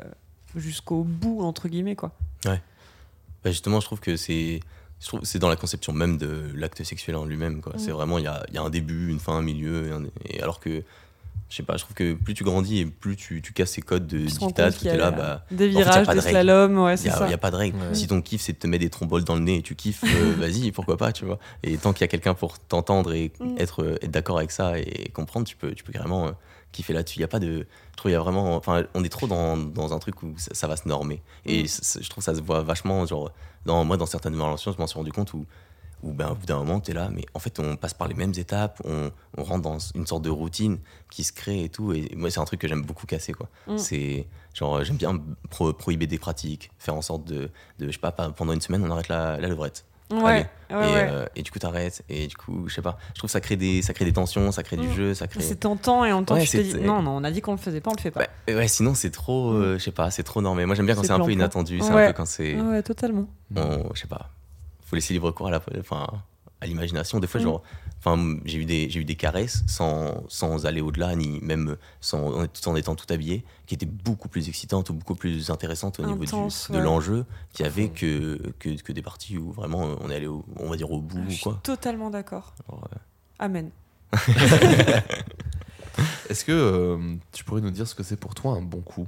jusqu'au 0.55 1.03
bout, 1.03 1.41
entre 1.43 1.69
guillemets, 1.69 1.97
quoi. 1.97 2.13
Bah, 2.45 3.51
justement, 3.51 3.81
je 3.81 3.87
trouve 3.87 4.01
que 4.01 4.17
c'est. 4.17 4.61
je 5.01 5.07
trouve- 5.07 5.21
C'est 5.25 5.39
dans 5.39 5.49
la 5.49 5.57
conception 5.57 5.93
même 5.93 6.17
de 6.17 6.51
l'acte 6.55 6.83
sexuel 6.85 7.17
en 7.17 7.25
lui-même. 7.25 7.61
quoi. 7.61 7.75
C'est 7.77 7.91
Mm. 7.91 7.95
vraiment, 7.95 8.19
il 8.19 8.25
y 8.25 8.29
a, 8.29 8.45
il 8.49 8.55
y 8.55 8.59
a 8.59 8.63
un 8.63 8.71
début, 8.71 9.11
une 9.11 9.19
fin, 9.21 9.35
un 9.35 9.43
milieu. 9.43 9.89
Et, 9.89 9.91
un- 9.93 10.05
et 10.29 10.43
alors 10.43 10.61
que, 10.61 10.83
je 11.49 11.57
sais 11.57 11.63
pas, 11.63 11.77
je 11.77 11.85
trouve 11.85 11.95
que 11.95 12.15
plus 12.15 12.35
tu 12.35 12.43
grandis 12.45 12.79
et 12.81 12.87
plus 12.87 13.15
tu, 13.17 13.41
tu 13.41 13.53
casses 13.53 13.71
ces 13.73 13.81
codes 13.83 14.07
de 14.07 14.19
dictat, 14.19 14.73
tout 14.73 14.87
est 14.89 14.97
là, 14.97 15.11
bah, 15.13 15.45
des 15.51 15.67
en 15.67 15.69
fait, 15.69 15.75
y 15.75 15.81
a 15.81 15.85
virages, 15.85 16.07
pas 16.07 16.15
des 16.15 16.21
de 16.21 16.25
règles. 16.25 16.31
slaloms, 16.41 16.79
ouais, 16.79 16.95
il 16.95 16.99
c'est 16.99 17.05
n'y 17.05 17.11
a, 17.15 17.19
ça. 17.19 17.29
y 17.29 17.33
a 17.33 17.39
pas 17.39 17.51
de 17.53 17.57
règle. 17.57 17.77
Ouais. 17.79 17.95
Si 17.95 18.07
ton 18.09 18.21
kiff, 18.21 18.41
c'est 18.43 18.53
de 18.55 18.59
te 18.59 18.67
mettre 18.67 18.83
des 18.83 18.91
tromboles 18.91 19.23
dans 19.25 19.35
le 19.37 19.43
nez 19.43 19.57
et 19.59 19.63
tu 19.63 19.75
kiffes, 19.77 20.03
euh, 20.05 20.35
vas-y, 20.39 20.73
pourquoi 20.73 20.97
pas, 20.97 21.13
tu 21.13 21.25
vois. 21.25 21.39
Et 21.63 21.77
tant 21.79 21.93
qu'il 21.93 22.01
y 22.03 22.05
a 22.05 22.09
quelqu'un 22.09 22.35
pour 22.35 22.59
t'entendre 22.59 23.13
et 23.13 23.33
Mm. 23.39 23.55
être, 23.59 23.83
euh, 23.83 23.95
être 24.03 24.11
d'accord 24.11 24.39
avec 24.39 24.51
ça 24.51 24.79
et 24.79 25.09
comprendre, 25.15 25.47
tu 25.47 25.57
peux, 25.57 25.73
tu 25.73 25.85
peux 25.85 25.93
carrément 25.93 26.27
euh, 26.27 26.31
kiffer 26.73 26.93
là-dessus. 26.93 27.19
Il 27.19 27.21
y 27.21 27.25
a 27.25 27.29
pas 27.29 27.39
de. 27.39 27.67
Je 27.93 27.97
trouve, 27.97 28.11
il 28.11 28.15
y 28.15 28.17
a 28.17 28.21
vraiment. 28.21 28.57
Enfin, 28.57 28.85
on 28.95 29.05
est 29.05 29.09
trop 29.09 29.27
dans, 29.29 29.57
dans 29.57 29.93
un 29.93 29.99
truc 29.99 30.23
où 30.23 30.35
ça, 30.39 30.51
ça 30.55 30.67
va 30.67 30.77
se 30.77 30.89
normer. 30.89 31.23
Et 31.45 31.63
Mm. 31.63 31.67
c- 31.69 31.81
c- 31.85 31.99
je 32.03 32.09
trouve 32.11 32.23
que 32.23 32.31
ça 32.31 32.35
se 32.35 32.41
voit 32.41 32.63
vachement, 32.63 33.07
genre, 33.07 33.31
dans, 33.67 33.85
moi, 33.85 33.97
dans 33.97 34.07
certaines 34.07 34.35
relations, 34.41 34.73
je 34.73 34.79
m'en 34.79 34.87
suis 34.87 34.97
rendu 34.99 35.13
compte 35.13 35.33
où, 35.35 35.47
où 36.03 36.13
ben, 36.13 36.29
au 36.31 36.35
bout 36.35 36.47
d'un 36.47 36.59
moment, 36.59 36.81
tu 36.81 36.91
es 36.91 36.95
là, 36.95 37.09
mais 37.13 37.25
en 37.35 37.39
fait, 37.39 37.59
on 37.59 37.77
passe 37.77 37.95
par 37.95 38.07
les 38.09 38.15
mêmes 38.15 38.33
étapes, 38.37 38.81
on, 38.85 39.11
on 39.39 39.43
rentre 39.45 39.63
dans 39.63 39.79
une 39.95 40.07
sorte 40.07 40.23
de 40.23 40.31
routine 40.31 40.79
qui 41.11 41.25
se 41.25 41.33
crée 41.33 41.65
et 41.65 41.69
tout. 41.69 41.93
Et 41.93 42.11
moi, 42.15 42.31
c'est 42.31 42.41
un 42.41 42.45
truc 42.45 42.61
que 42.61 42.69
j'aime 42.69 42.83
beaucoup 42.83 43.07
casser, 43.07 43.33
quoi. 43.33 43.49
Mm. 43.67 43.79
C'est 43.79 44.27
genre, 44.55 44.85
j'aime 44.85 44.97
bien 44.97 45.21
pro- 45.51 45.73
prohiber 45.73 46.07
des 46.07 46.19
pratiques, 46.19 46.71
faire 46.79 46.95
en 46.95 47.03
sorte 47.03 47.25
de, 47.25 47.51
de 47.79 47.87
je 47.87 47.93
sais 47.93 47.99
pas, 47.99 48.13
pendant 48.13 48.53
une 48.53 48.61
semaine, 48.61 48.85
on 48.85 48.91
arrête 48.91 49.09
la, 49.09 49.39
la 49.41 49.49
levrette. 49.49 49.85
Ouais, 50.13 50.23
Allez. 50.23 50.39
ouais, 50.39 50.47
et, 50.71 50.75
ouais. 50.95 51.09
euh, 51.11 51.27
et 51.35 51.43
du 51.43 51.51
coup, 51.51 51.59
t'arrêtes. 51.59 52.05
Et 52.09 52.29
du 52.29 52.37
coup, 52.37 52.69
je 52.69 52.75
sais 52.75 52.83
pas, 52.83 52.97
je 53.09 53.19
trouve 53.19 53.27
que 53.27 53.33
ça 53.33 53.41
crée 53.41 53.57
des, 53.57 53.83
ça 53.83 53.93
crée 53.93 54.05
des 54.05 54.13
tensions, 54.13 54.53
ça 54.53 54.63
crée 54.63 54.77
du 54.77 54.87
Mm. 54.87 54.93
jeu, 54.93 55.15
ça 55.15 55.27
crée. 55.27 55.41
C'est 55.41 55.57
tentant 55.57 56.05
et 56.05 56.13
en 56.13 56.23
temps 56.23 56.39
tu 56.39 56.47
te 56.47 56.57
dis 56.59 56.75
non, 56.77 57.03
non, 57.03 57.17
on 57.17 57.25
a 57.25 57.31
dit 57.33 57.41
qu'on 57.41 57.51
le 57.53 57.59
faisait 57.59 57.81
pas, 57.81 57.91
on 57.91 57.95
le 57.97 58.01
fait 58.01 58.13
pas. 58.13 58.21
Bah, 58.21 58.55
ouais, 58.55 58.69
sinon, 58.69 58.95
c'est 58.95 59.11
trop, 59.11 59.51
euh, 59.51 59.79
je 59.79 59.83
sais 59.83 59.91
pas, 59.91 60.13
c'est 60.13 60.23
trop 60.23 60.41
normé. 60.41 60.65
Moi, 60.65 60.77
j'aime 60.77 60.87
bien 60.87 60.95
quand 60.95 61.03
C'est 61.03 61.11
un 61.11 61.19
peu 61.19 61.33
inattendu, 61.33 61.81
c'est 61.81 61.91
un 61.91 62.07
peu 62.07 62.13
quand 62.13 62.27
c'est. 62.27 62.55
Ouais, 62.61 62.83
totalement. 62.85 63.27
on- 63.57 63.93
je 63.95 64.01
sais 64.03 64.07
pas, 64.07 64.31
faut 64.87 64.97
laisser 64.97 65.13
libre 65.13 65.31
cours 65.33 65.49
à 65.49 65.51
la. 65.51 65.61
Enfin, 65.79 66.07
à 66.63 66.67
l'imagination. 66.67 67.21
Des 67.21 67.27
fois, 67.27 67.39
genre, 67.39 67.63
enfin, 67.99 68.39
j'ai 68.47 68.57
eu 68.57 68.65
des, 68.65 68.89
j'ai 68.89 69.01
eu 69.01 69.05
des 69.05 69.15
caresses 69.15 69.63
sans, 69.67 70.25
sans 70.29 70.65
aller 70.65 70.81
au-delà, 70.81 71.15
ni 71.15 71.39
même 71.41 71.77
sans, 72.01 72.47
tout 72.47 72.67
en 72.69 72.77
étant 72.77 72.95
tout 72.95 73.05
habillé, 73.13 73.45
qui 73.67 73.75
étaient 73.75 73.85
beaucoup 73.85 74.29
plus 74.31 74.49
excitantes 74.49 74.89
ou 74.89 74.95
beaucoup 74.95 75.17
plus 75.17 75.51
intéressantes 75.51 76.01
au 76.01 76.07
niveau 76.07 76.25
du- 76.25 76.31
de 76.73 76.79
l'enjeu, 76.79 77.27
qui 77.53 77.63
avait 77.63 77.89
fond. 77.89 77.93
que, 77.95 78.53
que, 78.59 78.71
que 78.81 78.93
des 78.93 79.03
parties 79.03 79.37
où 79.37 79.53
vraiment 79.53 79.97
on 80.01 80.09
est 80.09 80.17
allé, 80.17 80.29
au- 80.29 80.47
on 80.59 80.71
va 80.71 80.77
dire, 80.77 80.91
au 80.91 81.03
bout 81.03 81.21
Je 81.25 81.27
ou 81.27 81.31
suis 81.31 81.43
quoi. 81.43 81.61
totalement 81.63 82.09
d'accord. 82.09 82.55
Alors, 82.69 82.89
euh, 82.91 82.97
Amen. 83.39 83.71
Est-ce 86.31 86.45
que 86.45 86.53
euh, 86.53 87.15
tu 87.33 87.45
pourrais 87.45 87.61
nous 87.61 87.71
dire 87.71 87.87
ce 87.87 87.95
que 87.95 88.03
c'est 88.03 88.17
pour 88.17 88.35
toi 88.35 88.53
un 88.53 88.63
bon 88.63 88.81
coup? 88.81 89.07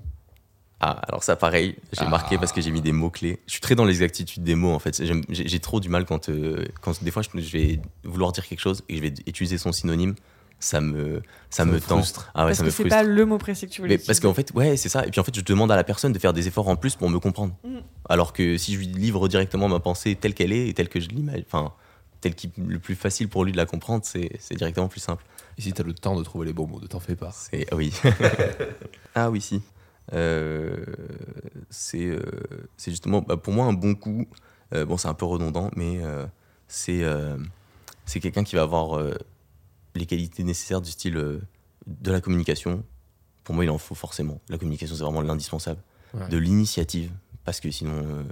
Ah, 0.81 0.93
alors 1.09 1.25
ça, 1.25 1.35
pareil, 1.35 1.75
j'ai 1.93 2.05
Ah. 2.05 2.09
marqué 2.09 2.39
parce 2.39 2.53
que 2.53 2.61
j'ai 2.61 2.71
mis 2.71 2.81
des 2.81 2.93
mots-clés. 2.93 3.41
Je 3.47 3.53
suis 3.53 3.61
très 3.61 3.75
dans 3.75 3.85
l'exactitude 3.85 4.45
des 4.45 4.55
mots, 4.55 4.73
en 4.73 4.79
fait. 4.79 5.03
J'ai 5.29 5.59
trop 5.61 5.81
du 5.81 5.89
mal 5.89 6.05
quand, 6.05 6.29
euh, 6.29 6.65
quand 6.81 7.03
des 7.03 7.11
fois, 7.11 7.23
je, 7.23 7.41
je 7.41 7.51
vais 7.51 7.81
vouloir 8.05 8.31
dire 8.33 8.47
quelque 8.47 8.61
chose 8.61 8.83
et 8.89 8.97
je 8.97 9.03
vais 9.03 9.13
utiliser 9.27 9.59
son 9.59 9.73
synonyme. 9.73 10.15
Ça 10.61 10.81
me, 10.81 11.23
ça 11.51 11.65
me, 11.65 11.81
tend. 11.81 11.99
frustre. 11.99 12.33
Ah 12.35 12.41
ouais, 12.41 12.47
Parce 12.51 12.59
ça 12.59 12.63
que 12.65 12.67
me 12.67 12.71
c'est 12.73 12.89
pas 12.89 13.05
le 13.05 13.25
mot 13.25 13.39
précis 13.39 13.67
que 13.69 13.73
tu 13.73 13.81
voulais 13.81 13.97
Mais 13.97 14.03
parce 14.05 14.19
qu'en 14.19 14.35
fait, 14.35 14.53
ouais, 14.55 14.77
c'est 14.77 14.89
ça. 14.89 15.07
Et 15.07 15.11
puis 15.11 15.21
en 15.21 15.25
fait, 15.25 15.35
je 15.35 15.41
demande 15.41 15.71
à 15.71 15.77
la 15.77 15.85
personne 15.85 16.13
de 16.13 16.19
faire 16.19 16.33
des 16.33 16.49
efforts 16.49 16.67
en 16.67 16.75
plus 16.75 16.97
pour 16.97 17.09
me 17.09 17.21
comprendre. 17.21 17.55
Mm. 17.63 17.79
Alors 18.09 18.33
que 18.33 18.57
si 18.59 18.75
je 18.75 18.79
lui 18.79 18.87
livre 18.87 19.29
directement 19.29 19.69
ma 19.69 19.79
pensée 19.79 20.17
telle 20.17 20.35
qu'elle 20.35 20.53
est 20.53 20.67
et 20.69 20.75
telle 20.75 20.89
que 20.89 20.99
je 20.99 21.09
l'imagine, 21.11 21.45
enfin, 21.47 21.73
telle 22.21 22.35
qui 22.35 22.51
le 22.57 22.81
plus 22.81 22.97
facile 22.97 23.29
pour 23.29 23.45
lui 23.45 23.53
de 23.53 23.57
la 23.57 23.67
comprendre, 23.67 24.05
c'est 24.05 24.31
directement 24.57 24.89
plus 24.89 24.99
simple. 25.01 25.25
Et 25.59 25.63
si 25.63 25.73
t'as 25.73 25.85
le 25.85 25.95
temps 25.95 26.17
de 26.17 26.25
trouver 26.25 26.47
les 26.47 26.53
bons 26.53 26.67
mots, 26.67 26.81
ne 26.81 26.87
t'en 26.89 26.99
fais 26.99 27.15
pas. 27.15 27.31
C'est 27.33 27.67
ah 27.71 27.77
oui. 27.77 27.93
ah 29.15 29.31
oui, 29.31 29.41
si. 29.41 29.63
Euh, 30.13 30.85
c'est 31.71 32.07
euh, 32.07 32.21
c'est 32.77 32.91
justement 32.91 33.21
bah, 33.21 33.37
pour 33.37 33.53
moi 33.53 33.67
un 33.67 33.73
bon 33.73 33.95
coup. 33.95 34.27
euh, 34.73 34.85
bon, 34.85 34.97
c'est 34.97 35.09
un 35.09 35.15
peu 35.15 35.27
redondant, 35.27 35.71
mais 35.77 36.01
c'est 36.67 37.03
c'est 38.07 38.21
quelqu'un 38.21 38.45
qui 38.45 38.57
va 38.57 38.63
avoir 38.63 39.01
les 39.95 40.07
qualités 40.07 40.45
nécessaires 40.45 40.81
du 40.81 40.91
style 40.91 41.15
de 41.15 42.11
la 42.11 42.21
communication. 42.21 42.85
Pour 43.45 43.55
moi, 43.55 43.65
il 43.65 43.71
en 43.71 43.79
faut 43.79 43.95
forcément. 43.95 44.41
La 44.49 44.59
communication, 44.59 44.95
c'est 44.95 45.03
vraiment 45.03 45.23
l'indispensable. 45.23 45.81
Ouais. 46.15 46.29
De 46.29 46.37
l'initiative, 46.37 47.11
parce 47.45 47.61
que 47.61 47.71
sinon, 47.71 48.25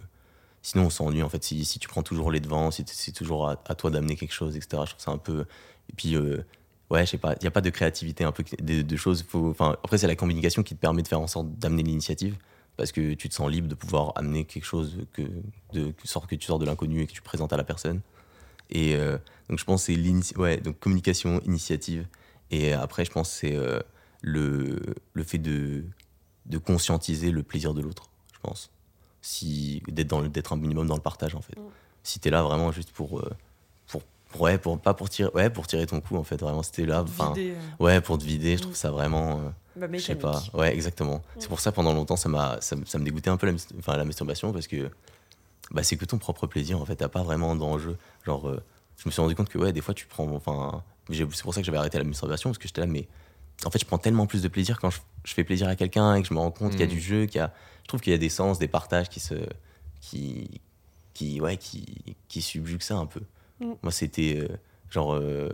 sinon 0.63 0.87
on 0.87 0.91
s'ennuie 0.91 1.23
en 1.23 1.29
fait. 1.29 1.43
Si, 1.45 1.65
si 1.65 1.79
tu 1.79 1.89
prends 1.89 2.03
toujours 2.03 2.31
les 2.31 2.41
devants, 2.41 2.71
si 2.71 2.85
c'est 2.87 3.13
toujours 3.13 3.49
à, 3.49 3.63
à 3.67 3.75
toi 3.75 3.91
d'amener 3.91 4.17
quelque 4.17 4.33
chose, 4.35 4.57
etc. 4.57 4.83
Je 4.85 4.91
trouve 4.91 5.03
ça 5.03 5.11
un 5.11 5.19
peu. 5.19 5.47
Et 5.89 5.93
puis, 5.97 6.17
euh, 6.17 6.45
ouais, 6.91 7.05
je 7.05 7.11
sais 7.13 7.19
pas, 7.19 7.35
il 7.35 7.43
n'y 7.43 7.49
a 7.49 7.51
pas 7.51 7.61
de 7.61 7.71
créativité, 7.71 8.25
un 8.25 8.33
peu 8.33 8.45
de, 8.61 8.83
de 8.83 8.97
choses. 8.97 9.25
Faut, 9.29 9.55
après, 9.61 9.99
c'est 9.99 10.07
la 10.07 10.17
communication 10.17 10.63
qui 10.63 10.75
te 10.75 10.81
permet 10.81 11.03
de 11.03 11.09
faire 11.09 11.21
en 11.21 11.27
sorte 11.27 11.49
d'amener 11.59 11.83
l'initiative, 11.83 12.37
parce 12.77 12.93
que 12.93 13.15
tu 13.15 13.29
te 13.29 13.35
sens 13.35 13.51
libre 13.51 13.69
de 13.69 13.75
pouvoir 13.75 14.13
amener 14.17 14.45
quelque 14.45 14.65
chose 14.65 14.99
que, 15.13 15.23
de, 15.73 15.91
que, 15.93 16.07
sort, 16.09 16.27
que 16.27 16.35
tu 16.35 16.47
sors 16.47 16.59
de 16.59 16.67
l'inconnu 16.67 17.01
et 17.03 17.07
que 17.07 17.13
tu 17.13 17.23
présentes 17.23 17.53
à 17.53 17.57
la 17.57 17.65
personne. 17.65 18.01
Et 18.71 18.97
euh, 18.97 19.17
donc, 19.49 19.59
je 19.59 19.65
pense 19.65 19.87
que 19.87 19.93
c'est 19.95 20.37
ouais, 20.37 20.59
donc 20.59 20.79
communication, 20.79 21.41
initiative. 21.45 22.07
Et 22.51 22.73
après, 22.73 23.05
je 23.05 23.11
pense 23.11 23.31
que 23.31 23.35
c'est 23.37 23.57
euh, 23.57 23.81
le, 24.21 24.81
le 25.13 25.23
fait 25.23 25.39
de, 25.39 25.85
de 26.47 26.59
conscientiser 26.59 27.31
le 27.31 27.43
plaisir 27.43 27.75
de 27.75 27.81
l'autre, 27.81 28.11
je 28.33 28.39
pense. 28.41 28.71
Si, 29.23 29.83
d'être, 29.89 30.07
dans 30.09 30.23
d'être 30.23 30.53
un 30.53 30.57
minimum 30.57 30.87
dans 30.87 30.95
le 30.97 31.01
partage, 31.03 31.35
en 31.35 31.41
fait. 31.41 31.57
Mm. 31.59 31.65
Si 32.03 32.21
tu 32.21 32.29
es 32.29 32.31
là 32.31 32.43
vraiment 32.43 32.71
juste 32.71 32.91
euh, 32.91 32.95
pour- 32.95 33.25
ouais, 34.39 34.59
pour, 34.59 34.79
pas 34.81 34.95
pour 34.95 35.09
tirer, 35.09 35.31
ouais, 35.35 35.51
pour 35.51 35.67
tirer 35.67 35.87
ton 35.87 36.01
coup, 36.01 36.17
en 36.17 36.25
fait. 36.25 36.41
Vraiment, 36.41 36.63
t'es 36.63 36.85
là. 36.87 37.03
enfin, 37.03 37.33
Vider, 37.35 37.53
euh, 37.53 37.85
Ouais, 37.85 38.01
pour 38.01 38.19
te 38.19 38.25
vider, 38.25 38.57
je 38.57 38.63
trouve 38.63 38.73
Mm. 38.75 38.77
ça 38.77 38.91
vraiment. 38.91 39.41
euh, 39.41 39.49
bah, 39.77 39.87
je 39.93 39.99
sais 39.99 40.15
pas. 40.15 40.43
Ouais, 40.55 40.73
exactement. 40.75 41.17
Mm. 41.17 41.21
C'est 41.41 41.49
pour 41.49 41.61
ça, 41.61 41.73
pendant 41.73 41.93
longtemps, 41.93 42.17
ça, 42.17 42.29
m'a, 42.29 42.59
ça, 42.61 42.77
me- 42.77 42.85
ça 42.85 42.99
me 42.99 43.05
dégoûtait 43.05 43.31
un 43.31 43.37
peu 43.37 43.47
la, 43.47 43.53
enfin, 43.79 43.97
la 43.97 44.05
masturbation 44.05 44.53
parce 44.53 44.67
que 44.67 44.91
bah, 45.71 45.83
c'est 45.83 45.97
que 45.97 46.05
ton 46.05 46.19
propre 46.19 46.47
plaisir, 46.47 46.81
en 46.81 46.85
fait. 46.87 46.97
T'as 46.97 47.09
pas 47.09 47.23
vraiment 47.23 47.55
d'enjeu. 47.57 47.97
Genre, 48.25 48.49
euh, 48.49 48.63
je 48.99 49.09
me 49.09 49.11
suis 49.11 49.21
rendu 49.21 49.35
compte 49.35 49.49
que, 49.49 49.59
ouais, 49.59 49.73
des 49.73 49.81
fois, 49.81 49.95
tu 49.95 50.07
prends. 50.07 50.29
Enfin, 50.33 50.83
c'est 51.13 51.43
pour 51.43 51.55
ça 51.55 51.61
que 51.61 51.67
j'avais 51.67 51.79
arrêté 51.79 51.99
la 51.99 52.05
masturbation 52.05 52.51
parce 52.51 52.59
que 52.59 52.67
j'étais 52.69 52.81
là, 52.81 52.87
mais 52.87 53.07
en 53.65 53.71
fait, 53.71 53.79
je 53.79 53.85
prends 53.85 53.99
tellement 53.99 54.27
plus 54.27 54.43
de 54.43 54.49
plaisir 54.49 54.79
quand 54.81 54.91
je, 54.91 55.01
je 55.25 55.33
fais 55.35 55.45
plaisir 55.45 55.67
à 55.69 55.77
quelqu'un 55.77 56.15
et 56.15 56.23
que 56.23 56.29
je 56.29 56.35
me 56.35 56.39
rends 56.39 56.51
compte 56.51 56.73
qu'il 56.73 56.81
y 56.81 56.83
a 56.83 56.87
Mm. 56.87 56.91
du 56.91 57.01
jeu, 57.01 57.27
qu'il 57.27 57.37
y 57.37 57.41
a. 57.41 57.53
Je 57.83 57.89
trouve 57.89 58.01
qu'il 58.01 58.13
y 58.13 58.17
a 58.17 58.19
des 58.19 58.29
sens, 58.29 58.59
des 58.59 58.69
partages 58.69 59.09
qui 59.09 59.21
se. 59.21 59.35
qui. 60.01 60.61
qui, 61.15 61.41
ouais, 61.41 61.57
qui, 61.57 62.17
qui 62.29 62.43
subjuguent 62.43 62.83
ça 62.83 62.97
un 62.97 63.07
peu. 63.07 63.21
Mm. 63.61 63.73
Moi, 63.83 63.93
c'était. 63.93 64.37
euh, 64.39 64.49
genre. 64.91 65.15
euh, 65.15 65.49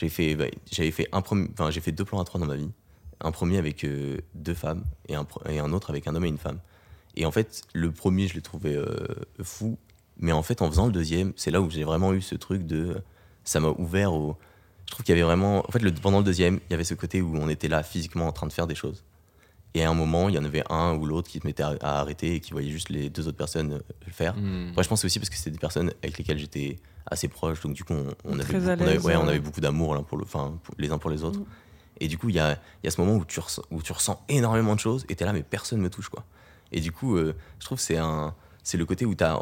j'ai 0.00 0.08
fait, 0.08 0.34
bah, 0.34 0.46
j'avais 0.70 0.90
fait 0.90 1.08
un 1.12 1.20
premier, 1.20 1.48
enfin, 1.52 1.70
j'ai 1.70 1.80
fait 1.80 1.92
deux 1.92 2.04
plans 2.04 2.20
à 2.20 2.24
trois 2.24 2.40
dans 2.40 2.46
ma 2.46 2.56
vie. 2.56 2.70
Un 3.20 3.32
premier 3.32 3.58
avec 3.58 3.84
euh, 3.84 4.18
deux 4.34 4.54
femmes 4.54 4.84
et 5.08 5.14
un, 5.14 5.26
et 5.48 5.58
un 5.58 5.72
autre 5.72 5.90
avec 5.90 6.06
un 6.06 6.14
homme 6.14 6.24
et 6.24 6.28
une 6.28 6.38
femme. 6.38 6.58
Et 7.16 7.26
en 7.26 7.30
fait, 7.30 7.62
le 7.74 7.90
premier, 7.90 8.28
je 8.28 8.34
l'ai 8.34 8.40
trouvé 8.40 8.74
euh, 8.74 8.86
fou. 9.42 9.78
Mais 10.16 10.32
en 10.32 10.42
fait, 10.42 10.62
en 10.62 10.68
faisant 10.70 10.86
le 10.86 10.92
deuxième, 10.92 11.32
c'est 11.36 11.50
là 11.50 11.60
où 11.60 11.68
j'ai 11.68 11.84
vraiment 11.84 12.12
eu 12.14 12.22
ce 12.22 12.34
truc 12.34 12.66
de. 12.66 13.02
Ça 13.44 13.60
m'a 13.60 13.68
ouvert 13.68 14.12
au. 14.14 14.36
Je 14.86 14.92
trouve 14.92 15.04
qu'il 15.04 15.14
y 15.14 15.18
avait 15.18 15.26
vraiment. 15.26 15.66
En 15.68 15.70
fait, 15.70 15.80
le, 15.80 15.92
pendant 15.92 16.18
le 16.18 16.24
deuxième, 16.24 16.60
il 16.68 16.72
y 16.72 16.74
avait 16.74 16.84
ce 16.84 16.94
côté 16.94 17.20
où 17.20 17.36
on 17.36 17.48
était 17.48 17.68
là 17.68 17.82
physiquement 17.82 18.26
en 18.26 18.32
train 18.32 18.46
de 18.46 18.52
faire 18.52 18.66
des 18.66 18.74
choses. 18.74 19.04
Et 19.74 19.84
à 19.84 19.90
un 19.90 19.94
moment, 19.94 20.28
il 20.28 20.34
y 20.34 20.38
en 20.38 20.44
avait 20.44 20.64
un 20.70 20.94
ou 20.94 21.04
l'autre 21.06 21.28
qui 21.28 21.38
se 21.38 21.46
mettait 21.46 21.62
à, 21.62 22.00
arrêter 22.00 22.36
et 22.36 22.40
qui 22.40 22.52
voyait 22.52 22.70
juste 22.70 22.88
les 22.88 23.08
deux 23.08 23.28
autres 23.28 23.36
personnes 23.36 23.80
le 24.06 24.12
faire. 24.12 24.34
Hmm. 24.36 24.70
Après, 24.70 24.82
je 24.82 24.88
pense 24.88 25.04
aussi 25.04 25.18
parce 25.18 25.30
que 25.30 25.36
c'était 25.36 25.50
des 25.50 25.58
personnes 25.58 25.92
avec 26.02 26.18
lesquelles 26.18 26.38
j'étais 26.38 26.78
assez 27.10 27.28
proche, 27.28 27.60
donc 27.60 27.72
du 27.74 27.84
coup, 27.84 27.92
on, 27.92 28.06
on 28.24 28.38
avait, 28.38 28.52
beaucoup, 28.52 28.64
on 28.66 28.68
avait- 28.68 28.98
ouais, 28.98 29.16
on 29.16 29.28
avait 29.28 29.40
beaucoup 29.40 29.60
d'amour 29.60 29.94
l'un 29.94 30.02
pour 30.02 30.16
le, 30.18 30.24
pour- 30.24 30.52
les 30.78 30.90
uns 30.92 30.98
pour 30.98 31.10
les 31.10 31.24
autres. 31.24 31.40
Mm. 31.40 31.44
Et 32.02 32.08
du 32.08 32.16
coup, 32.16 32.28
il 32.30 32.36
y 32.36 32.38
a, 32.38 32.58
y 32.82 32.88
a 32.88 32.90
ce 32.90 33.00
moment 33.00 33.16
où 33.16 33.24
tu, 33.24 33.40
ressens, 33.40 33.62
où 33.70 33.82
tu 33.82 33.92
ressens 33.92 34.22
énormément 34.28 34.74
de 34.74 34.80
choses 34.80 35.04
et 35.08 35.16
t'es 35.16 35.24
là, 35.24 35.32
mais 35.32 35.42
personne 35.42 35.80
me 35.80 35.90
touche, 35.90 36.08
quoi. 36.08 36.24
Et 36.72 36.80
du 36.80 36.92
coup, 36.92 37.16
euh, 37.16 37.34
je 37.58 37.64
trouve 37.66 37.78
que 37.78 37.84
c'est 37.84 37.98
un, 37.98 38.34
c'est 38.62 38.78
le 38.78 38.86
côté 38.86 39.04
où 39.04 39.14
t'as, 39.14 39.38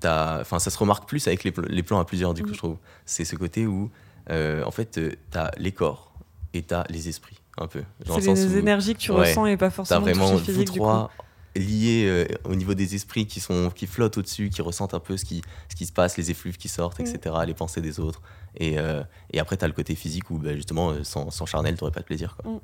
t'as- 0.00 0.40
enfin, 0.40 0.58
ça 0.58 0.70
se 0.70 0.78
remarque 0.78 1.08
plus 1.08 1.26
avec 1.26 1.44
les, 1.44 1.50
pl- 1.50 1.66
les 1.68 1.82
plans 1.82 1.98
à 1.98 2.04
plusieurs, 2.04 2.34
du 2.34 2.42
coup, 2.42 2.50
Mm. 2.50 2.54
je 2.54 2.58
trouve. 2.58 2.76
C'est 3.06 3.24
ce 3.24 3.34
côté 3.36 3.66
où, 3.66 3.90
euh, 4.30 4.62
en 4.64 4.70
fait, 4.70 4.98
euh, 4.98 5.12
t'as 5.30 5.50
les 5.56 5.72
corps 5.72 6.12
et 6.54 6.62
t'as 6.62 6.84
les 6.90 7.08
esprits, 7.08 7.40
un 7.58 7.66
peu. 7.66 7.82
C'est 8.20 8.20
les 8.34 8.56
énergies 8.58 8.94
que 8.94 9.00
tu 9.00 9.10
ouais, 9.12 9.20
ressens 9.20 9.46
et 9.46 9.56
pas 9.56 9.66
T'as 9.68 9.70
forcément 9.70 10.00
vraiment 10.02 10.38
toucher 10.38 10.52
vous 10.52 10.64
trois 10.64 11.10
liés 11.58 12.04
euh, 12.06 12.26
au 12.44 12.54
niveau 12.54 12.74
des 12.74 12.94
esprits 12.94 13.26
qui, 13.26 13.40
sont, 13.40 13.70
qui 13.70 13.86
flottent 13.86 14.18
au-dessus, 14.18 14.48
qui 14.50 14.62
ressentent 14.62 14.94
un 14.94 15.00
peu 15.00 15.16
ce 15.16 15.24
qui, 15.24 15.42
ce 15.68 15.76
qui 15.76 15.86
se 15.86 15.92
passe, 15.92 16.16
les 16.16 16.30
effluves 16.30 16.56
qui 16.56 16.68
sortent, 16.68 16.98
Mm. 17.00 17.06
etc., 17.06 17.34
les 17.46 17.54
pensées 17.54 17.80
des 17.80 18.00
autres. 18.00 18.22
Et, 18.56 18.78
euh, 18.78 19.02
et 19.32 19.38
après, 19.40 19.56
t'as 19.56 19.66
le 19.66 19.72
côté 19.72 19.94
physique 19.94 20.30
où, 20.30 20.38
bah, 20.38 20.54
justement, 20.54 20.90
euh, 20.90 21.04
sans, 21.04 21.30
sans 21.30 21.46
charnel, 21.46 21.76
t'aurais 21.76 21.90
pas 21.92 22.00
de 22.00 22.04
plaisir. 22.06 22.36
Quoi. 22.36 22.52
Mm. 22.52 22.60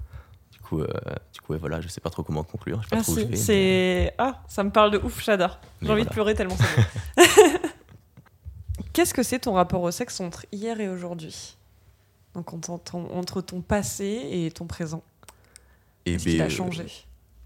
Du 0.53 0.59
coup, 0.61 0.81
euh, 0.81 0.87
du 1.33 1.41
coup 1.43 1.53
ouais, 1.53 1.59
voilà, 1.59 1.81
je 1.83 1.89
sais 1.89 2.01
pas 2.01 2.09
trop 2.11 2.23
comment 2.23 2.43
conclure. 2.43 2.83
Je 2.83 2.89
sais 2.89 2.97
pas 2.97 3.01
Ah, 3.01 3.03
trop 3.03 3.13
où 3.13 3.15
je 3.17 3.21
c'est- 3.21 3.27
vais. 3.27 3.31
mais- 3.31 3.37
c'est 3.37 4.15
ah, 4.19 4.43
ça 4.49 4.65
me 4.65 4.71
parle 4.71 4.93
de 4.93 4.99
ouf, 4.99 5.23
j'adore. 5.23 5.59
J'ai 5.83 5.91
envie 5.91 6.05
de 6.05 6.09
pleurer 6.09 6.35
tellement 6.35 6.57
bon. 6.57 6.65
Qu'est-ce 8.93 9.13
que 9.15 9.23
c'est 9.23 9.41
ton 9.41 9.53
rapport 9.55 9.83
au 9.83 9.91
sexe 9.91 10.21
entre 10.21 10.47
hier 10.53 10.81
et 10.81 10.89
aujourd'hui? 10.89 11.57
Donc 12.35 12.53
entre 12.53 12.79
ton, 12.79 13.11
entre 13.13 13.41
ton 13.41 13.61
passé 13.61 14.23
et 14.31 14.51
ton 14.51 14.67
présent? 14.67 15.03
Et 16.07 16.13
Qu'est-ce 16.13 16.25
qui 16.25 16.37
ben, 16.39 16.43
a 16.43 16.47
euh, 16.47 16.49
changé? 16.51 16.87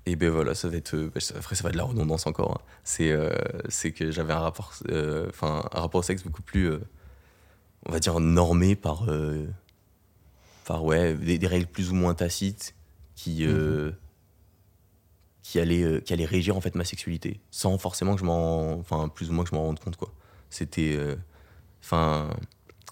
Et 0.09 0.17
ben 0.17 0.31
voilà, 0.31 0.55
ça 0.55 0.69
va 0.71 0.77
être. 0.79 0.95
euh, 0.95 1.11
bah, 1.15 1.21
après, 1.37 1.55
ça 1.55 1.63
va 1.63 1.69
être 1.69 1.75
de 1.75 1.79
la 1.79 1.85
redondance 1.85 2.27
encore. 2.27 2.53
hein. 2.53 2.65
C'est 2.83 3.13
euh, 3.13 3.31
c'est 3.69 3.93
que 3.93 4.11
j'avais 4.11 4.33
un 4.33 4.39
rapport, 4.39 4.73
euh, 4.89 5.31
un 5.43 5.61
rapport 5.81 6.01
au 6.01 6.03
sexe 6.03 6.23
beaucoup 6.25 6.41
plus, 6.41 6.71
euh, 6.71 6.79
on 7.85 7.93
va 7.93 7.99
dire, 8.01 8.19
normé 8.19 8.75
par, 8.75 9.07
par 10.65 10.83
ouais, 10.85 11.13
des, 11.15 11.37
des 11.39 11.47
règles 11.47 11.67
plus 11.67 11.91
ou 11.91 11.95
moins 11.95 12.15
tacites 12.15 12.75
qui, 13.17 13.45
euh, 13.45 13.91
qui, 15.43 15.61
allaient, 15.61 16.01
qui 16.03 16.15
allaient 16.15 16.25
régir 16.25 16.57
en 16.57 16.63
fait 16.63 16.75
ma 16.75 16.85
sexualité, 16.87 17.41
sans 17.51 17.77
forcément 17.77 18.15
que 18.15 18.21
je 18.21 18.25
m'en, 18.25 18.79
enfin, 18.79 19.09
plus 19.09 19.29
ou 19.29 19.35
moins 19.35 19.45
que 19.45 19.51
je 19.51 19.55
m'en 19.57 19.65
rende 19.65 19.79
compte 19.81 19.97
quoi. 19.97 20.11
C'était, 20.49 20.99
enfin, 21.83 22.31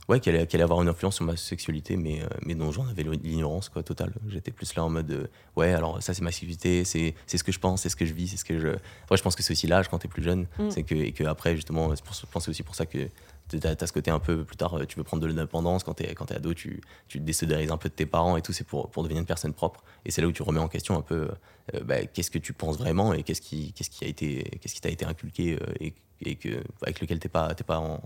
ouais, 0.09 0.21
qu'elle 0.21 0.37
allait, 0.37 0.63
avoir 0.63 0.83
une 0.83 0.89
influence 0.89 1.17
sur 1.17 1.25
ma 1.25 1.37
sexualité, 1.37 1.97
mais, 1.97 2.23
euh, 2.23 2.27
mais 2.45 2.55
dont 2.55 2.71
j'en 2.73 2.87
avais 2.89 3.03
l'ignorance 3.03 3.69
quoi 3.69 3.83
totale. 3.83 4.13
J'étais 4.29 4.51
plus 4.53 4.75
là 4.75 4.85
en 4.85 4.89
mode. 4.91 5.11
euh, 5.11 5.27
ouais, 5.57 5.73
alors 5.73 6.03
ça 6.03 6.15
c'est 6.15 6.23
ma 6.23 6.31
sexualité, 6.33 6.85
c'est 6.85 7.15
c'est 7.27 7.39
ce 7.39 7.45
que 7.45 7.53
je 7.53 7.59
pense, 7.59 7.83
c'est 7.83 7.89
ce 7.89 7.97
que 7.97 8.07
je 8.07 8.13
vis, 8.15 8.29
c'est 8.29 8.37
ce 8.37 8.45
que 8.45 8.59
je. 8.59 8.69
Après, 9.05 9.17
je 9.17 9.23
pense 9.23 9.37
que 9.37 9.43
c'est 9.43 9.53
aussi 9.53 9.67
l'âge 9.67 9.89
quand 9.89 9.99
t'es 9.99 10.09
plus 10.09 10.23
jeune, 10.23 10.47
Mm. 10.59 10.71
c'est 10.71 10.83
que 10.83 10.95
et 10.95 11.13
que 11.13 11.25
après 11.25 11.55
justement, 11.57 11.95
c'est 11.95 12.05
pour- 12.05 12.15
je 12.15 12.27
pense 12.27 12.47
que 12.47 12.51
aussi 12.51 12.63
pour 12.63 12.75
ça 12.75 12.87
que 12.87 13.09
t'as 13.49 13.75
as 13.81 13.87
ce 13.87 13.93
côté 13.93 14.11
un 14.11 14.19
peu 14.19 14.45
plus 14.45 14.57
tard, 14.57 14.75
euh, 14.75 14.85
tu 14.87 14.97
veux 14.99 15.05
prendre 15.05 15.23
de 15.23 15.29
l'indépendance 15.29 15.85
quand 15.85 15.95
t'es 15.95 16.15
quand 16.15 16.27
t'es 16.27 16.35
ado, 16.37 16.53
tu 16.55 16.81
tu 17.09 17.19
te 17.21 17.25
désolidarises 17.25 17.71
un 17.71 17.77
peu 17.77 17.89
de 17.89 17.95
tes 17.95 18.07
parents 18.07 18.37
et 18.37 18.43
tout, 18.43 18.53
c'est 18.53 18.67
pour 18.67 18.91
pour 18.91 19.03
devenir 19.03 19.21
une 19.21 19.27
personne 19.27 19.53
propre. 19.53 19.83
Et 20.05 20.11
c'est 20.11 20.21
là 20.21 20.27
où 20.29 20.33
tu 20.33 20.43
remets 20.43 20.61
en 20.61 20.69
question 20.69 20.97
un 20.97 21.03
peu, 21.03 21.29
euh, 21.75 21.81
bah, 21.85 22.05
qu'est-ce 22.07 22.31
que 22.31 22.39
tu 22.39 22.53
penses 22.53 22.77
vraiment 22.79 23.13
et 23.13 23.23
qu'est-ce 23.23 23.41
qui 23.41 23.73
qu'est-ce 23.73 23.91
qui 23.91 24.05
a 24.05 24.09
été 24.09 24.59
qu'est-ce 24.61 24.75
qui 24.75 24.81
t'a 24.81 24.89
été 24.91 25.05
inculqué 25.05 25.59
et, 25.81 25.95
et 26.23 26.35
que 26.37 26.63
avec 26.83 27.01
lequel 27.01 27.19
t'es 27.21 27.29
pas 27.29 27.55
t'es 27.55 27.65
pas 27.65 27.79
en, 27.79 28.01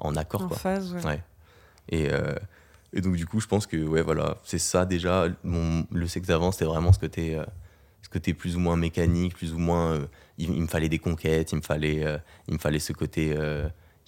en 0.00 0.16
accord 0.16 0.42
En 0.42 0.48
quoi. 0.48 0.56
phase, 0.56 0.92
ouais. 0.94 1.04
Ouais. 1.04 1.22
Et, 1.88 2.08
euh, 2.12 2.34
et 2.92 3.00
donc, 3.00 3.16
du 3.16 3.26
coup, 3.26 3.40
je 3.40 3.46
pense 3.46 3.66
que, 3.66 3.76
ouais, 3.76 4.02
voilà, 4.02 4.38
c'est 4.44 4.58
ça 4.58 4.86
déjà. 4.86 5.26
Le 5.44 6.06
sexe 6.06 6.28
d'avant, 6.28 6.52
c'était 6.52 6.64
vraiment 6.64 6.92
ce 6.92 6.98
côté, 6.98 7.36
euh, 7.36 7.44
ce 8.02 8.08
côté 8.08 8.34
plus 8.34 8.56
ou 8.56 8.60
moins 8.60 8.76
mécanique, 8.76 9.34
plus 9.34 9.52
ou 9.54 9.58
moins. 9.58 9.92
euh, 9.94 10.06
il, 10.38 10.50
il 10.50 10.62
me 10.62 10.66
fallait 10.68 10.88
des 10.88 10.98
conquêtes, 10.98 11.52
il 11.52 11.56
me 11.56 11.62
fallait, 11.62 12.04
euh, 12.04 12.18
il 12.46 12.54
me 12.54 12.58
fallait 12.58 12.78
ce 12.78 12.92
côté. 12.92 13.34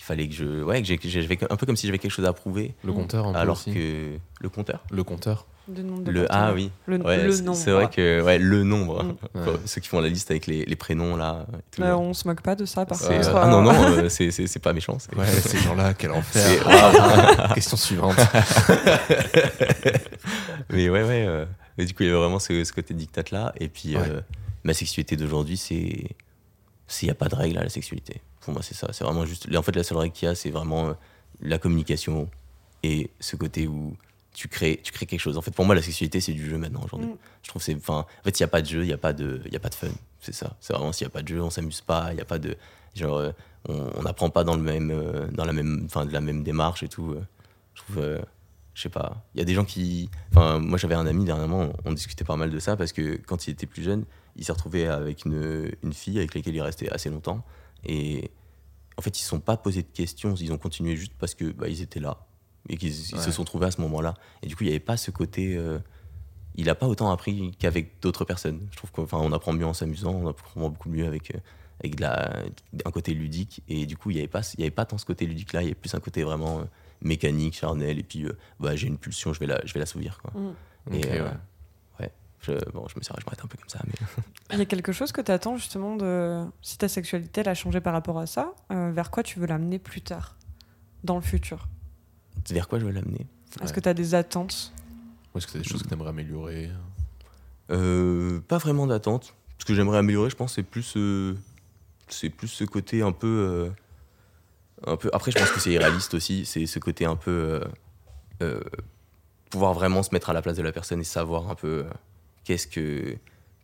Il 0.01 0.03
fallait 0.03 0.27
que 0.29 0.35
je. 0.35 0.63
Ouais, 0.65 0.81
que 0.83 1.09
j'avais 1.09 1.39
un 1.51 1.57
peu 1.57 1.67
comme 1.67 1.77
si 1.77 1.87
j'avais 1.87 1.99
quelque 1.99 2.11
chose 2.11 2.25
à 2.25 2.33
prouver. 2.33 2.75
Le 2.85 2.93
compteur, 2.93 3.27
un 3.29 3.33
peu 3.35 3.39
Alors 3.39 3.57
aussi. 3.59 3.73
que. 3.75 4.17
Le 4.41 4.49
compteur? 4.49 4.83
Le 4.91 5.05
compteur. 5.05 5.45
Le 5.73 5.83
nombre 5.83 6.03
de 6.05 6.11
Le. 6.11 6.27
Ah 6.31 6.53
oui. 6.55 6.71
Le, 6.87 6.97
Ouais, 6.97 7.23
le 7.23 7.31
c'est- 7.33 7.43
nombre. 7.43 7.59
C'est 7.59 7.71
vrai 7.71 7.89
que. 7.91 8.23
Ouais, 8.23 8.39
le 8.39 8.65
nombre. 8.65 9.05
Mm. 9.05 9.15
Ouais. 9.35 9.53
Ceux 9.67 9.81
qui 9.83 9.89
font 9.89 10.01
la 10.01 10.09
liste 10.09 10.31
avec 10.31 10.47
les, 10.47 10.65
les 10.65 10.75
prénoms 10.77 11.17
là. 11.17 11.47
tout. 11.71 11.83
Euh, 11.83 11.95
on 11.95 12.15
se 12.15 12.27
moque 12.27 12.41
pas 12.41 12.57
de 12.57 12.65
ça, 12.65 12.87
par 12.87 12.99
contre. 12.99 13.37
Ah 13.37 13.47
non, 13.47 13.61
non, 13.63 13.73
euh, 13.99 14.09
c'est 14.09 14.59
pas 14.63 14.73
méchant. 14.73 14.97
c'est- 14.99 15.15
Ouais, 15.15 15.27
ces 15.27 15.59
gens-là, 15.59 15.93
quel 15.95 16.11
enfer. 16.13 16.65
Question 17.55 17.77
suivante. 17.77 18.17
Mais 20.71 20.89
ouais, 20.89 21.03
ouais. 21.03 21.25
euh, 21.27 21.45
et 21.79 21.85
du 21.85 21.95
coup, 21.95 22.03
il 22.03 22.07
y 22.07 22.11
avait 22.11 22.19
vraiment 22.19 22.39
ce, 22.39 22.65
ce 22.65 22.73
côté 22.73 22.95
dictat 22.95 23.23
là. 23.33 23.53
Et 23.61 23.69
puis, 23.69 23.97
Ouais. 23.97 24.03
euh, 24.09 24.21
ma 24.65 24.73
sexualité 24.75 25.17
d'aujourd'hui, 25.17 25.57
c'est. 25.57 26.07
S'il 26.91 27.07
n'y 27.07 27.13
a 27.13 27.15
pas 27.15 27.29
de 27.29 27.37
règle 27.37 27.57
à 27.59 27.63
la 27.63 27.69
sexualité. 27.69 28.21
Pour 28.41 28.53
moi, 28.53 28.63
c'est 28.63 28.75
ça. 28.75 28.89
C'est 28.93 29.05
vraiment 29.05 29.25
juste. 29.25 29.49
En 29.55 29.63
fait, 29.63 29.77
la 29.77 29.85
seule 29.85 29.99
règle 29.99 30.13
qu'il 30.13 30.27
y 30.27 30.31
a, 30.31 30.35
c'est 30.35 30.51
vraiment 30.51 30.89
euh, 30.89 30.93
la 31.41 31.59
communication 31.59 32.29
et 32.83 33.11
ce 33.21 33.37
côté 33.37 33.69
où 33.69 33.97
tu 34.35 34.49
crées, 34.49 34.81
tu 34.83 34.91
crées 34.93 35.07
quelque 35.07 35.21
chose. 35.21 35.39
En 35.39 35.43
fait, 35.43 35.53
pour 35.53 35.65
moi, 35.65 35.75
la 35.75 35.83
sexualité, 35.83 36.21
c'est 36.21 36.33
du 36.33 36.45
jeu 36.49 36.59
maintenant 36.59 36.83
aujourd'hui. 36.85 37.11
Mm. 37.11 37.17
Je 37.45 37.49
trouve 37.49 37.63
c'est. 37.63 37.77
Enfin, 37.77 38.07
en 38.21 38.23
fait, 38.25 38.37
s'il 38.37 38.45
n'y 38.45 38.49
a 38.49 38.53
pas 38.53 38.63
de 38.63 38.67
jeu, 38.67 38.83
il 38.83 38.87
n'y 38.89 38.93
a, 38.93 38.99
pas 38.99 39.13
de- 39.13 39.41
il 39.47 39.53
y 39.53 39.57
a 39.57 39.61
pas 39.61 39.69
de 39.69 39.75
fun. 39.75 39.87
C'est 40.21 40.35
ça. 40.35 40.57
C'est 40.61 40.73
vraiment 40.73 40.93
s'il 40.93 41.07
n'y 41.07 41.11
a 41.11 41.13
pas 41.13 41.23
de 41.23 41.29
jeu, 41.29 41.41
on 41.41 41.51
s'amuse 41.51 41.81
pas. 41.81 42.09
Il 42.11 42.17
n'y 42.17 42.21
a 42.23 42.25
pas 42.25 42.39
de. 42.39 42.57
Genre, 42.97 43.19
euh, 43.19 43.33
on 43.69 44.03
n'apprend 44.03 44.31
pas 44.31 44.43
dans, 44.43 44.57
le 44.57 44.63
même, 44.63 44.91
euh, 44.91 45.29
dans 45.31 45.45
la, 45.45 45.53
même, 45.53 45.83
enfin, 45.87 46.07
de 46.07 46.13
la 46.13 46.21
même 46.21 46.43
démarche 46.43 46.83
et 46.83 46.89
tout. 46.89 47.15
Je 47.75 47.83
trouve. 47.83 47.99
euh, 47.99 48.21
je 48.75 48.83
sais 48.83 48.89
pas. 48.89 49.23
Il 49.35 49.39
y 49.39 49.43
a 49.43 49.45
des 49.45 49.55
gens 49.55 49.65
qui. 49.65 50.11
Enfin, 50.33 50.59
moi, 50.59 50.79
j'avais 50.79 50.95
un 50.95 51.07
ami 51.07 51.25
dernièrement, 51.25 51.71
on 51.85 51.93
discutait 51.93 52.25
pas 52.25 52.37
mal 52.37 52.51
de 52.51 52.59
ça 52.59 52.77
parce 52.77 52.93
que 52.93 53.17
quand 53.27 53.47
il 53.47 53.51
était 53.51 53.67
plus 53.67 53.83
jeune, 53.83 54.05
il 54.37 54.45
s'est 54.45 54.53
retrouvé 54.53 54.87
avec 54.87 55.25
une, 55.25 55.71
une 55.83 55.93
fille 55.93 56.19
avec 56.19 56.35
laquelle 56.35 56.55
il 56.55 56.63
restait 56.63 56.91
assez 56.91 57.11
longtemps. 57.11 57.45
Et 57.85 58.31
en 58.97 59.03
fait, 59.03 59.11
ils 59.19 59.23
ne 59.23 59.25
se 59.25 59.29
sont 59.31 59.41
pas 59.41 59.57
posé 59.57 59.83
de 59.83 59.89
questions, 59.89 60.35
ils 60.35 60.53
ont 60.53 60.59
continué 60.59 60.97
juste 60.97 61.13
parce 61.19 61.35
que 61.35 61.51
bah, 61.53 61.69
ils 61.69 61.81
étaient 61.83 62.01
là 62.01 62.19
et 62.69 62.77
qu'ils 62.77 62.93
Ouais. 63.15 63.21
se 63.21 63.31
sont 63.31 63.45
trouvés 63.45 63.67
à 63.67 63.71
ce 63.71 63.81
moment-là. 63.81 64.15
Et 64.43 64.47
du 64.47 64.55
coup, 64.57 64.65
il 64.65 64.67
n'y 64.67 64.73
avait 64.73 64.81
pas 64.81 64.97
ce 64.97 65.11
côté. 65.11 65.57
euh, 65.57 65.79
il 66.57 66.67
n'a 66.67 66.75
pas 66.75 66.89
autant 66.89 67.11
appris 67.11 67.53
qu'avec 67.59 68.01
d'autres 68.03 68.25
personnes. 68.25 68.67
Je 68.73 68.77
trouve 68.77 68.91
qu'on 68.91 69.07
on 69.13 69.33
apprend 69.33 69.53
mieux 69.53 69.65
en 69.65 69.73
s'amusant, 69.73 70.13
on 70.13 70.27
apprend 70.29 70.69
beaucoup 70.69 70.91
mieux 70.91 71.07
avec, 71.07 71.35
euh, 71.35 71.39
avec 71.83 71.95
de 71.97 72.03
la, 72.03 72.43
un 72.85 72.91
côté 72.91 73.15
ludique. 73.15 73.63
Et 73.69 73.87
du 73.87 73.97
coup, 73.97 74.11
il 74.11 74.15
n'y 74.15 74.21
avait, 74.21 74.29
pas- 74.29 74.43
il 74.55 74.61
y 74.61 74.63
avait 74.65 74.71
pas 74.71 74.85
tant 74.85 74.99
ce 74.99 75.07
côté 75.07 75.27
ludique-là, 75.27 75.63
il 75.63 75.65
y 75.65 75.69
avait 75.69 75.75
plus 75.75 75.95
un 75.95 76.01
côté 76.01 76.23
vraiment 76.25 76.61
euh, 76.61 76.65
mécanique, 77.01 77.55
charnel. 77.55 77.99
Et 77.99 78.03
puis, 78.03 78.25
euh, 78.25 78.37
bah, 78.59 78.75
j'ai 78.77 78.89
une 78.89 78.99
pulsion, 78.99 79.33
je 79.33 79.39
vais 79.41 79.47
la, 79.47 79.61
je 79.65 79.73
vais 79.73 79.81
la 79.81 79.87
souvenir. 79.87 80.19
Quoi. 80.21 80.39
Mm. 80.39 80.95
Et, 80.95 80.99
Ok, 80.99 81.05
ouais. 81.11 81.21
Je, 82.43 82.53
bon, 82.73 82.87
je 82.89 82.97
me 82.99 83.03
suis 83.03 83.13
je 83.19 83.25
m'arrête 83.27 83.45
un 83.45 83.49
peu 83.49 83.59
comme 83.59 83.69
ça. 83.69 83.81
Mais... 83.87 83.93
Il 84.53 84.59
y 84.59 84.63
a 84.63 84.65
quelque 84.65 84.93
chose 84.93 85.13
que 85.13 85.21
tu 85.21 85.31
attends 85.31 85.57
justement 85.57 85.97
de. 85.97 86.43
Si 86.63 86.79
ta 86.79 86.89
sexualité 86.89 87.43
elle 87.43 87.49
a 87.49 87.55
changé 87.55 87.81
par 87.81 87.93
rapport 87.93 88.19
à 88.19 88.27
ça, 88.27 88.55
euh, 88.73 88.91
vers 88.93 89.11
quoi 89.11 89.23
tu 89.23 89.39
veux 89.39 89.47
l'amener 89.47 89.79
plus 89.79 90.01
tard, 90.01 90.37
dans 91.05 91.17
le 91.17 91.21
futur? 91.23 91.69
Vers 92.49 92.67
quoi 92.69 92.79
je 92.79 92.87
veux 92.87 92.93
l'amener? 92.93 93.27
Est-ce 93.61 93.65
Ouais. 93.69 93.73
que 93.75 93.81
tu 93.81 93.89
as 93.89 93.95
des 93.95 94.15
attentes? 94.15 94.73
Ou 95.35 95.39
est-ce 95.39 95.47
que 95.47 95.53
t'as 95.53 95.59
des 95.59 95.65
choses 95.69 95.83
que 95.83 95.89
t'aimerais 95.89 96.09
améliorer? 96.11 96.71
Euh, 97.71 98.41
Pas 98.49 98.59
vraiment 98.59 98.87
d'attente. 98.87 99.35
Ce 99.59 99.65
que 99.65 99.75
j'aimerais 99.75 99.99
améliorer, 99.99 100.31
je 100.31 100.37
pense, 100.37 100.55
c'est 100.55 100.63
plus, 100.63 100.95
euh, 100.97 101.37
c'est 102.09 102.31
plus 102.31 102.49
ce 102.49 102.65
côté 102.65 103.03
un 103.03 103.13
peu, 103.13 103.27
euh, 103.27 103.71
un 104.87 104.97
peu. 104.97 105.11
Après, 105.13 105.31
je 105.31 105.39
pense 105.39 105.51
que 105.51 105.61
c'est 105.61 105.73
irréaliste 105.73 106.15
aussi. 106.15 106.47
C'est 106.47 106.65
ce 106.67 106.79
côté 106.79 107.05
un 107.05 107.17
peu 107.17 107.31
euh, 107.31 107.65
euh, 108.43 108.61
pouvoir 109.51 109.75
vraiment 109.75 110.03
se 110.03 110.09
mettre 110.13 110.31
à 110.31 110.33
la 110.33 110.41
place 110.43 110.57
de 110.57 110.63
la 110.63 110.73
personne 110.73 111.01
et 111.01 111.05
savoir 111.05 111.51
un 111.51 111.55
peu 111.55 111.85
euh, 111.85 111.91
qu'est-ce 112.51 112.67
que 112.67 113.17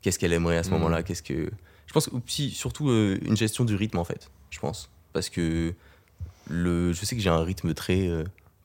qu'est-ce 0.03 0.19
qu'elle 0.21 0.33
aimerait 0.33 0.59
à 0.59 0.63
ce 0.63 0.69
Mhm. 0.69 0.75
moment-là. 0.77 1.03
Qu'est-ce 1.03 1.23
que 1.23 1.51
je 1.87 1.93
pense 1.93 2.09
aussi 2.09 2.51
surtout 2.51 2.89
euh, 2.91 3.19
une 3.25 3.37
gestion 3.37 3.65
du 3.65 3.75
rythme 3.75 3.99
en 3.99 4.05
fait. 4.05 4.31
Je 4.51 4.61
pense 4.61 4.89
parce 5.13 5.29
que 5.29 5.75
le, 6.49 6.93
je 6.93 7.05
sais 7.05 7.17
que 7.17 7.23
j'ai 7.23 7.31
un 7.31 7.43
rythme 7.43 7.75
très 7.75 8.07
euh, 8.09 8.23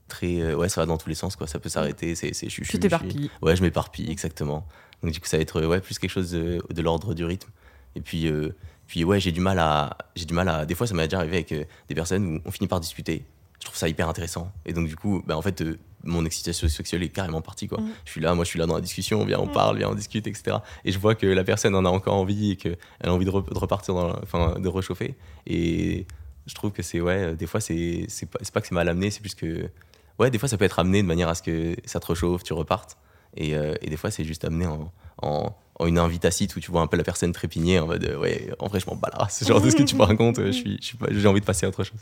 très 0.07 0.41
euh, 0.41 0.55
ouais 0.55 0.69
ça 0.69 0.81
va 0.81 0.85
dans 0.85 0.97
tous 0.97 1.09
les 1.09 1.15
sens 1.15 1.35
quoi. 1.35 1.47
Ça 1.47 1.57
peut 1.59 1.69
s'arrêter. 1.69 2.13
C'est 2.15 2.33
c'est 2.33 2.49
je 2.49 2.63
suis- 2.63 2.79
t'éparpilles. 2.79 3.31
Ouais, 3.41 3.55
je 3.55 3.63
m'éparpille, 3.63 4.11
exactement. 4.11 4.67
Donc, 5.01 5.13
du 5.13 5.19
coup, 5.19 5.25
ça 5.27 5.37
va 5.37 5.41
être 5.41 5.65
ouais, 5.65 5.81
plus 5.81 5.97
quelque 5.97 6.11
chose 6.11 6.29
de, 6.31 6.61
de 6.69 6.81
l'ordre 6.83 7.15
du 7.15 7.25
rythme. 7.25 7.49
Et 7.95 8.01
puis, 8.01 8.27
euh, 8.27 8.49
puis 8.85 9.03
ouais, 9.03 9.19
j'ai 9.19 9.31
du 9.31 9.39
mal 9.41 9.57
à. 9.57 9.97
J'ai 10.15 10.25
du 10.25 10.35
mal 10.35 10.47
à. 10.47 10.65
Des 10.67 10.75
fois, 10.75 10.85
ça 10.85 10.93
m'est 10.93 11.07
déjà 11.07 11.17
arrivé 11.17 11.37
avec 11.37 11.51
euh, 11.53 11.63
des 11.89 11.95
personnes 11.95 12.35
où 12.35 12.41
on 12.45 12.51
finit 12.51 12.67
par 12.67 12.79
discuter. 12.79 13.25
Je 13.61 13.65
trouve 13.67 13.77
ça 13.77 13.87
hyper 13.87 14.09
intéressant. 14.09 14.51
Et 14.65 14.73
donc, 14.73 14.87
du 14.87 14.95
coup, 14.95 15.21
bah, 15.25 15.37
en 15.37 15.41
fait, 15.41 15.61
euh, 15.61 15.77
mon 16.03 16.25
excitation 16.25 16.67
sexuelle 16.67 17.03
est 17.03 17.09
carrément 17.09 17.41
partie. 17.41 17.67
Quoi. 17.67 17.79
Mhm. 17.79 17.89
Je 18.05 18.11
suis 18.11 18.21
là, 18.21 18.33
moi, 18.33 18.43
je 18.43 18.49
suis 18.49 18.57
là 18.59 18.65
dans 18.65 18.73
la 18.75 18.81
discussion, 18.81 19.23
viens, 19.23 19.39
on 19.39 19.45
Mhm. 19.45 19.51
parle, 19.51 19.77
viens, 19.77 19.89
on 19.89 19.93
discute, 19.95 20.25
etc. 20.27 20.57
Et 20.83 20.91
je 20.91 20.97
vois 20.99 21.13
que 21.15 21.27
la 21.27 21.43
personne 21.43 21.75
en 21.75 21.85
a 21.85 21.89
encore 21.89 22.15
envie 22.15 22.51
et 22.51 22.55
qu'elle 22.55 22.77
a 23.03 23.13
envie 23.13 23.25
de, 23.25 23.29
re- 23.31 23.47
de 23.53 23.57
repartir, 23.59 23.93
dans 23.93 24.07
la- 24.07 24.19
enfin, 24.23 24.59
de 24.59 24.67
réchauffer. 24.67 25.15
Et 25.45 26.07
je 26.47 26.55
trouve 26.55 26.71
que 26.71 26.81
c'est, 26.81 27.01
ouais, 27.01 27.35
des 27.35 27.45
fois, 27.45 27.59
c'est 27.61 28.07
pas, 28.31 28.39
pas 28.51 28.61
que 28.61 28.67
c'est 28.67 28.75
mal 28.75 28.89
amené, 28.89 29.11
c'est 29.11 29.21
plus 29.21 29.35
que. 29.35 29.69
Ouais, 30.17 30.31
des 30.31 30.39
fois, 30.39 30.49
ça 30.49 30.57
peut 30.57 30.65
être 30.65 30.79
amené 30.79 31.01
de 31.03 31.07
manière 31.07 31.29
à 31.29 31.35
ce 31.35 31.43
que 31.43 31.75
ça 31.85 31.99
te 31.99 32.07
réchauffe, 32.07 32.43
tu 32.43 32.53
repartes. 32.53 32.97
Et, 33.37 33.55
euh, 33.55 33.75
et 33.81 33.89
des 33.89 33.95
fois, 33.97 34.09
c'est 34.11 34.23
juste 34.25 34.43
amené 34.43 34.65
en, 34.65 34.91
en, 35.21 35.55
une 35.85 35.97
invite 35.99 36.23
tacite 36.23 36.55
où 36.55 36.59
tu 36.59 36.69
vois 36.71 36.81
un 36.81 36.87
peu 36.87 36.97
la 36.97 37.03
personne 37.03 37.31
trépigner 37.31 37.79
en 37.79 37.87
mode 37.87 38.17
ouais, 38.19 38.51
en 38.59 38.67
vrai, 38.67 38.79
je 38.79 38.85
m'en 38.87 38.95
bats 38.95 39.09
la 39.13 39.19
race. 39.23 39.43
Genre 39.47 39.61
de 39.61 39.69
ce 39.69 39.75
que 39.75 39.83
tu 39.83 39.95
me 39.95 40.03
racontes, 40.03 40.43
je 40.45 40.51
suis, 40.51 40.79
j'ai 41.11 41.27
envie 41.27 41.39
de 41.41 41.45
passer 41.45 41.65
à 41.65 41.69
autre 41.69 41.83
chose. 41.83 41.99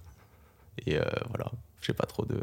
Et 0.86 0.98
euh, 0.98 1.04
voilà, 1.30 1.52
je 1.82 1.88
sais 1.88 1.94
pas 1.94 2.06
trop 2.06 2.26
de. 2.26 2.40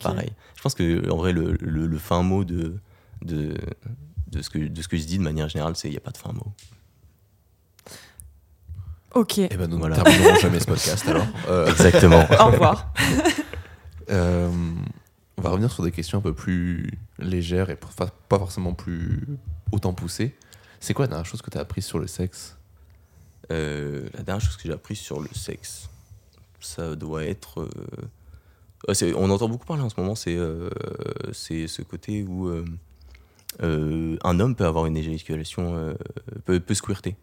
Pareil. 0.00 0.32
Je 0.56 0.62
pense 0.62 0.74
que 0.74 1.10
en 1.10 1.16
vrai, 1.16 1.32
le, 1.32 1.52
le, 1.60 1.86
le 1.86 1.98
fin 1.98 2.22
mot 2.22 2.44
de, 2.44 2.76
de, 3.22 3.56
de, 4.28 4.42
ce 4.42 4.50
que, 4.50 4.58
de 4.58 4.82
ce 4.82 4.88
que 4.88 4.96
je 4.96 5.04
dis 5.04 5.18
de 5.18 5.22
manière 5.22 5.48
générale, 5.48 5.76
c'est 5.76 5.88
il 5.88 5.92
n'y 5.92 5.96
a 5.96 6.00
pas 6.00 6.10
de 6.12 6.18
fin 6.18 6.32
mot. 6.32 6.52
Ok. 9.14 9.38
Eh 9.38 9.48
ben, 9.48 9.68
nous 9.68 9.78
Voilà. 9.78 9.96
ne 9.98 10.02
terminerons 10.02 10.38
jamais 10.40 10.60
ce 10.60 10.66
podcast 10.66 11.06
alors. 11.06 11.26
Euh, 11.48 11.66
Exactement. 11.68 12.26
Au 12.40 12.46
revoir. 12.50 12.92
euh, 14.10 14.50
on 15.36 15.42
va 15.42 15.50
revenir 15.50 15.70
sur 15.70 15.84
des 15.84 15.92
questions 15.92 16.18
un 16.18 16.22
peu 16.22 16.34
plus 16.34 16.90
légères 17.18 17.70
et 17.70 17.76
pas 17.76 18.38
forcément 18.38 18.72
plus 18.74 19.24
autant 19.72 19.92
poussées. 19.92 20.34
C'est 20.80 20.94
quoi 20.94 21.04
la 21.04 21.10
dernière 21.10 21.26
chose 21.26 21.42
que 21.42 21.50
tu 21.50 21.58
as 21.58 21.60
apprise 21.60 21.84
sur 21.84 21.98
le 21.98 22.06
sexe? 22.06 22.56
Euh, 23.52 24.08
la 24.14 24.22
dernière 24.22 24.44
chose 24.44 24.56
que 24.56 24.62
j'ai 24.64 24.72
appris 24.72 24.96
sur 24.96 25.20
le 25.20 25.28
sexe, 25.34 25.88
ça 26.64 26.94
doit 26.96 27.24
être. 27.24 27.60
euh, 28.88 28.94
c'est- 28.94 29.14
on 29.14 29.30
entend 29.30 29.48
beaucoup 29.48 29.66
parler 29.66 29.82
en 29.82 29.88
ce 29.88 29.98
moment, 30.00 30.14
c'est 30.14 30.36
euh, 30.36 30.68
c'est 31.32 31.66
ce 31.66 31.82
côté 31.82 32.22
où 32.24 32.48
euh, 32.48 32.64
euh, 33.62 34.16
un 34.24 34.40
homme 34.40 34.54
peut 34.56 34.66
avoir 34.66 34.86
une 34.86 34.96
éjaculation, 34.96 35.74
euh, 35.76 35.94
peut, 36.44 36.60
peut 36.60 36.74
squirter. 36.74 37.16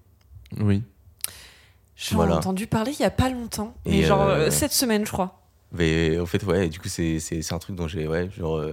Oui. 0.60 0.84
J'en 1.96 2.16
Voilà. 2.18 2.34
ai 2.34 2.38
entendu 2.38 2.68
parler 2.68 2.92
il 2.94 3.02
y 3.02 3.06
a 3.06 3.12
pas 3.12 3.30
longtemps. 3.30 3.76
Et 3.86 4.00
Et 4.00 4.04
genre 4.04 4.24
euh, 4.24 4.50
cette 4.50 4.72
semaine, 4.74 5.06
je 5.06 5.12
crois. 5.12 5.38
Mais 5.72 6.20
en 6.20 6.26
fait, 6.26 6.44
ouais, 6.44 6.68
du 6.68 6.80
coup, 6.80 6.88
c'est 6.90 7.20
c'est- 7.20 7.42
c'est 7.42 7.54
un 7.54 7.60
truc 7.60 7.76
dont 7.76 7.88
j'ai. 7.88 8.08
Ouais, 8.08 8.30
genre. 8.32 8.58
euh, 8.58 8.72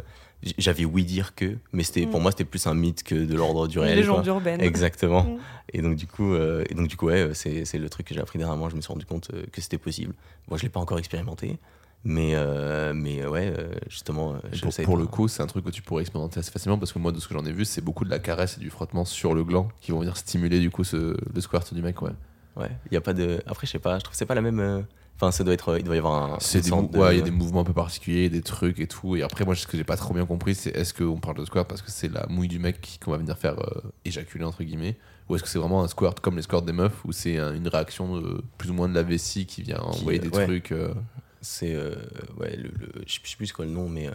J'avais 0.56 0.84
oui 0.84 1.04
dire 1.04 1.34
que, 1.34 1.56
mais 1.72 1.82
c'était 1.82 2.06
pour 2.06 2.20
Mm. 2.20 2.22
moi, 2.22 2.30
c'était 2.30 2.44
plus 2.44 2.66
un 2.68 2.74
mythe 2.74 3.02
que 3.02 3.14
de 3.16 3.34
l'ordre 3.34 3.66
du 3.66 3.78
réel. 3.80 3.96
légende 3.96 4.24
urbaine. 4.26 4.60
Exactement. 4.60 5.24
Mm. 5.24 5.38
Et 5.72 5.82
donc 5.82 5.96
du 5.96 6.06
coup, 6.06 6.32
euh, 6.34 6.64
et 6.70 6.74
donc 6.74 6.86
du 6.88 6.96
coup, 6.96 7.06
ouais, 7.06 7.30
c'est 7.34 7.64
c'est 7.64 7.78
le 7.78 7.88
truc 7.90 8.06
que 8.06 8.14
j'ai 8.14 8.20
appris 8.20 8.38
dernièrement. 8.38 8.68
Je 8.70 8.76
me 8.76 8.80
suis 8.80 8.92
rendu 8.92 9.04
compte 9.04 9.30
euh, 9.34 9.42
que 9.52 9.60
c'était 9.60 9.78
possible. 9.78 10.14
Moi, 10.48 10.56
je 10.56 10.62
l'ai 10.62 10.68
pas 10.68 10.78
encore 10.80 10.98
expérimenté, 10.98 11.58
mais 12.04 12.32
euh, 12.34 12.92
mais 12.94 13.20
euh, 13.22 13.28
ouais, 13.30 13.52
justement, 13.88 14.36
je 14.52 14.60
pour, 14.62 14.72
pour 14.84 14.96
le 14.96 15.06
coup, 15.06 15.26
c'est 15.26 15.42
un 15.42 15.46
truc 15.48 15.64
que 15.64 15.70
tu 15.70 15.82
pourrais 15.82 16.02
expérimenter 16.02 16.38
assez 16.38 16.52
facilement 16.52 16.78
parce 16.78 16.92
que 16.92 17.00
moi, 17.00 17.10
de 17.10 17.18
ce 17.18 17.26
que 17.26 17.34
j'en 17.34 17.44
ai 17.44 17.52
vu, 17.52 17.64
c'est 17.64 17.80
beaucoup 17.82 18.04
de 18.04 18.10
la 18.10 18.20
caresse 18.20 18.56
et 18.58 18.60
du 18.60 18.70
frottement 18.70 19.04
sur 19.04 19.34
le 19.34 19.42
gland 19.42 19.68
qui 19.80 19.90
vont 19.90 19.98
venir 19.98 20.16
stimuler 20.16 20.60
du 20.60 20.70
coup 20.70 20.84
ce, 20.84 21.16
le 21.34 21.40
squirt 21.40 21.74
du 21.74 21.82
mec. 21.82 22.00
Ouais. 22.00 22.12
Ouais, 22.56 22.70
il 22.90 22.94
y 22.94 22.96
a 22.96 23.00
pas 23.00 23.12
de. 23.12 23.42
Après, 23.46 23.66
je 23.66 23.72
sais 23.72 23.78
pas. 23.80 23.98
Je 23.98 24.04
trouve 24.04 24.12
que 24.12 24.16
c'est 24.18 24.26
pas 24.26 24.34
la 24.36 24.40
même. 24.42 24.86
Euh, 25.22 25.26
Enfin, 25.26 25.32
ça 25.32 25.44
doit 25.44 25.54
être. 25.54 25.76
Il 25.78 25.84
doit 25.84 25.94
y 25.96 25.98
avoir 25.98 26.34
un. 26.34 26.36
C'est 26.40 26.60
des, 26.60 26.68
sorte 26.68 26.82
mou- 26.82 26.88
de- 26.92 26.98
ouais, 26.98 27.14
il 27.16 27.18
y 27.18 27.22
a 27.22 27.24
des 27.24 27.30
mouvements 27.30 27.60
un 27.62 27.64
peu 27.64 27.72
particuliers, 27.72 28.28
des 28.30 28.42
trucs 28.42 28.78
et 28.80 28.86
tout. 28.86 29.16
Et 29.16 29.22
après, 29.22 29.44
moi, 29.44 29.54
ce 29.56 29.66
que 29.66 29.76
j'ai 29.76 29.84
pas 29.84 29.96
trop 29.96 30.14
bien 30.14 30.26
compris, 30.26 30.54
c'est 30.54 30.70
est-ce 30.76 30.94
qu'on 30.94 31.18
parle 31.18 31.36
de 31.38 31.44
squirt 31.44 31.66
parce 31.66 31.82
que 31.82 31.90
c'est 31.90 32.08
la 32.12 32.26
mouille 32.28 32.48
du 32.48 32.58
mec 32.58 32.98
qu'on 33.04 33.10
va 33.10 33.16
venir 33.16 33.36
faire 33.36 33.58
euh, 33.58 33.80
éjaculer, 34.04 34.44
entre 34.44 34.62
guillemets, 34.62 34.96
ou 35.28 35.34
est-ce 35.34 35.42
que 35.42 35.48
c'est 35.48 35.58
vraiment 35.58 35.82
un 35.82 35.88
squirt 35.88 36.20
comme 36.20 36.36
les 36.36 36.42
squirts 36.42 36.62
des 36.62 36.72
meufs, 36.72 37.04
où 37.04 37.12
c'est 37.12 37.36
un- 37.38 37.52
une 37.54 37.66
réaction 37.68 38.20
de, 38.20 38.42
plus 38.58 38.70
ou 38.70 38.74
moins 38.74 38.88
de 38.88 38.94
la 38.94 39.02
vessie 39.02 39.44
qui 39.46 39.62
vient 39.62 39.78
Qui, 39.92 40.00
envoyer 40.00 40.18
euh, 40.20 40.22
des 40.22 40.36
ouais. 40.36 40.44
trucs. 40.46 40.72
euh, 40.72 40.94
C'est 41.40 41.74
euh, 41.74 41.94
ouais, 42.38 42.56
le, 42.56 42.70
le- 42.78 43.02
je 43.06 43.12
sais 43.14 43.20
plus 43.36 43.52
quoi 43.52 43.64
le 43.64 43.70
nom, 43.72 43.88
mais 43.88 44.06
euh, 44.08 44.12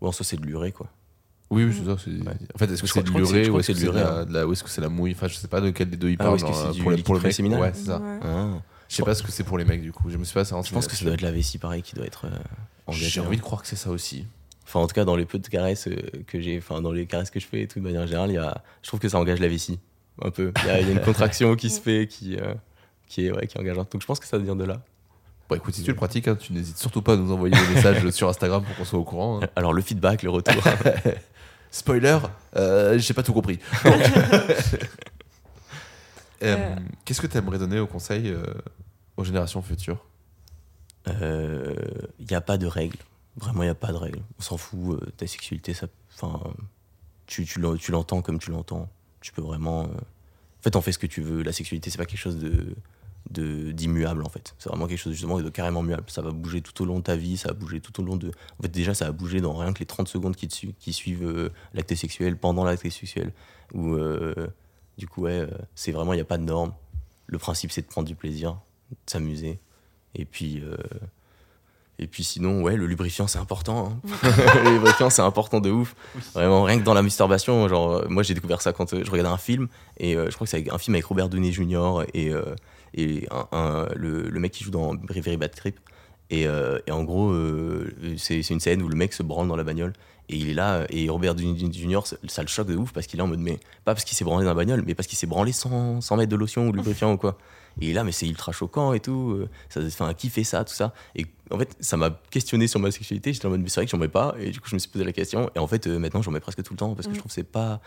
ouais, 0.00 0.08
en 0.08 0.12
soi, 0.12 0.24
c'est 0.24 0.36
de 0.38 0.44
l'urée 0.46 0.72
quoi. 0.72 0.88
Oui, 1.50 1.64
oui, 1.64 1.74
c'est 1.78 1.84
ça. 1.84 1.96
c'est- 2.02 2.10
Ouais. 2.10 2.34
En 2.54 2.58
fait, 2.58 2.64
est-ce 2.72 2.80
que 2.82 2.86
Je 2.88 2.92
c'est 2.92 3.02
de 3.02 3.10
l'urée 3.10 3.48
ou 3.50 3.58
est-ce 3.60 3.72
que 3.72 3.78
c'est 3.78 3.86
de 3.86 3.90
la, 3.92 4.24
de 4.24 4.32
la- 4.32 4.46
ou 4.46 4.52
est-ce 4.52 4.64
que 4.64 4.70
c'est 4.70 4.80
la 4.80 4.88
mouille 4.88 5.12
Enfin, 5.12 5.28
je 5.28 5.34
sais 5.36 5.46
pas 5.48 5.60
de 5.60 5.70
quel 5.70 5.90
des 5.90 5.96
deux 5.98 6.08
il 6.10 6.16
Ah, 6.18 6.24
parle. 6.24 6.32
ou 6.32 6.36
est-ce 6.36 6.44
que 6.44 6.50
genre, 6.52 6.60
c'est 6.62 6.68
euh, 6.68 6.72
du 6.72 6.82
pour, 6.82 6.90
le- 6.90 6.96
pour 7.02 7.14
mec. 7.14 7.24
Ouais, 7.60 7.70
c'est 7.74 7.84
ça. 7.84 8.00
Ah. 8.22 8.46
Je 8.94 8.98
sais 8.98 9.04
pas 9.04 9.14
ce 9.16 9.24
que 9.24 9.32
c'est 9.32 9.42
pour 9.42 9.58
les 9.58 9.64
mecs 9.64 9.82
du 9.82 9.90
coup. 9.90 10.08
Je 10.08 10.16
me 10.16 10.24
suis 10.24 10.34
pas 10.34 10.44
Je 10.44 10.72
pense 10.72 10.86
que 10.86 10.94
ça 10.94 11.04
doit 11.04 11.14
être 11.14 11.20
la 11.20 11.32
vessie 11.32 11.58
pareil 11.58 11.82
qui 11.82 11.96
doit 11.96 12.06
être 12.06 12.26
euh, 12.26 12.38
engagée. 12.86 13.06
J'ai 13.06 13.20
hein. 13.20 13.24
envie 13.26 13.36
de 13.36 13.42
croire 13.42 13.60
que 13.60 13.66
c'est 13.66 13.76
ça 13.76 13.90
aussi. 13.90 14.24
Enfin, 14.64 14.78
en 14.78 14.86
tout 14.86 14.94
cas, 14.94 15.04
dans 15.04 15.16
les 15.16 15.24
peu 15.24 15.38
de 15.38 15.46
caresses 15.48 15.88
euh, 15.88 15.96
que 16.28 16.40
j'ai, 16.40 16.58
enfin, 16.58 16.80
dans 16.80 16.92
les 16.92 17.06
caresses 17.06 17.30
que 17.30 17.40
je 17.40 17.46
fais 17.46 17.62
et 17.62 17.68
tout, 17.68 17.80
de 17.80 17.84
manière 17.84 18.06
générale, 18.06 18.30
y 18.30 18.38
a, 18.38 18.62
je 18.82 18.88
trouve 18.88 19.00
que 19.00 19.08
ça 19.08 19.18
engage 19.18 19.40
la 19.40 19.48
vessie. 19.48 19.80
Un 20.22 20.30
peu. 20.30 20.52
Il 20.62 20.68
y 20.68 20.70
a, 20.70 20.80
il 20.80 20.86
y 20.86 20.90
a 20.90 20.92
une 20.92 21.00
contraction 21.00 21.56
qui 21.56 21.70
se 21.70 21.80
fait, 21.80 22.06
qui, 22.06 22.36
euh, 22.36 22.54
qui 23.08 23.26
est, 23.26 23.32
ouais, 23.32 23.48
qui 23.48 23.58
est 23.58 23.60
engageante. 23.60 23.90
Donc, 23.90 24.00
je 24.00 24.06
pense 24.06 24.20
que 24.20 24.26
ça 24.26 24.38
vient 24.38 24.54
de 24.54 24.64
là. 24.64 24.80
Bon, 25.48 25.56
écoute, 25.56 25.74
si 25.74 25.82
tu 25.82 25.90
le 25.90 25.96
pratiques, 25.96 26.28
hein, 26.28 26.36
tu 26.36 26.52
n'hésites 26.52 26.78
surtout 26.78 27.02
pas 27.02 27.14
à 27.14 27.16
nous 27.16 27.32
envoyer 27.32 27.54
des 27.54 27.74
messages 27.74 28.08
sur 28.10 28.28
Instagram 28.28 28.62
pour 28.62 28.76
qu'on 28.76 28.84
soit 28.84 28.98
au 28.98 29.04
courant. 29.04 29.42
hein. 29.42 29.48
Alors, 29.56 29.72
le 29.72 29.82
feedback, 29.82 30.22
le 30.22 30.30
retour. 30.30 30.62
Spoiler, 31.72 32.18
euh, 32.56 32.96
j'ai 32.98 33.12
pas 33.12 33.24
tout 33.24 33.32
compris. 33.32 33.58
Euh, 36.42 36.56
Euh. 36.56 36.76
Qu'est-ce 37.04 37.20
que 37.20 37.26
tu 37.26 37.36
aimerais 37.36 37.58
donner 37.58 37.78
au 37.80 37.86
conseil 37.86 38.28
euh, 38.28 38.42
aux 39.16 39.24
générations 39.24 39.62
futures? 39.62 40.04
Il 41.06 42.26
n'y 42.28 42.34
a 42.36 42.40
pas 42.40 42.58
de 42.58 42.66
règles. 42.66 42.98
Vraiment, 43.36 43.62
il 43.62 43.66
n'y 43.66 43.70
a 43.70 43.74
pas 43.74 43.92
de 43.92 43.96
règles. 43.96 44.20
On 44.38 44.42
s'en 44.42 44.56
fout. 44.56 45.02
euh, 45.02 45.10
ta 45.16 45.26
sexualité, 45.26 45.74
ça, 45.74 45.86
enfin, 46.14 46.40
tu, 47.26 47.44
tu 47.44 47.60
l'en- 47.60 47.76
tu 47.76 47.90
l'entends 47.92 48.22
comme 48.22 48.38
tu 48.38 48.50
l'entends. 48.50 48.88
Tu 49.20 49.32
peux 49.32 49.42
vraiment. 49.42 49.84
euh, 49.84 49.86
En 49.86 50.62
fait, 50.62 50.76
on 50.76 50.80
fait 50.80 50.92
ce 50.92 50.98
que 50.98 51.06
tu 51.06 51.20
veux. 51.20 51.42
La 51.42 51.52
sexualité, 51.52 51.90
c'est 51.90 51.98
pas 51.98 52.06
quelque 52.06 52.18
chose 52.20 52.38
de 52.38 52.74
de- 53.30 53.72
d'immuable 53.72 54.22
en 54.22 54.28
fait. 54.28 54.54
C'est 54.58 54.68
vraiment 54.68 54.86
quelque 54.86 54.98
chose 54.98 55.12
justement 55.14 55.40
de 55.40 55.48
carrément 55.48 55.82
muable. 55.82 56.04
Ça 56.08 56.20
va 56.20 56.30
bouger 56.30 56.60
tout 56.60 56.82
au 56.82 56.84
long 56.84 56.98
de 56.98 57.04
ta 57.04 57.16
vie, 57.16 57.38
ça 57.38 57.48
va 57.48 57.54
bouger 57.54 57.80
tout 57.80 57.98
au 58.02 58.04
long 58.04 58.16
de... 58.16 58.28
En 58.58 58.62
fait 58.62 58.68
déjà 58.68 58.92
ça 58.92 59.06
va 59.06 59.12
bouger 59.12 59.40
dans 59.40 59.54
rien 59.56 59.72
que 59.72 59.78
les 59.78 59.86
30 59.86 60.08
secondes 60.08 60.36
qui, 60.36 60.46
te 60.46 60.52
su- 60.54 60.74
qui 60.78 60.92
suivent 60.92 61.24
euh, 61.26 61.48
l'acte 61.72 61.94
sexuel, 61.94 62.36
pendant 62.36 62.64
l'acte 62.64 62.82
sexuel. 62.90 63.32
Ou 63.72 63.94
du 64.98 65.06
coup 65.08 65.22
ouais, 65.22 65.32
euh, 65.40 65.46
c'est 65.74 65.92
vraiment, 65.92 66.12
il 66.12 66.16
n'y 66.16 66.22
a 66.22 66.26
pas 66.26 66.38
de 66.38 66.44
normes. 66.44 66.72
Le 67.26 67.38
principe 67.38 67.72
c'est 67.72 67.82
de 67.82 67.86
prendre 67.86 68.06
du 68.08 68.14
plaisir, 68.14 68.58
de 68.90 68.96
s'amuser. 69.06 69.58
Et 70.14 70.24
puis... 70.24 70.60
euh, 70.64 70.76
et 72.00 72.08
puis 72.08 72.24
sinon, 72.24 72.60
ouais, 72.62 72.74
le 72.76 72.86
lubrifiant, 72.86 73.28
c'est 73.28 73.38
important. 73.38 74.00
hein. 74.02 74.18
le 74.64 74.70
lubrifiant, 74.72 75.10
c'est 75.10 75.22
important 75.22 75.60
de 75.60 75.70
ouf. 75.70 75.94
Vraiment, 76.34 76.64
rien 76.64 76.80
que 76.80 76.82
dans 76.84 76.92
la 76.92 77.02
masturbation. 77.02 77.68
Genre, 77.68 77.92
euh, 77.92 78.06
moi, 78.08 78.24
j'ai 78.24 78.34
découvert 78.34 78.60
ça 78.60 78.72
quand 78.72 78.96
je 79.00 79.08
regardais 79.08 79.30
un 79.32 79.36
film. 79.38 79.68
Et 79.98 80.16
euh, 80.16 80.28
je 80.28 80.34
crois 80.34 80.44
que 80.44 80.50
c'est 80.50 80.68
un 80.72 80.78
film 80.78 80.96
avec 80.96 81.04
Robert 81.04 81.28
Downey 81.28 81.52
Jr. 81.52 82.02
et, 82.12 82.30
euh, 82.30 82.56
et 82.94 83.28
un- 83.30 83.46
un- 83.56 83.88
le, 83.94 84.28
le 84.28 84.40
mec 84.40 84.50
qui 84.50 84.64
joue 84.64 84.72
dans 84.72 84.96
Very 85.08 85.36
Bad 85.36 85.54
Trip. 85.54 85.78
Et, 86.30 86.46
et 86.86 86.90
en 86.90 87.04
gros, 87.04 87.32
c'est 88.16 88.40
une 88.50 88.58
scène 88.58 88.82
où 88.82 88.88
le 88.88 88.96
mec 88.96 89.12
se 89.12 89.22
branle 89.22 89.46
dans 89.46 89.54
la 89.56 89.62
bagnole. 89.62 89.92
Et 90.30 90.36
il 90.36 90.48
est 90.48 90.54
là, 90.54 90.86
et 90.88 91.08
Robert 91.10 91.34
Downey 91.34 91.54
Jr., 91.70 92.00
ça, 92.28 92.42
le 92.42 92.48
choque 92.48 92.68
de 92.68 92.76
ouf 92.76 92.92
parce 92.92 93.06
qu'il 93.06 93.18
est 93.20 93.22
en 93.22 93.26
mode, 93.26 93.40
mais 93.40 93.58
pas 93.84 93.92
parce 93.94 94.04
qu'il 94.04 94.16
s'est 94.16 94.24
branlé 94.24 94.44
dans 94.44 94.50
la 94.50 94.54
bagnole, 94.54 94.82
mais 94.86 94.94
parce 94.94 95.06
qu'il 95.06 95.18
s'est 95.18 95.26
branlé 95.26 95.52
sans, 95.52 96.00
sans 96.00 96.16
mettre 96.16 96.30
de 96.30 96.36
lotion 96.36 96.66
ou 96.68 96.72
de 96.72 96.76
lubrifiant 96.78 97.12
ou 97.12 97.18
quoi. 97.18 97.36
Et 97.80 97.86
il 97.86 97.90
est 97.90 97.94
là, 97.94 98.04
mais 98.04 98.12
c'est 98.12 98.26
ultra 98.26 98.52
choquant 98.52 98.94
et 98.94 99.00
tout. 99.00 99.32
euh, 99.36 99.48
Ça, 99.68 99.80
enfin, 99.84 100.14
qui 100.14 100.30
fait 100.30 100.44
ça, 100.44 100.64
tout 100.64 100.72
ça 100.72 100.94
Et 101.14 101.26
en 101.50 101.58
fait, 101.58 101.76
ça 101.80 101.96
m'a 101.98 102.10
questionné 102.30 102.68
sur 102.68 102.80
ma 102.80 102.90
sexualité. 102.90 103.32
J'étais 103.34 103.44
en 103.46 103.50
mode, 103.50 103.60
mais 103.60 103.68
c'est 103.68 103.80
vrai 103.80 103.84
que 103.86 103.90
j'en 103.90 103.98
mets 103.98 104.08
pas. 104.08 104.34
Et 104.38 104.50
du 104.50 104.60
coup, 104.60 104.68
je 104.70 104.76
me 104.76 104.78
suis 104.78 104.88
posé 104.88 105.04
la 105.04 105.12
question. 105.12 105.50
Et 105.54 105.58
en 105.58 105.66
fait, 105.66 105.86
euh, 105.88 105.98
maintenant, 105.98 106.22
j'en 106.22 106.30
mets 106.30 106.40
presque 106.40 106.62
tout 106.62 106.72
le 106.72 106.78
temps 106.78 106.94
parce 106.94 107.06
que 107.06 107.12
Mm. 107.12 107.14
je 107.16 107.18
trouve 107.18 107.30
que 107.30 107.34
c'est 107.34 107.42
pas. 107.42 107.80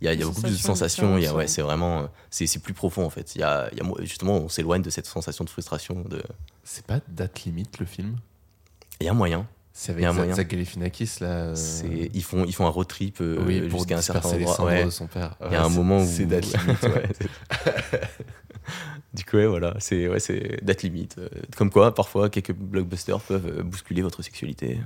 Il 0.00 0.04
y 0.06 0.08
a, 0.08 0.14
y 0.14 0.18
beaucoup 0.24 0.40
plus 0.42 0.52
de 0.52 0.56
sensations 0.56 1.18
y 1.18 1.26
a, 1.26 1.32
ouais, 1.32 1.36
ouais. 1.38 1.46
c'est 1.48 1.62
vraiment. 1.62 2.02
euh, 2.02 2.06
C'est 2.30 2.46
c'est 2.46 2.60
plus 2.60 2.74
profond 2.74 3.04
en 3.04 3.10
fait. 3.10 3.34
Il 3.34 3.40
y 3.40 3.44
a, 3.44 3.68
il 3.72 3.78
y 3.78 3.80
a 3.80 3.84
justement, 4.04 4.36
on 4.36 4.48
s'éloigne 4.48 4.82
de 4.82 4.90
cette 4.90 5.06
sensation 5.06 5.44
de 5.44 5.50
frustration. 5.50 6.02
De... 6.08 6.22
C'est 6.62 6.86
pas 6.86 7.00
date 7.08 7.44
limite 7.44 7.78
le 7.80 7.86
film? 7.86 8.16
Il 9.00 9.06
y 9.06 9.08
a 9.08 9.12
un 9.12 9.14
moyen. 9.14 9.46
C'est 9.76 9.90
a 10.04 10.10
un 10.10 10.12
avec. 10.16 10.36
Zach 10.36 10.48
Galifianakis 10.48 11.10
là. 11.20 11.26
euh, 11.26 11.54
C'est- 11.56 12.10
Ils, 12.14 12.22
font, 12.22 12.44
ils 12.44 12.54
font 12.54 12.64
un 12.64 12.70
road 12.70 12.86
trip 12.86 13.18
euh, 13.20 13.42
oui, 13.44 13.68
jusqu'à 13.68 13.98
un 13.98 14.02
certain 14.02 14.28
endroit. 14.28 14.64
Ouais. 14.64 14.84
de 14.84 14.90
son 14.90 15.08
père. 15.08 15.36
Il 15.44 15.52
y 15.52 15.56
a 15.56 15.64
un 15.64 15.68
c'est- 15.68 15.76
moment 15.76 15.98
où. 16.00 16.06
C'est 16.06 16.26
date 16.26 16.46
limite, 16.46 16.78
c'est- 16.80 18.08
du 19.14 19.24
coup, 19.24 19.36
ouais, 19.36 19.46
voilà, 19.46 19.74
c'est 19.80 20.08
ouais, 20.08 20.20
c'est 20.20 20.64
date 20.64 20.82
limite. 20.82 21.16
Euh, 21.18 21.28
Comme 21.56 21.70
quoi, 21.70 21.92
parfois, 21.94 22.30
quelques 22.30 22.52
blockbusters 22.52 23.20
peuvent 23.20 23.46
euh, 23.58 23.62
bousculer 23.62 24.02
votre 24.02 24.22
sexualité. 24.22 24.78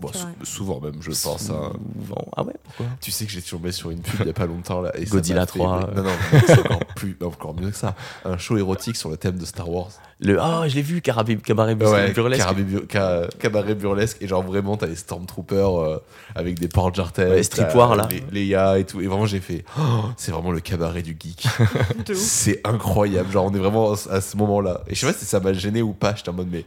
Bon, 0.00 0.12
sou- 0.12 0.26
souvent 0.44 0.80
même, 0.80 0.94
je 1.00 1.10
pense. 1.10 1.50
hein. 1.50 1.72
Souvent. 2.00 2.24
Ah 2.36 2.44
ouais, 2.44 2.54
pourquoi? 2.62 2.86
Tu 3.00 3.10
sais 3.10 3.24
que 3.26 3.32
j'ai 3.32 3.42
tombé 3.42 3.72
sur 3.72 3.90
une 3.90 3.98
pub 4.00 4.20
il 4.20 4.26
y 4.28 4.30
a 4.30 4.32
pas 4.32 4.46
longtemps 4.46 4.80
là. 4.80 4.92
Et 4.96 5.04
Godzilla 5.06 5.40
m'a 5.40 5.46
fait- 5.46 5.58
3, 5.58 5.90
Non, 5.96 6.02
non, 6.04 6.10
c'est 6.46 6.60
encore, 6.60 6.84
plus, 6.94 7.16
encore 7.24 7.54
mieux 7.60 7.70
que 7.70 7.76
ça. 7.76 7.96
Un 8.24 8.38
show 8.38 8.56
érotique 8.56 8.94
sur 8.94 9.10
le 9.10 9.16
thème 9.16 9.38
de 9.38 9.44
Star 9.44 9.68
Wars. 9.68 9.88
Le 10.20 10.40
ah, 10.40 10.68
je 10.68 10.74
l'ai 10.76 10.82
vu, 10.82 11.00
Carabé, 11.00 11.36
Cabaret 11.36 11.74
Ouais, 11.74 12.12
Burlesque. 12.12 12.40
cabaret, 12.44 12.62
bu- 12.62 12.86
ca- 12.90 13.26
cabaret 13.40 13.74
burlesque. 13.74 14.18
Et 14.20 14.28
genre 14.28 14.42
vraiment, 14.44 14.76
t'as 14.76 14.86
les 14.86 14.96
Stormtroopers 14.96 15.78
euh, 15.80 15.98
avec 16.36 16.58
des 16.60 16.68
portes 16.68 16.94
jartelles. 16.94 17.30
Ouais, 17.30 17.42
Streetwear, 17.42 17.96
là. 17.96 18.08
Les, 18.32 18.46
Leia 18.46 18.78
et 18.78 18.84
tout. 18.84 19.00
Et 19.00 19.06
vraiment, 19.08 19.26
j'ai 19.26 19.40
fait. 19.40 19.64
oh, 19.78 19.82
c'est 20.16 20.30
vraiment 20.32 20.50
le 20.52 20.60
cabaret 20.60 21.02
du 21.02 21.16
geek. 21.18 21.44
C'est 22.14 22.60
incroyable. 22.64 23.30
Genre, 23.32 23.46
on 23.46 23.54
est 23.54 23.58
vraiment 23.58 23.92
à 23.92 24.20
ce 24.20 24.36
moment-là. 24.36 24.82
Et 24.86 24.94
je 24.94 25.00
sais 25.00 25.06
pas 25.12 25.18
si 25.18 25.24
ça 25.24 25.40
m'a 25.40 25.52
gêné 25.52 25.82
ou 25.82 25.92
pas. 25.92 26.14
J'étais 26.16 26.28
en 26.30 26.34
mode, 26.34 26.48
mais 26.50 26.64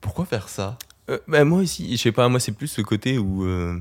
pourquoi 0.00 0.24
faire 0.24 0.48
ça? 0.48 0.76
Euh, 1.10 1.18
bah, 1.28 1.44
moi 1.44 1.60
aussi, 1.60 1.96
je 1.96 2.02
sais 2.02 2.12
pas, 2.12 2.28
moi 2.28 2.40
c'est 2.40 2.52
plus 2.52 2.68
ce 2.68 2.80
côté 2.82 3.18
où. 3.18 3.44
euh, 3.44 3.78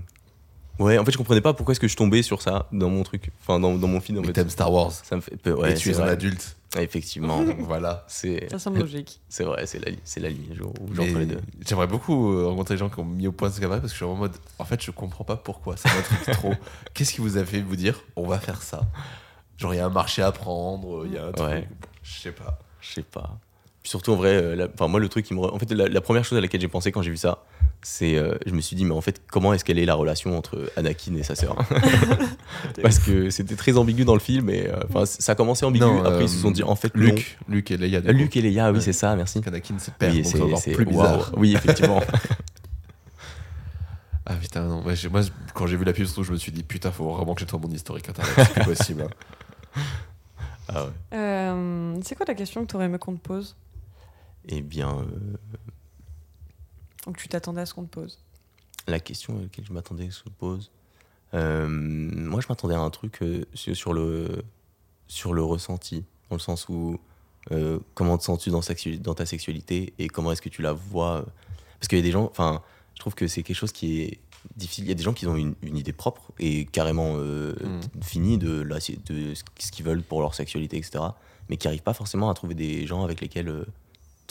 Ouais, 0.77 0.97
en 0.97 1.05
fait, 1.05 1.11
je 1.11 1.17
comprenais 1.17 1.39
pas 1.39 1.53
pourquoi 1.53 1.71
est-ce 1.71 1.79
que 1.79 1.87
je 1.87 1.95
tombais 1.95 2.21
sur 2.21 2.41
ça 2.41 2.67
dans 2.73 2.89
mon 2.89 3.03
truc, 3.03 3.31
enfin 3.41 3.61
dans, 3.61 3.75
dans 3.77 3.87
mon 3.87 4.01
film. 4.01 4.17
En 4.17 4.21
Mais 4.21 4.27
fait. 4.27 4.33
t'aimes 4.33 4.49
Star 4.49 4.73
Wars. 4.73 4.91
Ça 4.91 5.15
me 5.15 5.21
fait 5.21 5.37
peur. 5.37 5.57
Ouais, 5.59 5.71
et 5.71 5.73
tu 5.75 5.85
c'est 5.89 5.95
es 5.95 6.01
un 6.01 6.03
vrai. 6.03 6.11
adulte. 6.11 6.57
Effectivement, 6.77 7.41
Donc 7.45 7.59
voilà. 7.61 8.03
c'est 8.09 8.49
Ça 8.51 8.59
semble 8.59 8.79
logique. 8.79 9.21
c'est 9.29 9.45
vrai, 9.45 9.65
c'est 9.67 9.79
la, 9.79 9.93
c'est 10.03 10.19
la 10.19 10.27
ligne 10.27 10.59
où 10.61 10.73
Mais 10.89 10.95
j'entre 11.07 11.19
les 11.19 11.25
deux. 11.27 11.39
J'aimerais 11.65 11.87
beaucoup 11.87 12.33
euh, 12.33 12.47
rencontrer 12.47 12.73
des 12.73 12.79
gens 12.79 12.89
qui 12.89 12.99
ont 12.99 13.05
mis 13.05 13.25
au 13.25 13.31
point 13.31 13.49
ce 13.49 13.61
cabaret 13.61 13.79
parce 13.79 13.93
que 13.93 13.97
je 13.97 14.03
suis 14.03 14.11
en 14.11 14.15
mode. 14.15 14.33
En 14.59 14.65
fait, 14.65 14.83
je 14.83 14.91
comprends 14.91 15.23
pas 15.23 15.37
pourquoi. 15.37 15.77
Ça 15.77 15.87
m'intrigue 15.95 16.33
trop. 16.35 16.53
Qu'est-ce 16.93 17.13
qui 17.13 17.21
vous 17.21 17.37
a 17.37 17.45
fait 17.45 17.61
vous 17.61 17.77
dire? 17.77 18.01
On 18.17 18.27
va 18.27 18.37
faire 18.39 18.61
ça 18.61 18.81
Genre, 19.57 19.73
il 19.73 19.77
y 19.77 19.79
a 19.79 19.85
un 19.85 19.89
marché 19.89 20.21
à 20.23 20.33
prendre, 20.33 21.05
il 21.05 21.13
y 21.13 21.17
a 21.17 21.27
un 21.27 21.31
truc. 21.31 21.47
Ouais. 21.47 21.69
Je 22.03 22.19
sais 22.19 22.31
pas. 22.33 22.59
Je 22.81 22.91
sais 22.95 23.03
pas. 23.03 23.39
Puis 23.85 23.91
surtout 23.91 24.13
en 24.13 24.15
vrai, 24.15 24.29
euh, 24.33 24.55
la- 24.55 24.67
enfin 24.73 24.87
moi 24.87 24.99
le 24.99 25.07
truc 25.09 25.27
qui 25.27 25.35
me, 25.35 25.41
en 25.41 25.59
fait 25.59 25.71
la, 25.71 25.87
la 25.87 26.01
première 26.01 26.25
chose 26.25 26.39
à 26.39 26.41
laquelle 26.41 26.59
j'ai 26.59 26.67
pensé 26.67 26.91
quand 26.91 27.03
j'ai 27.03 27.11
vu 27.11 27.17
ça, 27.17 27.43
c'est, 27.83 28.15
euh, 28.15 28.33
je 28.47 28.51
me 28.51 28.59
suis 28.59 28.75
dit 28.75 28.83
mais 28.83 28.95
en 28.95 29.01
fait 29.01 29.21
comment 29.27 29.53
est-ce 29.53 29.63
qu'elle 29.63 29.77
est 29.77 29.85
la 29.85 29.93
relation 29.93 30.35
entre 30.35 30.71
Anakin 30.75 31.13
et 31.13 31.21
sa 31.21 31.35
sœur? 31.35 31.55
Parce 32.81 32.97
que 32.97 33.29
c'était 33.29 33.55
très 33.55 33.77
ambigu 33.77 34.03
dans 34.03 34.15
le 34.15 34.19
film 34.19 34.49
et 34.49 34.65
euh, 34.67 34.79
enfin 34.89 35.05
ça 35.05 35.33
a 35.33 35.35
commencé 35.35 35.67
ambigu. 35.67 35.85
Non, 35.85 35.99
après 35.99 36.13
euh, 36.15 36.21
ils 36.23 36.29
se 36.29 36.39
sont 36.39 36.49
dit 36.49 36.63
en 36.63 36.75
fait 36.75 36.91
Luc, 36.95 37.37
Luc 37.47 37.69
et 37.69 37.77
Leia. 37.77 37.99
Euh, 37.99 38.11
Luc 38.11 38.35
et 38.35 38.41
Leia, 38.41 38.71
oui 38.71 38.77
Ouais. 38.77 38.81
c'est 38.83 38.91
ça, 38.91 39.15
merci. 39.15 39.39
Anakin, 39.45 39.75
c'est 39.77 39.93
père. 39.93 40.11
Oui, 40.11 40.25
c'est 40.25 40.41
encore 40.41 40.57
c'est- 40.57 40.71
plus 40.71 40.85
bizarre. 40.85 41.31
Oui 41.37 41.53
effectivement. 41.55 42.01
Ah 44.25 44.33
putain, 44.41 44.63
non. 44.63 44.81
ouais, 44.83 44.95
j'ai- 44.95 45.07
moi, 45.09 45.21
quand 45.53 45.67
j'ai 45.67 45.77
vu 45.77 45.85
la 45.85 45.93
pub, 45.93 46.05
surtout, 46.05 46.23
je 46.23 46.31
me 46.31 46.37
suis 46.37 46.51
dit 46.51 46.63
putain, 46.63 46.91
faut 46.91 47.07
vraiment 47.13 47.35
que 47.35 47.41
j'ai 47.41 47.45
toi 47.45 47.59
mon 47.61 47.69
historique 47.69 48.09
internet. 48.09 48.33
C'est 48.35 48.53
plus 48.53 48.63
possible. 48.75 49.03
hein. 49.03 49.81
ah 50.67 50.83
ouais. 50.85 50.89
Euh, 51.13 51.95
c'est 52.03 52.15
quoi 52.15 52.25
la 52.27 52.33
question 52.33 52.65
que 52.65 52.69
tu 52.71 52.75
aurais 52.75 52.85
aimé 52.85 52.97
qu'on 52.97 53.13
te 53.13 53.19
pose? 53.21 53.55
Eh 54.49 54.61
bien 54.61 54.99
euh, 54.99 55.37
Donc 57.05 57.17
tu 57.17 57.27
t'attendais 57.27 57.61
à 57.61 57.65
ce 57.65 57.73
qu'on 57.73 57.83
te 57.85 57.89
pose 57.89 58.19
la 58.87 58.99
question 58.99 59.39
à 59.39 59.41
laquelle 59.41 59.65
je 59.65 59.73
m'attendais 59.73 60.11
se 60.11 60.29
pose. 60.37 60.69
Euh, 61.33 61.67
moi, 61.67 62.39
je 62.39 62.45
m'attendais 62.49 62.75
à 62.75 62.79
un 62.79 62.91
truc 62.91 63.23
euh, 63.23 63.43
sur, 63.55 63.93
le, 63.93 64.43
sur 65.07 65.33
le 65.33 65.41
ressenti, 65.43 66.03
dans 66.29 66.35
le 66.35 66.39
sens 66.41 66.69
où 66.69 66.99
euh, 67.51 67.79
comment 67.95 68.15
te 68.19 68.23
sens-tu 68.23 68.51
dans, 68.51 68.61
sexu- 68.61 68.99
dans 69.01 69.15
ta 69.15 69.25
sexualité 69.25 69.93
et 69.97 70.07
comment 70.07 70.31
est-ce 70.31 70.41
que 70.43 70.49
tu 70.49 70.61
la 70.61 70.71
vois 70.73 71.25
Parce 71.79 71.87
qu'il 71.87 71.97
y 71.97 72.01
a 72.01 72.03
des 72.03 72.11
gens, 72.11 72.25
enfin, 72.29 72.61
je 72.93 72.99
trouve 72.99 73.15
que 73.15 73.25
c'est 73.27 73.41
quelque 73.41 73.57
chose 73.57 73.71
qui 73.71 74.01
est 74.01 74.19
difficile. 74.55 74.83
Il 74.85 74.89
y 74.89 74.91
a 74.91 74.95
des 74.95 75.01
gens 75.03 75.13
qui 75.13 75.25
ont 75.25 75.35
une, 75.35 75.55
une 75.63 75.77
idée 75.77 75.91
propre 75.91 76.31
et 76.37 76.65
carrément 76.65 77.15
euh, 77.17 77.55
Mm. 77.63 78.01
finie 78.03 78.37
de, 78.37 78.63
ce 78.79 79.71
qu'ils 79.71 79.83
veulent 79.83 80.03
pour 80.03 80.21
leur 80.21 80.35
sexualité, 80.35 80.77
etc. 80.77 81.05
Mais 81.49 81.57
qui 81.57 81.65
n'arrivent 81.65 81.81
pas 81.81 81.95
forcément 81.95 82.29
à 82.29 82.35
trouver 82.35 82.53
des 82.53 82.85
gens 82.85 83.03
avec 83.03 83.19
lesquels 83.19 83.49
euh, 83.49 83.65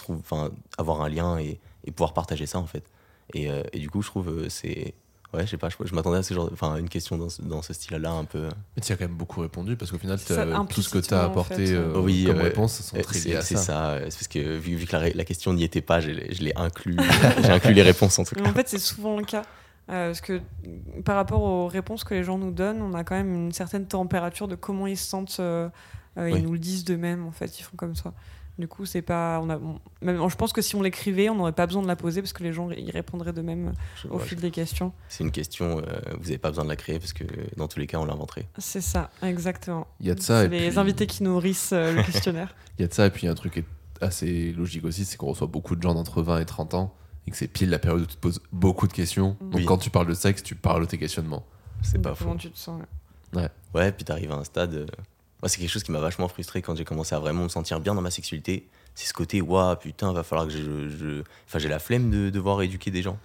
trouve, 0.04 0.18
enfin, 0.20 0.50
avoir 0.78 1.02
un 1.02 1.08
lien 1.08 1.38
et, 1.38 1.58
et 1.84 1.90
pouvoir 1.90 2.12
partager 2.14 2.46
ça 2.46 2.58
en 2.58 2.66
fait. 2.66 2.84
Et, 3.32 3.50
euh, 3.50 3.62
et 3.72 3.78
du 3.78 3.90
coup, 3.90 4.02
je 4.02 4.08
trouve 4.08 4.28
euh, 4.28 4.48
c'est 4.48 4.94
ouais, 5.32 5.44
je 5.46 5.50
sais 5.50 5.56
pas, 5.56 5.68
je, 5.68 5.76
je 5.84 5.94
m'attendais 5.96 6.18
à 6.18 6.22
ce 6.22 6.32
genre, 6.32 6.48
enfin, 6.52 6.76
une 6.76 6.88
question 6.88 7.18
dans 7.18 7.28
ce, 7.28 7.42
dans 7.42 7.60
ce 7.60 7.72
style-là 7.72 8.12
un 8.12 8.24
peu. 8.24 8.48
Mais 8.76 8.82
tu 8.82 8.92
as 8.92 8.96
quand 8.96 9.06
même 9.08 9.16
beaucoup 9.16 9.40
répondu 9.40 9.74
parce 9.76 9.90
qu'au 9.90 9.98
final, 9.98 10.16
ça, 10.18 10.46
t'as- 10.46 10.64
tout 10.66 10.80
ce 10.80 10.88
que 10.88 10.98
tu 10.98 11.12
as 11.12 11.18
implicitement, 11.18 11.18
en 11.18 11.24
apporté 11.24 11.66
fait, 11.66 11.72
euh, 11.72 11.94
euh. 11.96 12.00
Oui, 12.00 12.24
comme 12.26 12.38
euh, 12.38 12.42
réponse 12.44 12.80
sont 12.80 12.96
Euh, 12.96 13.02
très 13.02 13.18
liées 13.18 13.36
à 13.36 13.42
c'est 13.42 13.56
ça. 13.56 13.62
ça, 13.62 13.90
euh, 13.90 14.06
c'est 14.10 14.18
parce 14.18 14.28
que 14.28 14.56
vu, 14.58 14.76
vu 14.76 14.86
que 14.86 14.94
la, 14.96 15.24
question 15.24 15.52
n'y 15.52 15.64
était 15.64 15.80
pas, 15.80 15.98
je 16.00 16.10
l'ai 16.10 16.32
je 16.32 16.42
l'ai 16.42 16.52
inclus, 16.56 16.96
j'ai 17.42 17.50
inclus 17.50 17.74
les 17.74 17.82
réponses 17.82 18.16
en 18.20 18.24
tout 18.24 18.34
Mais 18.36 18.42
cas. 18.42 18.50
En 18.50 18.54
fait, 18.54 18.68
c'est 18.68 18.78
souvent 18.78 19.16
le 19.18 19.24
cas. 19.24 19.42
Euh, 19.90 20.08
parce 20.08 20.20
que 20.22 20.40
par 21.04 21.16
rapport 21.16 21.42
aux 21.42 21.66
réponses 21.66 22.04
que 22.04 22.14
les 22.14 22.24
gens 22.24 22.38
nous 22.38 22.52
donnent, 22.52 22.80
on 22.80 22.94
a 22.94 23.02
quand 23.04 23.16
même 23.16 23.34
une 23.34 23.52
certaine 23.52 23.86
température 23.86 24.46
de 24.48 24.54
comment 24.54 24.86
ils 24.86 24.96
se 24.96 25.08
sentent. 25.08 25.36
euh, 25.40 25.68
euh, 26.16 26.30
Oui. 26.30 26.38
Ils 26.38 26.44
nous 26.44 26.52
le 26.52 26.58
disent 26.60 26.84
d'eux-mêmes, 26.84 27.26
en 27.26 27.32
fait, 27.32 27.58
ils 27.58 27.62
font 27.64 27.76
comme 27.76 27.96
ça. 27.96 28.12
Du 28.56 28.68
coup, 28.68 28.86
c'est 28.86 29.02
pas. 29.02 29.40
On 29.42 29.50
a, 29.50 29.56
on- 29.58 29.80
même, 30.00 30.28
je 30.28 30.36
pense 30.36 30.52
que 30.52 30.62
si 30.62 30.76
on 30.76 30.82
l'écrivait, 30.82 31.28
on 31.28 31.34
n'aurait 31.34 31.52
pas 31.52 31.66
besoin 31.66 31.82
de 31.82 31.88
la 31.88 31.96
poser 31.96 32.22
parce 32.22 32.32
que 32.32 32.44
les 32.44 32.52
gens 32.52 32.70
y 32.70 32.88
répondraient 32.92 33.32
d'eux-mêmes 33.32 33.72
Je- 34.00 34.08
au 34.08 34.18
fil 34.20 34.38
des 34.38 34.52
questions. 34.52 34.92
C'est 35.08 35.24
une 35.24 35.32
question, 35.32 35.78
euh, 35.80 35.82
vous 36.18 36.24
n'avez 36.24 36.38
pas 36.38 36.50
besoin 36.50 36.62
de 36.64 36.68
la 36.68 36.76
créer 36.76 37.00
parce 37.00 37.12
que 37.12 37.24
dans 37.56 37.66
tous 37.66 37.80
les 37.80 37.88
cas, 37.88 37.98
on 37.98 38.04
l'inventerait. 38.04 38.46
C'est 38.58 38.80
ça, 38.80 39.10
exactement. 39.22 39.88
Il 39.98 40.06
y 40.06 40.10
a 40.12 40.14
de 40.14 40.20
ça. 40.20 40.44
Et 40.44 40.48
les 40.48 40.68
puis- 40.68 40.78
invités 40.78 41.06
qui 41.08 41.24
nourrissent 41.24 41.72
euh, 41.72 41.94
le 41.94 42.02
questionnaire. 42.04 42.54
Il 42.78 42.82
y 42.82 42.84
a 42.84 42.88
de 42.88 42.94
ça, 42.94 43.06
et 43.06 43.10
puis 43.10 43.22
il 43.22 43.26
y 43.26 43.28
a 43.28 43.32
un 43.32 43.36
truc 43.36 43.54
qui 43.54 43.58
est 43.60 43.64
assez 44.00 44.52
logique 44.52 44.84
aussi, 44.84 45.04
c'est 45.04 45.16
qu'on 45.16 45.28
reçoit 45.30 45.46
beaucoup 45.48 45.74
de 45.74 45.82
gens 45.82 45.94
d'entre 45.94 46.22
20 46.22 46.38
et 46.38 46.44
30 46.44 46.74
ans, 46.74 46.94
et 47.26 47.32
que 47.32 47.36
c'est 47.36 47.48
pile 47.48 47.70
la 47.70 47.78
période 47.80 48.02
où 48.02 48.06
tu 48.06 48.14
te 48.14 48.20
poses 48.20 48.40
beaucoup 48.52 48.86
de 48.86 48.92
questions. 48.92 49.36
Mm. 49.40 49.44
Donc 49.50 49.54
Oui. 49.56 49.64
quand 49.64 49.78
tu 49.78 49.90
parles 49.90 50.06
de 50.06 50.14
sexe, 50.14 50.42
tu 50.44 50.54
parles 50.54 50.82
de 50.82 50.86
tes 50.86 50.98
questionnements. 50.98 51.44
C'est 51.82 51.98
De 51.98 52.02
pas 52.02 52.14
faux. 52.14 52.24
Comment 52.26 52.36
tu 52.36 52.50
te 52.52 52.58
sens 52.58 52.80
ouais. 53.34 53.48
Ouais, 53.74 53.90
puis 53.90 54.04
t'arrives 54.04 54.30
à 54.30 54.36
un 54.36 54.44
stade. 54.44 54.74
euh, 54.74 54.86
Moi, 55.44 55.50
c'est 55.50 55.58
quelque 55.60 55.68
chose 55.70 55.82
qui 55.82 55.92
m'a 55.92 56.00
vachement 56.00 56.26
frustré 56.26 56.62
quand 56.62 56.74
j'ai 56.74 56.86
commencé 56.86 57.14
à 57.14 57.18
vraiment 57.18 57.42
me 57.42 57.48
sentir 57.50 57.78
bien 57.78 57.94
dans 57.94 58.00
ma 58.00 58.10
sexualité. 58.10 58.66
C'est 58.94 59.06
ce 59.06 59.12
côté, 59.12 59.42
waouh, 59.42 59.76
putain, 59.76 60.10
va 60.14 60.22
falloir 60.22 60.46
que 60.48 60.54
je. 60.54 60.88
je- 60.88 61.22
Enfin, 61.46 61.58
j'ai 61.58 61.68
la 61.68 61.78
flemme 61.78 62.08
de 62.10 62.30
devoir 62.30 62.62
éduquer 62.62 62.90
des 62.90 63.02
gens. 63.02 63.18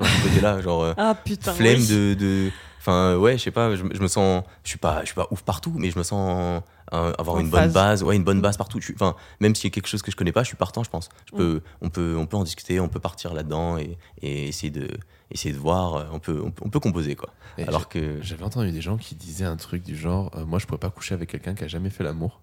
Ce 0.00 0.22
côté-là, 0.26 0.58
genre. 0.62 0.82
euh, 0.84 0.94
Ah 0.96 1.14
putain. 1.22 1.52
flemme 1.52 1.80
oui. 1.80 1.86
de, 1.86 2.14
de- 2.14 2.50
Enfin, 2.78 3.16
ouais, 3.18 3.36
je 3.36 3.42
sais 3.42 3.50
pas, 3.50 3.76
je, 3.76 3.82
me- 3.82 3.94
je 3.94 4.00
me 4.00 4.08
sens. 4.08 4.42
Je 4.64 4.70
suis 4.70 4.78
pas, 4.78 5.00
je 5.00 5.06
suis 5.08 5.14
pas 5.14 5.26
ouf 5.30 5.42
partout, 5.42 5.74
mais 5.76 5.90
je 5.90 5.98
me 5.98 6.02
sens 6.02 6.62
avoir 6.92 7.36
En 7.36 7.40
une 7.40 7.50
bonne 7.50 7.70
base. 7.72 8.02
Ouais, 8.02 8.16
une 8.16 8.24
bonne 8.24 8.40
base 8.40 8.56
partout. 8.56 8.78
Enfin, 8.94 9.16
même 9.40 9.54
s'il 9.54 9.64
y 9.68 9.72
a 9.72 9.74
quelque 9.74 9.88
chose 9.88 10.02
que 10.02 10.10
je 10.10 10.16
connais 10.16 10.32
pas, 10.32 10.42
je 10.42 10.48
suis 10.48 10.56
partant, 10.56 10.84
je 10.84 10.90
pense. 10.90 11.08
Je 11.30 11.34
Mm. 11.34 11.38
peux, 11.38 11.60
on, 11.80 11.88
peut, 11.90 12.16
on 12.18 12.26
peut 12.26 12.36
en 12.36 12.44
discuter, 12.44 12.78
on 12.80 12.88
peut 12.88 13.00
partir 13.00 13.34
là-dedans 13.34 13.76
et, 13.78 13.98
et 14.22 14.48
essayer, 14.48 14.70
de, 14.70 14.88
essayer 15.30 15.52
de 15.54 15.58
voir. 15.58 15.94
euh, 15.94 16.04
On 16.12 16.18
peut, 16.20 16.40
on 16.44 16.50
peut, 16.50 16.62
on 16.64 16.70
peut 16.70 16.80
composer, 16.80 17.16
quoi. 17.16 17.30
Et 17.58 17.64
Alors 17.64 17.88
que. 17.88 18.20
J'avais 18.22 18.44
entendu 18.44 18.70
des 18.72 18.80
gens 18.80 18.96
qui 18.96 19.14
disaient 19.14 19.44
un 19.44 19.56
truc 19.56 19.82
du 19.82 19.96
genre 19.96 20.30
euh, 20.36 20.44
Moi, 20.44 20.58
je 20.58 20.66
pourrais 20.66 20.78
pas 20.78 20.90
coucher 20.90 21.14
avec 21.14 21.30
quelqu'un 21.30 21.54
qui 21.54 21.64
a 21.64 21.68
jamais 21.68 21.90
fait 21.90 22.04
l'amour. 22.04 22.40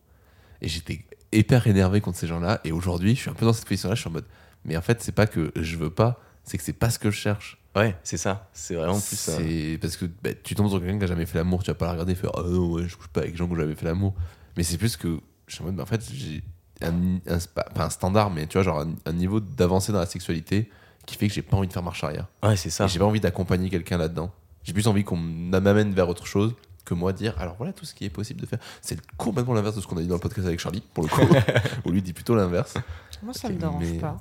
Et 0.62 0.68
j'étais 0.68 1.06
hyper 1.32 1.66
énervé 1.68 2.00
contre 2.02 2.18
ces 2.18 2.28
gens-là. 2.28 2.60
Et 2.64 2.72
aujourd'hui, 2.72 3.16
je 3.16 3.22
suis 3.22 3.30
un 3.30 3.34
peu 3.34 3.46
dans 3.46 3.54
cette 3.54 3.66
position-là. 3.68 3.96
Je 3.96 4.02
suis 4.02 4.10
en 4.10 4.14
mode 4.14 4.26
Mais 4.66 4.78
en 4.78 4.82
fait, 4.82 5.02
c'est 5.02 5.12
pas 5.12 5.28
que 5.28 5.52
je 5.56 5.78
veux 5.78 5.89
pas, 5.89 6.20
c'est 6.44 6.58
que 6.58 6.64
c'est 6.64 6.74
pas 6.74 6.89
ce 6.89 7.00
que 7.00 7.12
je 7.12 7.18
cherche. 7.18 7.58
Ouais, 7.76 7.95
c'est 8.03 8.17
ça. 8.17 8.49
C'est 8.53 8.76
vraiment 8.76 8.99
plus 8.99 9.15
ça. 9.17 9.38
C'est 9.38 9.78
parce 9.82 9.97
que 9.97 10.05
bah, 10.24 10.30
tu 10.43 10.53
tombes 10.55 10.69
sur 10.69 10.80
quelqu'un 10.80 10.97
qui 10.99 11.03
a 11.05 11.07
jamais 11.07 11.26
fait 11.26 11.38
l'amour, 11.39 11.63
tu 11.63 11.71
vas 11.71 11.76
pas 11.76 11.86
la 11.88 11.91
regarder 11.93 12.11
et 12.11 12.15
faire 12.15 12.32
oh 12.36 12.43
non, 12.43 12.71
ouais, 12.74 12.88
je 12.88 12.95
couche 12.95 13.07
pas 13.07 13.21
avec 13.21 13.32
des 13.32 13.38
gens 13.38 13.47
qui 13.47 13.53
ont 13.53 13.57
jamais 13.57 13.76
fait 13.76 13.86
l'amour. 13.86 14.13
Mais 14.57 14.63
c'est 14.63 14.78
plus 14.78 14.95
que 14.95 15.19
je 15.47 15.55
suis 15.55 15.63
en 15.63 15.65
mode, 15.65 15.76
bah, 15.76 15.84
en 15.84 15.88
fait, 15.88 16.01
j'ai 16.13 16.43
un, 16.82 17.15
un, 17.28 17.38
pas 17.55 17.86
un 17.86 17.89
standard, 17.89 18.30
mais 18.30 18.45
tu 18.45 18.53
vois, 18.57 18.63
genre 18.63 18.80
un, 18.82 18.93
un 19.05 19.13
niveau 19.13 19.39
d'avancée 19.39 19.91
dans 19.91 19.99
la 19.99 20.05
sexualité 20.05 20.69
qui 21.05 21.15
fait 21.15 21.28
que 21.28 21.34
j'ai 21.34 21.41
pas 21.41 21.57
envie 21.57 21.67
de 21.67 21.74
faire 21.74 21.84
marche 21.84 22.03
arrière. 22.03 22.28
Ouais, 22.43 22.55
c'est 22.55 22.69
ça. 22.69 22.86
Et 22.86 22.88
j'ai 22.89 22.99
pas 22.99 23.05
envie 23.05 23.19
d'accompagner 23.19 23.69
quelqu'un 23.69 23.97
là-dedans. 23.97 24.32
J'ai 24.63 24.74
plus 24.74 24.88
envie 24.88 25.03
qu'on 25.03 25.17
m'amène 25.17 25.93
vers 25.93 26.07
autre 26.07 26.26
chose 26.28 26.53
que 26.86 26.93
moi 26.93 27.13
dire 27.13 27.34
alors 27.39 27.55
voilà 27.55 27.71
tout 27.71 27.86
ce 27.86 27.93
qui 27.95 28.03
est 28.05 28.09
possible 28.09 28.41
de 28.41 28.45
faire. 28.45 28.59
C'est 28.82 28.99
complètement 29.17 29.53
l'inverse 29.53 29.76
de 29.76 29.82
ce 29.82 29.88
qu'on 29.88 29.97
a 29.97 30.01
dit 30.01 30.07
dans 30.07 30.15
le 30.15 30.19
podcast 30.21 30.45
avec 30.47 30.59
Charlie, 30.59 30.84
pour 30.93 31.03
le 31.05 31.09
coup, 31.09 31.21
où 31.86 31.91
lui 31.91 32.01
dit 32.01 32.13
plutôt 32.13 32.36
l'inverse. 32.36 32.76
Moi, 33.24 33.34
ça 33.34 33.47
Ok, 33.47 33.53
me 33.55 33.59
dérange 33.59 33.84
mais- 33.84 33.97
pas. 33.99 34.17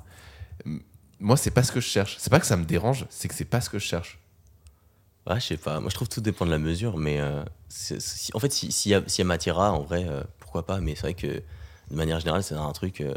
Moi, 1.23 1.37
c'est 1.37 1.51
pas 1.51 1.63
ce 1.63 1.71
que 1.71 1.79
je 1.79 1.87
cherche. 1.87 2.17
C'est 2.19 2.29
pas 2.29 2.39
que 2.39 2.45
ça 2.45 2.57
me 2.57 2.65
dérange, 2.65 3.05
c'est 3.09 3.27
que 3.29 3.33
c'est 3.33 3.45
pas 3.45 3.61
ce 3.61 3.69
que 3.69 3.79
je 3.79 3.85
cherche. 3.85 4.19
Ouais, 5.25 5.39
je 5.39 5.45
sais 5.47 5.57
pas. 5.57 5.79
Moi, 5.79 5.89
je 5.89 5.95
trouve 5.95 6.09
que 6.09 6.13
tout 6.13 6.21
dépend 6.21 6.45
de 6.45 6.51
la 6.51 6.57
mesure, 6.57 6.97
mais 6.97 7.19
euh, 7.21 7.43
c'est- 7.69 8.01
si- 8.01 8.31
en 8.35 8.39
fait, 8.39 8.51
si- 8.51 8.71
s'il 8.73 8.91
y, 8.91 8.95
a- 8.95 9.07
s'il 9.07 9.19
y 9.19 9.21
a 9.21 9.25
matière 9.27 9.57
à, 9.59 9.71
en 9.71 9.81
vrai, 9.81 10.05
euh, 10.07 10.21
pourquoi 10.39 10.65
pas. 10.65 10.79
Mais 10.81 10.95
c'est 10.95 11.01
vrai 11.01 11.13
que 11.13 11.27
de 11.27 11.95
manière 11.95 12.19
générale, 12.19 12.43
c'est 12.43 12.55
un 12.55 12.71
truc. 12.73 12.99
euh, 13.01 13.13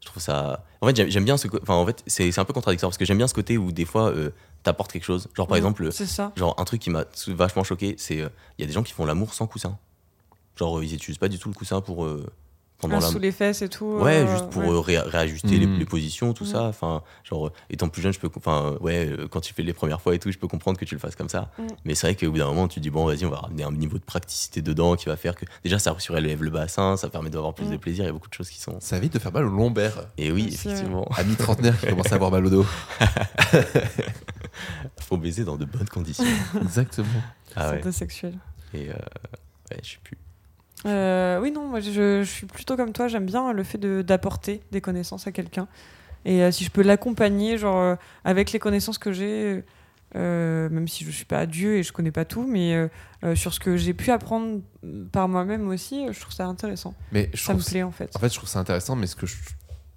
je 0.00 0.06
trouve 0.06 0.22
ça. 0.22 0.64
En 0.80 0.86
fait, 0.88 0.96
j'aime- 0.96 1.10
j'aime 1.10 1.24
bien 1.24 1.36
ce. 1.36 1.46
Enfin, 1.62 1.74
en 1.74 1.86
fait, 1.86 2.02
c'est 2.08 2.30
c'est 2.32 2.40
un 2.40 2.44
peu 2.44 2.52
contradictoire 2.52 2.90
parce 2.90 2.98
que 2.98 3.04
j'aime 3.04 3.18
bien 3.18 3.28
ce 3.28 3.34
côté 3.34 3.56
où 3.56 3.70
des 3.72 3.84
fois, 3.84 4.10
euh, 4.10 4.30
t'apportes 4.64 4.90
quelque 4.92 5.04
chose. 5.04 5.28
Genre, 5.36 5.46
par 5.46 5.54
Mm, 5.56 5.58
exemple, 5.58 5.92
C'est 5.92 6.06
ça. 6.06 6.32
genre 6.36 6.54
un 6.58 6.64
truc 6.64 6.80
qui 6.82 6.90
m'a 6.90 7.04
vachement 7.28 7.62
choqué, 7.64 7.94
c'est 7.98 8.20
euh, 8.20 8.28
il 8.58 8.62
y 8.62 8.64
a 8.64 8.66
des 8.66 8.72
gens 8.72 8.82
qui 8.82 8.92
font 8.92 9.04
l'amour 9.06 9.32
sans 9.34 9.46
coussin. 9.46 9.78
Genre, 10.56 10.82
ils 10.82 10.92
utilisent 10.94 11.18
pas 11.18 11.28
du 11.28 11.38
tout 11.38 11.48
le 11.48 11.54
coussin 11.54 11.80
pour 11.80 12.04
euh, 12.04 12.26
pendant 12.78 12.98
Ah, 12.98 13.00
la. 13.00 13.06
sous 13.08 13.18
les 13.18 13.32
fesses 13.32 13.62
et 13.62 13.68
tout. 13.68 13.98
Ouais, 14.00 14.18
euh, 14.18 14.30
juste 14.30 14.50
pour 14.50 14.62
ouais. 14.62 14.68
euh, 14.70 14.78
ré- 14.78 14.98
réajuster 15.00 15.58
les, 15.58 15.66
Mm. 15.66 15.78
les 15.78 15.84
positions, 15.84 16.32
tout 16.32 16.44
Mm. 16.44 16.48
ça. 16.48 16.62
Enfin, 16.64 17.02
genre, 17.24 17.48
euh, 17.48 17.52
étant 17.70 17.88
plus 17.88 18.02
jeune, 18.02 18.12
je 18.12 18.20
peux. 18.20 18.30
Enfin, 18.36 18.76
ouais, 18.80 19.10
quand 19.30 19.40
tu 19.40 19.52
fais 19.52 19.62
les 19.64 19.72
premières 19.72 20.00
fois 20.00 20.14
et 20.14 20.18
tout, 20.18 20.30
je 20.30 20.38
peux 20.38 20.46
comprendre 20.48 20.78
que 20.78 20.84
tu 20.84 20.94
le 20.94 21.00
fasses 21.00 21.16
comme 21.16 21.28
ça. 21.28 21.50
Mm. 21.58 21.62
Mais 21.84 21.94
c'est 21.94 22.06
vrai 22.06 22.14
qu'au 22.16 22.30
bout 22.30 22.38
d'un 22.38 22.46
moment, 22.46 22.68
tu 22.68 22.76
te 22.76 22.80
dis, 22.80 22.90
bon, 22.90 23.04
vas-y, 23.04 23.24
on 23.24 23.30
va 23.30 23.38
ramener 23.38 23.64
un 23.64 23.72
niveau 23.72 23.98
de 23.98 24.04
praticité 24.04 24.62
dedans 24.62 24.94
qui 24.96 25.06
va 25.06 25.16
faire 25.16 25.34
que. 25.34 25.44
Déjà, 25.64 25.78
ça 25.78 25.94
surélève 25.98 26.42
le 26.42 26.50
bassin, 26.50 26.96
ça 26.96 27.08
permet 27.08 27.30
d'avoir 27.30 27.54
plus 27.54 27.68
de 27.68 27.76
plaisir. 27.76 28.04
Il 28.04 28.06
y 28.06 28.10
a 28.10 28.12
beaucoup 28.12 28.28
de 28.28 28.34
choses 28.34 28.48
qui 28.50 28.60
sont. 28.60 28.76
Ça 28.80 28.96
évite 28.96 29.12
de 29.12 29.18
faire 29.18 29.32
mal 29.32 29.44
au 29.44 29.48
lombaire. 29.50 30.06
Et 30.16 30.30
oui, 30.30 30.46
Aussi, 30.48 30.68
ouais. 30.68 30.72
effectivement, 30.74 31.08
Ami 31.16 31.34
trentenaire 31.34 31.78
qui 31.80 31.86
commence 31.88 32.12
à 32.12 32.14
avoir 32.14 32.30
mal 32.30 32.46
au 32.46 32.50
dos. 32.50 32.66
faut 35.00 35.16
baiser 35.16 35.44
dans 35.44 35.56
de 35.56 35.64
bonnes 35.64 35.88
conditions. 35.88 36.24
Exactement. 36.62 37.06
ah 37.56 37.70
ouais. 37.70 37.78
Santé 37.78 37.92
sexuelle. 37.92 38.38
Et 38.74 38.90
euh, 38.90 38.92
ouais, 39.70 39.78
je 39.82 39.92
sais 39.92 39.98
plus. 40.04 40.18
Euh, 40.86 41.40
oui, 41.40 41.50
non, 41.50 41.66
moi 41.66 41.80
je, 41.80 42.22
je 42.22 42.22
suis 42.30 42.46
plutôt 42.46 42.76
comme 42.76 42.92
toi, 42.92 43.08
j'aime 43.08 43.26
bien 43.26 43.52
le 43.52 43.64
fait 43.64 43.78
de- 43.78 44.02
d'apporter 44.02 44.62
des 44.70 44.80
connaissances 44.80 45.26
à 45.26 45.32
quelqu'un. 45.32 45.66
Et 46.24 46.42
euh, 46.42 46.50
si 46.52 46.64
je 46.64 46.70
peux 46.70 46.82
l'accompagner, 46.82 47.58
genre 47.58 47.78
euh, 47.80 47.96
avec 48.24 48.52
les 48.52 48.58
connaissances 48.58 48.98
que 48.98 49.12
j'ai, 49.12 49.64
même 50.14 50.88
si 50.88 51.04
je 51.04 51.10
suis 51.10 51.24
pas 51.24 51.46
Dieu 51.46 51.76
et 51.76 51.82
je 51.82 51.92
connais 51.92 52.10
pas 52.12 52.24
tout, 52.24 52.46
mais 52.48 52.88
sur 53.34 53.52
ce 53.52 53.60
que 53.60 53.76
j'ai 53.76 53.92
pu 53.92 54.10
apprendre 54.10 54.60
par 55.12 55.28
moi-même 55.28 55.68
aussi, 55.68 56.06
je 56.12 56.18
trouve 56.20 56.32
ça 56.32 56.46
intéressant. 56.46 56.94
Mais 57.12 57.28
je 57.34 57.42
Ça 57.42 57.54
me 57.54 57.60
plaît 57.62 57.82
en 57.82 57.90
fait. 57.90 58.10
En 58.16 58.18
fait, 58.18 58.28
je 58.30 58.36
trouve 58.36 58.48
ça 58.48 58.58
intéressant, 58.58 58.96
mais 58.96 59.06
ce 59.06 59.16
que 59.16 59.26
je- 59.26 59.36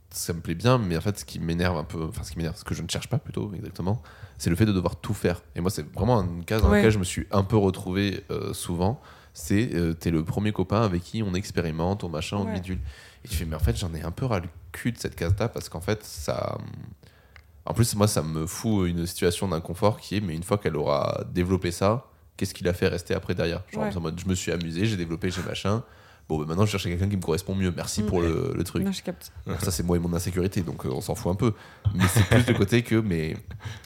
ça 0.09 0.33
me 0.33 0.41
plaît 0.41 0.55
bien, 0.55 0.77
mais 0.77 0.97
en 0.97 1.01
fait, 1.01 1.17
ce 1.19 1.23
qui 1.23 1.39
m'énerve 1.39 1.77
un 1.77 1.85
peu, 1.85 2.03
enfin, 2.03 2.23
ce 2.23 2.31
qui 2.31 2.37
m'énerve, 2.37 2.57
ce 2.57 2.65
que 2.65 2.75
je 2.75 2.81
ne 2.83 2.89
cherche 2.89 3.07
pas 3.07 3.19
plutôt, 3.19 3.53
exactement, 3.55 4.01
c'est 4.37 4.49
le 4.49 4.57
fait 4.57 4.65
de 4.65 4.73
devoir 4.73 4.97
tout 4.97 5.13
faire. 5.13 5.41
Et 5.55 5.61
moi, 5.61 5.69
c'est 5.71 5.89
vraiment 5.93 6.21
une 6.21 6.43
case 6.43 6.61
dans 6.61 6.69
Ouais. 6.69 6.77
laquelle 6.77 6.91
je 6.91 6.99
me 6.99 7.05
suis 7.05 7.27
un 7.31 7.43
peu 7.43 7.55
retrouvé 7.55 8.25
souvent. 8.53 8.99
C'est, 9.33 9.73
euh, 9.75 9.93
t'es 9.93 10.11
le 10.11 10.23
premier 10.25 10.51
copain 10.51 10.81
avec 10.81 11.03
qui 11.03 11.23
on 11.23 11.33
expérimente, 11.33 12.03
on 12.03 12.09
machin, 12.09 12.37
on 12.37 12.45
Ouais. 12.45 12.53
bidule. 12.55 12.79
Et 13.23 13.27
tu 13.27 13.35
fais, 13.35 13.45
mais 13.45 13.55
en 13.55 13.59
fait, 13.59 13.77
j'en 13.77 13.93
ai 13.93 14.01
un 14.01 14.11
peu 14.11 14.25
ras 14.25 14.39
le 14.39 14.49
cul 14.71 14.91
de 14.91 14.97
cette 14.97 15.15
case-là 15.15 15.47
parce 15.47 15.69
qu'en 15.69 15.81
fait, 15.81 16.03
ça. 16.03 16.57
En 17.65 17.73
plus, 17.73 17.95
moi, 17.95 18.07
ça 18.07 18.23
me 18.23 18.47
fout 18.47 18.89
une 18.89 19.05
situation 19.05 19.47
d'inconfort 19.47 19.99
qui 19.99 20.17
est, 20.17 20.19
mais 20.19 20.35
une 20.35 20.43
fois 20.43 20.57
qu'elle 20.57 20.75
aura 20.75 21.23
développé 21.31 21.71
ça, 21.71 22.07
qu'est-ce 22.35 22.53
qu'il 22.55 22.67
a 22.67 22.73
fait 22.73 22.87
rester 22.87 23.13
après 23.13 23.35
derrière? 23.35 23.61
Genre, 23.71 23.83
Ouais. 23.83 23.95
en 23.95 23.99
mode, 24.01 24.19
je 24.19 24.27
me 24.27 24.33
suis 24.33 24.51
amusé, 24.51 24.85
j'ai 24.85 24.97
développé, 24.97 25.29
j'ai 25.29 25.43
machin. 25.43 25.83
Bon, 26.27 26.39
bah, 26.39 26.45
maintenant, 26.47 26.65
je 26.65 26.71
cherche 26.71 26.83
quelqu'un 26.85 27.07
qui 27.07 27.17
me 27.17 27.21
correspond 27.21 27.53
mieux. 27.55 27.71
Merci 27.75 28.01
Mm. 28.03 28.05
pour 28.07 28.21
le, 28.21 28.53
le 28.55 28.63
truc. 28.63 28.83
Non, 28.83 28.91
je 28.91 29.03
capte. 29.03 29.31
Alors 29.45 29.61
ça, 29.61 29.69
c'est 29.69 29.83
moi 29.83 29.95
et 29.95 29.99
mon 29.99 30.11
insécurité, 30.13 30.61
donc 30.61 30.85
euh, 30.85 30.89
on 30.89 31.01
s'en 31.01 31.13
fout 31.13 31.31
un 31.31 31.35
peu. 31.35 31.53
Mais 31.93 32.03
c'est 32.07 32.23
plus 32.25 32.47
le 32.47 32.53
côté 32.55 32.81
que, 32.81 32.95
mais 32.95 33.37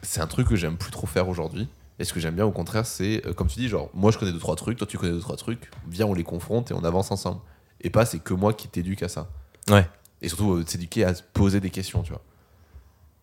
c'est 0.03 0.21
un 0.21 0.27
truc 0.27 0.47
que 0.47 0.55
j'aime 0.55 0.77
plus 0.77 0.91
trop 0.91 1.07
faire 1.07 1.27
aujourd'hui. 1.27 1.67
Et 1.97 2.03
ce 2.03 2.13
que 2.13 2.19
j'aime 2.19 2.35
bien, 2.35 2.45
au 2.45 2.51
contraire, 2.51 2.85
c'est, 2.85 3.25
euh, 3.25 3.33
comme 3.33 3.47
tu 3.47 3.59
dis, 3.59 3.69
genre, 3.69 3.89
moi 3.93 4.11
je 4.11 4.17
connais 4.17 4.31
deux, 4.31 4.39
trois 4.39 4.55
trucs, 4.55 4.77
toi 4.77 4.87
tu 4.87 4.97
connais 4.97 5.13
deux, 5.13 5.19
trois 5.19 5.37
trucs, 5.37 5.69
viens, 5.87 6.05
on 6.05 6.13
les 6.13 6.23
confronte 6.23 6.71
et 6.71 6.73
on 6.73 6.83
avance 6.83 7.11
ensemble. 7.11 7.41
Et 7.81 7.89
pas, 7.89 8.05
c'est 8.05 8.19
que 8.19 8.33
moi 8.33 8.53
qui 8.53 8.67
t'éduque 8.67 9.03
à 9.03 9.07
ça. 9.09 9.29
Ouais. 9.69 9.87
Et 10.21 10.27
surtout, 10.27 10.53
euh, 10.53 10.65
s'éduquer 10.65 11.05
à 11.05 11.13
se 11.15 11.23
poser 11.23 11.59
des 11.59 11.69
questions, 11.69 12.03
tu 12.03 12.11
vois. 12.11 12.21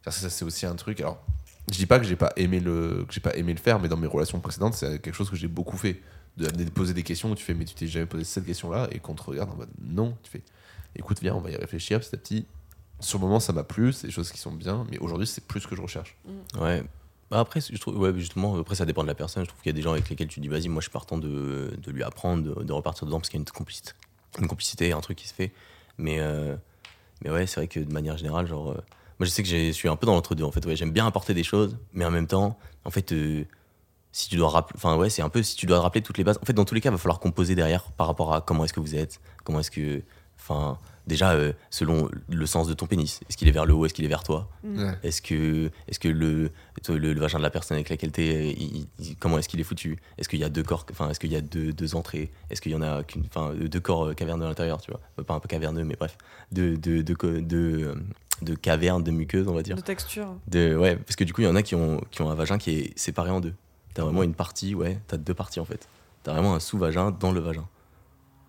Ça, 0.05 0.11
ça, 0.11 0.31
c'est 0.31 0.45
aussi 0.45 0.67
un 0.67 0.75
truc. 0.75 1.01
Alors, 1.01 1.23
je 1.71 1.77
dis 1.77 1.87
pas 1.87 1.99
que 1.99 2.05
j'ai 2.05 2.17
pas 2.17 2.33
aimé 2.37 2.61
le, 2.61 3.05
que 3.07 3.13
j'ai 3.13 3.21
pas 3.21 3.35
aimé 3.37 3.53
le 3.53 3.61
faire, 3.61 3.79
mais 3.79 3.89
dans 3.89 3.97
mes 3.97 4.07
relations 4.07 4.41
précédentes, 4.41 4.75
c'est 4.75 5.01
quelque 5.01 5.15
chose 5.15 5.31
que 5.31 5.37
j'ai 5.37 5.49
beaucoup 5.49 5.77
fait. 5.77 6.01
De, 6.39 6.47
de 6.47 6.71
poser 6.71 6.95
des 6.95 7.03
questions 7.03 7.31
où 7.31 7.35
tu 7.35 7.45
fais, 7.45 7.53
mais 7.53 7.67
tu 7.67 7.75
t'es 7.75 7.87
jamais 7.87 8.07
posé 8.07 8.25
cette 8.25 8.47
question-là, 8.47 8.89
et 8.91 9.01
qu'on 9.01 9.15
te 9.15 9.23
regarde 9.23 9.51
en 9.51 9.57
mode 9.57 9.69
non, 9.79 10.17
tu 10.23 10.31
fais, 10.31 10.43
écoute, 10.97 11.21
viens, 11.21 11.35
on 11.35 11.41
va 11.41 11.51
y 11.51 11.57
réfléchir 11.57 12.01
petit 12.01 12.15
à 12.15 12.19
petit. 12.19 12.47
Sur 13.01 13.19
le 13.19 13.27
moment, 13.27 13.39
ça 13.39 13.53
m'a 13.53 13.65
plu, 13.65 13.93
c'est 13.93 14.07
des 14.07 14.13
choses 14.13 14.33
qui 14.33 14.39
sont 14.39 14.51
bien, 14.51 14.87
mais 14.91 14.99
aujourd'hui, 14.99 15.27
c'est 15.27 15.45
plus 15.45 15.61
ce 15.61 15.69
que 15.69 15.77
je 15.77 15.83
recherche. 15.83 16.17
Ouais. 16.59 16.83
Bah 17.33 17.41
après, 17.41 17.63
je 17.63 17.79
trouve, 17.79 18.15
justement, 18.19 18.59
après, 18.59 18.75
ça 18.75 18.85
dépend 18.85 19.01
de 19.01 19.09
la 19.09 19.15
personne. 19.15 19.45
Je 19.45 19.49
trouve 19.49 19.63
qu'il 19.63 19.71
y 19.71 19.75
a 19.75 19.77
des 19.77 19.81
gens 19.81 19.93
avec 19.93 20.07
lesquels 20.11 20.29
tu 20.29 20.39
dis, 20.39 20.49
vas-y, 20.49 20.69
moi, 20.69 20.81
je 20.81 20.85
suis 20.85 20.93
partant 20.93 21.17
de, 21.17 21.73
de 21.79 21.91
lui 21.91 22.03
apprendre, 22.03 22.63
de, 22.63 22.73
repartir 22.75 23.07
dedans, 23.07 23.21
parce 23.21 23.31
qu'il 23.31 23.39
y 23.39 23.41
a 23.41 23.45
une 23.45 23.47
complicité, 23.47 23.93
une 24.39 24.49
complicité, 24.49 24.93
un 24.93 25.01
truc 25.01 25.17
qui 25.17 25.27
se 25.27 25.33
fait. 25.33 25.51
Mais, 25.97 26.19
euh, 26.19 26.55
mais 27.25 27.31
ouais, 27.31 27.47
c'est 27.47 27.57
vrai 27.61 27.69
que 27.69 27.81
de 27.81 27.91
manière 27.91 28.19
générale, 28.19 28.47
genre, 28.47 28.73
euh, 28.73 28.85
moi, 29.19 29.25
je 29.25 29.29
sais 29.29 29.43
que 29.43 29.49
je 29.49 29.71
suis 29.71 29.89
un 29.89 29.97
peu 29.97 30.05
dans 30.05 30.13
l'entre-deux, 30.15 30.45
en 30.45 30.51
fait. 30.51 30.63
Ouais, 30.67 30.77
j'aime 30.77 30.91
bien 30.91 31.07
apporter 31.07 31.33
des 31.33 31.43
choses, 31.43 31.79
mais 31.95 32.05
en 32.05 32.11
même 32.11 32.27
temps, 32.27 32.59
en 32.85 32.91
fait, 32.91 33.13
euh, 33.13 33.45
si 34.13 34.29
tu 34.29 34.37
dois 34.37 34.51
rappeler, 34.51 34.77
enfin, 34.77 34.99
ouais, 34.99 35.09
c'est 35.09 35.23
un 35.23 35.31
peu 35.31 35.43
si 35.43 35.57
tu 35.57 35.65
dois 35.65 35.81
rappeler 35.81 36.03
toutes 36.03 36.19
les 36.19 36.25
bases. 36.25 36.39
En 36.43 36.45
fait, 36.45 36.53
dans 36.53 36.67
tous 36.67 36.75
les 36.75 36.83
cas, 36.83 36.91
il 36.91 36.93
va 36.93 36.99
falloir 36.99 37.19
composer 37.19 37.55
derrière 37.55 37.93
par 37.93 38.09
rapport 38.09 38.35
à 38.35 38.43
comment 38.43 38.67
est-ce 38.67 38.75
que 38.75 38.81
vous 38.81 38.95
êtes, 38.95 39.23
comment 39.43 39.61
est-ce 39.61 39.71
que, 39.71 40.03
enfin, 40.39 40.79
déjà, 41.07 41.33
euh, 41.33 41.53
selon 41.71 42.09
le 42.29 42.47
sens 42.47 42.69
de 42.69 42.75
ton 42.75 42.87
pénis, 42.87 43.21
est-ce 43.29 43.37
qu'il 43.37 43.49
est 43.49 43.53
vers 43.53 43.67
le 43.67 43.75
haut, 43.75 43.85
est-ce 43.87 43.95
qu'il 43.95 44.05
est 44.05 44.09
vers 44.09 44.23
toi 44.23 44.49
Mm. 44.65 44.93
est-ce 45.03 45.21
que, 45.23 45.71
est 45.89 45.99
que 45.99 46.09
le, 46.09 46.51
le, 46.89 46.97
le 47.13 47.21
vagin 47.21 47.39
de 47.39 47.43
la 47.43 47.51
personne 47.51 47.75
avec 47.77 47.89
laquelle 47.89 48.13
tu 48.13 48.23
es, 48.23 48.57
comment 49.19 49.39
est-ce 49.39 49.49
qu'il 49.49 49.59
est 49.61 49.65
foutu? 49.65 49.99
Est-ce 50.19 50.29
qu'il 50.29 50.39
y 50.39 50.45
a 50.45 50.49
deux 50.49 50.63
corps, 50.63 50.87
enfin, 50.91 51.11
est-ce 51.11 51.19
qu'il 51.21 51.33
y 51.33 51.37
a 51.37 51.41
deux, 51.41 51.73
deux 51.73 51.95
entrées? 51.97 52.31
Est-ce 52.51 52.61
qu'il 52.61 52.71
y 52.73 52.75
en 52.77 52.83
a 52.83 53.03
qu'une, 53.03 53.25
enfin, 53.27 53.53
deux 53.55 53.81
corps 53.81 54.07
euh, 54.09 54.15
caverneux 54.15 54.45
à 54.45 54.49
l'intérieur, 54.49 54.81
tu 54.81 54.91
vois? 54.93 55.01
Euh, 55.19 55.23
Pas 55.25 55.35
un 55.35 55.41
peu 55.41 55.49
caverneux, 55.49 55.83
mais 55.85 55.97
bref, 55.99 56.17
deux, 56.53 56.77
co- 57.19 57.41
deux, 57.41 57.83
euh, 57.89 57.95
deux 58.43 58.57
cavernes, 58.57 59.03
de 59.03 59.11
muqueuses, 59.11 59.49
on 59.49 59.55
va 59.55 59.63
dire. 59.63 59.77
De 59.77 59.81
texture. 59.81 60.37
De, 60.49 60.77
ouais, 60.77 60.97
parce 60.97 61.17
que 61.17 61.25
du 61.25 61.33
coup, 61.33 61.41
il 61.41 61.45
y 61.45 61.49
en 61.49 61.57
a 61.57 61.63
qui 61.63 61.75
ont, 61.75 62.01
qui 62.11 62.23
ont 62.23 62.31
un 62.31 62.35
vagin 62.37 62.59
qui 62.59 62.71
est 62.71 62.99
séparé 62.99 63.31
en 63.31 63.41
deux. 63.41 63.55
T'as 63.95 64.05
vraiment 64.05 64.23
une 64.23 64.35
partie, 64.35 64.75
ouais, 64.75 64.99
t'as 65.09 65.17
deux 65.19 65.35
parties 65.35 65.61
en 65.61 65.65
fait. 65.65 65.87
T'as 66.23 66.33
vraiment 66.33 66.55
un 66.55 66.61
sous-vagin 66.61 67.11
dans 67.11 67.33
le 67.33 67.41
vagin. 67.41 67.67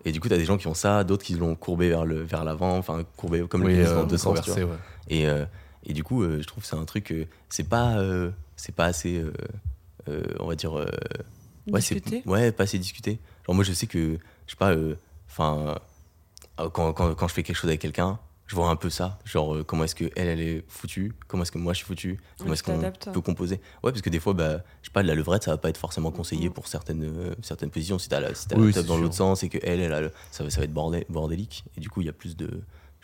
Et 0.04 0.12
du 0.12 0.20
coup, 0.20 0.28
t'as 0.28 0.36
des 0.36 0.44
gens 0.44 0.56
qui 0.58 0.66
ont 0.66 0.74
ça, 0.74 1.02
d'autres 1.04 1.24
qui 1.24 1.34
l'ont 1.34 1.54
courbé 1.54 1.88
vers 1.88 2.04
le 2.04 2.22
vers 2.22 2.44
l'avant, 2.44 2.76
enfin 2.76 3.04
courbé 3.16 3.40
comme 3.48 3.62
le 3.62 3.68
pénis 3.74 3.88
dans 3.94 4.04
deux 4.06 4.18
sens. 4.18 4.40
tu 4.42 4.50
ouais. 4.64 4.76
Et, 5.08 5.26
euh, 5.26 5.44
et 5.86 5.92
du 5.92 6.02
coup, 6.04 6.22
euh, 6.22 6.40
je 6.42 6.46
trouve 6.46 6.62
que 6.62 6.68
c'est 6.68 6.76
un 6.76 6.84
truc, 6.84 7.10
euh, 7.12 7.26
c'est 7.48 7.68
pas, 7.68 7.96
euh, 7.98 8.30
c'est 8.56 8.74
pas 8.74 8.84
assez, 8.86 9.18
euh, 9.18 9.32
euh, 10.08 10.22
on 10.40 10.46
va 10.46 10.54
dire, 10.56 10.78
euh, 10.78 10.86
ouais, 11.70 11.80
c'est- 11.80 11.94
Discuter. 11.96 12.22
ouais, 12.28 12.52
pas 12.52 12.64
assez 12.64 12.78
discuté. 12.78 13.18
Genre 13.46 13.54
moi, 13.54 13.64
je 13.64 13.72
sais 13.72 13.86
que, 13.86 14.18
je 14.46 14.50
sais 14.50 14.56
pas, 14.58 14.74
enfin, 15.28 15.76
quand, 16.56 16.92
quand, 16.92 17.14
quand 17.14 17.28
je 17.28 17.34
fais 17.34 17.42
quelque 17.42 17.56
chose 17.56 17.68
avec 17.70 17.80
quelqu'un, 17.80 18.18
je 18.46 18.54
vois 18.56 18.68
un 18.68 18.76
peu 18.76 18.90
ça, 18.90 19.18
genre 19.24 19.54
euh, 19.54 19.64
comment 19.64 19.84
est-ce 19.84 19.94
que 19.94 20.04
elle, 20.16 20.28
elle 20.28 20.40
est 20.40 20.64
foutue, 20.68 21.12
comment 21.28 21.42
est-ce 21.44 21.52
que 21.52 21.58
moi 21.58 21.72
je 21.72 21.78
suis 21.78 21.86
foutu, 21.86 22.20
comment 22.38 22.52
est-ce 22.52 22.62
qu'on 22.62 22.78
peut 23.12 23.20
composer. 23.22 23.56
Ouais, 23.82 23.90
parce 23.90 24.02
que 24.02 24.10
des 24.10 24.20
fois, 24.20 24.34
bah, 24.34 24.58
je 24.82 24.88
sais 24.88 24.92
pas, 24.92 25.02
la 25.02 25.14
levrette, 25.14 25.44
ça 25.44 25.50
va 25.52 25.56
pas 25.58 25.70
être 25.70 25.78
forcément 25.78 26.10
conseillé 26.10 26.50
pour 26.50 26.66
certaines, 26.66 27.04
euh, 27.04 27.34
certaines 27.42 27.70
positions. 27.70 27.98
Si 27.98 28.08
t'as 28.08 28.20
la, 28.20 28.34
si 28.34 28.46
t'as 28.46 28.56
Oui, 28.56 28.66
la 28.66 28.72
teub 28.74 28.86
dans 28.86 28.98
l'autre 28.98 29.14
sens 29.14 29.42
et 29.42 29.48
que 29.48 29.58
elle, 29.62 29.80
elle 29.80 29.92
a 29.94 30.00
le- 30.02 30.12
ça, 30.30 30.44
va- 30.44 30.50
ça 30.50 30.58
va 30.58 30.64
être 30.64 30.74
bordé- 30.74 31.06
bordélique. 31.08 31.64
Et 31.76 31.80
du 31.80 31.88
coup, 31.88 32.02
il 32.02 32.06
y 32.06 32.10
a 32.10 32.12
plus 32.12 32.36
de, 32.36 32.46
je 32.46 32.50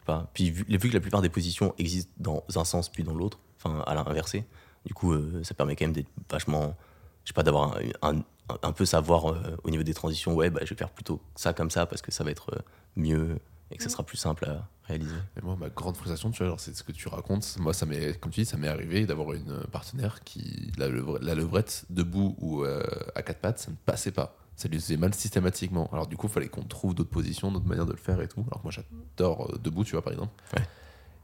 sais 0.01 0.05
pas. 0.05 0.31
Puis 0.35 0.51
vu, 0.51 0.65
vu 0.69 0.89
que 0.91 0.95
la 0.95 1.01
plupart 1.01 1.23
des 1.23 1.31
positions 1.31 1.75
existent 1.79 2.13
dans 2.19 2.45
un 2.57 2.65
sens 2.65 2.89
puis 2.91 3.03
dans 3.03 3.15
l'autre, 3.15 3.39
enfin 3.57 3.83
à 3.87 3.95
l'inversé, 3.95 4.45
du 4.85 4.93
coup, 4.95 5.13
euh, 5.15 5.41
ça 5.43 5.55
permet 5.55 5.75
quand 5.75 5.85
même 5.87 5.95
d'être 5.95 6.11
vachement, 6.31 6.77
je 7.25 7.29
sais 7.31 7.35
pas, 7.35 7.43
d'avoir 7.43 7.79
un, 8.03 8.17
un- 8.19 8.25
un 8.63 8.73
peu 8.73 8.85
savoir 8.85 9.29
euh, 9.33 9.57
au 9.65 9.71
niveau 9.71 9.85
des 9.85 9.95
transitions. 9.95 10.35
Ouais, 10.35 10.51
bah, 10.51 10.61
je 10.65 10.71
vais 10.71 10.77
faire 10.77 10.91
plutôt 10.91 11.21
ça 11.35 11.53
comme 11.55 11.71
ça 11.71 11.87
parce 11.87 12.03
que 12.03 12.11
ça 12.13 12.25
va 12.25 12.31
être 12.31 12.51
mieux 12.97 13.39
et 13.71 13.77
que 13.77 13.83
ça 13.83 13.89
Mm. 13.89 13.93
sera 13.93 14.03
plus 14.03 14.17
simple 14.19 14.45
à 14.47 14.69
réaliser. 14.91 15.17
Et 15.39 15.41
moi, 15.43 15.57
ma 15.59 15.69
grande 15.69 15.97
frustration, 15.97 16.31
tu 16.31 16.45
vois, 16.45 16.57
c'est 16.59 16.77
ce 16.77 16.83
que 16.83 16.93
tu 16.93 17.09
racontes. 17.09 17.57
Moi, 17.59 17.73
ça 17.73 17.87
m'est, 17.87 18.19
comme 18.21 18.31
tu 18.33 18.41
dis, 18.41 18.47
ça 18.47 18.57
m'est 18.57 18.69
arrivé 18.69 19.07
d'avoir 19.07 19.33
une 19.33 19.61
partenaire 19.73 20.23
qui, 20.25 20.71
la, 20.77 20.89
levre- 20.89 21.19
la 21.21 21.35
levrette 21.35 21.85
debout 21.91 22.37
ou 22.39 22.65
euh, 22.65 22.83
à 23.15 23.23
quatre 23.23 23.41
pattes, 23.41 23.59
ça 23.59 23.71
ne 23.71 23.77
passait 23.77 24.13
pas. 24.13 24.37
Ça 24.57 24.69
lui 24.69 24.79
faisait 24.79 24.99
mal 24.99 25.15
systématiquement. 25.15 25.89
Alors, 25.93 26.07
du 26.07 26.17
coup, 26.19 26.27
il 26.27 26.33
fallait 26.33 26.49
qu'on 26.49 26.65
trouve 26.65 26.95
d'autres 26.95 27.11
positions, 27.11 27.51
d'autres 27.51 27.67
manières 27.67 27.87
de 27.87 27.93
le 27.93 27.99
faire 27.99 28.21
et 28.21 28.29
tout. 28.29 28.45
Alors, 28.49 28.59
que 28.59 28.65
moi, 28.65 28.73
j'adore 28.73 29.51
euh, 29.51 29.59
debout, 29.59 29.85
tu 29.85 29.93
vois, 29.93 30.03
par 30.03 30.13
exemple. 30.13 30.33
Ouais. 30.55 30.63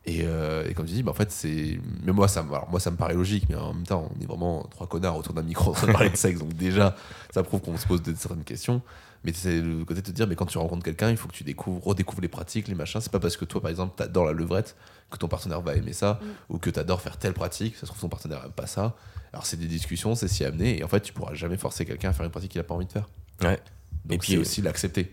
Et, 0.09 0.20
euh, 0.22 0.66
et 0.68 0.72
comme 0.72 0.86
tu 0.86 0.94
dis, 0.94 1.02
bah, 1.02 1.10
en 1.10 1.14
fait, 1.14 1.30
c'est. 1.32 1.80
Mais 2.05 2.12
moi 2.12 2.28
ça, 2.28 2.40
alors, 2.40 2.70
moi, 2.70 2.78
ça 2.80 2.90
me 2.93 2.97
paraît 2.97 3.14
logique, 3.14 3.47
mais 3.48 3.56
en 3.56 3.74
même 3.74 3.84
temps, 3.84 4.09
on 4.16 4.22
est 4.22 4.26
vraiment 4.26 4.62
trois 4.70 4.86
connards 4.86 5.16
autour 5.16 5.34
d'un 5.34 5.43
micro 5.43 5.72
en 5.72 5.74
train 5.74 5.88
de 5.88 5.93
parler 5.93 6.10
de 6.10 6.16
sexe. 6.16 6.38
Donc, 6.38 6.55
déjà, 6.55 6.94
ça 7.34 7.43
prouve 7.43 7.60
qu'on 7.60 7.76
se 7.76 7.86
pose 7.86 8.02
de 8.02 8.14
certaines 8.14 8.44
questions. 8.44 8.80
Mais 9.27 9.32
c'est 9.32 9.61
le 9.61 9.85
côté 9.85 10.03
de 10.03 10.07
te 10.07 10.12
dire, 10.12 10.28
mais 10.28 10.36
quand 10.36 10.47
tu 10.47 10.57
rencontres 10.57 10.85
quelqu'un, 10.85 11.11
il 11.11 11.16
faut 11.16 11.27
que 11.27 11.32
tu 11.35 11.43
découvres, 11.43 11.85
redécouvres 11.85 12.23
les 12.23 12.28
pratiques, 12.28 12.69
les 12.69 12.77
machins. 12.77 13.01
C'est 13.01 13.11
pas 13.11 13.19
parce 13.19 13.36
que 13.36 13.44
toi, 13.44 13.61
par 13.61 13.70
exemple, 13.73 13.94
t'adores 13.97 14.24
la 14.27 14.32
levrette 14.32 14.77
que 15.11 15.16
ton 15.19 15.27
partenaire 15.27 15.61
va 15.62 15.74
aimer 15.74 15.93
ça, 15.93 16.20
ou 16.48 16.59
que 16.59 16.70
t'adores 16.70 17.01
faire 17.01 17.16
telle 17.19 17.32
pratique. 17.32 17.74
Ça 17.74 17.81
se 17.81 17.86
trouve, 17.86 18.01
ton 18.03 18.09
partenaire 18.09 18.43
aime 18.44 18.53
pas 18.53 18.69
ça. 18.69 18.94
Alors, 19.32 19.44
c'est 19.44 19.57
des 19.57 19.66
discussions, 19.66 20.15
c'est 20.15 20.28
s'y 20.28 20.44
amener. 20.44 20.78
Et 20.78 20.85
en 20.85 20.89
fait, 20.89 21.01
tu 21.01 21.12
pourras 21.12 21.35
jamais 21.35 21.57
forcer 21.57 21.85
quelqu'un 21.85 22.11
à 22.11 22.12
faire 22.12 22.24
une 22.24 22.31
pratique 22.31 22.53
qu'il 22.53 22.61
a 22.61 22.65
pas 22.65 22.74
envie 22.74 22.86
de 22.86 22.93
faire. 22.93 23.09
Ouais. 23.43 23.59
Donc, 24.05 24.12
Et 24.15 24.19
puis, 24.19 24.28
c'est 24.32 24.39
euh, 24.39 24.40
aussi 24.43 24.62
l'accepter. 24.62 25.11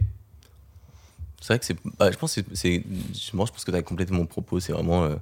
C'est 1.41 1.47
vrai 1.47 1.59
que 1.59 1.65
c'est. 1.65 1.75
bah, 1.97 2.11
je 2.11 2.17
pense 2.17 2.35
que 2.35 2.41
c'est- 2.41 2.55
c'est. 2.55 2.83
Moi, 3.33 3.45
je 3.47 3.51
pense 3.51 3.65
que 3.65 3.71
tu 3.71 3.75
as 3.77 3.81
complété 3.81 4.13
mon 4.13 4.25
propos. 4.27 4.59
C'est 4.59 4.71
vraiment. 4.73 5.03
euh, 5.05 5.15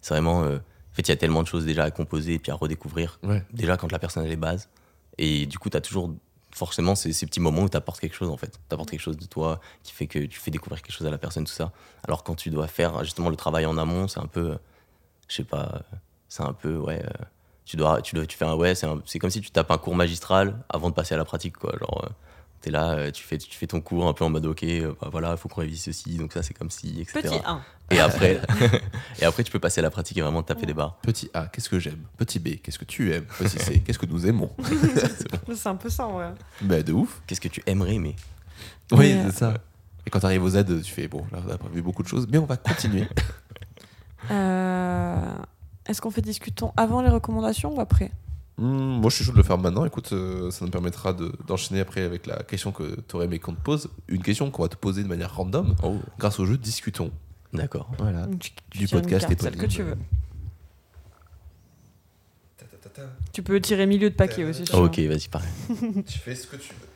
c'est 0.00 0.14
vraiment. 0.14 0.42
euh, 0.44 0.56
en 0.56 0.94
fait, 0.94 1.02
il 1.02 1.08
y 1.08 1.12
a 1.12 1.16
tellement 1.16 1.42
de 1.42 1.46
choses 1.48 1.64
déjà 1.66 1.84
à 1.84 1.90
composer 1.90 2.34
et 2.34 2.38
puis 2.38 2.50
à 2.50 2.54
redécouvrir. 2.54 3.18
Ouais. 3.22 3.44
Déjà, 3.52 3.76
quand 3.76 3.92
la 3.92 3.98
personne 3.98 4.24
a 4.24 4.26
les 4.26 4.36
bases. 4.36 4.68
Et 5.18 5.46
du 5.46 5.58
coup, 5.58 5.68
tu 5.70 5.76
as 5.76 5.80
toujours 5.80 6.14
forcément 6.58 6.94
ces, 6.94 7.12
ces 7.12 7.26
petits 7.26 7.40
moments 7.40 7.62
où 7.62 7.68
tu 7.68 7.76
apportes 7.76 8.00
quelque 8.00 8.14
chose, 8.16 8.28
en 8.28 8.36
fait. 8.36 8.50
Tu 8.68 8.74
apportes 8.74 8.90
quelque 8.90 9.00
chose 9.00 9.16
de 9.16 9.26
toi 9.26 9.60
qui 9.82 9.92
fait 9.92 10.06
que 10.06 10.18
tu 10.18 10.38
fais 10.38 10.50
découvrir 10.50 10.82
quelque 10.82 10.94
chose 10.94 11.06
à 11.06 11.10
la 11.10 11.18
personne, 11.18 11.44
tout 11.44 11.52
ça. 11.52 11.72
Alors, 12.06 12.24
quand 12.24 12.34
tu 12.34 12.50
dois 12.50 12.66
faire 12.68 13.02
justement 13.04 13.30
le 13.30 13.36
travail 13.36 13.64
en 13.66 13.78
amont, 13.78 14.08
c'est 14.08 14.20
un 14.20 14.26
peu. 14.26 14.50
euh, 14.52 14.56
Je 15.28 15.36
sais 15.36 15.44
pas. 15.44 15.70
euh, 15.74 15.96
C'est 16.28 16.42
un 16.42 16.52
peu. 16.52 16.76
Ouais. 16.76 17.02
euh, 17.04 17.24
tu 17.64 17.76
dois, 17.76 18.00
tu 18.02 18.14
dois, 18.14 18.26
tu 18.26 18.36
fais 18.36 18.46
un, 18.46 18.54
ouais, 18.54 18.74
c'est 18.74 18.86
c'est 19.06 19.18
comme 19.18 19.30
si 19.30 19.40
tu 19.42 19.50
tapes 19.50 19.70
un 19.70 19.78
cours 19.78 19.94
magistral 19.94 20.64
avant 20.70 20.88
de 20.90 20.94
passer 20.94 21.14
à 21.14 21.18
la 21.18 21.24
pratique, 21.26 21.56
quoi. 21.58 21.74
Genre, 21.78 22.08
t'es 22.60 22.70
là, 22.70 22.90
euh, 22.92 23.10
tu 23.10 23.22
fais, 23.24 23.38
tu 23.38 23.56
fais 23.56 23.66
ton 23.66 23.80
cours 23.80 24.06
un 24.08 24.12
peu 24.12 24.24
en 24.24 24.30
mode, 24.30 24.46
ok, 24.46 24.62
euh, 24.64 24.92
bah 25.00 25.08
voilà, 25.10 25.32
il 25.32 25.36
faut 25.36 25.48
qu'on 25.48 25.60
révise 25.62 25.82
ceci, 25.84 26.16
donc 26.16 26.32
ça 26.32 26.42
c'est 26.42 26.54
comme 26.54 26.70
si, 26.70 27.00
etc. 27.00 27.20
Petit 27.22 27.34
1. 27.44 27.60
Et 27.90 28.00
après, 28.00 28.40
et 29.20 29.24
après, 29.24 29.44
tu 29.44 29.50
peux 29.50 29.58
passer 29.58 29.80
à 29.80 29.82
la 29.82 29.90
pratique 29.90 30.16
et 30.18 30.20
vraiment 30.22 30.42
taper 30.42 30.66
des 30.66 30.74
barres. 30.74 30.96
Petit 31.02 31.30
A, 31.34 31.46
qu'est-ce 31.46 31.68
que 31.70 31.78
j'aime? 31.78 32.00
Petit 32.16 32.38
B, 32.38 32.56
qu'est-ce 32.62 32.78
que 32.78 32.84
tu 32.84 33.12
aimes? 33.14 33.24
Petit 33.38 33.58
C, 33.58 33.80
qu'est-ce 33.80 33.98
que 33.98 34.06
nous 34.06 34.26
aimons? 34.26 34.50
C'est 35.54 35.66
un 35.68 35.76
peu 35.76 35.88
ça, 35.88 36.06
ouais. 36.06 36.26
Bah, 36.60 36.82
de 36.82 36.92
ouf. 36.92 37.22
Qu'est-ce 37.26 37.40
que 37.40 37.48
tu 37.48 37.62
aimerais, 37.66 37.98
mais 37.98 38.14
Oui, 38.92 38.98
Ouais. 39.14 39.22
c'est 39.26 39.38
ça. 39.38 39.54
Et 40.06 40.10
quand 40.10 40.20
t'arrives 40.20 40.42
aux 40.42 40.50
Z, 40.50 40.64
tu 40.82 40.92
fais 40.92 41.08
bon, 41.08 41.24
là, 41.32 41.38
on 41.48 41.52
a 41.52 41.58
prévu 41.58 41.80
beaucoup 41.82 42.02
de 42.02 42.08
choses, 42.08 42.26
mais 42.30 42.38
on 42.38 42.46
va 42.46 42.56
continuer. 42.56 43.06
Euh, 44.30 45.16
Est-ce 45.86 46.00
qu'on 46.02 46.10
fait 46.10 46.20
discutons 46.20 46.72
avant 46.76 47.00
les 47.02 47.08
recommandations 47.08 47.74
ou 47.74 47.80
après? 47.80 48.10
Hmm, 48.58 48.98
moi, 49.00 49.08
je 49.10 49.16
suis 49.16 49.24
chaud 49.24 49.32
de 49.32 49.36
le 49.36 49.42
faire 49.44 49.56
maintenant. 49.58 49.84
Écoute, 49.84 50.12
euh, 50.12 50.50
ça 50.50 50.64
nous 50.64 50.70
permettra 50.70 51.12
de- 51.12 51.32
d'enchaîner 51.46 51.80
après 51.80 52.02
avec 52.02 52.26
la 52.26 52.42
question 52.42 52.72
que 52.72 53.00
tu 53.08 53.14
aurais 53.16 53.26
aimé 53.26 53.38
qu'on 53.38 53.54
te 53.54 53.60
pose. 53.60 53.88
Une 54.08 54.22
question 54.22 54.50
qu'on 54.50 54.62
va 54.64 54.68
te 54.68 54.74
poser 54.76 55.02
de 55.04 55.08
manière 55.08 55.34
random 55.34 55.76
oh, 55.84 55.96
grâce 56.18 56.40
au 56.40 56.44
jeu 56.46 56.56
Discutons. 56.58 57.12
d'accord. 57.52 57.90
Voilà. 57.98 58.26
Donc, 58.26 58.40
tu- 58.40 58.50
tu 58.70 58.78
Du 58.78 58.88
podcast 58.88 59.26
carte, 59.28 59.40
celle 59.40 59.56
que 59.56 59.66
tu 59.66 59.82
veux. 59.82 59.96
Tu 63.32 63.42
peux 63.44 63.60
tirer 63.60 63.86
milieu 63.86 64.10
de 64.10 64.14
paquet 64.16 64.42
aussi. 64.44 64.64
veux. 64.64 64.74
Ok, 64.78 64.98
vas-y, 64.98 65.28
pareil. 65.28 65.50
tu 66.06 66.18
fais 66.18 66.34
ce 66.34 66.48
que 66.48 66.56
tu 66.56 66.70
veux. 66.74 66.88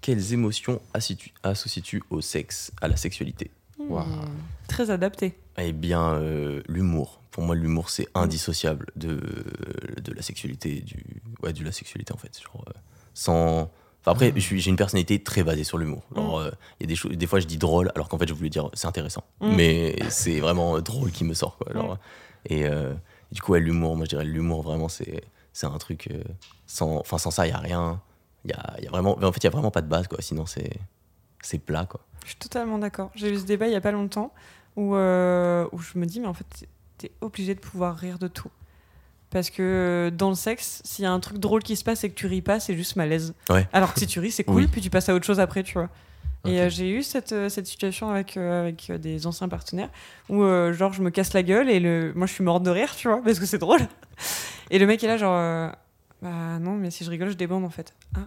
Quelles 0.00 0.32
émotions 0.32 0.80
associes-tu- 1.42 2.02
au 2.10 2.20
sexe, 2.20 2.70
à 2.80 2.86
la 2.88 2.96
sexualité? 2.96 3.50
Waouh. 3.78 4.04
Hmm, 4.06 4.28
Très 4.68 4.90
adapté. 4.90 5.34
Eh 5.58 5.72
bien, 5.72 6.14
euh, 6.14 6.62
l'humour. 6.68 7.20
Pour 7.30 7.42
moi, 7.44 7.54
l'humour, 7.54 7.88
c'est 7.90 8.08
indissociable 8.14 8.86
de, 8.96 9.20
de 10.02 10.12
la 10.12 10.22
sexualité, 10.22 10.80
du, 10.80 11.02
ouais, 11.42 11.52
de 11.52 11.64
la 11.64 11.72
sexualité 11.72 12.12
en 12.12 12.18
fait. 12.18 12.38
Genre, 12.42 12.64
euh, 12.68 12.72
sans. 13.14 13.70
Enfin, 14.04 14.12
après, 14.12 14.38
suis- 14.40 14.60
j'ai 14.60 14.70
une 14.70 14.76
personnalité 14.76 15.22
très 15.22 15.42
basée 15.44 15.64
sur 15.64 15.78
l'humour. 15.78 16.02
Genre, 16.14 16.38
euh, 16.40 16.50
il 16.80 16.84
y 16.84 16.86
a 16.86 16.88
des 16.88 16.96
choses, 16.96 17.12
des 17.12 17.26
fois, 17.26 17.38
je 17.40 17.46
dis 17.46 17.56
drôle, 17.58 17.90
alors 17.94 18.08
qu'en 18.08 18.18
fait, 18.18 18.26
je 18.28 18.34
voulais 18.34 18.50
dire 18.50 18.68
c'est 18.74 18.86
intéressant. 18.88 19.24
Mm. 19.40 19.54
Mais 19.54 19.96
c'est 20.10 20.40
vraiment 20.40 20.76
euh, 20.76 20.80
drôle 20.80 21.10
qui 21.12 21.24
me 21.24 21.34
sort, 21.34 21.56
quoi. 21.56 21.72
Genre, 21.72 21.98
et, 22.46 22.66
euh, 22.66 22.92
du 23.30 23.40
coup, 23.40 23.52
ouais, 23.52 23.60
l'humour, 23.60 23.96
moi, 23.96 24.04
je 24.04 24.10
dirais 24.10 24.24
l'humour, 24.24 24.62
vraiment, 24.62 24.88
c'est, 24.88 25.22
c'est 25.52 25.66
un 25.66 25.78
truc. 25.78 26.08
euh, 26.10 26.22
sans, 26.66 26.96
enfin, 26.96 27.16
sans 27.18 27.30
ça, 27.30 27.46
il 27.46 27.50
y 27.50 27.52
a 27.54 27.58
rien. 27.58 28.00
Il 28.44 28.50
y 28.50 28.54
a, 28.54 28.74
il 28.78 28.84
y 28.84 28.88
a 28.88 28.90
vraiment, 28.90 29.16
en 29.22 29.32
fait, 29.32 29.38
il 29.38 29.44
y 29.44 29.46
a 29.46 29.50
vraiment 29.50 29.70
pas 29.70 29.82
de 29.82 29.88
base, 29.88 30.08
quoi. 30.08 30.18
Sinon, 30.20 30.44
c'est, 30.46 30.70
c'est 31.40 31.58
plat, 31.58 31.86
quoi. 31.86 32.00
Je 32.24 32.30
suis 32.30 32.36
totalement 32.38 32.78
d'accord. 32.78 33.10
J'ai 33.14 33.30
eu 33.32 33.38
ce 33.38 33.44
débat 33.44 33.66
il 33.68 33.72
y 33.72 33.76
a 33.76 33.80
pas 33.80 33.92
longtemps 33.92 34.32
où, 34.76 34.94
euh, 34.94 35.66
où 35.72 35.78
je 35.78 35.98
me 35.98 36.06
dis, 36.06 36.20
mais 36.20 36.26
en 36.28 36.34
fait, 36.34 36.46
t'es 36.98 37.10
obligé 37.20 37.54
de 37.54 37.60
pouvoir 37.60 37.96
rire 37.96 38.18
de 38.18 38.28
tout. 38.28 38.50
Parce 39.30 39.48
que 39.50 40.12
dans 40.16 40.28
le 40.28 40.34
sexe, 40.34 40.82
s'il 40.84 41.04
y 41.04 41.06
a 41.06 41.12
un 41.12 41.20
truc 41.20 41.38
drôle 41.38 41.62
qui 41.62 41.74
se 41.76 41.84
passe 41.84 42.04
et 42.04 42.10
que 42.10 42.14
tu 42.14 42.26
ris 42.26 42.42
pas, 42.42 42.60
c'est 42.60 42.76
juste 42.76 42.96
malaise. 42.96 43.34
Ouais. 43.48 43.66
Alors 43.72 43.94
que 43.94 44.00
si 44.00 44.06
tu 44.06 44.20
ris, 44.20 44.30
c'est 44.30 44.44
cool, 44.44 44.62
Oui. 44.62 44.66
puis 44.70 44.80
tu 44.82 44.90
passes 44.90 45.08
à 45.08 45.14
autre 45.14 45.24
chose 45.24 45.40
après, 45.40 45.62
tu 45.62 45.74
vois. 45.74 45.88
Et 46.44 46.60
euh, 46.60 46.68
j'ai 46.68 46.90
eu 46.90 47.02
cette, 47.04 47.30
euh, 47.32 47.48
cette 47.48 47.66
situation 47.68 48.10
avec, 48.10 48.36
euh, 48.36 48.62
avec 48.62 48.90
euh, 48.90 48.98
des 48.98 49.28
anciens 49.28 49.48
partenaires 49.48 49.88
où, 50.28 50.42
genre, 50.72 50.92
je 50.92 51.00
me 51.00 51.10
casse 51.10 51.32
la 51.34 51.42
gueule 51.44 51.70
et 51.70 51.78
le... 51.80 52.12
moi, 52.16 52.26
je 52.26 52.32
suis 52.32 52.42
morte 52.44 52.62
de 52.64 52.70
rire, 52.70 52.94
tu 52.96 53.06
vois, 53.08 53.22
parce 53.22 53.38
que 53.38 53.46
c'est 53.46 53.58
drôle. 53.58 53.80
Et 54.70 54.78
le 54.78 54.86
mec 54.86 55.02
est 55.04 55.06
là, 55.06 55.16
genre, 55.16 55.72
bah 56.20 56.58
non, 56.60 56.72
mais 56.74 56.90
si 56.90 57.04
je 57.04 57.10
rigole, 57.10 57.28
je 57.30 57.34
débande 57.36 57.64
en 57.64 57.70
fait. 57.70 57.94
Ah, 58.16 58.26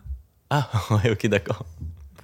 Ah, 0.49 0.69
ouais, 1.03 1.11
ok, 1.11 1.27
d'accord. 1.27 1.65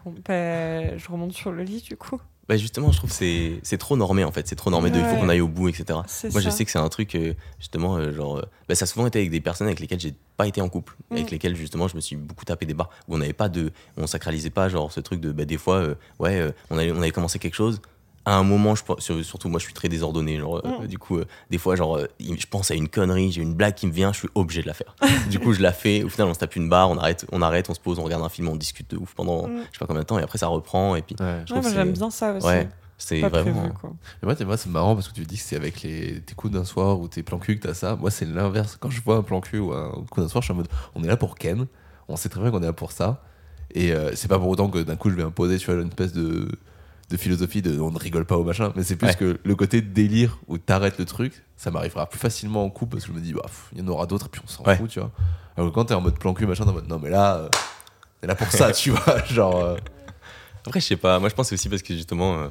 bon, 0.05 0.15
bah, 0.25 0.97
je 0.97 1.07
remonte 1.09 1.33
sur 1.33 1.51
le 1.51 1.63
lit, 1.63 1.81
du 1.81 1.97
coup. 1.97 2.19
Bah 2.51 2.57
justement, 2.57 2.91
je 2.91 2.97
trouve 2.97 3.17
que 3.17 3.59
c'est 3.63 3.77
trop 3.77 3.95
normé 3.95 4.25
en 4.25 4.31
fait. 4.33 4.45
C'est 4.45 4.57
trop 4.57 4.69
normé 4.69 4.91
de 4.91 4.97
il 4.99 5.05
faut 5.05 5.15
qu'on 5.15 5.29
aille 5.29 5.39
au 5.39 5.47
bout, 5.47 5.69
etc. 5.69 5.85
Moi, 6.33 6.41
je 6.41 6.49
sais 6.49 6.65
que 6.65 6.71
c'est 6.71 6.79
un 6.79 6.89
truc, 6.89 7.15
euh, 7.15 7.33
justement, 7.59 7.95
euh, 7.95 8.11
genre, 8.11 8.39
euh, 8.39 8.41
bah, 8.67 8.75
ça 8.75 8.83
a 8.83 8.87
souvent 8.87 9.07
été 9.07 9.19
avec 9.19 9.31
des 9.31 9.39
personnes 9.39 9.67
avec 9.67 9.79
lesquelles 9.79 10.01
j'ai 10.01 10.13
pas 10.35 10.47
été 10.47 10.59
en 10.59 10.67
couple, 10.67 10.97
Mm. 11.11 11.15
avec 11.15 11.31
lesquelles 11.31 11.55
justement 11.55 11.87
je 11.87 11.95
me 11.95 12.01
suis 12.01 12.17
beaucoup 12.17 12.43
tapé 12.43 12.65
des 12.65 12.73
barres, 12.73 12.89
où 13.07 13.15
on 13.15 13.19
n'avait 13.19 13.31
pas 13.31 13.47
de, 13.47 13.71
on 13.95 14.05
sacralisait 14.05 14.49
pas, 14.49 14.67
genre 14.67 14.91
ce 14.91 14.99
truc 14.99 15.21
de, 15.21 15.31
bah, 15.31 15.45
des 15.45 15.57
fois, 15.57 15.75
euh, 15.75 15.95
ouais, 16.19 16.41
euh, 16.41 16.51
on, 16.69 16.77
avait, 16.77 16.91
on 16.91 16.97
avait 16.97 17.11
commencé 17.11 17.39
quelque 17.39 17.55
chose. 17.55 17.79
À 18.25 18.35
un 18.35 18.43
moment, 18.43 18.75
je, 18.75 18.83
surtout 19.23 19.49
moi, 19.49 19.59
je 19.59 19.65
suis 19.65 19.73
très 19.73 19.89
désordonné. 19.89 20.37
Genre, 20.37 20.61
euh, 20.63 20.83
Mm. 20.83 20.87
du 20.87 20.99
coup, 20.99 21.17
euh, 21.17 21.25
des 21.49 21.57
fois, 21.57 21.75
genre, 21.75 21.97
euh, 21.97 22.05
je 22.19 22.45
pense 22.45 22.69
à 22.69 22.75
une 22.75 22.87
connerie, 22.87 23.31
j'ai 23.31 23.41
une 23.41 23.55
blague 23.55 23.73
qui 23.73 23.87
me 23.87 23.91
vient, 23.91 24.13
je 24.13 24.19
suis 24.19 24.29
obligé 24.35 24.61
de 24.61 24.67
la 24.67 24.73
faire. 24.75 24.95
du 25.31 25.39
coup, 25.39 25.53
je 25.53 25.61
la 25.61 25.71
fais. 25.73 26.03
Au 26.03 26.09
final, 26.09 26.27
on 26.27 26.33
se 26.35 26.39
tape 26.39 26.55
une 26.55 26.69
barre, 26.69 26.89
on 26.91 26.97
arrête, 26.97 27.25
on 27.31 27.41
arrête, 27.41 27.69
on 27.69 27.73
se 27.73 27.79
pose, 27.79 27.97
on 27.97 28.03
regarde 28.03 28.23
un 28.23 28.29
film, 28.29 28.47
on 28.49 28.55
discute 28.55 28.91
de 28.91 28.97
ouf 28.97 29.13
pendant, 29.15 29.47
Mm. 29.47 29.57
je 29.57 29.63
sais 29.73 29.79
pas 29.79 29.87
combien 29.87 30.01
de 30.03 30.07
temps, 30.07 30.19
et 30.19 30.23
après 30.23 30.37
ça 30.37 30.47
reprend. 30.47 30.95
Et 30.95 31.01
puis, 31.01 31.15
Ouais. 31.19 31.25
je 31.25 31.31
Ouais, 31.31 31.45
trouve 31.45 31.61
moi 31.61 31.69
que 31.71 31.75
j'aime 31.77 31.93
bien 31.93 32.09
ça 32.11 32.33
aussi. 32.33 32.45
Ouais, 32.45 32.69
c'est 32.99 33.21
vraiment. 33.21 33.61
prévu, 33.61 33.73
quoi. 33.81 33.93
Moi, 34.21 34.35
moi, 34.45 34.57
c'est 34.57 34.69
marrant 34.69 34.93
parce 34.93 35.07
que 35.07 35.13
tu 35.15 35.23
dis 35.25 35.37
que 35.37 35.41
c'est 35.43 35.55
avec 35.55 35.81
les, 35.81 36.21
tes 36.21 36.35
coups 36.35 36.53
d'un 36.53 36.65
soir 36.65 36.99
ou 36.99 37.07
tes 37.07 37.23
plans 37.23 37.39
cul 37.39 37.57
que 37.57 37.67
t'as 37.67 37.73
ça. 37.73 37.95
Moi, 37.95 38.11
c'est 38.11 38.25
l'inverse. 38.25 38.77
Quand 38.79 38.91
je 38.91 39.01
vois 39.01 39.15
un 39.15 39.23
plan 39.23 39.41
cul 39.41 39.57
ou 39.57 39.73
un 39.73 39.89
coup 40.11 40.21
d'un 40.21 40.27
soir, 40.27 40.43
je 40.43 40.45
suis 40.45 40.53
en 40.53 40.57
mode 40.57 40.67
on 40.93 41.03
est 41.03 41.07
là 41.07 41.17
pour 41.17 41.35
Ken. 41.39 41.65
On 42.07 42.15
sait 42.17 42.29
très 42.29 42.39
bien 42.41 42.51
qu'on 42.51 42.61
est 42.61 42.65
là 42.67 42.73
pour 42.73 42.91
ça. 42.91 43.23
Et 43.73 43.93
euh, 43.93 44.11
c'est 44.15 44.27
pas 44.27 44.37
pour 44.37 44.49
autant 44.49 44.69
que 44.69 44.79
d'un 44.79 44.95
coup, 44.97 45.09
je 45.09 45.15
vais 45.15 45.23
imposer 45.23 45.57
tu 45.57 45.71
vois, 45.71 45.81
une 45.81 45.87
espèce 45.87 46.13
de, 46.13 46.47
de 47.11 47.17
philosophie 47.17 47.61
de 47.61 47.79
on 47.79 47.91
ne 47.91 47.99
rigole 47.99 48.25
pas 48.25 48.37
au 48.37 48.43
machin. 48.43 48.71
Mais 48.75 48.83
c'est 48.83 48.95
plus 48.95 49.07
Ouais. 49.09 49.15
que 49.15 49.39
le 49.43 49.55
côté 49.55 49.81
délire 49.81 50.39
où 50.47 50.57
t'arrêtes 50.57 50.97
le 50.97 51.05
truc, 51.05 51.43
ça 51.57 51.69
m'arrivera 51.69 52.07
plus 52.09 52.19
facilement 52.19 52.63
en 52.65 52.69
couple 52.69 52.93
parce 52.97 53.05
que 53.05 53.11
je 53.11 53.17
me 53.17 53.21
dis, 53.23 53.33
bah, 53.33 53.41
il 53.73 53.79
y 53.79 53.81
en 53.83 53.87
aura 53.89 54.05
d'autres 54.07 54.25
et 54.27 54.29
puis 54.29 54.41
on 54.43 54.47
s'en 54.47 54.63
Ouais. 54.63 54.77
fout, 54.77 54.89
tu 54.89 54.99
vois. 54.99 55.11
Alors 55.57 55.69
que 55.69 55.75
quand 55.75 55.85
t'es 55.85 55.93
en 55.93 56.01
mode 56.01 56.17
plan 56.17 56.33
cul, 56.33 56.47
machin, 56.47 56.63
t'es 56.63 56.69
en 56.69 56.73
mode 56.73 56.87
non, 56.87 56.97
mais 56.99 57.09
là, 57.09 57.35
euh, 57.37 57.49
t'es 58.21 58.27
là 58.27 58.35
pour 58.35 58.51
ça, 58.51 58.71
tu 58.71 58.91
vois. 58.91 59.23
Genre. 59.25 59.55
euh, 59.57 59.77
Après, 60.65 60.79
je 60.79 60.85
sais 60.85 60.95
pas. 60.97 61.19
Moi, 61.19 61.29
je 61.29 61.35
pense 61.35 61.47
que 61.49 61.55
c'est 61.55 61.61
aussi 61.61 61.69
parce 61.69 61.81
que 61.81 61.93
justement, 61.93 62.35
euh, 62.39 62.47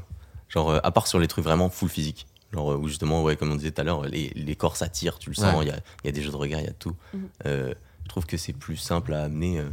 genre, 0.49 0.71
euh, 0.71 0.79
à 0.83 0.91
part 0.91 1.07
sur 1.07 1.19
les 1.19 1.27
trucs 1.29 1.45
vraiment 1.45 1.71
full 1.71 1.89
physique, 1.89 2.27
genre, 2.53 2.73
euh, 2.73 2.77
où 2.77 2.89
justement, 2.89 3.23
ouais, 3.23 3.37
comme 3.37 3.51
on 3.51 3.57
disait 3.57 3.71
tout 3.71 3.81
à 3.81 3.85
l'heure, 3.85 4.03
les, 4.05 4.31
les 4.35 4.57
corps 4.57 4.77
s'attirent, 4.77 5.19
tu 5.19 5.31
le 5.31 5.37
sens, 5.37 5.55
il 5.55 5.59
Ouais. 5.59 5.67
y, 5.67 5.71
a, 5.71 5.77
il 6.05 6.07
y 6.07 6.09
a 6.09 6.13
des 6.13 6.23
jeux 6.23 6.31
de 6.33 6.37
regard, 6.37 6.61
il 6.61 6.67
y 6.67 6.71
a 6.71 6.73
tout. 6.75 6.95
Mhm. 7.15 7.29
Euh, 7.47 7.75
je 8.05 8.09
trouve 8.09 8.27
que 8.27 8.37
c'est 8.37 8.53
plus 8.53 8.77
simple 8.77 9.15
à 9.15 9.23
amener 9.23 9.59
euh, 9.61 9.69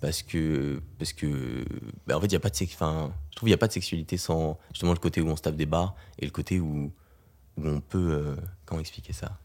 parce 0.00 0.22
que, 0.22 0.80
parce 0.98 1.12
que, 1.12 1.64
bah, 2.06 2.16
en 2.16 2.20
fait, 2.20 2.26
il 2.28 2.32
y 2.32 2.36
a 2.36 2.40
pas 2.40 2.50
de 2.50 2.56
enfin, 2.74 3.12
je 3.32 3.36
trouve 3.36 3.46
qu'il 3.46 3.52
n'y 3.52 3.54
a 3.54 3.58
pas 3.58 3.66
de 3.66 3.72
sexualité 3.72 4.18
sans 4.18 4.58
justement 4.72 4.92
le 4.92 4.98
côté 4.98 5.20
où 5.22 5.26
on 5.26 5.36
se 5.36 5.42
tape 5.42 5.56
des 5.56 5.66
barres 5.66 5.96
et 6.18 6.26
le 6.26 6.30
côté 6.30 6.60
où, 6.60 6.92
où 7.56 7.66
on 7.66 7.80
peut, 7.80 8.12
euh, 8.12 8.36
comment 8.66 8.80
expliquer 8.80 9.14
ça? 9.14 9.38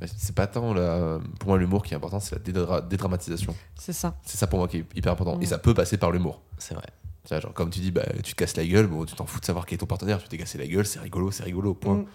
Mais 0.00 0.06
c'est 0.06 0.34
pas 0.34 0.46
tant 0.46 0.72
la... 0.72 1.20
pour 1.38 1.50
moi 1.50 1.58
l'humour 1.58 1.82
qui 1.82 1.92
est 1.92 1.96
important, 1.96 2.18
c'est 2.18 2.34
la 2.34 2.40
dédra- 2.40 2.88
dédramatisation. 2.88 3.54
C'est 3.76 3.92
ça. 3.92 4.16
C'est 4.24 4.38
ça 4.38 4.46
pour 4.46 4.58
moi 4.58 4.66
qui 4.66 4.78
est 4.78 4.86
hyper 4.96 5.12
important. 5.12 5.36
Mm. 5.36 5.42
Et 5.42 5.46
ça 5.46 5.58
peut 5.58 5.74
passer 5.74 5.98
par 5.98 6.10
l'humour. 6.10 6.40
C'est 6.56 6.74
vrai. 6.74 6.86
Genre, 7.30 7.52
comme 7.52 7.68
tu 7.70 7.80
dis, 7.80 7.90
bah, 7.90 8.06
tu 8.24 8.32
te 8.32 8.36
casses 8.36 8.56
la 8.56 8.66
gueule, 8.66 8.86
bon, 8.86 9.04
tu 9.04 9.14
t'en 9.14 9.26
fous 9.26 9.38
de 9.38 9.44
savoir 9.44 9.66
qui 9.66 9.74
est 9.74 9.78
ton 9.78 9.86
partenaire, 9.86 10.20
tu 10.22 10.28
t'es 10.28 10.38
cassé 10.38 10.56
la 10.56 10.66
gueule, 10.66 10.86
c'est 10.86 10.98
rigolo, 11.00 11.30
c'est 11.30 11.44
rigolo, 11.44 11.74
point. 11.74 11.96
Mm. 11.96 12.06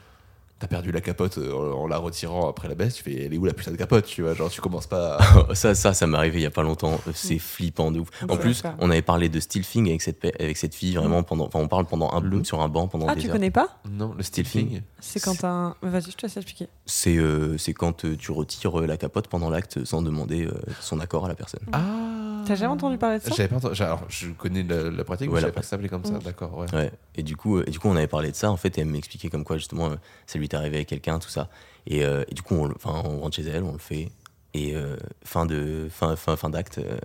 T'as 0.57 0.67
perdu 0.67 0.93
la 0.93 1.01
capote 1.01 1.37
euh, 1.37 1.51
en, 1.73 1.85
la 1.85 1.97
retirant 1.97 2.47
après 2.47 2.69
la 2.69 2.75
baisse, 2.75 2.95
tu 2.95 3.03
fais, 3.03 3.25
elle 3.25 3.33
est 3.33 3.37
où 3.37 3.43
la 3.43 3.51
putain 3.53 3.71
de 3.71 3.75
capote, 3.75 4.05
tu 4.05 4.21
vois, 4.21 4.33
genre, 4.33 4.49
tu 4.49 4.61
commences 4.61 4.87
pas 4.87 5.17
à... 5.17 5.53
ça, 5.53 5.75
ça, 5.75 5.93
ça 5.93 6.07
m'est 6.07 6.17
arrivé 6.17 6.39
il 6.39 6.43
y 6.43 6.45
a 6.45 6.49
pas 6.51 6.63
longtemps. 6.63 6.97
C'est 7.13 7.39
flippant 7.39 7.91
de 7.91 7.99
ouf. 7.99 8.07
Mm. 8.21 8.31
En 8.31 8.37
plus, 8.37 8.63
on 8.79 8.89
avait 8.89 9.01
parlé 9.01 9.27
de 9.27 9.41
stilfing 9.41 9.89
avec 9.89 10.01
cette, 10.01 10.23
avec 10.39 10.55
cette 10.55 10.73
fille 10.73 10.95
vraiment 10.95 11.23
pendant. 11.23 11.47
Enfin, 11.47 11.59
on 11.59 11.67
parle 11.67 11.85
pendant 11.85 12.09
un 12.11 12.21
Le- 12.21 12.45
sur 12.45 12.61
un 12.61 12.69
banc 12.69 12.87
pendant 12.87 13.07
Ah, 13.09 13.15
des 13.15 13.21
tu 13.21 13.27
heures. 13.27 13.33
connais 13.33 13.51
pas? 13.51 13.67
Non, 13.89 14.13
le 14.15 14.23
Stilfing. 14.23 14.67
stilfing. 14.67 14.81
C'est 15.01 15.19
quand 15.19 15.43
un. 15.43 15.75
Vas-y, 15.81 16.11
je 16.11 16.15
te 16.15 16.21
laisse 16.25 16.37
expliquer. 16.37 16.67
C'est 16.85 17.17
euh, 17.17 17.57
c'est 17.57 17.73
quand 17.73 18.05
euh, 18.05 18.15
tu 18.15 18.31
retires 18.31 18.79
euh, 18.79 18.85
la 18.87 18.95
capote 18.95 19.27
pendant 19.27 19.49
l'acte 19.49 19.83
sans 19.83 20.01
demander 20.01 20.45
euh, 20.45 20.53
son 20.79 21.01
accord 21.01 21.25
à 21.25 21.27
la 21.27 21.35
personne. 21.35 21.59
Ah 21.73 21.81
T'as 22.47 22.53
jamais 22.53 22.73
entendu 22.73 22.99
parler 22.99 23.17
de 23.17 23.23
ça? 23.23 23.31
J'avais 23.35 23.49
pas 23.49 23.55
entendu. 23.55 23.81
Alors, 23.81 24.03
je 24.07 24.27
connais 24.29 24.61
la, 24.61 24.91
la 24.91 25.03
pratique, 25.03 25.29
mais 25.29 25.33
Ouais, 25.33 25.39
je 25.39 25.45
savais 25.45 25.51
pas 25.51 25.61
que 25.61 25.65
ça 25.65 25.71
s'appelait 25.71 25.89
comme 25.89 26.05
ça, 26.05 26.13
Mm. 26.13 26.19
d'accord, 26.19 26.55
ouais. 26.59 26.67
Ouais. 26.75 26.91
Et 27.15 27.23
du 27.23 27.35
coup, 27.35 27.57
euh, 27.57 27.63
et 27.65 27.71
du 27.71 27.79
coup, 27.79 27.87
on 27.87 27.95
avait 27.95 28.05
parlé 28.05 28.29
de 28.29 28.35
ça 28.35 28.51
en 28.51 28.55
fait, 28.57 28.77
et 28.77 28.81
elle 28.81 28.87
m'expliquait 28.87 29.29
comme 29.29 29.43
quoi 29.43 29.57
justement, 29.57 29.87
euh, 29.89 29.95
ça 30.27 30.37
lui 30.37 30.44
est 30.45 30.53
arrivé 30.53 30.77
avec 30.77 30.87
quelqu'un, 30.87 31.19
tout 31.19 31.29
ça. 31.29 31.49
Et, 31.87 32.05
euh, 32.05 32.23
du 32.31 32.41
coup, 32.41 32.55
on, 32.55 32.73
on 32.85 33.19
rentre 33.19 33.35
chez 33.35 33.43
elle, 33.43 33.63
on 33.63 33.73
le 33.73 33.77
fait, 33.77 34.11
et 34.53 34.75
euh, 34.75 34.95
fin 35.23 35.45
de 35.45 35.87
fin 35.91 36.15
fin 36.15 36.35
fin 36.35 36.49
d'acte, 36.49 36.79
euh, 36.79 36.97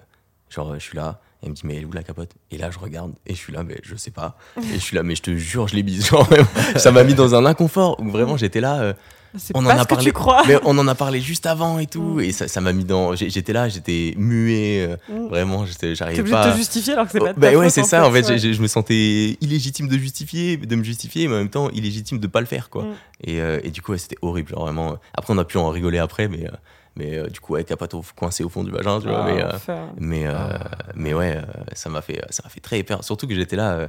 Genre, 0.49 0.75
je 0.75 0.81
suis 0.81 0.97
là, 0.97 1.21
elle 1.43 1.51
me 1.51 1.55
dit, 1.55 1.63
mais 1.65 1.77
elle 1.77 1.83
est 1.83 1.87
où 1.87 1.93
la 1.93 2.03
capote? 2.03 2.31
Et 2.51 2.59
là, 2.59 2.71
je 2.71 2.79
regarde, 2.79 3.13
et 3.27 3.33
je 3.35 3.39
suis 3.39 3.53
là, 3.53 3.63
mais 3.65 3.79
je 3.83 3.95
sais 3.97 4.11
pas. 4.11 4.37
Et 4.59 4.75
je 4.75 4.79
suis 4.79 4.97
là, 4.97 5.03
mais 5.03 5.15
je 5.15 5.23
te 5.23 5.35
jure, 5.37 5.69
je 5.69 5.75
l'ai 5.77 5.83
mise. 5.83 6.07
Genre, 6.07 6.29
ça 6.77 6.93
m'a 6.93 7.03
mis 7.05 7.15
dans 7.15 7.35
un 7.35 7.47
inconfort 7.47 7.99
où 8.01 8.11
vraiment 8.11 8.37
j'étais 8.37 8.61
là. 8.61 8.81
euh, 8.83 8.93
C'est 9.39 9.57
on 9.57 9.63
pas 9.63 9.75
en 9.75 9.79
a 9.79 9.79
ce 9.79 9.85
que 9.85 9.89
parlé, 9.95 10.05
tu 10.07 10.13
crois. 10.13 10.43
mais 10.49 10.59
on 10.65 10.77
en 10.77 10.89
a 10.89 10.95
parlé 10.97 11.21
juste 11.21 11.47
avant 11.47 11.79
et 11.79 11.87
tout, 11.87 12.03
Mm. 12.17 12.21
et 12.21 12.33
ça 12.33 12.61
m'a 12.61 12.73
mis 12.73 12.85
dans. 12.85 13.15
J'étais 13.15 13.53
là, 13.53 13.69
j'étais 13.69 14.15
muet, 14.17 14.81
euh, 14.87 14.97
Mm. 15.09 15.29
vraiment, 15.29 15.65
j'arrivais 15.67 16.23
pas. 16.31 16.47
de 16.49 16.53
te 16.53 16.57
justifier 16.59 16.93
alors 16.95 17.07
que 17.07 17.13
c'est 17.13 17.21
Oh, 17.21 17.25
pas 17.27 17.33
de 17.33 17.39
bah 17.41 17.53
ta 17.53 17.59
ouais, 17.59 17.71
c'est 17.71 17.85
ça, 17.85 18.07
en 18.07 18.11
fait, 18.13 18.37
je 18.39 18.61
me 18.61 18.67
sentais 18.67 19.39
illégitime 19.41 19.87
de 19.89 19.97
justifier, 19.97 20.57
de 20.57 20.77
me 20.77 20.83
justifier, 20.85 21.29
mais 21.29 21.35
en 21.37 21.39
même 21.39 21.49
temps 21.49 21.71
illégitime 21.71 22.19
de 22.19 22.27
pas 22.27 22.41
le 22.41 22.47
faire, 22.47 22.69
quoi. 22.71 22.83
Mm. 22.83 22.95
Et, 23.25 23.41
euh, 23.41 23.61
et 23.63 23.71
du 23.71 23.81
coup, 23.83 23.93
ouais, 23.93 23.99
c'était 23.99 24.17
horrible, 24.21 24.51
genre 24.51 24.63
vraiment. 24.65 24.97
Après, 25.15 25.33
on 25.33 25.39
a 25.39 25.45
pu 25.45 25.59
en 25.59 25.71
rigoler 25.71 25.99
après, 25.99 26.27
mais, 26.29 26.47
euh, 26.47 26.51
mais 26.97 27.17
euh, 27.19 27.27
du 27.29 27.41
coup, 27.41 27.55
ouais, 27.55 27.65
capote 27.65 27.95
au- 27.95 28.05
coincé 28.17 28.43
au 28.45 28.49
fond 28.49 28.65
du 28.65 28.71
vagin, 28.71 29.01
tu 29.01 29.09
vois, 29.09 29.25
Ah, 29.25 29.27
mais. 29.27 29.43
euh, 29.43 29.87
mais, 29.99 30.27
euh, 30.27 30.33
Ah. 30.37 30.69
mais 30.95 31.15
ouais, 31.15 31.37
euh, 31.37 31.43
ça 31.75 31.89
m'a 31.91 32.01
fait, 32.03 32.21
ça 32.31 32.43
m'a 32.45 32.51
fait 32.51 32.61
très 32.61 32.83
peur. 32.83 33.03
Surtout 33.05 33.27
que 33.27 33.35
j'étais 33.35 33.57
là. 33.57 33.73
euh, 33.73 33.89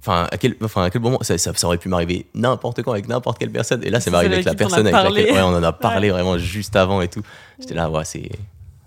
Enfin, 0.00 0.28
à 0.30 0.36
quel, 0.38 0.54
enfin, 0.62 0.84
à 0.84 0.90
quel 0.90 1.02
moment 1.02 1.18
ça, 1.22 1.36
ça, 1.38 1.52
ça 1.56 1.66
aurait 1.66 1.76
pu 1.76 1.88
m'arriver 1.88 2.26
n'importe 2.32 2.82
quand 2.84 2.92
avec 2.92 3.08
n'importe 3.08 3.36
quelle 3.36 3.50
personne. 3.50 3.82
Et 3.82 3.90
là, 3.90 3.98
ça 3.98 4.04
C'est 4.04 4.10
m'est 4.12 4.16
arrivé 4.18 4.34
avec 4.34 4.44
la 4.44 4.50
avec 4.52 4.58
personne 4.60 4.86
avec 4.86 4.92
laquelle 4.92 5.32
ouais, 5.34 5.42
on 5.42 5.48
en 5.56 5.62
a 5.64 5.72
parlé 5.88 6.10
vraiment 6.10 6.38
juste 6.38 6.76
avant 6.76 7.02
et 7.02 7.08
tout. 7.08 7.20
J'étais 7.58 7.74
là, 7.74 7.90
ouais, 7.90 8.04
c'est. 8.04 8.30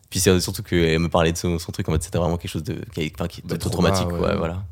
Puis 0.09 0.21
c'est 0.21 0.39
surtout 0.39 0.63
qu'elle 0.63 0.99
me 0.99 1.09
parlait 1.09 1.33
de 1.33 1.37
son, 1.37 1.59
son 1.59 1.71
truc 1.73 1.89
en 1.89 1.91
mode 1.91 2.01
c'était 2.01 2.17
vraiment 2.17 2.37
quelque 2.37 2.49
chose 2.51 2.63
de, 2.63 2.75
qui, 2.93 3.11
enfin, 3.13 3.27
qui, 3.27 3.41
De 3.41 3.49
de 3.49 3.55
trop 3.57 3.69
trauma, 3.69 3.91
traumatique, 3.91 4.21
ouais. 4.21 4.29
ouais, 4.29 4.37
voilà. 4.37 4.63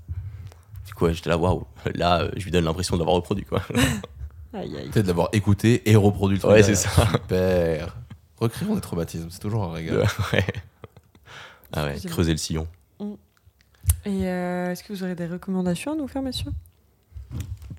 Du 0.87 0.93
coup, 0.93 1.05
ouais, 1.05 1.13
j'étais 1.13 1.29
là, 1.29 1.37
waouh, 1.37 1.65
là, 1.93 2.21
euh, 2.21 2.31
je 2.37 2.43
lui 2.45 2.51
donne 2.51 2.63
l'impression 2.63 2.95
de 2.95 3.01
l'avoir 3.01 3.15
reproduit, 3.17 3.43
quoi. 3.45 3.61
Aïe, 4.53 4.75
aïe. 4.77 4.89
Peut-être 4.89 5.03
de 5.03 5.07
l'avoir 5.09 5.29
écouté 5.33 5.81
et 5.89 5.95
reproduit 5.97 6.37
le 6.37 6.41
truc. 6.41 6.51
Ouais, 6.53 6.63
c'est 6.63 6.73
ça. 6.75 6.89
Super. 7.11 7.95
Recréons 8.39 8.75
des 8.75 8.81
traumatismes, 8.81 9.29
c'est 9.29 9.39
toujours 9.39 9.63
un 9.65 9.71
régal. 9.73 9.97
ouais. 10.33 10.45
Ah 11.73 11.85
ouais, 11.85 11.99
creuser 12.05 12.31
le 12.31 12.37
sillon. 12.37 12.67
Et 14.05 14.27
euh, 14.27 14.71
est-ce 14.71 14.83
que 14.83 14.93
vous 14.93 15.03
aurez 15.03 15.15
des 15.15 15.27
recommandations 15.27 15.91
à 15.93 15.95
nous 15.95 16.07
faire, 16.07 16.21
messieurs? 16.21 16.51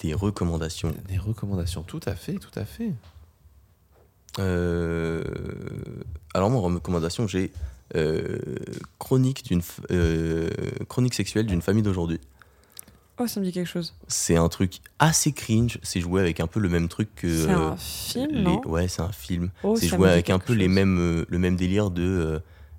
Des 0.02 0.14
recommandations. 0.14 0.94
Des 1.08 1.18
recommandations, 1.18 1.82
tout 1.82 2.00
à 2.06 2.14
fait, 2.14 2.34
tout 2.34 2.56
à 2.58 2.64
fait. 2.64 2.92
Euh, 4.38 5.22
alors, 6.34 6.50
moi, 6.50 6.60
en 6.60 6.74
recommandation, 6.74 7.26
j'ai 7.26 7.50
euh, 7.96 8.38
chronique, 8.98 9.44
d'une 9.44 9.60
f- 9.60 9.80
euh, 9.90 10.48
chronique 10.88 11.14
sexuelle 11.14 11.46
d'une 11.46 11.62
famille 11.62 11.82
d'aujourd'hui. 11.82 12.20
Oh, 13.22 13.26
ça 13.26 13.38
me 13.38 13.44
dit 13.44 13.52
quelque 13.52 13.68
chose. 13.68 13.94
C'est 14.08 14.36
un 14.36 14.48
truc 14.48 14.78
assez 14.98 15.32
cringe. 15.32 15.78
C'est 15.82 16.00
joué 16.00 16.20
avec 16.22 16.40
un 16.40 16.46
peu 16.46 16.58
le 16.58 16.68
même 16.70 16.88
truc 16.88 17.14
que. 17.14 17.28
C'est 17.44 17.50
euh, 17.50 17.70
un 17.72 17.76
film, 17.76 18.28
les- 18.32 18.42
non? 18.42 18.60
Ouais, 18.66 18.88
c'est 18.88 19.02
un 19.02 19.12
film. 19.12 19.50
Oh, 19.62 19.76
c'est 19.76 19.88
joué 19.88 20.08
avec 20.08 20.30
un 20.30 20.38
peu 20.38 20.54
les 20.54 20.68
mêmes, 20.68 20.98
euh, 20.98 21.26
le 21.28 21.38
même 21.38 21.56
délire 21.56 21.90
de. 21.90 22.02
euh, 22.02 22.38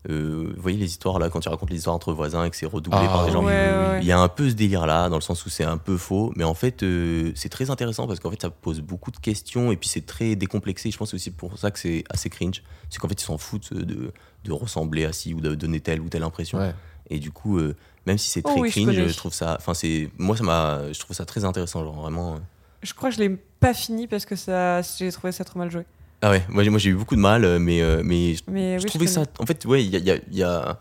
euh, 0.09 0.51
vous 0.55 0.61
voyez 0.63 0.79
les 0.79 0.87
histoires 0.87 1.19
là, 1.19 1.29
quand 1.29 1.41
tu 1.41 1.49
racontes 1.49 1.69
les 1.69 1.75
histoires 1.77 1.95
entre 1.95 2.11
voisins 2.11 2.43
et 2.43 2.49
que 2.49 2.55
c'est 2.55 2.65
redoublé 2.65 2.97
Ah, 3.03 3.07
par 3.07 3.25
des 3.27 3.31
gens. 3.31 3.43
ouais, 3.43 3.53
ouais, 3.53 3.87
ouais. 3.91 3.99
Il 4.01 4.07
y 4.07 4.11
a 4.11 4.19
un 4.19 4.29
peu 4.29 4.49
ce 4.49 4.55
délire 4.55 4.87
là, 4.87 5.09
dans 5.09 5.17
le 5.17 5.21
sens 5.21 5.45
où 5.45 5.49
c'est 5.51 5.63
un 5.63 5.77
peu 5.77 5.95
faux, 5.95 6.33
mais 6.35 6.43
en 6.43 6.55
fait 6.55 6.81
euh, 6.81 7.31
c'est 7.35 7.49
très 7.49 7.69
intéressant 7.69 8.07
parce 8.07 8.19
qu'en 8.19 8.31
fait 8.31 8.41
ça 8.41 8.49
pose 8.49 8.81
beaucoup 8.81 9.11
de 9.11 9.17
questions 9.17 9.71
et 9.71 9.77
puis 9.77 9.87
c'est 9.89 10.07
très 10.07 10.35
décomplexé. 10.35 10.89
Je 10.89 10.97
pense 10.97 11.11
que 11.11 11.17
c'est 11.19 11.29
aussi 11.29 11.29
pour 11.29 11.55
ça 11.59 11.69
que 11.69 11.77
c'est 11.77 12.03
assez 12.09 12.31
cringe. 12.31 12.63
C'est 12.89 12.97
qu'en 12.97 13.07
fait 13.09 13.21
ils 13.21 13.25
s'en 13.25 13.37
foutent 13.37 13.75
de, 13.75 14.11
de 14.43 14.51
ressembler 14.51 15.05
à 15.05 15.13
ci 15.13 15.35
ou 15.35 15.39
de 15.39 15.53
donner 15.53 15.81
telle 15.81 16.01
ou 16.01 16.09
telle 16.09 16.23
impression. 16.23 16.57
Ouais. 16.57 16.73
Et 17.11 17.19
du 17.19 17.29
coup, 17.31 17.59
euh, 17.59 17.75
même 18.05 18.17
si 18.17 18.29
c'est 18.29 18.41
Oh 18.45 18.49
très 18.49 18.59
oui, 18.61 18.69
je 18.69 18.81
cringe, 18.81 19.07
je, 19.07 19.17
trouve 19.17 19.33
ça. 19.33 19.55
Enfin, 19.59 19.73
c'est 19.73 20.09
moi 20.17 20.35
ça 20.37 20.43
m'a. 20.43 20.91
Je 20.91 20.99
trouve 20.99 21.15
ça 21.15 21.25
très 21.25 21.45
intéressant, 21.45 21.83
genre 21.83 22.01
vraiment. 22.01 22.35
euh. 22.35 22.39
Je 22.83 22.93
crois 22.93 23.09
que 23.09 23.15
je 23.15 23.21
l'ai 23.21 23.29
pas 23.29 23.73
fini 23.73 24.07
parce 24.07 24.25
que 24.25 24.35
ça, 24.35 24.81
j'ai 24.81 25.11
trouvé 25.11 25.31
ça 25.31 25.43
trop 25.43 25.59
mal 25.59 25.69
joué. 25.69 25.83
Ah 26.23 26.29
ouais, 26.31 26.43
moi, 26.49 26.63
j'ai- 26.63 26.69
moi 26.69 26.79
j'ai 26.79 26.89
eu 26.91 26.95
beaucoup 26.95 27.15
de 27.15 27.21
mal, 27.21 27.43
euh, 27.45 27.59
mais 27.59 27.81
euh, 27.81 28.01
mais 28.03 28.35
je, 28.35 28.41
Mais 28.47 28.77
je 28.79 28.83
oui, 28.83 28.89
trouvais 28.89 29.07
ça. 29.07 29.23
En 29.39 29.45
fait, 29.45 29.65
ouais, 29.65 29.83
il 29.83 29.89
y 29.91 29.95
a, 29.95 29.99
il 29.99 30.05
y, 30.05 30.11
a, 30.11 30.15
il 30.31 30.35
y, 30.37 30.43
a, 30.43 30.79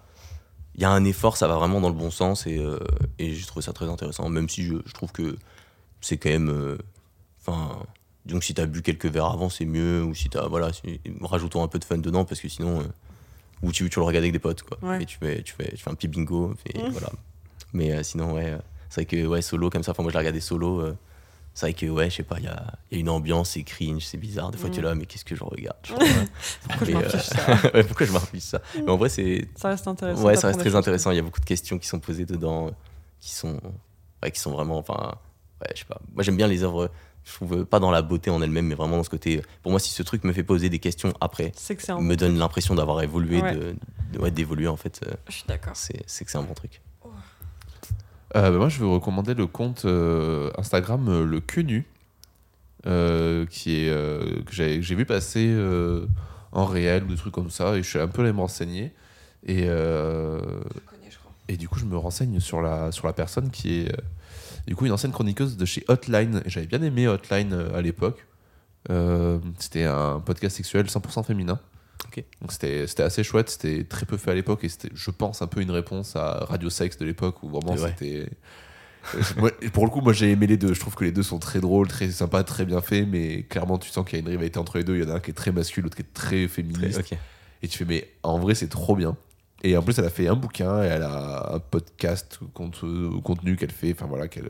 il 0.75 0.81
y 0.83 0.85
a 0.85 0.91
un 0.91 1.05
effort, 1.05 1.37
ça 1.37 1.47
va 1.49 1.57
vraiment 1.57 1.81
dans 1.81 1.89
le 1.89 1.95
bon 1.95 2.11
sens 2.11 2.47
et, 2.47 2.59
euh, 2.59 2.79
et 3.19 3.35
j'ai 3.35 3.47
trouvé 3.47 3.63
ça 3.63 3.73
très 3.73 3.87
intéressant, 3.89 4.29
même 4.29 4.49
si 4.49 4.65
je, 4.65 4.75
je 4.87 4.93
trouve 4.93 5.13
que 5.13 5.37
c'est 6.01 6.17
quand 6.17 6.31
même. 6.31 6.49
euh, 6.51 6.79
Enfin. 7.47 7.79
donc 8.27 8.45
si 8.45 8.53
t'as 8.55 8.67
bu 8.67 8.83
quelques 8.83 9.07
verres 9.07 9.27
avant, 9.33 9.49
c'est 9.49 9.65
mieux, 9.65 10.03
ou 10.05 10.15
si 10.15 10.29
t'as. 10.29 10.47
Voilà, 10.49 10.73
si- 10.73 11.01
rajoutons 11.23 11.63
un 11.63 11.69
peu 11.69 11.79
de 11.79 11.85
fun 11.85 11.99
dedans, 11.99 12.25
parce 12.25 12.41
que 12.41 12.49
sinon. 12.49 12.81
euh, 12.81 12.85
ou 13.63 13.73
tu, 13.73 13.89
tu 13.91 13.99
le 13.99 14.05
regardes 14.05 14.25
avec 14.25 14.33
des 14.33 14.39
potes, 14.39 14.63
quoi. 14.63 14.79
Ouais. 14.83 15.03
Et 15.03 15.07
tu 15.07 15.19
fais, 15.19 15.43
tu, 15.43 15.55
fais, 15.55 15.71
tu 15.71 15.77
fais 15.79 15.91
un 15.91 15.95
petit 15.95 16.09
bingo, 16.09 16.55
et 16.67 16.79
Mm. 16.83 16.91
voilà. 16.91 17.11
Mais 17.73 17.93
euh, 17.93 18.03
sinon, 18.03 18.33
ouais, 18.35 18.47
euh, 18.53 18.59
c'est 18.89 19.03
vrai 19.03 19.05
que 19.07 19.27
ouais, 19.27 19.43
solo 19.43 19.71
comme 19.71 19.83
ça, 19.83 19.93
enfin, 19.93 20.03
moi 20.03 20.11
je 20.11 20.15
l'ai 20.15 20.19
regardé 20.21 20.41
solo. 20.41 20.81
euh, 20.81 20.97
c'est 21.53 21.67
vrai 21.67 21.75
que, 21.75 21.87
ouais, 21.87 22.09
je 22.09 22.17
sais 22.17 22.23
pas, 22.23 22.37
il 22.39 22.45
y 22.45 22.49
a, 22.49 22.65
y 22.93 22.97
a 22.97 22.99
une 22.99 23.09
ambiance, 23.09 23.51
c'est 23.51 23.63
cringe, 23.65 24.05
c'est 24.05 24.17
bizarre. 24.19 24.51
Des 24.53 24.57
fois, 24.59 24.71
tu 24.71 24.79
es 24.79 24.83
Mm. 24.83 24.85
là, 24.87 24.95
mais 24.95 25.05
qu'est-ce 25.07 25.25
que 25.25 25.35
je 25.35 25.43
regarde 25.45 25.77
Genre. 25.85 25.99
Pourquoi 26.79 26.87
je 27.09 27.17
ça 27.19 27.71
ouais, 27.75 27.85
pourquoi 27.85 28.07
je 28.07 28.39
ça? 28.39 28.63
Mais 28.77 28.89
en 28.91 28.97
vrai, 28.97 29.09
c'est. 29.09 29.49
Ça 29.57 29.69
reste 29.69 29.87
intéressant. 29.89 30.23
Ouais, 30.25 30.37
ça 30.37 30.47
reste 30.47 30.61
très 30.61 30.75
intéressant. 30.75 31.11
Il 31.11 31.17
y 31.17 31.19
a 31.19 31.23
beaucoup 31.23 31.41
de 31.41 31.45
questions 31.45 31.79
qui 31.79 31.87
sont 31.89 31.99
posées 31.99 32.25
dedans, 32.25 32.71
qui 33.21 33.33
sont, 33.35 33.61
ouais, 34.23 34.31
qui 34.31 34.41
sont 34.41 34.53
vraiment. 34.53 34.79
Enfin, 34.79 35.15
ouais, 35.61 35.69
je 35.75 35.81
sais 35.81 35.85
pas. 35.87 36.01
Moi, 36.15 36.23
j'aime 36.23 36.37
bien 36.37 36.47
les 36.47 36.63
œuvres. 36.63 36.91
Je 37.31 37.35
trouve 37.37 37.61
euh, 37.61 37.65
pas 37.65 37.79
dans 37.79 37.91
la 37.93 38.03
beauté 38.03 38.29
en 38.31 38.43
elle-même, 38.43 38.67
mais 38.67 38.75
vraiment 38.75 38.97
dans 38.97 39.05
ce 39.05 39.11
côté. 39.11 39.41
Pour 39.63 39.71
moi, 39.71 39.79
si 39.79 39.91
ce 39.93 40.03
truc 40.03 40.25
me 40.25 40.33
fait 40.33 40.43
poser 40.43 40.69
des 40.69 40.81
questions 40.81 41.13
après, 41.21 41.53
C'est 41.57 41.77
que 41.77 41.83
c'est 41.83 41.93
un. 41.93 42.01
me 42.01 42.17
donne 42.17 42.37
l'impression 42.39 42.75
d'avoir 42.75 43.01
évolué, 43.03 43.41
Ouais. 43.41 43.55
de, 43.55 43.75
de- 44.13 44.19
ouais, 44.19 44.31
d'évoluer 44.31 44.67
en 44.69 44.77
fait, 44.77 45.01
euh, 45.07 45.13
Je 45.29 45.35
suis 45.35 45.45
d'accord. 45.47 45.77
c'est 45.77 46.03
c'est 46.07 46.25
que 46.25 46.31
c'est 46.31 46.39
un 46.39 46.43
bon 46.43 46.55
truc. 46.55 46.81
Euh, 48.37 48.51
bah, 48.51 48.59
moi, 48.59 48.69
je 48.69 48.79
vais 48.79 48.85
vous 48.85 48.95
recommander 48.95 49.35
le 49.35 49.47
compte 49.47 49.85
euh, 49.85 50.51
Instagram 50.57 51.09
euh, 51.09 51.25
Le 51.25 51.41
Quenu, 51.41 51.85
euh, 52.87 53.45
qui 53.47 53.85
est, 53.85 53.91
euh, 53.91 54.43
que 54.45 54.53
j'ai 54.53 54.79
vu 54.95 55.05
passer 55.05 55.49
euh, 55.51 56.07
en 56.53 56.65
réel 56.65 57.05
ou 57.05 57.09
des 57.09 57.17
trucs 57.17 57.35
comme 57.35 57.51
ça, 57.51 57.77
et 57.77 57.83
je 57.83 57.89
suis 57.89 57.99
un 57.99 58.07
peu 58.09 58.23
allé 58.23 58.33
me 58.33 58.39
renseigner. 58.41 58.93
Et, 59.47 59.65
euh, 59.67 60.41
et 61.49 61.57
du 61.57 61.69
coup, 61.69 61.79
je 61.81 61.85
me 61.85 61.97
renseigne 61.97 62.39
sur 62.41 62.61
la, 62.63 62.93
sur 62.93 63.07
la 63.07 63.13
personne 63.13 63.51
qui 63.51 63.81
est 63.81 63.93
euh, 63.93 63.97
du 64.67 64.77
coup 64.77 64.87
une 64.87 64.93
ancienne 64.93 65.13
chroniqueuse 65.13 65.57
de 65.57 65.65
chez 65.65 65.85
Hotline. 65.89 66.43
Et 66.45 66.51
J'avais 66.51 66.67
bien 66.67 66.83
aimé 66.83 67.07
Hotline 67.09 67.53
euh, 67.53 67.75
à 67.77 67.81
l'époque. 67.83 68.27
Euh, 68.91 69.39
c'était 69.59 69.85
un 69.85 70.21
podcast 70.21 70.57
sexuel 70.57 70.87
100% 70.87 71.25
féminin. 71.25 71.61
Ok. 72.07 72.25
Donc 72.41 72.51
c'était 72.53 72.87
c'était 72.87 73.03
assez 73.03 73.23
chouette, 73.23 73.51
c'était 73.51 73.85
très 73.85 74.07
peu 74.07 74.17
fait 74.17 74.31
à 74.31 74.35
l'époque 74.35 74.65
et 74.65 74.69
c'était, 74.69 74.89
je 74.95 75.11
pense, 75.11 75.43
un 75.43 75.47
peu 75.47 75.61
une 75.61 75.71
réponse 75.71 76.17
à 76.17 76.45
Radio 76.49 76.71
Sex 76.71 76.97
de 76.99 77.05
l'époque 77.05 77.43
où 77.43 77.49
vraiment 77.51 77.75
c'était. 77.89 78.27
Euh, 79.15 79.51
pour 79.73 79.85
le 79.85 79.91
coup, 79.91 80.01
moi 80.01 80.13
j'ai 80.13 80.31
aimé 80.31 80.47
les 80.47 80.57
deux. 80.57 80.75
Je 80.75 80.81
trouve 80.81 80.95
que 80.95 81.05
les 81.05 81.13
deux 81.13 81.23
sont 81.23 81.39
très 81.39 81.61
drôles, 81.61 81.89
très 81.89 82.11
sympas, 82.11 82.43
très 82.43 82.65
bien 82.65 82.81
faits, 82.81 83.07
mais 83.09 83.43
clairement 83.45 83.79
tu 83.79 83.91
sens 83.91 84.05
qu'il 84.05 84.19
y 84.19 84.21
a 84.21 84.23
une 84.23 84.29
rivalité 84.29 84.59
entre 84.59 84.79
les 84.79 84.85
deux. 84.85 84.97
Il 84.97 85.05
y 85.05 85.07
en 85.07 85.11
a 85.11 85.15
un 85.17 85.21
qui 85.21 85.31
est 85.31 85.35
très 85.35 85.53
masculin, 85.53 85.85
l'autre 85.85 85.97
qui 85.97 86.03
est 86.03 86.13
très 86.15 86.47
Très- 86.47 86.49
féministe. 86.49 87.03
Et 87.63 87.69
tu 87.69 87.77
fais, 87.79 87.85
mais 87.85 88.09
en 88.23 88.39
vrai, 88.39 88.55
c'est 88.55 88.69
trop 88.69 88.97
bien. 88.97 89.17
Et 89.63 89.77
en 89.77 89.83
plus, 89.83 89.99
elle 89.99 90.05
a 90.07 90.11
fait 90.11 90.27
un 90.29 90.37
bouquin 90.37 90.83
et 90.83 90.87
elle 90.87 91.03
a 91.03 91.55
un 91.55 91.59
podcast 91.59 92.39
compte, 92.55 92.81
contenu 93.23 93.57
qu'elle 93.57 93.71
fait, 93.73 93.93
enfin 93.93 94.07
voilà, 94.07 94.29
qu'elle 94.29 94.49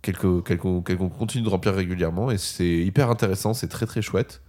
qu'elle- 0.00 0.16
qu'elle 0.42 0.58
continue 0.58 1.44
de 1.44 1.48
remplir 1.48 1.74
régulièrement. 1.74 2.30
Et 2.30 2.38
c'est 2.38 2.66
hyper 2.66 3.10
intéressant, 3.10 3.54
c'est 3.54 3.68
très 3.68 3.86
très 3.86 4.02
chouette. 4.02 4.40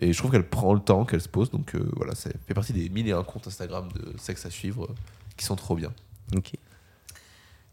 Et 0.00 0.12
je 0.12 0.18
trouve 0.18 0.30
qu'elle 0.30 0.48
prend 0.48 0.74
le 0.74 0.80
temps, 0.80 1.04
qu'elle 1.04 1.20
se 1.20 1.28
pose. 1.28 1.50
Donc 1.50 1.74
euh, 1.74 1.88
voilà, 1.96 2.14
ça 2.14 2.30
fait 2.46 2.54
partie 2.54 2.72
des 2.72 2.88
mille 2.88 3.08
et 3.08 3.12
un 3.12 3.22
comptes 3.24 3.46
Instagram 3.46 3.88
de 3.94 4.12
sexe 4.18 4.44
à 4.46 4.50
suivre 4.50 4.84
euh, 4.84 4.94
qui 5.36 5.44
sont 5.44 5.56
trop 5.56 5.74
bien. 5.76 5.92
Ok. 6.36 6.52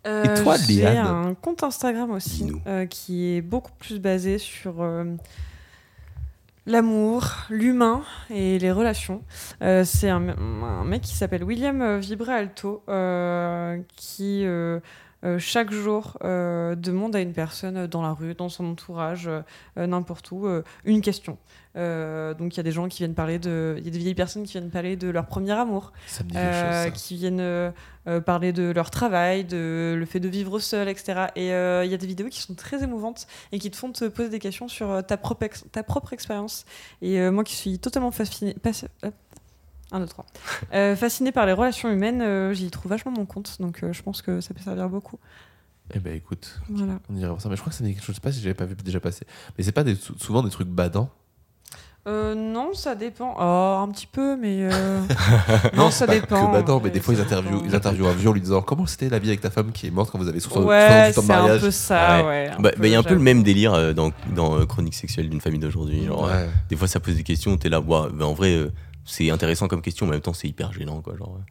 Euh, 0.08 0.44
toi, 0.44 0.56
J'ai 0.58 0.76
Léane 0.76 1.08
un 1.08 1.34
compte 1.34 1.64
Instagram 1.64 2.12
aussi 2.12 2.52
euh, 2.68 2.86
qui 2.86 3.26
est 3.36 3.42
beaucoup 3.42 3.72
plus 3.80 4.00
basé 4.00 4.38
sur 4.38 4.82
euh, 4.82 5.04
l'amour, 6.66 7.28
l'humain 7.50 8.04
et 8.30 8.60
les 8.60 8.72
relations. 8.72 9.22
Euh, 9.62 9.84
c'est 9.84 10.10
un, 10.10 10.20
mec 10.20 11.02
qui 11.02 11.16
s'appelle 11.16 11.44
William 11.44 11.82
euh, 11.82 12.00
Vibré 12.00 12.34
Alto 12.34 12.84
euh, 12.90 13.80
qui 13.96 14.46
chaque 15.40 15.72
jour 15.72 16.18
euh, 16.24 16.76
demande 16.76 17.16
à 17.16 17.20
une 17.22 17.34
personne 17.34 17.88
dans 17.88 18.02
la 18.04 18.14
rue, 18.14 18.36
dans 18.36 18.50
son 18.50 18.66
entourage, 18.66 19.28
euh, 19.28 19.42
euh, 19.78 19.88
n'importe 19.88 20.30
où, 20.32 20.46
euh, 20.46 20.62
une 20.84 21.02
question. 21.02 21.38
Euh, 21.78 22.34
donc 22.34 22.54
il 22.54 22.58
y 22.58 22.60
a 22.60 22.64
des 22.64 22.72
gens 22.72 22.88
qui 22.88 23.00
viennent 23.00 23.16
parler 23.16 23.38
de, 23.40 23.76
il 23.80 23.84
y 23.84 23.88
a 23.88 23.92
des 23.92 23.98
vieilles 23.98 24.16
personnes 24.16 24.44
qui 24.44 24.54
viennent 24.54 24.70
parler 24.70 24.96
de 24.96 25.10
leur 25.10 25.26
premier 25.26 25.52
amour, 25.52 25.92
Ça 26.08 26.24
me 26.24 26.30
dit 26.30 26.36
quelque 26.36 26.46
euh, 26.46 26.84
chose. 26.84 26.84
ça. 26.86 26.92
qui 26.92 27.16
viennent 27.16 27.40
euh, 27.42 27.72
euh, 28.08 28.22
parler 28.22 28.54
de 28.54 28.72
leur 28.72 28.92
travail, 28.92 29.44
de 29.46 29.96
le 29.98 30.06
fait 30.06 30.20
de 30.20 30.30
vivre 30.30 30.60
seul, 30.60 30.88
etc. 30.88 31.28
Et 31.36 31.52
euh, 31.52 31.84
il 31.84 31.92
y 31.92 31.94
a 31.94 31.98
des 31.98 32.08
vidéos 32.08 32.30
qui 32.30 32.40
sont 32.42 32.54
très 32.54 32.84
émouvantes 32.84 33.26
et 33.52 33.60
qui 33.60 33.70
te 33.72 33.76
font 33.76 33.92
te 33.92 34.06
poser 34.08 34.30
des 34.30 34.40
questions 34.40 34.68
sur 34.68 34.90
euh, 34.92 35.02
ta 35.02 35.18
propre, 35.18 35.44
ex- 35.44 35.66
ta 35.72 35.84
propre 35.84 36.14
expérience. 36.14 36.66
Et 37.02 37.20
euh, 37.20 37.32
moi 37.32 37.44
qui 37.44 37.56
suis 37.56 37.78
totalement 37.80 38.12
fascinée, 38.12 38.56
pas- 39.90 39.96
hop, 39.96 39.98
un, 39.98 40.00
deux, 40.02 40.08
trois. 40.08 40.26
Euh, 40.74 40.96
fascinée 40.96 41.32
par 41.32 41.46
les 41.46 41.54
relations 41.54 41.90
humaines, 41.92 42.22
euh, 42.22 42.54
j'y 42.54 42.70
trouve 42.72 42.90
vachement 42.92 43.12
mon 43.12 43.26
compte. 43.26 43.58
Donc 43.60 43.84
euh, 43.84 43.94
je 43.94 44.02
pense 44.04 44.22
que 44.22 44.42
ça 44.42 44.54
peut 44.54 44.62
servir 44.64 44.90
beaucoup. 44.90 45.20
Eh 45.94 46.00
ben 46.00 46.16
écoute, 46.16 46.60
Voilà. 46.70 46.94
on 47.10 47.14
dirait 47.14 47.28
voir 47.28 47.42
ça. 47.42 47.48
Mais 47.50 47.56
je 47.56 47.62
crois 47.62 47.72
que 47.72 47.78
c'est 47.78 47.84
quelque 47.84 48.00
chose, 48.00 48.08
je 48.08 48.14
sais 48.16 48.20
pas 48.22 48.32
si 48.32 48.42
j'avais 48.42 48.56
pas 48.56 48.66
vu 48.66 48.76
déjà 48.76 49.00
passer. 49.00 49.26
Mais 49.58 49.64
c'est 49.64 49.72
pas 49.72 49.84
des- 49.84 49.96
souvent 49.96 50.42
des 50.44 50.50
trucs 50.50 50.68
badants? 50.68 51.10
Euh, 52.08 52.36
non, 52.36 52.74
ça 52.76 52.94
dépend. 52.94 53.36
Oh, 53.40 53.84
un 53.84 53.92
petit 53.92 54.06
peu, 54.06 54.38
mais. 54.38 54.60
euh, 54.72 55.02
non, 55.76 55.90
ça 55.90 56.06
pas 56.06 56.14
dépend. 56.14 56.46
Que 56.48 56.52
badants, 56.52 56.78
mais 56.78 56.86
Ouais, 56.86 56.90
des 56.92 57.00
fois 57.00 57.16
ils 57.16 57.20
interviewent, 57.22 57.64
ils 57.66 57.76
interviewent 57.76 58.06
un 58.08 58.14
vieux 58.14 58.30
en 58.30 58.34
lui 58.34 58.42
disant 58.42 58.62
comment 58.62 58.86
c'était 58.86 59.10
la 59.10 59.18
vie 59.18 59.30
avec 59.30 59.42
ta 59.42 59.50
femme 59.50 59.72
qui 59.72 59.88
est 59.88 59.92
morte 59.92 60.12
quand 60.12 60.20
vous 60.20 60.28
avez 60.28 60.40
60 60.40 60.66
Ouais, 60.66 61.12
68 61.14 61.18
ans 61.18 61.22
de 61.22 61.26
c'est 61.28 61.34
un 61.34 61.36
mariage? 61.42 61.62
peu 61.62 61.72
ça, 61.72 62.18
Ouais. 62.18 62.28
ouais. 62.28 62.50
un 62.50 62.62
Bah, 62.62 62.72
bah, 62.78 62.88
il 62.88 62.92
y 62.92 62.96
a 62.96 63.00
un 63.00 63.04
peu 63.04 63.16
le 63.16 63.20
même 63.22 63.42
délire 63.42 63.74
euh, 63.74 63.94
dans, 63.94 64.12
dans 64.36 64.56
euh, 64.56 64.66
Chronique 64.68 64.94
sexuelle 64.94 65.30
d'une 65.32 65.42
famille 65.42 65.60
d'aujourd'hui. 65.60 66.08
Euh, 66.08 66.14
Ouais. 66.14 66.48
des 66.70 66.76
fois, 66.76 66.88
ça 66.88 67.00
pose 67.00 67.16
des 67.16 67.24
questions, 67.24 67.58
t'es 67.58 67.70
là, 67.70 67.80
ouais, 67.82 68.08
bah, 68.14 68.26
en 68.28 68.34
vrai, 68.34 68.54
euh, 68.56 68.72
c'est 69.06 69.30
intéressant 69.30 69.68
comme 69.68 69.82
question, 69.82 70.06
mais 70.06 70.12
en 70.12 70.14
même 70.16 70.22
temps, 70.22 70.34
c'est 70.34 70.48
hyper 70.48 70.74
gênant, 70.74 71.02
quoi. 71.02 71.16
Genre, 71.16 71.38
euh. 71.40 71.44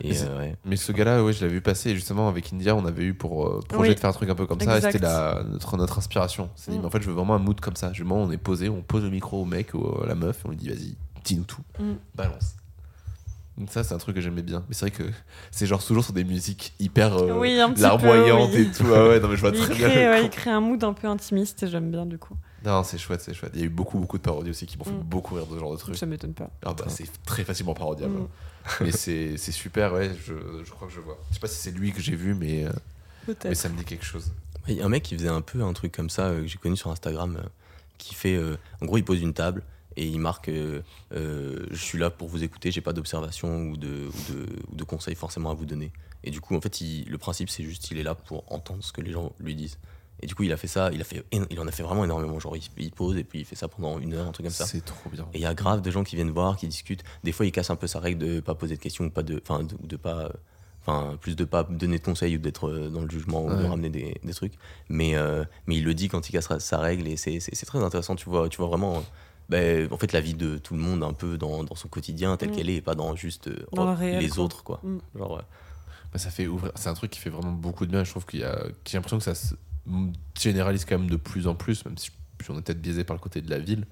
Et 0.00 0.08
Mais 0.10 0.14
c'est- 0.14 0.28
euh, 0.28 0.38
ouais. 0.38 0.56
Mais 0.64 0.76
ce 0.76 0.92
gars-là, 0.92 1.24
ouais, 1.24 1.32
je 1.32 1.40
l'avais 1.40 1.54
vu 1.54 1.60
passer. 1.60 1.90
Et 1.90 1.94
justement, 1.94 2.28
avec 2.28 2.52
India, 2.52 2.76
on 2.76 2.84
avait 2.86 3.02
eu 3.02 3.14
pour 3.14 3.46
euh, 3.48 3.60
projet 3.68 3.88
Oui. 3.90 3.94
de 3.96 4.00
faire 4.00 4.10
un 4.10 4.12
truc 4.12 4.30
un 4.30 4.34
peu 4.36 4.46
comme 4.46 4.60
ça. 4.60 4.74
Et 4.74 4.76
Exact. 4.76 4.92
c'était 4.92 5.04
la- 5.04 5.42
notre, 5.50 5.76
notre 5.76 5.98
inspiration. 5.98 6.50
C'est 6.54 6.70
dit, 6.70 6.78
Mm. 6.78 6.80
mais 6.82 6.86
en 6.86 6.90
fait, 6.90 7.02
je 7.02 7.08
veux 7.08 7.14
vraiment 7.14 7.34
un 7.34 7.38
mood 7.40 7.58
comme 7.60 7.74
ça. 7.74 7.92
Je 7.92 8.04
on 8.04 8.30
est 8.30 8.36
posé, 8.38 8.68
on 8.68 8.80
pose 8.82 9.02
le 9.02 9.10
micro 9.10 9.42
au 9.42 9.44
mec 9.44 9.74
ou 9.74 9.84
à 10.02 10.06
la 10.06 10.14
meuf, 10.14 10.38
et 10.44 10.46
on 10.46 10.50
lui 10.50 10.56
dit, 10.56 10.68
vas-y, 10.68 10.94
dis-nous 11.24 11.42
tout. 11.44 11.62
Mm. 11.80 11.94
Balance. 12.14 12.54
Donc 13.56 13.70
ça, 13.70 13.82
c'est 13.82 13.92
un 13.92 13.98
truc 13.98 14.14
que 14.14 14.20
j'aimais 14.20 14.42
bien. 14.42 14.62
Mais 14.68 14.74
c'est 14.74 14.88
vrai 14.88 14.90
que 14.92 15.02
c'est 15.50 15.66
genre 15.66 15.84
toujours 15.84 16.04
sur 16.04 16.12
des 16.12 16.22
musiques 16.22 16.74
hyper 16.78 17.12
euh, 17.16 17.32
Oui, 17.36 17.56
larmoyantes 17.56 18.52
peu, 18.52 18.56
oui. 18.56 18.62
et 18.62 18.70
tout. 18.70 18.84
Ah 18.94 19.08
ouais, 19.08 19.18
non, 19.18 19.26
mais 19.26 19.34
je 19.34 19.40
vois 19.40 19.50
Il 19.50 19.58
très 19.58 19.74
bien. 19.74 19.88
crée, 19.88 20.08
ouais, 20.08 20.22
il 20.26 20.30
crée 20.30 20.50
un 20.50 20.60
mood 20.60 20.84
un 20.84 20.92
peu 20.92 21.08
intimiste 21.08 21.64
et 21.64 21.66
j'aime 21.66 21.90
bien 21.90 22.06
du 22.06 22.18
coup. 22.18 22.36
Non, 22.64 22.82
c'est 22.82 22.98
chouette, 22.98 23.20
c'est 23.20 23.34
chouette. 23.34 23.52
Il 23.54 23.60
y 23.60 23.62
a 23.62 23.66
eu 23.66 23.70
beaucoup, 23.70 23.98
beaucoup 23.98 24.18
de 24.18 24.22
parodies 24.22 24.50
aussi 24.50 24.66
qui 24.66 24.76
m'ont 24.78 24.84
fait 24.84 24.90
Mm. 24.90 25.02
beaucoup 25.02 25.34
rire 25.36 25.46
de 25.46 25.54
ce 25.54 25.58
genre 25.60 25.72
de 25.72 25.76
trucs. 25.78 25.96
Ça 25.96 26.06
m'étonne 26.06 26.34
pas. 26.34 26.50
Ah 26.64 26.74
bah, 26.74 26.86
c'est 26.88 27.08
très 27.24 27.44
facilement 27.44 27.74
parodiable. 27.74 28.14
Mm. 28.18 28.28
mais 28.80 28.90
c'est 28.92 29.36
super, 29.38 29.92
ouais. 29.94 30.10
Je, 30.26 30.34
je 30.64 30.70
crois 30.70 30.88
que 30.88 30.94
je 30.94 31.00
vois. 31.00 31.18
Je 31.30 31.34
sais 31.34 31.40
pas 31.40 31.46
si 31.48 31.56
c'est 31.56 31.70
lui 31.70 31.92
que 31.92 32.00
j'ai 32.00 32.16
vu, 32.16 32.34
mais, 32.34 32.64
euh, 32.64 32.72
mais 33.44 33.54
ça 33.54 33.68
me 33.68 33.76
dit 33.78 33.84
quelque 33.84 34.04
chose. 34.04 34.32
Il 34.66 34.74
y 34.74 34.80
a 34.82 34.84
un 34.84 34.88
mec 34.90 35.02
qui 35.04 35.14
faisait 35.16 35.28
un 35.28 35.40
peu 35.40 35.62
un 35.62 35.72
truc 35.72 35.92
comme 35.92 36.10
ça 36.10 36.26
euh, 36.26 36.42
que 36.42 36.46
j'ai 36.46 36.58
connu 36.58 36.76
sur 36.76 36.90
Instagram 36.90 37.38
euh, 37.42 37.48
qui 37.96 38.14
fait 38.14 38.34
euh, 38.36 38.56
en 38.82 38.86
gros 38.86 38.98
il 38.98 39.04
pose 39.04 39.20
une 39.22 39.32
table 39.32 39.62
et 39.96 40.06
il 40.06 40.18
marque 40.20 40.48
euh, 40.50 40.82
euh, 41.14 41.64
je 41.70 41.76
suis 41.82 41.96
là 41.98 42.10
pour 42.10 42.28
vous 42.28 42.44
écouter 42.44 42.70
j'ai 42.70 42.82
pas 42.82 42.92
d'observation 42.92 43.62
ou 43.70 43.76
de, 43.78 43.88
ou, 44.08 44.32
de, 44.32 44.46
ou 44.70 44.74
de 44.76 44.84
conseils 44.84 45.14
forcément 45.14 45.50
à 45.50 45.54
vous 45.54 45.64
donner 45.64 45.90
et 46.22 46.30
du 46.30 46.40
coup 46.42 46.54
en 46.54 46.60
fait 46.60 46.82
il- 46.82 47.08
le 47.08 47.16
principe 47.16 47.48
c'est 47.48 47.64
juste 47.64 47.90
il 47.90 47.96
est 47.98 48.02
là 48.02 48.14
pour 48.14 48.44
entendre 48.52 48.84
ce 48.84 48.92
que 48.92 49.00
les 49.00 49.10
gens 49.10 49.32
lui 49.40 49.54
disent 49.54 49.78
et 50.22 50.26
du 50.26 50.34
coup 50.34 50.42
il 50.42 50.52
a 50.52 50.56
fait 50.56 50.66
ça 50.66 50.90
il 50.92 51.00
a 51.00 51.04
fait 51.04 51.24
il 51.50 51.60
en 51.60 51.66
a 51.68 51.70
fait 51.72 51.82
vraiment 51.82 52.04
énormément 52.04 52.38
genre 52.40 52.56
il, 52.56 52.62
il 52.78 52.90
pose 52.92 53.16
et 53.16 53.24
puis 53.24 53.40
il 53.40 53.44
fait 53.44 53.54
ça 53.56 53.68
pendant 53.68 53.98
une 53.98 54.14
heure 54.14 54.26
un 54.26 54.32
truc 54.32 54.46
comme 54.46 54.52
ça 54.54 54.66
C'est 54.66 54.84
trop 54.84 55.08
bien. 55.10 55.24
et 55.32 55.38
il 55.38 55.40
y 55.42 55.46
a 55.46 55.54
grave 55.54 55.80
de 55.82 55.90
gens 55.90 56.02
qui 56.04 56.16
viennent 56.16 56.30
voir, 56.30 56.56
qui 56.56 56.66
discutent. 56.68 57.04
Des 57.24 57.32
fois, 57.32 57.46
ils 57.46 57.52
cassent 57.52 57.70
un 57.70 57.76
peu 57.76 57.86
sa 57.86 58.00
règle 58.00 58.18
de 58.18 58.40
pas 58.40 58.54
poser 58.54 58.76
de 58.76 58.80
questions 58.80 59.04
ou 59.04 59.10
pas 59.10 59.22
de, 59.22 59.40
enfin, 59.42 59.62
de, 59.64 59.76
de 59.86 59.96
pas, 59.96 60.30
enfin, 60.86 61.16
plus 61.20 61.36
de 61.36 61.44
pas 61.44 61.64
donner 61.64 61.98
de 61.98 62.04
conseils 62.04 62.36
ou 62.36 62.38
d'être 62.40 62.68
euh, 62.68 62.88
dans 62.88 63.02
le 63.02 63.10
jugement 63.10 63.44
ou 63.44 63.50
de 63.50 63.54
Ouais. 63.62 63.68
ramener 63.68 63.90
des, 63.90 64.20
des 64.22 64.34
trucs. 64.34 64.54
Mais, 64.88 65.14
euh, 65.16 65.44
mais 65.66 65.76
il 65.76 65.84
le 65.84 65.94
dit 65.94 66.08
quand 66.08 66.28
il 66.28 66.32
casse 66.32 66.48
sa 66.58 66.78
règle 66.78 67.06
et 67.08 67.16
c'est, 67.16 67.38
très 67.66 67.78
intéressant. 67.82 68.16
Tu 68.16 68.28
vois, 68.28 68.48
tu 68.48 68.56
vois 68.58 68.66
vraiment, 68.68 68.96
euh, 68.98 69.00
ben, 69.48 69.88
en 69.92 69.96
fait, 69.98 70.12
la 70.12 70.20
vie 70.20 70.34
de 70.34 70.58
tout 70.58 70.74
le 70.74 70.80
monde 70.80 71.02
un 71.04 71.12
peu 71.12 71.38
dans, 71.38 71.62
dans 71.64 71.74
son 71.76 71.88
quotidien 71.88 72.36
telle 72.36 72.50
Mm. 72.50 72.56
qu'elle 72.56 72.70
est 72.70 72.76
et 72.76 72.80
pas 72.82 72.94
dans 72.94 73.14
juste 73.16 73.48
Dans 73.72 73.84
le 73.84 73.92
oh, 73.92 73.94
réel, 73.94 74.20
les 74.22 74.28
quoi. 74.30 74.44
autres, 74.44 74.62
quoi. 74.64 74.80
Mm. 74.82 74.98
Genre, 75.16 75.38
euh, 75.38 75.42
Bah, 76.12 76.18
ça 76.18 76.30
fait 76.30 76.46
ouvrir. 76.46 76.72
C'est 76.74 76.88
un 76.88 76.94
truc 76.94 77.10
qui 77.10 77.20
fait 77.20 77.30
vraiment 77.30 77.52
beaucoup 77.52 77.86
de 77.86 77.90
bien. 77.90 78.02
Je 78.04 78.10
trouve 78.10 78.26
qu'il 78.26 78.40
y 78.40 78.44
a. 78.44 78.64
J'ai 78.86 78.96
l'impression 78.98 79.18
que 79.18 79.24
ça 79.24 79.34
se 79.34 79.54
généralise 80.38 80.84
quand 80.84 80.98
même 80.98 81.10
de 81.10 81.16
plus 81.16 81.46
en 81.46 81.54
plus, 81.54 81.84
même 81.84 81.96
si 81.98 82.10
on 82.48 82.58
est 82.58 82.62
peut-être 82.62 82.80
biaisé 82.80 83.04
par 83.04 83.16
le 83.16 83.20
côté 83.20 83.40
de 83.40 83.50
la 83.50 83.58
ville. 83.58 83.86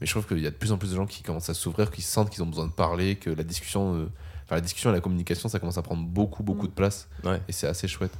Mais 0.00 0.06
je 0.06 0.12
trouve 0.12 0.26
qu'il 0.26 0.38
y 0.40 0.46
a 0.46 0.50
de 0.50 0.56
plus 0.56 0.72
en 0.72 0.78
plus 0.78 0.90
de 0.92 0.96
gens 0.96 1.06
qui 1.06 1.22
commencent 1.22 1.50
à 1.50 1.54
s'ouvrir, 1.54 1.90
qui 1.90 2.02
sentent 2.02 2.30
qu'ils 2.30 2.42
ont 2.42 2.46
besoin 2.46 2.66
de 2.66 2.72
parler, 2.72 3.16
que 3.16 3.28
la 3.30 3.42
discussion, 3.44 3.94
euh, 3.96 4.06
enfin 4.44 4.54
la 4.54 4.60
discussion 4.62 4.90
et 4.90 4.92
la 4.94 5.00
communication, 5.00 5.48
ça 5.48 5.58
commence 5.60 5.76
à 5.78 5.82
prendre 5.82 6.02
beaucoup, 6.06 6.42
beaucoup 6.42 6.66
de 6.66 6.72
place. 6.72 7.08
ouais. 7.24 7.40
Et 7.48 7.52
c'est 7.52 7.66
assez 7.66 7.86
chouette. 7.88 8.12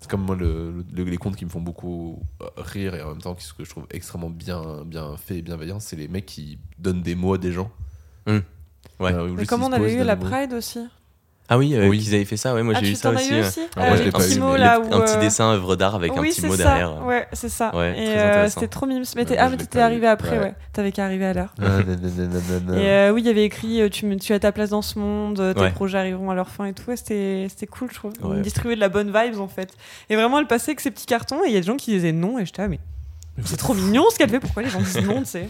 C'est 0.00 0.08
comme 0.08 0.22
moi 0.22 0.36
le, 0.36 0.84
le- 0.94 1.02
les 1.04 1.16
contes 1.16 1.34
qui 1.36 1.44
me 1.44 1.50
font 1.50 1.60
beaucoup 1.60 2.22
euh, 2.40 2.46
rire 2.56 2.94
et 2.94 3.02
en 3.02 3.08
même 3.08 3.20
temps 3.20 3.36
ce 3.38 3.52
que 3.52 3.64
je 3.64 3.68
trouve 3.70 3.84
extrêmement 3.90 4.30
bien, 4.30 4.84
bien 4.84 5.16
fait 5.16 5.38
et 5.38 5.42
bienveillant, 5.42 5.80
c'est 5.80 5.96
les 5.96 6.06
mecs 6.08 6.24
qui 6.26 6.58
donnent 6.78 7.02
des 7.02 7.16
mots 7.16 7.34
à 7.34 7.38
des 7.38 7.50
gens. 7.52 7.70
Hum. 8.26 8.42
Ouais. 9.00 9.12
Euh, 9.12 9.34
Mais 9.36 9.44
comme 9.44 9.62
on 9.64 9.72
avait 9.72 9.92
eu 9.94 10.04
la. 10.04 10.16
Pride 10.16 10.52
aussi. 10.52 10.78
Ah 11.50 11.56
oui, 11.56 11.74
euh, 11.74 11.88
Oui. 11.88 11.98
qu'ils 11.98 12.14
avaient 12.14 12.26
fait 12.26 12.36
ça. 12.36 12.52
Ouais, 12.54 12.62
moi 12.62 12.74
ah, 12.76 12.80
j'ai 12.82 12.90
eu 12.90 12.94
ça 12.94 13.10
aussi. 13.10 13.32
eu 13.32 13.42
Ah, 13.74 13.94
pas 14.12 14.28
eu, 14.28 14.58
là 14.58 14.80
où. 14.80 14.94
un 14.94 15.00
petit 15.00 15.16
euh, 15.16 15.20
dessin 15.20 15.50
œuvre 15.52 15.76
d'art 15.76 15.94
avec 15.94 16.12
oui, 16.12 16.18
un 16.18 16.22
petit 16.30 16.44
mot 16.44 16.54
ça. 16.54 16.64
derrière. 16.64 17.06
Ouais, 17.06 17.26
c'est 17.32 17.48
ça. 17.48 17.74
Ouais, 17.74 17.92
et 17.92 18.04
très 18.04 18.18
euh, 18.18 18.48
c'était 18.50 18.68
trop 18.68 18.84
mime. 18.84 19.02
Mais 19.16 19.24
ah, 19.38 19.48
mais 19.48 19.56
t'étais 19.56 19.80
arrivé 19.80 20.06
après, 20.06 20.38
Ouais. 20.38 20.44
ouais. 20.44 20.54
T'avais 20.74 20.92
qu'à 20.92 21.06
arriver 21.06 21.24
à 21.24 21.32
l'heure. 21.32 21.54
Ah. 21.60 21.78
Et 22.76 22.86
euh, 22.88 23.12
oui, 23.12 23.22
il 23.22 23.26
y 23.26 23.30
avait 23.30 23.44
écrit 23.44 23.80
tu, 23.90 24.14
tu 24.18 24.32
as 24.34 24.38
ta 24.40 24.52
place 24.52 24.70
dans 24.70 24.82
ce 24.82 24.98
monde, 24.98 25.54
tes 25.54 25.60
Ouais. 25.62 25.70
projets 25.70 25.96
arriveront 25.98 26.30
à 26.30 26.34
leur 26.34 26.50
fin 26.50 26.66
et 26.66 26.74
tout. 26.74 26.82
Ouais, 26.90 26.96
c'était 26.96 27.46
c'était 27.48 27.66
cool, 27.66 27.88
je 27.90 27.94
trouve. 27.96 28.12
Ouais. 28.22 28.36
Il 28.36 28.42
distribuait 28.42 28.74
de 28.76 28.80
la 28.80 28.90
bonne 28.90 29.08
vibes 29.08 29.40
en 29.40 29.48
fait. 29.48 29.72
Et 30.10 30.16
vraiment, 30.16 30.38
elle 30.40 30.46
passait 30.46 30.72
avec 30.72 30.80
ses 30.80 30.90
petits 30.90 31.06
cartons 31.06 31.42
et 31.44 31.48
il 31.48 31.54
y 31.54 31.56
a 31.56 31.60
des 31.60 31.66
gens 31.66 31.76
qui 31.76 31.92
disaient 31.92 32.12
non. 32.12 32.38
Et 32.38 32.44
j'étais, 32.44 32.62
ah, 32.62 32.68
mais 32.68 32.78
c'est 33.44 33.56
trop 33.56 33.72
mignon 33.72 34.04
ce 34.12 34.18
qu'elle 34.18 34.28
fait. 34.28 34.40
Pourquoi 34.40 34.62
les 34.62 34.68
gens 34.68 34.80
disent 34.80 35.00
non, 35.02 35.20
tu 35.20 35.26
sais? 35.26 35.48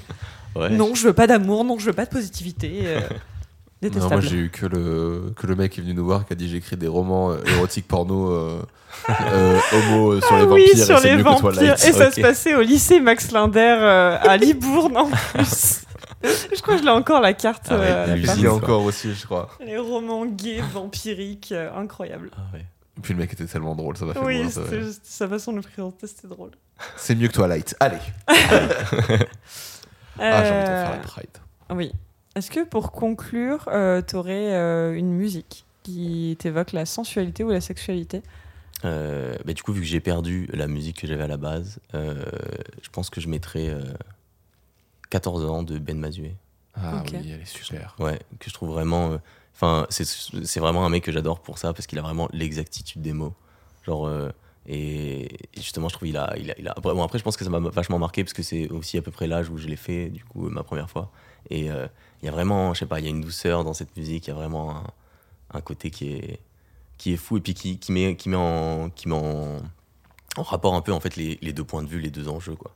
Non, 0.71 0.95
je 0.95 1.07
veux 1.09 1.13
pas 1.13 1.27
d'amour, 1.27 1.65
non, 1.65 1.77
je 1.79 1.87
veux 1.87 1.93
pas 1.93 2.05
de 2.05 2.11
positivité. 2.11 2.85
Non, 3.81 4.09
moi 4.09 4.21
j'ai 4.21 4.37
eu 4.37 4.51
que 4.51 4.67
le, 4.67 5.33
que 5.37 5.47
le 5.47 5.55
mec 5.55 5.71
qui 5.73 5.81
est 5.81 5.83
venu 5.85 5.95
nous 5.95 6.05
voir 6.05 6.27
qui 6.27 6.33
a 6.33 6.37
dit 6.37 6.49
j'écris 6.49 6.77
des 6.77 6.89
romans 6.89 7.31
euh, 7.31 7.39
érotiques 7.47 7.87
porno 7.87 8.29
euh, 8.33 8.61
euh, 9.11 9.59
homo 9.73 10.21
sur 10.21 10.33
Ah 10.33 10.39
les 10.41 10.45
oui, 10.47 10.67
vampires 10.67 10.85
sur 10.85 10.97
et 10.97 11.01
c'est 11.01 11.09
les 11.11 11.17
mieux 11.17 11.23
que 11.23 11.29
vampires. 11.29 11.53
Twilight. 11.53 11.85
Et 11.85 11.93
ça 11.93 12.11
se 12.11 12.21
passait 12.21 12.55
au 12.57 12.63
lycée 12.63 12.99
Max 13.01 13.31
Linder 13.31 14.19
à 14.21 14.37
Libourne 14.37 14.97
en 14.97 15.07
plus. 15.07 15.83
je 16.25 16.61
crois 16.61 16.75
que 16.75 16.81
je 16.81 16.85
l'ai 16.85 16.91
encore 16.91 17.21
la 17.21 17.33
carte. 17.35 17.67
Ah 17.71 17.79
ouais, 17.79 17.89
la 17.89 18.17
l'usine, 18.17 18.35
Il 18.39 18.41
y 18.41 18.45
part. 18.47 18.55
a 18.55 18.57
encore 18.57 18.83
aussi 18.83 19.15
je 19.15 19.25
crois. 19.25 19.49
les 19.65 19.79
romans 19.79 20.27
gays, 20.27 20.61
vampiriques, 20.73 21.53
euh, 21.53 21.71
incroyable. 21.77 22.31
Ah 22.37 22.41
ouais. 22.55 22.65
Et 22.97 23.01
puis 23.01 23.15
le 23.15 23.21
mec 23.21 23.33
était 23.33 23.47
tellement 23.47 23.77
drôle 23.77 23.97
ça 23.97 24.05
m'a 24.07 24.15
fait 24.15 24.19
Oui, 24.25 24.51
ça, 24.51 24.63
ouais. 24.63 24.81
juste 24.83 25.03
sa 25.05 25.29
façon 25.29 25.53
de 25.53 25.59
le 25.59 25.63
présenter, 25.63 26.09
c'était 26.09 26.27
drôle. 26.27 26.51
C'est 26.97 27.15
mieux 27.15 27.29
que 27.29 27.35
Twilight. 27.35 27.77
Allez. 27.79 27.99
Ah 30.21 30.45
j'ai 30.45 30.51
envie 30.53 30.61
de 30.63 30.67
faire 30.67 30.91
la 30.91 30.97
Pride. 30.99 31.39
Oui. 31.71 31.93
Est-ce 32.39 32.51
que 32.53 32.65
pour 32.65 32.93
conclure, 32.93 33.69
euh, 33.69 34.01
t'aurais 34.01 34.55
euh, 34.55 34.95
une 34.95 35.13
musique 35.13 35.65
qui 35.83 36.37
t'évoque 36.39 36.71
la 36.73 36.87
sensualité 36.87 37.43
ou 37.43 37.51
la 37.51 37.61
sexualité? 37.61 38.23
Euh, 38.85 39.35
bah, 39.45 39.53
du 39.55 39.63
coup, 39.65 39.73
vu 39.73 39.81
que 39.81 39.87
j'ai 39.87 39.99
perdu 39.99 40.49
la 40.53 40.69
musique 40.69 41.01
que 41.01 41.07
j'avais 41.09 41.25
à 41.25 41.27
la 41.27 41.37
base, 41.37 41.81
euh, 41.95 42.25
je 42.81 42.89
pense 42.91 43.11
que 43.11 43.21
je 43.21 43.29
mettrais 43.29 43.69
euh, 43.71 43.83
14 45.11 45.45
ans 45.47 45.63
de 45.63 45.79
Ben 45.79 45.99
Mazué. 45.99 46.35
Ah 46.77 47.03
Ok. 47.03 47.11
oui 47.13 47.31
elle 47.35 47.41
est 47.41 47.45
super. 47.45 47.97
Ouais, 47.99 48.21
que 48.39 48.49
je 48.49 48.55
trouve 48.55 48.71
vraiment. 48.71 49.19
Enfin, 49.55 49.87
c'est 49.91 50.05
c'est 50.07 50.61
vraiment 50.61 50.87
un 50.87 50.91
mec 50.91 51.03
que 51.03 51.11
j'adore 51.11 51.41
pour 51.41 51.59
ça, 51.59 51.73
parce 51.73 51.89
qu'il 51.89 51.99
a 51.99 52.03
vraiment 52.03 52.29
l'exactitude 52.33 53.03
des 53.03 53.13
mots. 53.13 53.35
Genre. 53.85 54.07
euh, 54.07 54.31
et 54.71 55.29
justement, 55.57 55.89
je 55.89 55.95
trouve 55.95 56.09
il 56.09 56.17
a, 56.19 56.35
il 56.39 56.51
a, 56.51 56.55
il 56.59 56.69
a- 56.69 56.73
après, 56.77 56.93
bon, 56.93 57.03
après, 57.03 57.19
je 57.19 57.25
pense 57.25 57.37
que 57.39 57.43
ça 57.45 57.49
m'a 57.51 57.59
vachement 57.59 57.99
marqué 57.99 58.23
parce 58.23 58.35
que 58.35 58.43
c'est 58.43 58.69
aussi 58.69 58.99
à 58.99 59.03
peu 59.03 59.11
près 59.11 59.27
l'âge 59.27 59.49
où 59.49 59.57
je 59.57 59.67
l'ai 59.67 59.77
fait, 59.77 60.11
du 60.11 60.23
coup, 60.25 60.49
ma 60.51 60.63
première 60.63 60.91
fois. 60.91 61.11
Et 61.51 61.71
euh, 61.71 61.87
il 62.23 62.27
y 62.27 62.29
a 62.29 62.33
vraiment, 62.33 62.75
je 62.75 62.81
sais 62.81 62.87
pas, 62.87 62.99
il 63.01 63.05
y 63.05 63.09
a 63.09 63.11
une 63.11 63.21
douceur 63.21 63.65
dans 63.65 63.75
cette 63.75 63.97
musique, 63.97 64.27
il 64.27 64.31
y 64.31 64.33
a 64.33 64.37
vraiment 64.37 64.77
un, 64.77 64.85
un 65.55 65.61
côté 65.61 65.91
qui 65.91 66.13
est, 66.13 66.41
qui 66.99 67.13
est 67.13 67.17
fou 67.17 67.37
et 67.39 67.41
puis 67.41 67.55
qui, 67.55 67.79
qui 67.79 67.93
met, 67.93 68.17
qui 68.17 68.29
met, 68.29 68.37
en, 68.37 68.91
qui 68.91 69.09
met 69.09 69.15
en, 69.15 69.59
en 70.37 70.43
rapport 70.43 70.75
un 70.75 70.81
peu 70.83 70.93
en 70.93 71.01
fait 71.01 71.17
les, 71.17 71.39
les 71.43 71.53
deux 71.53 71.65
points 71.65 71.83
de 71.83 71.89
vue, 71.89 72.01
les 72.01 72.11
deux 72.11 72.29
enjeux, 72.29 72.57
quoi. 72.57 72.73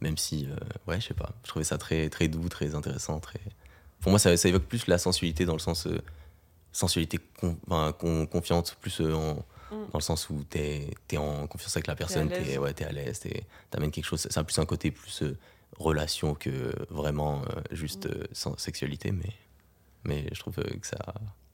Même 0.00 0.16
si, 0.18 0.46
euh, 0.50 0.56
ouais, 0.88 1.00
je 1.00 1.06
sais 1.08 1.14
pas, 1.14 1.30
je 1.44 1.48
trouvais 1.48 1.64
ça 1.64 1.78
très, 1.78 2.08
très 2.08 2.28
doux, 2.28 2.48
très 2.48 2.74
intéressant, 2.74 3.20
très. 3.20 3.40
Pour 4.00 4.10
moi, 4.10 4.18
ça, 4.18 4.36
ça 4.36 4.48
évoque 4.48 4.64
plus 4.64 4.86
la 4.88 4.98
sensualité 4.98 5.44
dans 5.44 5.52
le 5.52 5.60
sens 5.60 5.86
euh, 5.86 6.00
sensualité 6.72 7.18
con- 7.40 7.56
enfin, 7.68 7.92
con- 7.92 8.26
confiante, 8.26 8.76
plus 8.80 9.00
euh, 9.00 9.14
en- 9.14 9.44
Mm. 9.70 9.86
dans 9.90 9.98
le 9.98 10.02
sens 10.02 10.28
où 10.28 10.44
t'es 10.50 10.90
es 11.10 11.16
en 11.16 11.46
confiance 11.46 11.74
avec 11.78 11.86
la 11.86 11.94
personne, 11.96 12.28
t'es 12.28 12.58
ouais, 12.58 12.74
t'es 12.74 12.84
à 12.84 12.92
l'aise, 12.92 13.22
t'amènes 13.70 13.90
quelque 13.90 14.04
chose. 14.04 14.26
Ça 14.28 14.40
a 14.40 14.44
plus 14.44 14.58
un 14.58 14.66
côté 14.66 14.90
plus 14.90 15.22
relation 15.78 16.34
que 16.34 16.72
vraiment 16.90 17.42
euh, 17.42 17.60
juste 17.70 18.06
euh, 18.06 18.24
sans 18.32 18.56
sexualité, 18.58 19.12
mais, 19.12 19.32
mais 20.04 20.26
je 20.32 20.40
trouve 20.40 20.58
euh, 20.58 20.64
que 20.80 20.86
ça, 20.86 20.96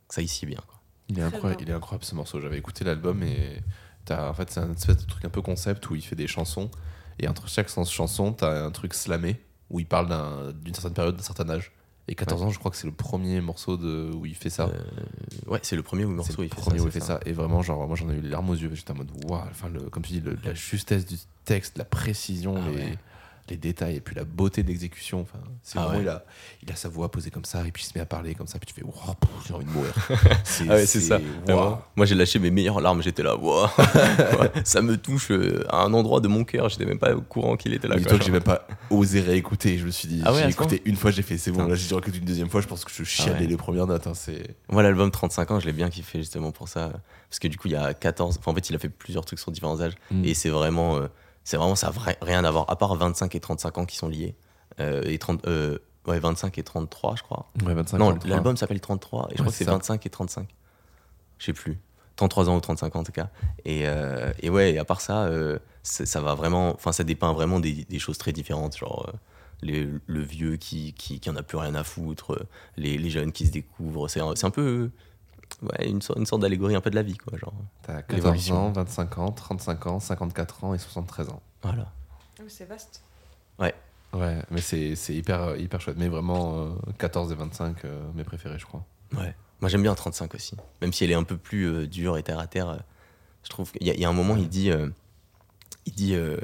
que 0.09 0.15
ça 0.15 0.23
ici 0.23 0.47
bien. 0.47 0.59
Quoi. 0.67 0.81
Il 1.09 1.19
est 1.19 1.23
incroyable, 1.23 1.57
bien. 1.59 1.67
il 1.67 1.71
est 1.71 1.77
incroyable 1.77 2.05
ce 2.05 2.15
morceau. 2.15 2.41
J'avais 2.41 2.59
écouté 2.59 2.85
l'album 2.85 3.23
et 3.23 3.61
t'as- 4.05 4.29
en 4.31 4.35
fait 4.35 4.51
c'est 4.51 4.61
un 4.61 4.73
espèce 4.73 4.97
de 4.99 5.07
truc 5.07 5.25
un 5.25 5.31
peu 5.31 5.43
concept 5.43 5.89
où 5.91 5.95
il 5.95 6.03
fait 6.03 6.17
des 6.17 6.27
chansons 6.27 6.71
et 7.19 7.29
entre 7.29 7.49
chaque 7.49 7.69
sens 7.71 7.91
chanson 7.93 8.33
t'as 8.33 8.65
un 8.65 8.71
truc 8.71 8.95
slamé 8.95 9.41
où 9.71 9.81
il 9.81 9.87
parle 9.87 10.09
d'un- 10.09 10.53
d'une 10.53 10.75
certaine 10.75 10.95
période, 10.95 11.17
d'un 11.17 11.23
certain 11.23 11.49
âge. 11.51 11.73
Et 12.11 12.15
14 12.15 12.41
ans, 12.43 12.49
je 12.49 12.59
crois 12.59 12.71
que 12.71 12.77
c'est 12.79 12.87
le 12.87 12.95
premier 12.95 13.43
morceau 13.43 13.77
de, 13.77 14.11
où 14.15 14.25
il 14.25 14.35
fait 14.35 14.49
ça. 14.49 14.65
Euh, 14.69 15.51
ouais, 15.51 15.61
c'est 15.63 15.77
le 15.77 15.83
premier 15.83 16.07
où 16.07 16.11
morceau 16.11 16.43
il 16.43 16.49
fait 16.49 16.55
premier 16.57 16.79
ça. 16.79 16.85
où 16.85 16.89
il 16.89 16.91
fait 16.91 17.01
ça. 17.01 17.21
Et 17.27 17.33
vraiment, 17.35 17.61
genre, 17.61 17.87
moi 17.87 17.97
j'en 17.97 18.09
ai 18.09 18.15
eu 18.15 18.23
les 18.23 18.31
larmes 18.31 18.49
aux 18.49 18.55
yeux. 18.55 18.71
J'étais 18.75 18.93
en 18.93 18.95
mode, 18.95 19.11
waouh, 19.27 19.43
enfin, 19.51 19.69
le, 19.69 19.81
comme 19.91 20.03
tu 20.03 20.13
dis, 20.15 20.21
le- 20.21 20.39
la 20.43 20.55
justesse 20.55 21.05
du 21.05 21.17
texte, 21.45 21.77
la 21.77 21.85
précision, 21.85 22.55
Ah 22.57 22.71
les, 22.71 22.77
ouais. 22.77 22.99
Les 23.51 23.57
détails 23.57 23.97
et 23.97 24.01
puis 24.01 24.15
la 24.15 24.25
beauté 24.25 24.63
d'exécution. 24.63 25.21
Enfin, 25.21 25.39
c'est 25.63 25.79
Ah 25.79 25.83
vraiment, 25.87 25.99
ouais. 25.99 26.05
il, 26.05 26.09
a, 26.09 26.25
il 26.63 26.73
a 26.73 26.77
sa 26.77 26.89
voix 26.89 27.11
posée 27.11 27.31
comme 27.31 27.45
ça 27.45 27.67
et 27.67 27.73
puis 27.73 27.83
il 27.83 27.87
se 27.87 27.93
met 27.97 28.01
à 28.03 28.07
parler 28.07 28.35
comme 28.35 28.47
ça. 28.47 28.59
Puis 28.59 28.67
tu 28.67 28.75
fais, 28.75 28.83
pff, 28.87 29.31
j'ai 29.47 29.55
envie 29.55 29.65
de 29.65 29.71
mourir. 29.71 29.93
C'est 30.45 30.65
Ah 30.69 30.75
ouais, 30.75 30.87
c'est 30.87 31.01
ça. 31.01 31.19
Moi, 31.97 32.07
j'ai 32.07 32.15
lâché 32.15 32.39
mes 32.39 32.51
meilleures 32.51 32.81
larmes. 32.81 33.03
J'étais 33.03 33.23
là. 33.23 33.37
Ouais, 34.39 34.51
ça 34.65 34.83
me 34.83 34.97
touche 34.97 35.31
euh, 35.31 35.65
à 35.69 35.83
un 35.83 35.93
endroit 35.95 36.21
de 36.21 36.29
mon 36.29 36.45
cœur. 36.45 36.69
J'étais 36.69 36.85
même 36.85 36.99
pas 36.99 37.15
au 37.15 37.21
courant 37.21 37.57
qu'il 37.57 37.73
était 37.75 37.89
là. 37.89 37.99
Quoi. 38.01 38.19
que 38.19 38.25
j'ai 38.25 38.31
même 38.31 38.43
pas 38.43 38.67
osé 38.91 39.21
réécouter. 39.21 39.79
Je 39.79 39.87
me 39.87 39.91
suis 39.91 40.09
dit, 40.09 40.23
Ah 40.25 40.33
ouais, 40.33 40.43
j'ai 40.45 40.51
écouté 40.51 40.83
une 40.85 40.97
fois, 40.97 41.11
j'ai 41.11 41.23
fait, 41.23 41.39
c'est 41.39 41.51
bon. 41.51 41.67
Là, 41.67 41.75
j'ai 41.75 41.95
écouté 41.95 42.19
une 42.19 42.25
deuxième 42.25 42.49
fois, 42.49 42.61
je 42.61 42.67
pense 42.67 42.85
que 42.85 42.91
je 42.93 43.03
chialais 43.05 43.41
ouais. 43.41 43.47
les 43.47 43.57
premières 43.57 43.87
notes. 43.87 44.07
hein, 44.07 44.13
c'est... 44.15 44.57
Moi, 44.71 44.83
l'album 44.83 45.11
35 45.11 45.51
ans, 45.51 45.61
je 45.61 45.67
l'ai 45.67 45.73
bien 45.73 45.91
kiffé 45.91 46.19
justement 46.19 46.53
pour 46.53 46.69
ça. 46.69 46.93
Parce 47.31 47.39
que 47.41 47.49
du 47.49 47.57
coup, 47.59 47.69
il 47.69 47.73
y 47.73 47.77
a 47.77 47.95
14. 47.95 48.39
Enfin, 48.39 48.53
en 48.53 48.55
fait, 48.55 48.69
il 48.71 48.77
a 48.77 48.79
fait 48.79 48.89
plusieurs 48.89 49.25
trucs 49.25 49.39
sur 49.39 49.51
différents 49.53 49.81
âges. 49.81 49.95
Mm. 50.11 50.25
Et 50.25 50.35
c'est 50.35 50.51
vraiment. 50.51 50.97
euh, 50.99 51.09
c'est 51.45 51.57
vraiment. 51.57 51.75
Ça 51.77 51.93
rien 52.23 52.45
à 52.45 52.51
voir. 52.51 52.67
À 52.71 52.77
part 52.77 52.95
25 52.95 53.35
et 53.35 53.41
35 53.41 53.79
ans 53.79 53.85
qui 53.87 53.97
sont 53.97 54.09
liés. 54.09 54.35
Euh, 54.81 55.03
et 55.05 55.19
30. 55.19 55.47
euh, 55.47 55.79
ouais, 56.07 56.19
25 56.21 56.57
et 56.59 56.63
33, 56.63 57.17
je 57.17 57.23
crois. 57.23 57.51
Ouais, 57.65 57.75
25 57.75 57.99
non, 57.99 58.09
33. 58.11 58.31
l'album 58.31 58.57
s'appelle 58.57 58.81
33. 58.81 59.21
Et 59.21 59.23
je 59.23 59.29
Ouais, 59.31 59.35
crois 59.37 59.47
que 59.47 59.51
c'est 59.53 59.59
c'est 59.59 59.65
ça. 59.65 59.73
25 59.73 60.07
et 60.07 60.11
35. 60.11 60.49
Je 61.39 61.45
sais 61.47 61.53
plus. 61.53 61.79
33 62.17 62.49
ans 62.51 62.57
ou 62.57 62.61
35 62.61 62.97
ans 62.97 63.01
en 63.01 63.05
tout 63.05 63.13
cas. 63.13 63.29
Et, 63.65 63.83
euh, 63.87 64.33
et 64.41 64.51
ouais, 64.51 64.73
et 64.75 64.79
à 64.79 64.85
part 64.85 65.01
ça, 65.01 65.29
ça 65.83 66.21
va 66.21 66.35
vraiment. 66.35 66.71
Enfin, 66.75 66.93
ça 66.93 67.05
dépeint 67.05 67.33
vraiment 67.33 67.61
des, 67.61 67.85
des 67.85 67.99
choses 67.99 68.19
très 68.19 68.33
différentes. 68.33 68.77
Genre. 68.77 69.13
les- 69.63 69.89
le 70.07 70.21
vieux 70.21 70.57
qui, 70.57 70.93
qui, 70.95 71.19
qui 71.21 71.31
en 71.31 71.35
a 71.37 71.43
plus 71.43 71.59
rien 71.59 71.75
à 71.75 71.83
foutre, 71.83 72.47
les, 72.77 72.97
les 72.99 73.11
jeunes 73.11 73.33
qui 73.33 73.47
se 73.47 73.51
découvrent. 73.53 74.07
C'est 74.09 74.21
un, 74.21 74.35
c'est 74.37 74.47
un 74.47 74.51
peu 74.51 74.91
ouais, 75.63 75.89
une, 75.89 76.01
sorte, 76.03 76.19
une 76.19 76.27
sorte 76.27 76.43
d'allégorie 76.43 76.75
un 76.75 76.81
peu 76.81 76.91
de 76.91 76.95
la 76.97 77.03
vie, 77.03 77.17
quoi. 77.17 77.37
Genre, 77.39 77.53
T'as 77.83 78.03
14 78.03 78.15
L'évolution. 78.17 78.57
ans, 78.69 78.73
25 78.73 79.19
ans, 79.19 79.33
35 79.33 79.87
ans, 79.87 80.01
54 80.01 80.65
ans 80.65 80.75
et 80.75 80.79
73 80.79 81.29
ans. 81.31 81.43
voilà. 81.63 81.91
c'est 82.49 82.65
vaste. 82.69 83.03
Ouais, 84.15 84.43
mais 84.51 84.63
c'est 84.63 84.97
c'est 84.97 85.15
hyper, 85.15 85.57
hyper 85.59 85.83
chouette. 85.83 85.97
Mais 85.99 86.09
vraiment, 86.09 86.59
euh, 86.61 86.71
14 86.99 87.31
et 87.31 87.35
25, 87.35 87.85
euh, 87.85 88.11
mes 88.15 88.25
préférés, 88.25 88.59
je 88.59 88.65
crois. 88.65 88.83
Ouais. 89.15 89.35
Moi, 89.61 89.69
j'aime 89.69 89.83
bien 89.83 89.95
35 89.95 90.35
aussi. 90.35 90.57
Même 90.81 90.95
si 90.95 91.05
elle 91.05 91.11
est 91.11 91.15
un 91.15 91.25
peu 91.25 91.37
plus 91.37 91.65
euh, 91.67 91.87
dure 91.87 92.17
et 92.17 92.23
terre 92.23 92.39
à 92.39 92.47
terre, 92.47 92.71
euh, 92.71 92.77
je 93.45 93.51
trouve 93.51 93.71
qu'il 93.71 93.87
y, 93.87 93.91
a- 93.91 93.95
il 93.95 94.01
y 94.01 94.07
a 94.07 94.09
un 94.09 94.15
moment, 94.15 94.37
il 94.39 94.49
dit. 94.49 94.71
euh, 94.71 94.89
il 95.85 95.93
dit. 95.93 96.15
euh, 96.15 96.39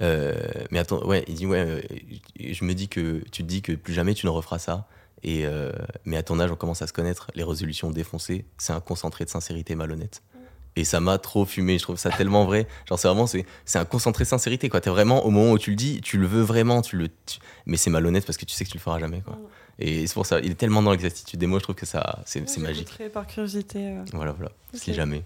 euh, 0.00 0.32
mais 0.70 0.78
attends, 0.78 1.04
ouais, 1.04 1.24
il 1.26 1.34
dit, 1.34 1.46
ouais, 1.46 1.58
euh, 1.58 1.82
je 2.38 2.64
me 2.64 2.72
dis 2.72 2.88
que 2.88 3.18
tu 3.32 3.42
te 3.42 3.48
dis 3.48 3.62
que 3.62 3.72
plus 3.72 3.94
jamais 3.94 4.14
tu 4.14 4.26
ne 4.26 4.30
referas 4.30 4.60
ça. 4.60 4.86
Et, 5.24 5.46
euh, 5.46 5.70
mais 6.04 6.16
à 6.16 6.22
ton 6.22 6.40
âge, 6.40 6.50
on 6.50 6.56
commence 6.56 6.82
à 6.82 6.86
se 6.86 6.92
connaître. 6.92 7.28
Les 7.34 7.44
résolutions 7.44 7.90
défoncées, 7.90 8.44
c'est 8.58 8.72
un 8.72 8.80
concentré 8.80 9.24
de 9.24 9.30
sincérité 9.30 9.74
malhonnête. 9.74 10.22
Et 10.74 10.84
ça 10.84 11.00
m'a 11.00 11.18
trop 11.18 11.44
fumé, 11.44 11.76
je 11.78 11.82
trouve 11.82 11.98
ça 11.98 12.08
tellement 12.10 12.46
vrai. 12.46 12.66
Genre, 12.88 12.98
c'est 12.98 13.06
vraiment, 13.06 13.26
c'est, 13.26 13.44
c'est 13.66 13.78
un 13.78 13.84
concentré 13.84 14.24
de 14.24 14.28
sincérité, 14.28 14.70
quoi. 14.70 14.80
T'es 14.80 14.88
vraiment, 14.88 15.24
au 15.26 15.30
moment 15.30 15.52
où 15.52 15.58
tu 15.58 15.68
le 15.70 15.76
dis, 15.76 16.00
tu 16.00 16.16
le 16.16 16.26
veux 16.26 16.40
vraiment, 16.40 16.80
tu 16.80 16.96
le, 16.96 17.08
tu- 17.08 17.38
mais 17.66 17.76
c'est 17.76 17.90
malhonnête 17.90 18.24
parce 18.24 18.38
que 18.38 18.46
tu 18.46 18.54
sais 18.54 18.64
que 18.64 18.70
tu 18.70 18.78
le 18.78 18.82
feras 18.82 18.98
jamais, 18.98 19.20
quoi. 19.20 19.34
Mm. 19.34 19.38
Et 19.80 20.06
c'est 20.06 20.14
pour 20.14 20.24
ça, 20.24 20.40
il 20.40 20.50
est 20.50 20.54
tellement 20.54 20.82
dans 20.82 20.90
l'exactitude 20.92 21.38
des 21.38 21.46
mots, 21.46 21.58
je 21.58 21.64
trouve 21.64 21.74
que 21.74 21.84
ça, 21.86 22.20
c'est, 22.24 22.48
c'est 22.48 22.60
magique. 22.60 22.88
Par 23.12 23.26
curiosité. 23.26 23.86
euh. 23.88 24.02
Voilà, 24.14 24.32
voilà. 24.32 24.50
Ok. 24.72 24.80
Si 24.80 24.94
jamais. 24.94 25.22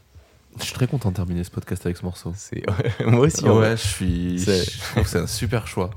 Je 0.58 0.64
suis 0.64 0.72
très 0.74 0.86
content 0.88 1.10
de 1.10 1.16
terminer 1.16 1.44
ce 1.44 1.50
podcast 1.50 1.84
avec 1.86 1.96
ce 1.96 2.04
morceau. 2.04 2.32
C'est... 2.36 2.62
Moi 3.06 3.26
aussi, 3.26 3.46
en 3.48 3.58
ouais, 3.60 3.76
je 3.76 3.86
suis. 3.86 4.40
C'est- 4.40 4.64
Je 4.68 4.80
trouve 4.90 5.02
que 5.04 5.08
c'est 5.08 5.18
un 5.18 5.26
super 5.28 5.68
choix. 5.68 5.90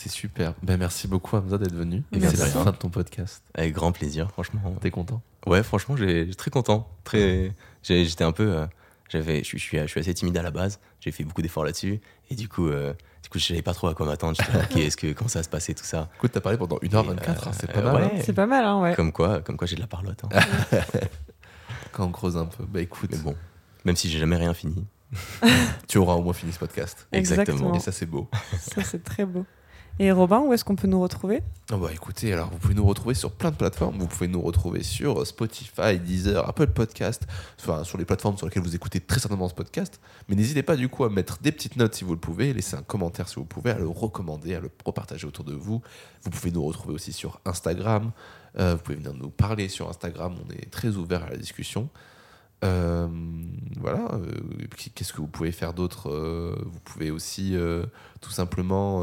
C'est 0.00 0.10
super. 0.10 0.54
Ben, 0.62 0.76
merci 0.76 1.08
beaucoup, 1.08 1.34
Hamza, 1.34 1.58
d'être 1.58 1.74
venu. 1.74 2.04
Et 2.12 2.20
Merci. 2.20 2.36
c'est 2.36 2.44
la 2.44 2.50
fin 2.50 2.70
de 2.70 2.76
ton 2.76 2.88
podcast. 2.88 3.42
Avec 3.54 3.72
grand 3.74 3.90
plaisir, 3.90 4.30
franchement. 4.30 4.60
T'es 4.80 4.92
content? 4.92 5.20
Ouais, 5.44 5.64
franchement, 5.64 5.96
j'ai, 5.96 6.28
j'ai 6.28 6.34
très 6.36 6.52
content. 6.52 6.88
Très... 7.02 7.50
j'ai- 7.82 8.04
j'étais 8.04 8.22
un 8.22 8.30
peu. 8.30 8.44
euh, 8.58 8.66
j'avais, 9.08 9.38
je, 9.38 9.42
suis, 9.44 9.58
je, 9.58 9.86
je 9.88 9.98
assez 9.98 10.14
timide 10.14 10.36
à 10.36 10.42
la 10.42 10.52
base. 10.52 10.78
J'ai 11.00 11.10
fait 11.10 11.24
beaucoup 11.24 11.42
d'efforts 11.42 11.64
là-dessus. 11.64 12.00
Et 12.30 12.36
du 12.36 12.48
coup, 12.48 12.68
euh, 12.68 12.92
du 13.24 13.28
coup 13.28 13.40
je 13.40 13.44
savais 13.46 13.60
pas 13.62 13.74
trop 13.74 13.88
à 13.88 13.94
quoi 13.96 14.06
m'attendre. 14.06 14.36
J'étais 14.40 14.56
là, 14.56 14.64
ok, 14.70 14.76
est-ce 14.76 14.96
que, 14.96 15.12
comment 15.14 15.26
ça 15.28 15.40
va 15.40 15.42
se 15.42 15.48
passer, 15.48 15.74
tout 15.74 15.82
ça? 15.82 16.08
Écoute, 16.14 16.30
t'as 16.32 16.40
parlé 16.40 16.58
pendant 16.58 16.76
1h24, 16.76 17.48
hein, 17.48 17.50
c'est 17.58 17.72
pas 17.72 17.80
euh, 17.80 17.82
mal. 17.92 17.96
ouais. 17.96 18.10
hein, 18.14 18.20
C'est 18.24 18.32
pas 18.34 18.46
mal, 18.46 18.64
hein, 18.64 18.80
ouais. 18.80 18.94
comme, 18.94 19.10
quoi, 19.10 19.40
comme 19.40 19.56
quoi, 19.56 19.66
j'ai 19.66 19.74
de 19.74 19.80
la 19.80 19.88
parlotte. 19.88 20.22
hein. 20.32 20.38
quand 21.92 22.04
on 22.06 22.12
creuse 22.12 22.36
un 22.36 22.46
peu. 22.46 22.64
Bah 22.64 22.80
écoute, 22.80 23.10
Mais 23.10 23.18
bon, 23.18 23.34
même 23.84 23.96
si 23.96 24.08
j'ai 24.08 24.20
jamais 24.20 24.36
rien 24.36 24.54
fini. 24.54 24.86
tu 25.88 25.98
auras 25.98 26.14
au 26.14 26.22
moins 26.22 26.34
fini 26.34 26.52
ce 26.52 26.58
podcast. 26.60 27.08
Exactement. 27.10 27.74
Et 27.74 27.80
ça, 27.80 27.90
c'est 27.90 28.06
beau. 28.06 28.28
Ça, 28.60 28.84
c'est 28.84 29.02
très 29.02 29.24
beau. 29.24 29.44
Et 30.00 30.12
Robin, 30.12 30.38
où 30.40 30.52
est-ce 30.52 30.64
qu'on 30.64 30.76
peut 30.76 30.86
nous 30.86 31.00
retrouver? 31.02 31.42
Ah 31.72 31.76
bah 31.76 31.88
écoutez, 31.92 32.32
alors 32.32 32.50
vous 32.50 32.58
pouvez 32.58 32.74
nous 32.74 32.86
retrouver 32.86 33.14
sur 33.14 33.32
plein 33.32 33.50
de 33.50 33.56
plateformes. 33.56 33.98
Vous 33.98 34.06
pouvez 34.06 34.28
nous 34.28 34.40
retrouver 34.40 34.84
sur 34.84 35.26
Spotify, 35.26 35.98
Deezer, 35.98 36.48
Apple 36.48 36.68
Podcast, 36.68 37.26
enfin 37.58 37.82
sur 37.82 37.98
les 37.98 38.04
plateformes 38.04 38.36
sur 38.36 38.46
lesquelles 38.46 38.62
vous 38.62 38.76
écoutez 38.76 39.00
très 39.00 39.18
certainement 39.18 39.48
ce 39.48 39.54
podcast. 39.54 40.00
Mais 40.28 40.36
n'hésitez 40.36 40.62
pas 40.62 40.76
du 40.76 40.88
coup 40.88 41.02
à 41.02 41.10
mettre 41.10 41.40
des 41.40 41.50
petites 41.50 41.74
notes 41.74 41.94
si 41.96 42.04
vous 42.04 42.12
le 42.12 42.20
pouvez, 42.20 42.52
laisser 42.52 42.76
un 42.76 42.82
commentaire 42.82 43.28
si 43.28 43.34
vous 43.36 43.44
pouvez, 43.44 43.72
à 43.72 43.78
le 43.78 43.88
recommander, 43.88 44.54
à 44.54 44.60
le 44.60 44.70
repartager 44.84 45.26
autour 45.26 45.44
de 45.44 45.54
vous. 45.54 45.82
Vous 46.22 46.30
pouvez 46.30 46.52
nous 46.52 46.62
retrouver 46.62 46.94
aussi 46.94 47.12
sur 47.12 47.40
Instagram. 47.44 48.12
Euh, 48.60 48.76
vous 48.76 48.82
pouvez 48.82 48.96
venir 48.98 49.14
nous 49.14 49.30
parler 49.30 49.68
sur 49.68 49.88
Instagram. 49.88 50.36
On 50.46 50.52
est 50.52 50.70
très 50.70 50.90
ouvert 50.96 51.24
à 51.24 51.30
la 51.30 51.36
discussion. 51.36 51.88
Euh, 52.64 53.08
voilà. 53.80 54.12
euh, 54.14 54.30
Qu'est-ce 54.94 55.12
que 55.12 55.20
vous 55.20 55.26
pouvez 55.26 55.50
faire 55.50 55.74
d'autre? 55.74 56.08
Euh, 56.08 56.56
Vous 56.66 56.78
pouvez 56.84 57.10
aussi 57.10 57.56
euh, 57.56 57.84
tout 58.20 58.30
simplement 58.30 59.02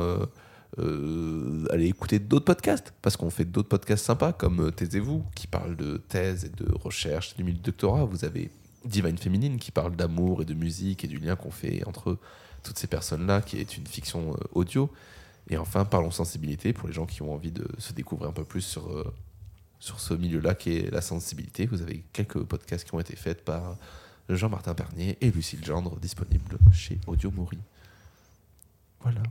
euh, 0.77 1.65
aller 1.72 1.85
écouter 1.85 2.19
d'autres 2.19 2.45
podcasts 2.45 2.93
parce 3.02 3.15
qu'on 3.15 3.30
fait 3.30 3.45
d'autres 3.45 3.69
podcasts 3.69 4.06
sympas 4.06 4.34
comme 4.34 4.60
euh, 4.60 4.72
Taisez-vous 4.72 5.23
qui 5.34 5.47
parle 5.47 5.76
de 5.77 5.97
thèse 5.97 6.45
et 6.45 6.49
de 6.49 6.69
recherche 6.73 7.35
du 7.35 7.43
milieu 7.43 7.57
de 7.57 7.64
doctorat. 7.64 8.06
Vous 8.06 8.26
avez 8.26 8.52
Divine 8.84 9.18
Féminine 9.18 9.57
qui 9.57 9.72
parle 9.72 9.95
d'amour 9.95 10.41
et 10.41 10.45
de 10.45 10.53
musique 10.53 11.06
et 11.06 11.07
du 11.07 11.18
lien 11.18 11.35
qu'on 11.35 11.52
fait 11.52 11.85
entre 11.88 12.18
toutes 12.64 12.77
ces 12.77 12.88
personnes-là 12.88 13.41
qui 13.41 13.57
est 13.57 13.77
une 13.77 13.88
fiction 13.88 14.34
euh, 14.34 14.38
audio. 14.52 14.91
Et 15.49 15.57
enfin, 15.57 15.85
Parlons 15.85 16.11
Sensibilité 16.11 16.73
pour 16.73 16.88
les 16.88 16.93
gens 16.93 17.06
qui 17.06 17.22
ont 17.22 17.34
envie 17.34 17.52
de 17.52 17.68
se 17.77 17.93
découvrir 17.93 18.30
un 18.30 18.34
peu 18.34 18.43
plus 18.43 18.61
sur, 18.61 19.14
sur 19.80 19.99
ce 19.99 20.15
milieu-là 20.15 20.56
qui 20.56 20.76
est 20.76 20.91
la 20.91 21.02
sensibilité. 21.02 21.68
Vous 21.68 21.84
avez 21.84 22.03
quelques 22.14 22.43
podcasts 22.43 22.84
qui 22.84 22.95
ont 22.95 22.99
été 22.99 23.15
faits 23.15 23.45
par 23.45 23.77
Jean-Martin 24.27 24.73
Pernier 24.73 25.18
et 25.22 25.30
Lucille 25.30 25.64
Gendre 25.64 25.99
disponibles 25.99 26.57
chez 26.73 26.99
Audio 27.06 27.30
Mori. 27.30 27.60
Voilà. 29.02 29.22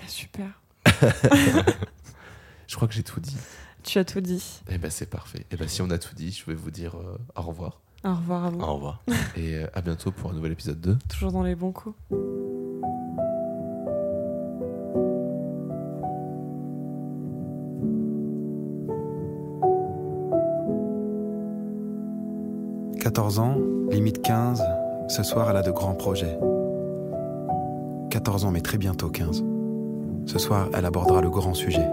Ah, 0.00 0.08
Super. 0.08 0.61
Je 2.68 2.76
crois 2.76 2.88
que 2.88 2.94
j'ai 2.94 3.02
tout 3.02 3.20
dit. 3.20 3.36
Tu 3.82 3.98
as 3.98 4.04
tout 4.04 4.20
dit. 4.20 4.60
Eh 4.70 4.78
ben 4.78 4.90
c'est 4.90 5.10
parfait. 5.10 5.44
Et 5.50 5.56
ben 5.56 5.66
si 5.68 5.82
on 5.82 5.90
a 5.90 5.98
tout 5.98 6.14
dit, 6.14 6.30
je 6.32 6.46
vais 6.46 6.54
vous 6.54 6.70
dire 6.70 6.94
euh, 6.96 7.18
au 7.36 7.42
revoir 7.42 7.80
Au 8.04 8.14
revoir 8.14 8.46
à 8.46 8.50
vous. 8.50 8.60
Au 8.60 8.74
revoir. 8.74 9.02
et 9.36 9.56
euh, 9.56 9.66
à 9.74 9.80
bientôt 9.82 10.12
pour 10.12 10.30
un 10.30 10.34
nouvel 10.34 10.52
épisode 10.52 10.80
2. 10.80 10.98
Toujours 11.08 11.32
dans 11.32 11.42
les 11.42 11.54
bons 11.54 11.72
coups. 11.72 11.96
«14 23.02 23.40
ans, 23.40 23.56
limite 23.90 24.22
15, 24.22 24.62
ce 25.08 25.22
soir 25.24 25.50
elle 25.50 25.56
a 25.56 25.62
de 25.62 25.72
grands 25.72 25.94
projets. 25.94 26.38
14 28.10 28.44
ans 28.44 28.52
mais 28.52 28.60
très 28.60 28.78
bientôt 28.78 29.10
15. 29.10 29.42
Ce 30.26 30.38
soir 30.38 30.68
elle 30.74 30.84
abordera 30.84 31.20
le 31.20 31.30
grand 31.30 31.54
sujet. 31.54 31.86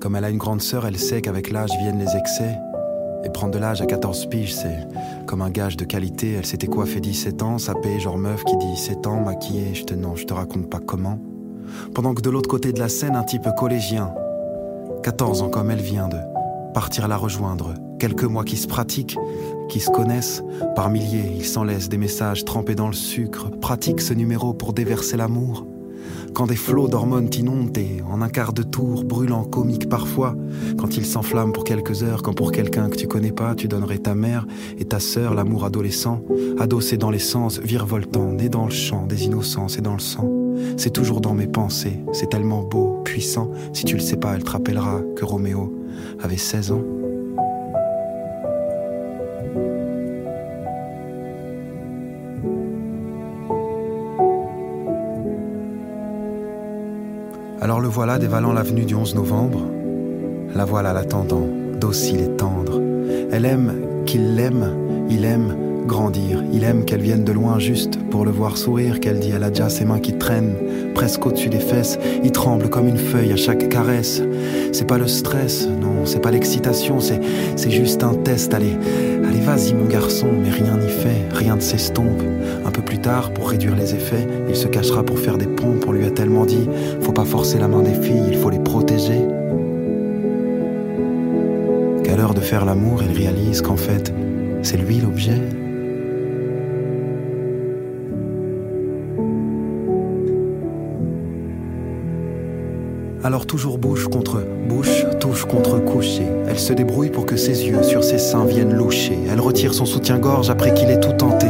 Comme 0.00 0.16
elle 0.16 0.24
a 0.24 0.30
une 0.30 0.38
grande 0.38 0.62
sœur, 0.62 0.84
elle 0.86 0.98
sait 0.98 1.20
qu'avec 1.20 1.50
l'âge 1.50 1.70
viennent 1.78 1.98
les 1.98 2.16
excès. 2.16 2.58
Et 3.24 3.30
prendre 3.30 3.54
de 3.54 3.58
l'âge 3.58 3.80
à 3.80 3.86
14 3.86 4.26
piges, 4.26 4.52
c'est 4.52 4.88
comme 5.26 5.42
un 5.42 5.50
gage 5.50 5.76
de 5.76 5.84
qualité. 5.84 6.32
Elle 6.32 6.44
s'était 6.44 6.66
coiffée 6.66 7.00
17 7.00 7.40
ans, 7.42 7.58
sapée, 7.58 8.00
genre 8.00 8.18
meuf 8.18 8.42
qui 8.42 8.56
dit 8.56 8.76
7 8.76 9.06
ans, 9.06 9.20
maquillée, 9.20 9.74
je 9.74 9.84
te 9.84 9.94
non, 9.94 10.16
je 10.16 10.26
te 10.26 10.34
raconte 10.34 10.68
pas 10.68 10.80
comment. 10.80 11.20
Pendant 11.94 12.14
que 12.14 12.20
de 12.20 12.30
l'autre 12.30 12.48
côté 12.48 12.72
de 12.72 12.80
la 12.80 12.88
scène, 12.88 13.14
un 13.14 13.22
type 13.22 13.46
collégien, 13.56 14.12
14 15.04 15.42
ans 15.42 15.50
comme 15.50 15.70
elle 15.70 15.80
vient 15.80 16.08
de 16.08 16.18
partir 16.74 17.06
la 17.06 17.16
rejoindre. 17.16 17.74
Quelques 18.00 18.24
mois 18.24 18.44
qui 18.44 18.56
se 18.56 18.66
pratiquent, 18.66 19.16
qui 19.68 19.78
se 19.78 19.90
connaissent, 19.90 20.42
par 20.74 20.90
milliers, 20.90 21.32
ils 21.36 21.44
s'en 21.44 21.62
laissent 21.62 21.88
des 21.88 21.98
messages 21.98 22.44
trempés 22.44 22.74
dans 22.74 22.88
le 22.88 22.92
sucre. 22.92 23.50
Pratique 23.60 24.00
ce 24.00 24.14
numéro 24.14 24.52
pour 24.52 24.72
déverser 24.72 25.16
l'amour. 25.16 25.64
Quand 26.34 26.46
des 26.46 26.56
flots 26.56 26.88
d'hormones 26.88 27.28
t'inondent 27.28 27.76
et 27.76 28.02
en 28.10 28.22
un 28.22 28.28
quart 28.28 28.52
de 28.52 28.62
tour, 28.62 29.04
brûlant, 29.04 29.44
comique 29.44 29.88
parfois, 29.88 30.34
quand 30.78 30.96
il 30.96 31.04
s'enflamme 31.04 31.52
pour 31.52 31.64
quelques 31.64 32.02
heures, 32.02 32.22
quand 32.22 32.34
pour 32.34 32.52
quelqu'un 32.52 32.88
que 32.88 32.96
tu 32.96 33.06
connais 33.06 33.32
pas, 33.32 33.54
tu 33.54 33.68
donnerais 33.68 33.98
ta 33.98 34.14
mère 34.14 34.46
et 34.78 34.84
ta 34.84 35.00
sœur, 35.00 35.34
l'amour 35.34 35.64
adolescent, 35.64 36.22
adossé 36.58 36.96
dans 36.96 37.10
l'essence, 37.10 37.58
virevoltant, 37.58 38.32
né 38.32 38.48
dans 38.48 38.64
le 38.64 38.70
champ 38.70 39.06
des 39.06 39.24
innocences 39.24 39.78
et 39.78 39.82
dans 39.82 39.94
le 39.94 40.00
sang. 40.00 40.30
C'est 40.76 40.92
toujours 40.92 41.20
dans 41.20 41.34
mes 41.34 41.46
pensées, 41.46 42.00
c'est 42.12 42.30
tellement 42.30 42.62
beau, 42.62 43.00
puissant. 43.04 43.50
Si 43.72 43.84
tu 43.84 43.94
le 43.94 44.00
sais 44.00 44.16
pas, 44.16 44.34
elle 44.34 44.44
te 44.44 44.50
rappellera 44.50 45.00
que 45.16 45.24
Roméo 45.24 45.72
avait 46.22 46.36
16 46.36 46.72
ans. 46.72 47.01
Voilà 57.92 58.18
dévalant 58.18 58.54
l'avenue 58.54 58.86
du 58.86 58.94
11 58.94 59.14
novembre. 59.16 59.60
La 60.54 60.64
voilà 60.64 60.94
l'attendant, 60.94 61.46
docile 61.78 62.20
et 62.20 62.36
tendre. 62.36 62.80
Elle 63.30 63.44
aime 63.44 64.04
qu'il 64.06 64.34
l'aime, 64.34 65.06
il 65.10 65.26
aime 65.26 65.54
grandir. 65.86 66.42
Il 66.54 66.64
aime 66.64 66.86
qu'elle 66.86 67.02
vienne 67.02 67.22
de 67.22 67.32
loin 67.32 67.58
juste 67.58 67.98
pour 68.10 68.24
le 68.24 68.30
voir 68.30 68.56
sourire, 68.56 68.98
qu'elle 68.98 69.18
dit 69.18 69.32
elle 69.34 69.42
a 69.44 69.50
déjà 69.50 69.68
ses 69.68 69.84
mains 69.84 70.00
qui 70.00 70.16
traînent 70.16 70.54
presque 70.94 71.26
au-dessus 71.26 71.50
des 71.50 71.58
fesses. 71.58 71.98
Il 72.24 72.32
tremble 72.32 72.70
comme 72.70 72.88
une 72.88 72.96
feuille 72.96 73.32
à 73.32 73.36
chaque 73.36 73.68
caresse. 73.68 74.22
C'est 74.72 74.86
pas 74.86 74.96
le 74.96 75.06
stress, 75.06 75.68
non, 75.68 76.06
c'est 76.06 76.20
pas 76.20 76.30
l'excitation, 76.30 76.98
c'est, 76.98 77.20
juste 77.70 78.04
un 78.04 78.14
test. 78.14 78.54
Allez, 78.54 78.76
allez, 79.28 79.40
vas-y 79.40 79.74
mon 79.74 79.84
garçon, 79.84 80.28
mais 80.42 80.50
rien 80.50 80.78
n'y 80.78 80.88
fait, 80.88 81.28
rien 81.34 81.56
ne 81.56 81.60
s'estompe. 81.60 82.22
Un 82.64 82.70
peu 82.70 82.82
plus 82.82 82.98
tard, 82.98 83.32
pour 83.32 83.50
réduire 83.50 83.74
les 83.74 83.94
effets, 83.94 84.26
il 84.48 84.56
se 84.56 84.68
cachera 84.68 85.02
pour 85.02 85.18
faire 85.18 85.38
des 85.38 85.46
pompes. 85.46 85.84
On 85.86 85.92
lui 85.92 86.06
a 86.06 86.10
tellement 86.10 86.44
dit, 86.44 86.68
faut 87.00 87.12
pas 87.12 87.24
forcer 87.24 87.58
la 87.58 87.68
main 87.68 87.82
des 87.82 87.94
filles, 87.94 88.24
il 88.28 88.36
faut 88.36 88.50
les 88.50 88.58
protéger. 88.58 89.20
Qu'à 92.04 92.16
l'heure 92.16 92.34
de 92.34 92.40
faire 92.40 92.64
l'amour, 92.64 93.02
il 93.02 93.16
réalise 93.16 93.62
qu'en 93.62 93.76
fait, 93.76 94.12
c'est 94.62 94.76
lui 94.76 95.00
l'objet. 95.00 95.40
Alors 103.24 103.46
toujours 103.46 103.78
bouche 103.78 104.08
contre 104.08 104.44
bouche, 104.68 105.04
touche 105.20 105.44
contre 105.44 105.78
coucher. 105.78 106.26
Elle 106.48 106.58
se 106.58 106.72
débrouille 106.72 107.10
pour 107.10 107.24
que 107.24 107.36
ses 107.36 107.66
yeux 107.66 107.84
sur 107.84 108.02
ses 108.02 108.18
seins 108.18 108.44
viennent 108.44 108.74
loucher. 108.74 109.16
Elle 109.30 109.40
retire 109.40 109.74
son 109.74 109.86
soutien-gorge 109.86 110.50
après 110.50 110.74
qu'il 110.74 110.90
ait 110.90 110.98
tout 110.98 111.12
tenté. 111.12 111.46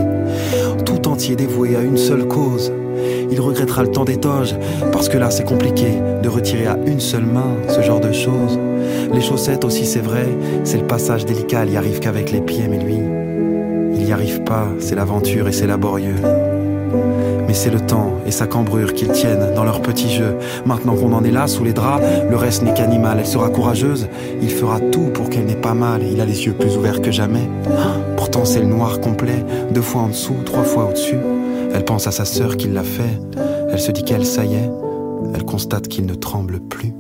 Dévoué 1.23 1.77
à 1.77 1.81
une 1.83 1.97
seule 1.97 2.27
cause. 2.27 2.73
Il 3.31 3.41
regrettera 3.41 3.85
le 3.85 3.91
temps 3.93 4.05
des 4.05 4.17
toges, 4.17 4.57
parce 4.91 5.09
que 5.09 5.17
là 5.17 5.31
c'est 5.31 5.45
compliqué 5.45 5.87
de 6.21 6.29
retirer 6.29 6.67
à 6.67 6.77
une 6.85 6.99
seule 6.99 7.25
main 7.25 7.57
ce 7.69 7.81
genre 7.81 8.01
de 8.01 8.11
choses. 8.11 8.59
Les 9.15 9.21
chaussettes 9.21 9.65
aussi, 9.65 9.87
c'est 9.87 10.01
vrai, 10.01 10.27
c'est 10.65 10.79
le 10.79 10.87
passage 10.87 11.25
délicat, 11.25 11.65
il 11.65 11.75
y 11.75 11.77
arrive 11.77 12.01
qu'avec 12.01 12.33
les 12.33 12.41
pieds, 12.41 12.67
mais 12.69 12.79
lui, 12.79 12.99
il 13.95 14.05
y 14.05 14.13
arrive 14.13 14.43
pas, 14.43 14.67
c'est 14.81 14.97
l'aventure 14.97 15.47
et 15.47 15.53
c'est 15.53 15.69
laborieux. 15.69 16.17
Mais 17.47 17.55
c'est 17.55 17.71
le 17.71 17.81
temps 17.81 18.15
et 18.27 18.33
sa 18.33 18.49
cambrure 18.49 18.93
qu'ils 18.93 19.13
tiennent 19.13 19.55
dans 19.55 19.65
leur 19.65 19.81
petit 19.81 20.11
jeu. 20.11 20.35
Maintenant 20.67 20.97
qu'on 20.97 21.13
en 21.13 21.23
est 21.23 21.31
là, 21.31 21.47
sous 21.47 21.63
les 21.63 21.73
draps, 21.73 22.05
le 22.29 22.37
reste 22.37 22.65
n'est 22.65 22.75
qu'animal. 22.75 23.19
Elle 23.21 23.27
sera 23.27 23.49
courageuse, 23.49 24.09
il 24.43 24.51
fera 24.51 24.81
tout 24.81 25.11
pour 25.15 25.31
qu'elle 25.31 25.47
n'ait 25.47 25.55
pas 25.55 25.75
mal. 25.75 26.03
Il 26.03 26.21
a 26.21 26.25
les 26.25 26.47
yeux 26.47 26.53
plus 26.53 26.77
ouverts 26.77 27.01
que 27.01 27.13
jamais. 27.13 27.49
Pourtant, 28.33 28.47
c'est 28.47 28.61
le 28.61 28.67
noir 28.67 28.99
complet, 28.99 29.45
deux 29.73 29.83
fois 29.83 30.01
en 30.01 30.09
dessous, 30.09 30.37
trois 30.47 30.63
fois 30.63 30.87
au-dessus. 30.87 31.19
Elle 31.75 31.85
pense 31.85 32.07
à 32.07 32.13
sa 32.13 32.25
sœur 32.25 32.57
qui 32.57 32.67
l'a 32.67 32.83
fait. 32.83 33.21
Elle 33.71 33.79
se 33.79 33.93
dit 33.93 34.05
qu'elle, 34.05 34.25
ça 34.25 34.47
y 34.47 34.55
est, 34.55 34.71
elle 35.35 35.45
constate 35.45 35.87
qu'il 35.87 36.07
ne 36.07 36.15
tremble 36.15 36.61
plus. 36.61 36.95